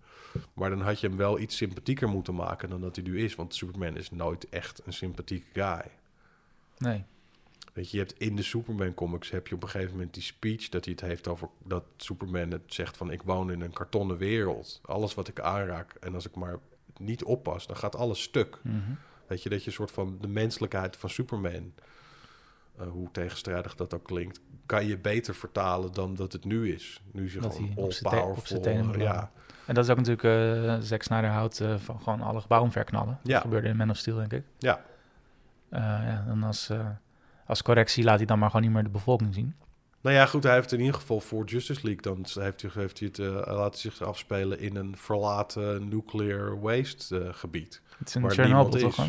Maar 0.53 0.71
dan 0.71 0.81
had 0.81 1.01
je 1.01 1.09
hem 1.09 1.17
wel 1.17 1.39
iets 1.39 1.57
sympathieker 1.57 2.09
moeten 2.09 2.35
maken 2.35 2.69
dan 2.69 2.81
dat 2.81 2.97
hij 2.97 3.05
nu 3.05 3.25
is. 3.25 3.35
Want 3.35 3.55
Superman 3.55 3.97
is 3.97 4.11
nooit 4.11 4.49
echt 4.49 4.81
een 4.87 4.93
sympathieke 4.93 5.47
guy. 5.53 5.91
Nee. 6.79 7.05
Weet 7.73 7.91
je, 7.91 7.97
je 7.97 8.03
hebt 8.03 8.19
in 8.19 8.37
de 8.37 8.43
Superman-comics 8.43 9.31
heb 9.31 9.47
je 9.47 9.55
op 9.55 9.63
een 9.63 9.69
gegeven 9.69 9.93
moment 9.93 10.15
die 10.15 10.23
speech 10.23 10.69
dat 10.69 10.85
hij 10.85 10.93
het 10.93 11.03
heeft 11.03 11.29
over 11.29 11.49
dat 11.65 11.85
Superman 11.97 12.51
het 12.51 12.63
zegt 12.67 12.97
van 12.97 13.11
ik 13.11 13.23
woon 13.23 13.51
in 13.51 13.61
een 13.61 13.73
kartonnen 13.73 14.17
wereld. 14.17 14.81
Alles 14.85 15.15
wat 15.15 15.29
ik 15.29 15.41
aanraak 15.41 15.95
en 16.01 16.15
als 16.15 16.27
ik 16.27 16.35
maar 16.35 16.59
niet 16.99 17.25
oppas, 17.25 17.67
dan 17.67 17.77
gaat 17.77 17.97
alles 17.97 18.23
stuk. 18.23 18.59
Mhm. 18.63 18.93
Weet 19.27 19.43
je, 19.43 19.49
dat 19.49 19.61
je 19.61 19.67
een 19.67 19.73
soort 19.73 19.91
van 19.91 20.19
de 20.21 20.29
menselijkheid 20.29 20.97
van 20.97 21.11
Superman, 21.11 21.73
eh, 22.79 22.87
hoe 22.89 23.09
tegenstrijdig 23.13 23.75
dat 23.75 23.95
ook 23.95 24.05
klinkt, 24.05 24.41
kan 24.67 24.87
je 24.87 24.99
beter 24.99 25.35
vertalen 25.35 25.93
dan 25.93 26.15
dat 26.15 26.33
het 26.33 26.45
nu 26.45 26.73
is. 26.73 27.03
Nu 27.13 27.25
is 27.25 27.33
Dat 27.33 27.43
gewoon 27.55 27.69
hij 27.69 27.73
op 27.77 27.85
all 27.85 27.93
zijn 27.93 28.11
te- 28.11 28.17
op 28.19 28.47
zijn 28.47 28.61
powerful. 28.61 28.61
tenen 28.61 28.87
moet 28.87 28.97
ja. 28.97 29.31
En 29.67 29.75
dat 29.75 29.85
is 29.85 29.91
ook 29.91 29.97
natuurlijk, 29.97 30.25
eh 30.25 30.77
Zack 30.87 31.03
Snyder 31.03 31.31
houdt 31.31 31.61
eh, 31.61 31.75
van 31.77 32.01
gewoon 32.03 32.21
alle 32.21 32.41
gebouwen 32.41 32.73
verknallen. 32.73 33.19
Ja. 33.23 33.33
Dat 33.33 33.43
gebeurde 33.43 33.69
in 33.69 33.77
Man 33.77 33.91
of 33.91 33.97
Steel, 33.97 34.17
denk 34.17 34.33
ik. 34.33 34.43
Ja. 34.59 34.81
Eh, 35.69 35.81
ja, 35.81 36.25
en 36.29 36.43
als, 36.43 36.69
eh, 36.69 36.87
als 37.47 37.63
correctie 37.63 38.05
laat 38.05 38.17
hij 38.17 38.27
dan 38.27 38.39
maar 38.39 38.51
gewoon 38.51 38.65
niet 38.65 38.75
meer 38.75 38.83
de 38.83 38.89
bevolking 38.91 39.35
zien. 39.35 39.55
Nou 40.01 40.17
ja, 40.17 40.27
goed, 40.27 40.43
hij 40.43 40.55
heeft 40.55 40.73
in 40.73 40.79
ieder 40.81 40.95
geval 40.95 41.21
voor 41.21 41.45
Justice 41.45 41.81
League, 41.83 42.03
dan 42.03 42.43
heeft 42.43 42.63
hij, 42.63 42.71
heeft 42.75 42.99
hij 42.99 43.09
het 43.09 43.19
uh, 43.19 43.29
laten 43.57 43.81
zich 43.81 44.03
afspelen 44.03 44.61
in 44.61 44.77
een 44.77 44.97
verlaten 44.97 45.89
nuclear 45.89 46.61
waste 46.61 47.19
uh, 47.21 47.29
gebied. 47.33 47.83
Het 47.99 48.09
is 48.09 48.15
een 48.15 48.31
Chernobyl 48.31 48.81
toch? 48.81 49.07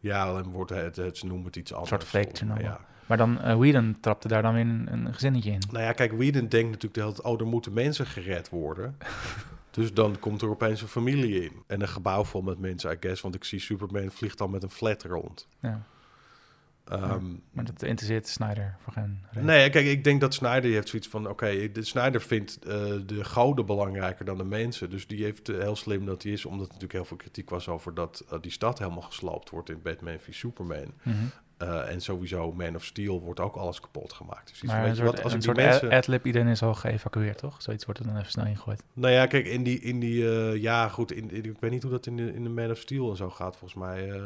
Ja, 0.00 0.24
alleen 0.24 0.50
wordt 0.50 0.70
het, 0.70 0.96
het, 0.96 1.18
ze 1.18 1.26
noemen 1.26 1.46
het 1.46 1.56
iets 1.56 1.72
anders. 1.72 1.90
soort 1.90 2.04
fake 2.04 2.28
Chernobyl. 2.32 2.64
Ja. 2.64 2.80
Maar 3.08 3.16
dan, 3.16 3.40
eh 3.40 3.56
Whedon 3.56 3.96
trapte 4.00 4.28
daar 4.28 4.42
dan 4.42 4.54
weer 4.54 4.62
een, 4.66 4.88
een 4.92 5.14
gezinnetje 5.14 5.50
in. 5.50 5.62
Nou 5.70 5.84
ja, 5.84 5.92
kijk, 5.92 6.12
Whedon 6.12 6.48
denkt 6.48 6.66
natuurlijk 6.66 6.94
de 6.94 7.00
hele 7.00 7.12
tijd, 7.12 7.26
oh, 7.26 7.40
er 7.40 7.46
moeten 7.46 7.72
mensen 7.72 8.06
gered 8.06 8.48
worden. 8.48 8.96
dus 9.70 9.94
dan 9.94 10.18
komt 10.18 10.42
er 10.42 10.48
opeens 10.48 10.82
een 10.82 10.88
familie 10.88 11.42
in. 11.42 11.52
En 11.66 11.80
een 11.80 11.88
gebouw 11.88 12.24
vol 12.24 12.42
met 12.42 12.58
mensen, 12.58 12.92
I 12.92 12.96
guess. 13.00 13.22
Want 13.22 13.34
ik 13.34 13.44
zie 13.44 13.60
Superman 13.60 14.10
vliegt 14.10 14.38
dan 14.38 14.50
met 14.50 14.62
een 14.62 14.70
flat 14.70 15.02
rond. 15.02 15.48
Ja. 15.60 15.82
Ehm, 16.84 17.24
Maar 17.52 17.64
dat 17.64 17.82
interesseert 17.82 18.28
Snyder 18.28 18.76
voor 18.78 18.92
geen 18.92 19.20
reden. 19.30 19.44
Nee, 19.44 19.70
kijk, 19.70 19.86
ik 19.86 20.04
denk 20.04 20.20
dat 20.20 20.34
Snyder 20.34 20.70
heeft 20.70 20.88
zoiets 20.88 21.08
van... 21.08 21.28
Oké, 21.28 21.72
de 21.72 21.84
Snyder 21.84 22.20
vindt 22.20 22.58
eh, 22.58 22.72
de 23.06 23.24
goden 23.24 23.66
belangrijker 23.66 24.24
dan 24.24 24.36
de 24.36 24.44
mensen. 24.44 24.90
Dus 24.90 25.06
die 25.06 25.24
heeft 25.24 25.48
eh, 25.48 25.58
heel 25.58 25.76
slim 25.76 26.06
dat 26.06 26.22
hij 26.22 26.32
is... 26.32 26.44
Omdat 26.44 26.60
er 26.66 26.72
natuurlijk 26.72 26.92
heel 26.92 27.04
veel 27.04 27.16
kritiek 27.16 27.50
was 27.50 27.68
over 27.68 27.94
dat 27.94 28.24
die 28.40 28.50
stad 28.50 28.78
helemaal 28.78 29.02
gesloopt 29.02 29.50
wordt... 29.50 29.70
in 29.70 29.82
Batman 29.82 30.18
v 30.18 30.34
Superman. 30.34 30.92
Mhm. 31.02 31.16
Eh, 31.58 31.90
en 31.92 32.00
sowieso 32.00 32.52
Man 32.52 32.74
of 32.74 32.84
Steel 32.84 33.20
wordt 33.20 33.40
ook 33.40 33.56
alles 33.56 33.80
kapot 33.80 34.12
gemaakt. 34.12 34.48
Dus 34.48 34.62
iets 34.62 34.72
Maar 34.72 34.82
weet 34.82 34.96
je 34.96 35.02
soort, 35.02 35.14
wat, 35.14 35.22
als 35.24 35.32
een 35.32 35.38
ik 35.38 35.44
die 35.44 35.54
soort 35.54 35.66
mensen... 35.70 35.90
adlib, 35.98 36.26
iedereen 36.26 36.48
is 36.48 36.62
al 36.62 36.74
geëvacueerd, 36.74 37.38
toch? 37.38 37.62
Zoiets 37.62 37.84
wordt 37.84 38.00
er 38.00 38.06
dan 38.06 38.16
even 38.16 38.30
snel 38.30 38.46
ingegooid. 38.46 38.82
Nou 38.92 39.12
ja, 39.12 39.26
kijk, 39.26 39.46
in 39.46 39.62
die... 39.62 39.80
In 39.80 40.00
die 40.00 40.30
eh, 40.30 40.56
ja, 40.62 40.88
goed, 40.88 41.12
in, 41.12 41.30
in- 41.30 41.44
ik 41.44 41.56
weet 41.60 41.70
niet 41.70 41.82
hoe 41.82 41.90
dat 41.92 42.06
in 42.06 42.16
de, 42.16 42.34
in 42.34 42.42
de 42.42 42.48
Man 42.48 42.70
of 42.70 42.78
Steel 42.78 43.10
en 43.10 43.16
zo 43.16 43.30
gaat, 43.30 43.56
volgens 43.56 43.80
mij. 43.80 44.10
eh, 44.10 44.20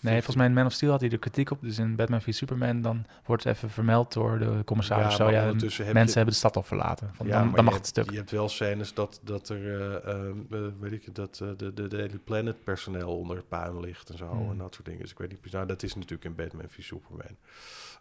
Nee, 0.00 0.14
volgens 0.14 0.36
mij 0.36 0.46
in 0.46 0.52
Man 0.52 0.66
of 0.66 0.72
Steel 0.72 0.90
had 0.90 1.00
hij 1.00 1.10
er 1.10 1.18
kritiek 1.18 1.50
op. 1.50 1.58
Dus 1.60 1.78
in 1.78 1.96
Batman 1.96 2.22
v 2.22 2.32
Superman 2.34 2.80
dan 2.82 3.06
wordt 3.24 3.44
het 3.44 3.56
even 3.56 3.70
vermeld 3.70 4.12
door 4.12 4.38
de 4.38 4.62
commissaris. 4.64 5.04
Ja, 5.10 5.10
zo, 5.16 5.30
ja, 5.30 5.42
heb 5.42 5.52
mensen 5.60 5.76
je- 5.86 5.94
hebben 6.12 6.24
de 6.24 6.32
stad 6.32 6.56
al 6.56 6.62
verlaten. 6.62 7.10
Van, 7.14 7.26
Ja, 7.26 7.32
dan 7.32 7.42
dan 7.46 7.56
je 7.56 7.62
mag 7.62 7.64
het 7.64 7.74
hebt- 7.74 7.86
stuk. 7.86 8.10
Je 8.10 8.16
hebt 8.16 8.30
wel 8.30 8.48
scènes 8.48 8.94
dat, 8.94 9.20
dat 9.24 9.48
er, 9.48 9.80
eh, 9.80 10.14
ehm, 10.14 10.36
eh, 10.50 10.58
weet 10.80 10.92
ik 10.92 11.14
dat 11.14 11.40
eh, 11.42 11.48
de, 11.56 11.74
de 11.74 11.88
Daily 11.88 12.18
Planet 12.24 12.64
personeel 12.64 13.16
onder 13.18 13.36
het 13.36 13.48
puin 13.48 13.80
ligt 13.80 14.10
en 14.10 14.16
zo 14.18 14.26
Hmm. 14.28 14.50
en 14.50 14.58
dat 14.58 14.74
soort 14.74 14.86
dingen. 14.86 15.00
Dus 15.02 15.10
ik 15.10 15.18
weet 15.18 15.30
niet, 15.30 15.52
nou, 15.52 15.66
dat 15.66 15.82
is 15.82 15.94
natuurlijk 15.94 16.24
in 16.24 16.34
Batman 16.34 16.64
v 16.68 16.77
Superman. 16.84 17.36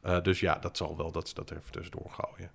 Eh, 0.02 0.22
dus 0.22 0.40
ja, 0.40 0.56
dat 0.60 0.78
zal 0.78 0.98
wel 0.98 1.12
dat 1.12 1.28
ze 1.28 1.34
dat 1.34 1.52
even 1.52 1.72
tussendoor 1.72 2.10
gooien. 2.12 2.52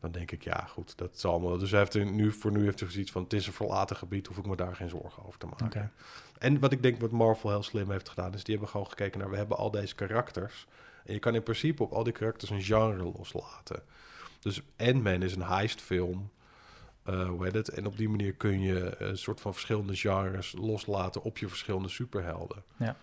Dan 0.00 0.10
denk 0.12 0.30
ik, 0.30 0.42
ja, 0.42 0.64
goed, 0.68 0.98
dat 0.98 1.18
zal 1.18 1.32
allemaal. 1.32 1.58
Dus 1.58 1.70
hij 1.70 1.80
heeft 1.80 1.94
er 1.94 2.10
nu, 2.10 2.32
voor 2.32 2.50
nu 2.52 2.64
heeft 2.64 2.80
hij 2.80 2.90
zoiets 2.90 3.10
van, 3.10 3.22
het 3.22 3.32
is 3.32 3.46
een 3.46 3.52
verlaten 3.52 3.96
gebied, 3.96 4.26
hoef 4.26 4.36
ik 4.36 4.46
me 4.46 4.56
daar 4.56 4.76
geen 4.76 4.88
zorgen 4.88 5.24
over 5.26 5.38
te 5.38 5.46
maken. 5.46 5.92
En 6.38 6.58
wat 6.60 6.72
ik 6.72 6.82
denk 6.82 7.00
wat 7.00 7.10
Marvel 7.10 7.50
heel 7.50 7.62
slim 7.62 7.90
heeft 7.90 8.08
gedaan, 8.08 8.34
is 8.34 8.44
die 8.44 8.54
hebben 8.54 8.70
gewoon 8.72 8.88
gekeken 8.88 9.18
naar, 9.20 9.30
we 9.30 9.36
hebben 9.36 9.56
al 9.56 9.70
deze 9.70 9.94
karakters. 9.94 10.66
En 11.04 11.12
je 11.14 11.18
kan 11.18 11.34
in 11.34 11.42
principe 11.42 11.82
op 11.82 11.92
al 11.92 12.04
die 12.04 12.12
karakters 12.12 12.50
een 12.50 12.62
genre 12.62 13.12
loslaten. 13.16 13.82
Dus 14.40 14.62
Ant-Man 14.76 15.22
is 15.22 15.34
een 15.34 15.42
heistfilm. 15.42 16.30
eh 17.02 17.28
hoe 17.28 17.44
heet 17.44 17.54
het? 17.54 17.68
En 17.68 17.86
op 17.86 17.96
die 17.96 18.08
manier 18.08 18.32
kun 18.32 18.60
je 18.60 18.94
een 19.02 19.18
soort 19.18 19.40
van 19.40 19.52
verschillende 19.52 19.96
genres 19.96 20.52
loslaten 20.52 21.22
op 21.22 21.38
je 21.38 21.48
verschillende 21.48 21.88
superhelden. 21.88 22.62
Ja. 22.76 22.96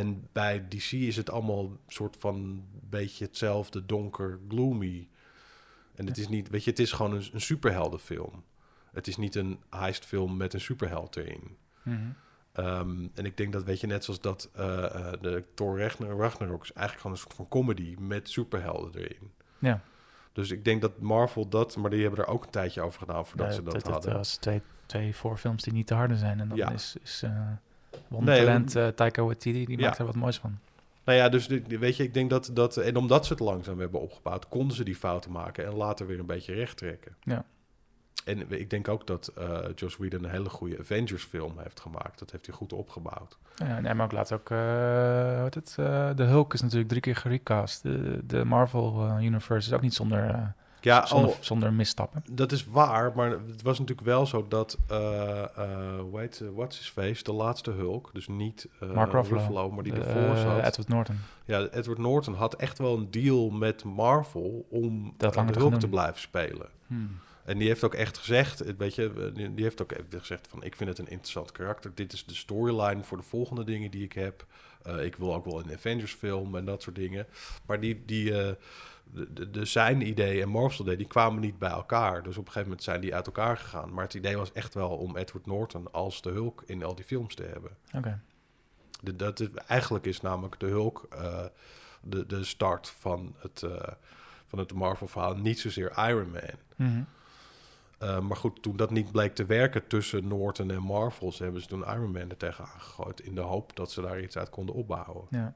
En 0.00 0.28
bij 0.32 0.66
DC 0.68 0.92
is 0.92 1.16
het 1.16 1.30
allemaal 1.30 1.64
een 1.64 1.78
soort 1.86 2.16
van 2.18 2.64
beetje 2.88 3.24
hetzelfde, 3.24 3.86
donker, 3.86 4.38
gloomy. 4.48 5.08
En 5.94 6.06
het 6.06 6.18
is 6.18 6.28
niet, 6.28 6.48
weet 6.48 6.64
je, 6.64 6.70
het 6.70 6.78
is 6.78 6.92
gewoon 6.92 7.12
een, 7.14 7.28
een 7.32 7.40
superheldenfilm. 7.40 8.44
Het 8.92 9.06
is 9.06 9.16
niet 9.16 9.34
een 9.34 9.60
heistfilm 9.70 10.36
met 10.36 10.54
een 10.54 10.60
superheld 10.60 11.16
erin. 11.16 11.56
Mhm. 11.82 11.96
Ehm, 12.52 13.06
en 13.14 13.24
ik 13.24 13.36
denk 13.36 13.52
dat, 13.52 13.64
weet 13.64 13.80
je, 13.80 13.86
net 13.86 14.04
zoals 14.04 14.20
dat 14.20 14.50
eh, 14.54 14.84
eh, 14.84 15.20
de 15.20 15.44
Thor 15.54 15.78
Ragnar- 15.78 16.16
Ragnarok 16.16 16.62
is 16.62 16.72
eigenlijk 16.72 17.00
gewoon 17.00 17.12
een 17.16 17.22
soort 17.22 17.34
van 17.34 17.48
comedy 17.48 17.94
met 17.98 18.28
superhelden 18.30 19.00
erin. 19.00 19.30
Ja. 19.58 19.80
Dus 20.32 20.50
ik 20.50 20.64
denk 20.64 20.80
dat 20.80 21.00
Marvel 21.00 21.48
dat, 21.48 21.76
maar 21.76 21.90
die 21.90 22.02
hebben 22.02 22.20
er 22.24 22.26
ook 22.30 22.44
een 22.44 22.50
tijdje 22.50 22.80
over 22.82 22.98
gedaan 22.98 23.26
voordat 23.26 23.46
Ja, 23.48 23.52
ze 23.54 23.62
dat 23.62 23.82
hadden. 23.86 24.12
was 24.12 24.36
twee, 24.36 24.62
twee 24.86 25.16
voorfilms 25.16 25.62
die 25.62 25.72
niet 25.72 25.86
te 25.86 25.94
harde 25.94 26.16
zijn. 26.16 26.40
En 26.40 26.48
dan 26.48 26.56
Ja. 26.56 26.70
is, 26.70 26.96
is 27.02 27.22
uh, 27.24 27.48
Wonderland, 28.08 28.74
Nee, 28.74 28.84
eh, 28.84 28.92
Taika 28.92 29.22
Waititi, 29.22 29.64
die 29.64 29.78
maakt 29.78 29.98
er 29.98 30.06
wat 30.06 30.14
moois 30.14 30.38
van. 30.38 30.58
Nou 31.04 31.18
ja, 31.18 31.28
dus 31.28 31.46
weet 31.68 31.96
je, 31.96 32.02
ik 32.02 32.14
denk 32.14 32.30
dat, 32.30 32.50
dat, 32.52 32.76
en 32.76 32.96
omdat 32.96 33.26
ze 33.26 33.32
het 33.32 33.42
langzaam 33.42 33.80
hebben 33.80 34.00
opgebouwd, 34.00 34.48
konden 34.48 34.76
ze 34.76 34.84
die 34.84 34.96
fouten 34.96 35.32
maken 35.32 35.66
en 35.66 35.74
later 35.74 36.06
weer 36.06 36.18
een 36.18 36.26
beetje 36.26 36.54
recht 36.54 36.76
trekken. 36.76 37.16
Ja. 37.22 37.44
En 38.24 38.50
ik 38.50 38.70
denk 38.70 38.88
ook 38.88 39.06
dat 39.06 39.32
eh 39.36 39.58
Joss 39.74 39.96
Whedon 39.96 40.24
een 40.24 40.30
hele 40.30 40.48
goede 40.48 40.78
Avengers 40.78 41.24
film 41.24 41.58
heeft 41.58 41.80
gemaakt. 41.80 42.18
Dat 42.18 42.30
heeft 42.30 42.46
hij 42.46 42.54
goed 42.54 42.72
opgebouwd. 42.72 43.38
Ja, 43.54 43.80
nee, 43.80 43.94
maar 43.94 44.04
ook 44.06 44.12
laat 44.12 44.32
ook, 44.32 44.50
eh, 44.50 45.42
wat 45.42 45.54
het, 45.54 45.74
de 46.16 46.24
Hulk 46.24 46.54
is 46.54 46.62
natuurlijk 46.62 46.88
drie 46.88 47.00
keer 47.00 47.16
gerecast. 47.16 47.82
De, 47.82 48.20
de 48.26 48.44
Marvel 48.44 49.18
Universe 49.20 49.68
is 49.68 49.74
ook 49.74 49.82
niet 49.82 49.94
zonder, 49.94 50.54
Ja, 50.86 51.06
zonder, 51.06 51.30
al- 51.30 51.36
zonder 51.40 51.72
misstappen. 51.72 52.22
Dat 52.30 52.52
is 52.52 52.66
waar, 52.66 53.12
maar 53.16 53.30
het 53.30 53.62
was 53.62 53.78
natuurlijk 53.78 54.06
wel 54.06 54.26
zo 54.26 54.46
dat, 54.48 54.78
eh 54.88 55.42
eh 55.42 56.00
hoe 56.00 56.20
heet, 56.20 56.42
what's 56.54 56.78
his 56.78 56.88
face, 56.88 57.22
de 57.22 57.32
laatste 57.32 57.70
Hulk, 57.70 58.10
dus 58.12 58.28
niet 58.28 58.68
eh, 58.80 58.90
Mark 58.92 59.12
Ruffalo. 59.12 59.70
maar 59.70 59.84
die 59.84 59.92
ervoor 59.92 60.36
zat. 60.36 60.64
Edward 60.64 60.88
Norton. 60.88 61.18
Ja, 61.44 61.60
Edward 61.68 61.98
Norton 61.98 62.34
had 62.34 62.54
echt 62.54 62.78
wel 62.78 62.96
een 62.96 63.10
deal 63.10 63.50
met 63.50 63.84
Marvel 63.84 64.66
om 64.70 65.14
Dat 65.16 65.34
langer 65.34 65.52
de 65.52 65.58
te 65.58 65.64
Hulk 65.64 65.74
te 65.74 65.80
doen. 65.80 65.90
blijven 65.90 66.20
spelen. 66.20 66.68
Hmm. 66.86 67.18
En 67.44 67.58
die 67.58 67.68
heeft 67.68 67.84
ook 67.84 67.94
echt 67.94 68.18
gezegd, 68.18 68.76
weet 68.76 68.94
je, 68.94 69.30
die 69.54 69.64
heeft 69.64 69.82
ook 69.82 69.92
even 69.92 70.20
gezegd 70.20 70.48
van, 70.48 70.62
ik 70.62 70.76
vind 70.76 70.88
het 70.90 70.98
een 70.98 71.08
interessant 71.08 71.52
karakter. 71.52 71.90
Dit 71.94 72.12
is 72.12 72.24
de 72.24 72.34
storyline 72.34 73.02
voor 73.04 73.16
de 73.16 73.22
volgende 73.22 73.64
dingen 73.64 73.90
die 73.90 74.04
ik 74.04 74.12
heb. 74.12 74.46
Ik 75.02 75.16
wil 75.16 75.34
ook 75.34 75.44
wel 75.44 75.60
een 75.60 75.72
Avengers 75.72 76.12
film 76.12 76.56
en 76.56 76.64
dat 76.64 76.82
soort 76.82 76.96
dingen. 76.96 77.26
Maar 77.66 77.80
die, 77.80 78.02
die 78.06 78.32
de, 79.12 79.32
de, 79.32 79.50
de 79.50 79.64
zijn 79.64 80.06
idee 80.06 80.42
en 80.42 80.48
Marvel's 80.48 80.80
idee, 80.80 80.96
die 80.96 81.06
kwamen 81.06 81.40
niet 81.40 81.58
bij 81.58 81.70
elkaar. 81.70 82.22
Dus 82.22 82.36
op 82.36 82.46
een 82.46 82.52
gegeven 82.52 82.62
moment 82.62 82.82
zijn 82.82 83.00
die 83.00 83.14
uit 83.14 83.26
elkaar 83.26 83.56
gegaan. 83.56 83.92
Maar 83.92 84.04
het 84.04 84.14
idee 84.14 84.36
was 84.36 84.52
echt 84.52 84.74
wel 84.74 84.90
om 84.90 85.16
Edward 85.16 85.46
Norton 85.46 85.92
als 85.92 86.22
de 86.22 86.30
Hulk 86.30 86.62
in 86.66 86.84
al 86.84 86.94
die 86.94 87.04
films 87.04 87.34
te 87.34 87.42
hebben. 87.42 87.70
Oké. 87.94 88.20
De, 89.00 89.16
dat 89.16 89.40
is, 89.40 89.48
eigenlijk 89.66 90.06
is 90.06 90.20
namelijk 90.20 90.60
de 90.60 90.66
Hulk 90.66 91.06
eh, 91.10 91.44
de, 92.00 92.26
de 92.26 92.44
start 92.44 92.88
van 92.88 93.34
het, 93.38 93.62
eh, 93.62 93.92
van 94.44 94.58
het 94.58 94.72
Marvel-verhaal, 94.74 95.36
niet 95.36 95.60
zozeer 95.60 96.08
Iron 96.08 96.30
Man. 96.30 96.88
Mhm. 96.88 97.02
Uh, 98.02 98.20
maar 98.20 98.36
goed, 98.36 98.62
toen 98.62 98.76
dat 98.76 98.90
niet 98.90 99.12
bleek 99.12 99.34
te 99.34 99.44
werken 99.44 99.86
tussen 99.86 100.28
Norton 100.28 100.70
en 100.70 100.82
Marvels, 100.82 101.38
hebben 101.38 101.60
ze 101.60 101.66
toen 101.66 101.84
Iron 101.84 102.10
Man 102.10 102.30
er 102.30 102.36
tegenaan 102.36 102.80
gegooid. 102.80 103.20
In 103.20 103.34
de 103.34 103.40
hoop 103.40 103.76
dat 103.76 103.92
ze 103.92 104.00
daar 104.00 104.20
iets 104.20 104.38
uit 104.38 104.50
konden 104.50 104.74
opbouwen. 104.74 105.26
Ja. 105.30 105.54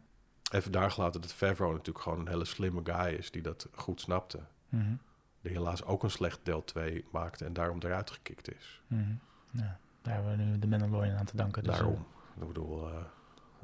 Even 0.50 0.72
daar 0.72 0.90
gelaten 0.90 1.20
dat 1.20 1.32
Favreau 1.32 1.72
natuurlijk 1.72 2.04
gewoon 2.04 2.18
een 2.18 2.28
hele 2.28 2.44
slimme 2.44 2.80
guy 2.84 3.14
is 3.14 3.30
die 3.30 3.42
dat 3.42 3.68
goed 3.72 4.00
snapte. 4.00 4.38
Mhm. 4.68 4.94
Die 5.42 5.52
helaas 5.52 5.84
ook 5.84 6.02
een 6.02 6.10
slecht 6.10 6.40
deel 6.42 6.64
2 6.64 7.04
maakte 7.12 7.44
en 7.44 7.52
daarom 7.52 7.78
eruit 7.82 8.10
gekikt 8.10 8.54
is. 8.54 8.82
Mhm. 8.86 9.12
ja. 9.50 9.78
Daar 10.02 10.14
hebben 10.14 10.36
we 10.36 10.42
nu 10.42 10.58
de 10.58 10.66
Mandalorian 10.66 11.16
aan 11.16 11.24
te 11.24 11.36
danken. 11.36 11.62
Dus, 11.62 11.72
daarom. 11.72 12.06
Ik 12.40 12.46
bedoel, 12.46 12.88
uh, 12.88 12.94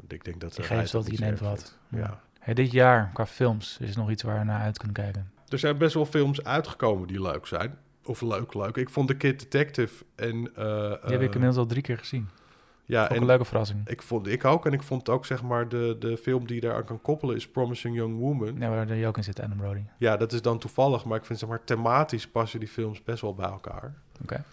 ik 0.09 0.25
denk 0.25 0.41
dat... 0.41 0.57
Je 0.57 0.63
geeft 0.63 0.93
wat 0.93 1.07
die 1.07 1.21
neemt 1.21 1.41
wat. 1.41 1.77
Ja. 1.89 1.99
ja. 1.99 2.21
Hey, 2.39 2.55
dit 2.55 2.73
jaar 2.73 3.11
qua 3.13 3.27
films 3.27 3.79
is 3.81 3.91
er 3.91 3.99
nog 3.99 4.11
iets 4.11 4.23
waar 4.23 4.39
we 4.39 4.45
naar 4.45 4.61
uit 4.61 4.79
kunnen 4.79 4.97
kijken. 4.97 5.31
Er 5.49 5.59
zijn 5.59 5.79
best 5.79 5.95
wel 5.95 6.07
films 6.07 6.45
uitgekomen 6.45 7.09
die 7.09 7.23
leuk 7.23 7.47
zijn. 7.47 7.79
Of 8.05 8.21
leuk, 8.21 8.55
leuk. 8.55 8.77
Ik 8.77 8.91
vond 8.91 9.09
The 9.09 9.17
Kid 9.17 9.41
Detective 9.41 10.05
en... 10.15 10.37
Uh, 10.37 10.45
die 10.91 11.13
heb 11.13 11.23
ik 11.23 11.35
inmiddels 11.35 11.57
al 11.57 11.67
drie 11.67 11.83
keer 11.83 11.99
gezien. 11.99 12.29
Ja, 12.89 13.11
en 13.11 13.17
een 13.17 13.27
leuke 13.27 13.45
verrassing. 13.45 13.89
Ik 13.89 14.03
vond 14.03 14.27
ik 14.27 14.45
ook. 14.45 14.67
En 14.67 14.73
ik 14.73 14.83
vond 14.83 15.09
ook, 15.09 15.27
zeg 15.27 15.43
maar, 15.43 15.69
de, 15.69 15.97
de 15.99 16.17
film 16.17 16.47
die 16.47 16.61
daar 16.61 16.75
aan 16.75 16.85
kan 16.85 17.01
koppelen 17.01 17.37
is 17.37 17.49
Promising 17.49 17.97
Young 17.97 18.19
Woman. 18.19 18.59
Ja, 18.59 18.69
waar 18.69 18.95
je 18.95 19.07
ook 19.07 19.17
in 19.17 19.25
zit, 19.25 19.41
Adam 19.41 19.59
Brody. 19.59 19.83
Ja, 19.99 20.17
dat 20.17 20.33
is 20.33 20.43
dan 20.43 20.59
toevallig. 20.59 21.05
Maar 21.05 21.19
ik 21.19 21.25
vind, 21.25 21.39
zeg 21.39 21.49
maar, 21.49 21.65
thematisch 21.65 22.29
passen 22.29 22.61
die 22.61 22.69
films 22.69 23.03
best 23.03 23.21
wel 23.21 23.35
bij 23.35 23.49
elkaar. 23.49 23.95
Oké. 24.23 24.45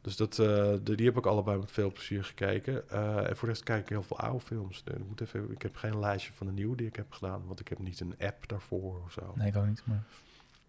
Dus 0.00 0.16
dat, 0.16 0.38
uh, 0.38 0.46
de, 0.82 0.94
die 0.94 1.06
heb 1.06 1.16
ik 1.16 1.26
allebei 1.26 1.58
met 1.58 1.70
veel 1.70 1.92
plezier 1.92 2.24
gekeken. 2.24 2.82
Uh, 2.92 3.16
en 3.16 3.36
voor 3.36 3.48
de 3.48 3.54
rest 3.54 3.62
kijk 3.62 3.82
ik 3.82 3.88
heel 3.88 4.02
veel 4.02 4.18
oude 4.18 4.40
films. 4.40 4.82
Ik, 4.86 5.08
moet 5.08 5.20
even, 5.20 5.50
ik 5.50 5.62
heb 5.62 5.76
geen 5.76 5.98
lijstje 5.98 6.32
van 6.32 6.46
de 6.46 6.52
nieuwe 6.52 6.76
die 6.76 6.86
ik 6.86 6.96
heb 6.96 7.12
gedaan. 7.12 7.42
Want 7.46 7.60
ik 7.60 7.68
heb 7.68 7.78
niet 7.78 8.00
een 8.00 8.14
app 8.18 8.48
daarvoor 8.48 9.00
of 9.04 9.12
zo. 9.12 9.32
Nee, 9.34 9.48
ik 9.48 9.56
ook 9.56 9.66
niet. 9.66 9.82
Maar... 9.84 10.02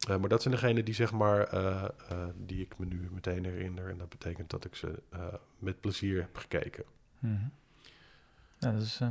Uh, 0.10 0.18
maar 0.18 0.30
dat 0.30 0.42
zijn 0.42 0.54
degenen 0.54 0.86
die, 0.86 0.94
zeg 0.94 1.12
maar, 1.12 1.50
die 2.36 2.62
ik 2.62 2.78
me 2.78 2.86
nu 2.86 3.10
meteen 3.12 3.46
herinner. 3.46 3.90
En 3.90 3.98
dat 3.98 4.10
betekent 4.10 4.50
dat 4.50 4.66
ik 4.66 4.76
ze 4.76 5.02
met 5.60 5.82
plezier 5.82 6.22
heb 6.22 6.38
gekeken. 6.38 6.84
Mm 7.22 7.36
-hmm. 7.36 7.52
ja, 8.58 8.72
dat 8.72 8.82
is 8.82 9.02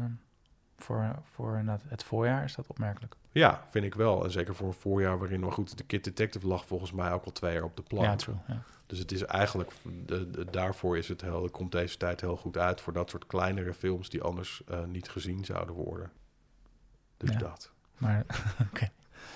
voor, 0.79 1.15
voor 1.33 1.63
het 1.89 2.05
voorjaar 2.05 2.45
is 2.45 2.55
dat 2.55 2.67
opmerkelijk. 2.67 3.15
Ja, 3.33 3.63
vind 3.71 3.85
ik 3.85 3.95
wel. 3.95 4.25
En 4.25 4.31
zeker 4.31 4.55
voor 4.55 4.67
een 4.67 4.73
voorjaar 4.73 5.19
waarin, 5.19 5.41
maar 5.41 5.53
goed, 5.53 5.79
de 5.79 5.85
Kid 5.85 6.05
Detective 6.05 6.47
lag 6.47 6.67
volgens 6.67 6.93
mij 6.93 7.13
ook 7.13 7.25
al 7.25 7.33
twee 7.33 7.53
jaar 7.53 7.63
op 7.63 7.77
de 7.77 7.83
plank. 7.83 8.05
Ja, 8.05 8.17
true. 8.17 8.37
Ja. 8.47 8.63
Dus 8.87 8.99
het 8.99 9.13
is 9.13 9.25
eigenlijk, 9.25 9.73
de, 10.07 10.31
de, 10.31 10.45
daarvoor 10.51 10.99
is 10.99 11.09
het 11.09 11.21
heel, 11.21 11.49
komt 11.51 11.73
deze 11.73 11.97
tijd 11.97 12.21
heel 12.21 12.37
goed 12.37 12.57
uit 12.57 12.81
voor 12.81 12.93
dat 12.93 13.11
soort 13.11 13.27
kleinere 13.27 13.75
films 13.75 14.09
die 14.09 14.23
anders 14.23 14.63
niet 14.87 15.09
gezien 15.09 15.45
zouden 15.45 15.75
worden. 15.75 16.11
Dus 17.17 17.31
ja. 17.31 17.39
dat. 17.39 17.71
Maar, 17.99 18.25
oké. 18.61 18.63
Okay. 18.71 18.91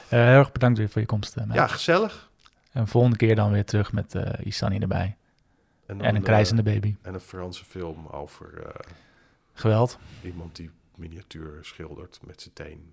Uh, 0.05 0.11
heel 0.11 0.39
erg 0.39 0.53
bedankt 0.53 0.79
weer 0.79 0.89
voor 0.89 1.01
je 1.01 1.07
komst. 1.07 1.37
Uh, 1.37 1.45
ja, 1.53 1.67
gezellig. 1.67 2.31
En 2.73 2.89
volgende 2.89 3.17
keer 3.17 3.37
dan 3.37 3.53
weer 3.53 3.65
terug 3.65 3.93
met 3.93 4.15
Isani 4.41 4.79
erbij. 4.79 5.17
En, 5.87 5.99
dan, 5.99 6.07
en 6.07 6.15
een 6.15 6.23
krijzende 6.23 6.63
baby. 6.63 6.97
En 7.03 7.15
een 7.15 7.21
Franse 7.21 7.65
film 7.65 8.07
over... 8.07 8.75
Geweld. 9.53 9.99
Iemand 10.23 10.57
die 10.57 10.71
miniatuur 10.97 11.59
schildert 11.61 12.21
met 12.27 12.41
zijn 12.41 12.55
teen. 12.55 12.93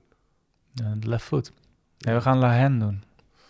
de 1.00 1.08
left 1.08 1.24
foot. 1.24 1.52
Nee, 1.98 2.16
we 2.16 2.22
gaan 2.22 2.38
La 2.38 2.54
Hen 2.54 2.80
doen. 2.80 3.04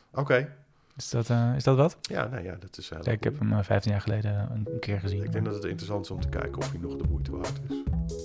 Oké. 0.09 0.19
Okay. 0.19 0.49
Is, 0.97 1.09
dat, 1.09 1.29
is 1.55 1.63
dat 1.63 1.77
wat? 1.77 1.97
Ja, 2.01 2.27
nee, 2.27 2.43
ja, 2.43 2.55
dat 2.55 2.77
is 2.77 2.89
ja, 2.89 3.11
Ik 3.11 3.23
heb 3.23 3.39
hem 3.39 3.63
15 3.63 3.91
jaar 3.91 4.01
geleden 4.01 4.51
een, 4.51 4.67
een 4.73 4.79
keer 4.79 4.99
gezien. 4.99 5.23
Ik 5.23 5.31
denk 5.31 5.45
dat 5.45 5.53
het 5.53 5.63
interessant 5.63 6.05
is 6.05 6.11
om 6.11 6.19
te 6.19 6.29
kijken 6.29 6.57
of 6.57 6.71
hij 6.71 6.79
nog 6.79 6.95
de 6.95 7.07
moeite 7.09 7.31
waard 7.31 7.59
is. 7.69 7.75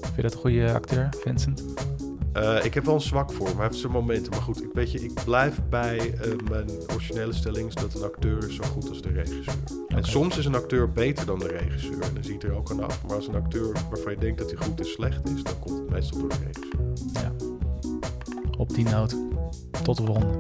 Vind 0.01 0.17
je 0.17 0.23
dat 0.23 0.33
een 0.33 0.39
goede 0.39 0.73
acteur, 0.73 1.09
Vincent? 1.21 1.65
Uh, 2.37 2.65
ik 2.65 2.75
heb 2.75 2.85
wel 2.85 2.95
een 2.95 3.01
zwak 3.01 3.33
voor 3.33 3.47
hem. 3.47 3.57
Hij 3.57 3.67
heeft 3.67 3.79
zijn 3.79 3.93
momenten. 3.93 4.33
Maar 4.33 4.43
goed, 4.43 4.63
ik, 4.63 4.71
weet 4.73 4.93
je, 4.93 5.01
ik 5.01 5.13
blijf 5.25 5.61
bij 5.71 6.15
uh, 6.27 6.35
mijn 6.51 6.71
originele 6.93 7.33
stelling... 7.33 7.73
dat 7.73 7.95
een 7.95 8.03
acteur 8.03 8.49
is 8.49 8.55
zo 8.55 8.63
goed 8.63 8.89
als 8.89 9.03
de 9.03 9.09
regisseur. 9.09 9.55
Okay. 9.83 9.99
En 9.99 10.05
soms 10.05 10.39
is 10.39 10.45
een 10.45 10.55
acteur 10.55 10.93
beter 10.93 11.27
dan 11.27 11.39
de 11.39 11.47
regisseur. 11.49 12.03
En 12.03 12.15
dan 12.15 12.25
ziet 12.25 12.43
er 12.43 12.53
ook 12.53 12.71
aan 12.71 12.85
af. 12.85 13.03
Maar 13.03 13.17
als 13.17 13.29
een 13.29 13.35
acteur 13.35 13.73
waarvan 13.91 14.13
je 14.13 14.19
denkt 14.19 14.39
dat 14.39 14.51
hij 14.51 14.67
goed 14.67 14.81
is, 14.81 14.93
slecht 14.93 15.29
is... 15.29 15.43
dan 15.43 15.59
komt 15.59 15.79
het 15.79 15.91
meestal 15.91 16.21
door 16.21 16.29
de 16.29 16.37
regisseur. 16.47 16.81
Ja. 17.13 17.33
Op 18.59 18.75
die 18.75 18.85
noot. 18.85 19.17
Tot 19.83 19.97
de 19.97 20.05
volgende. 20.05 20.37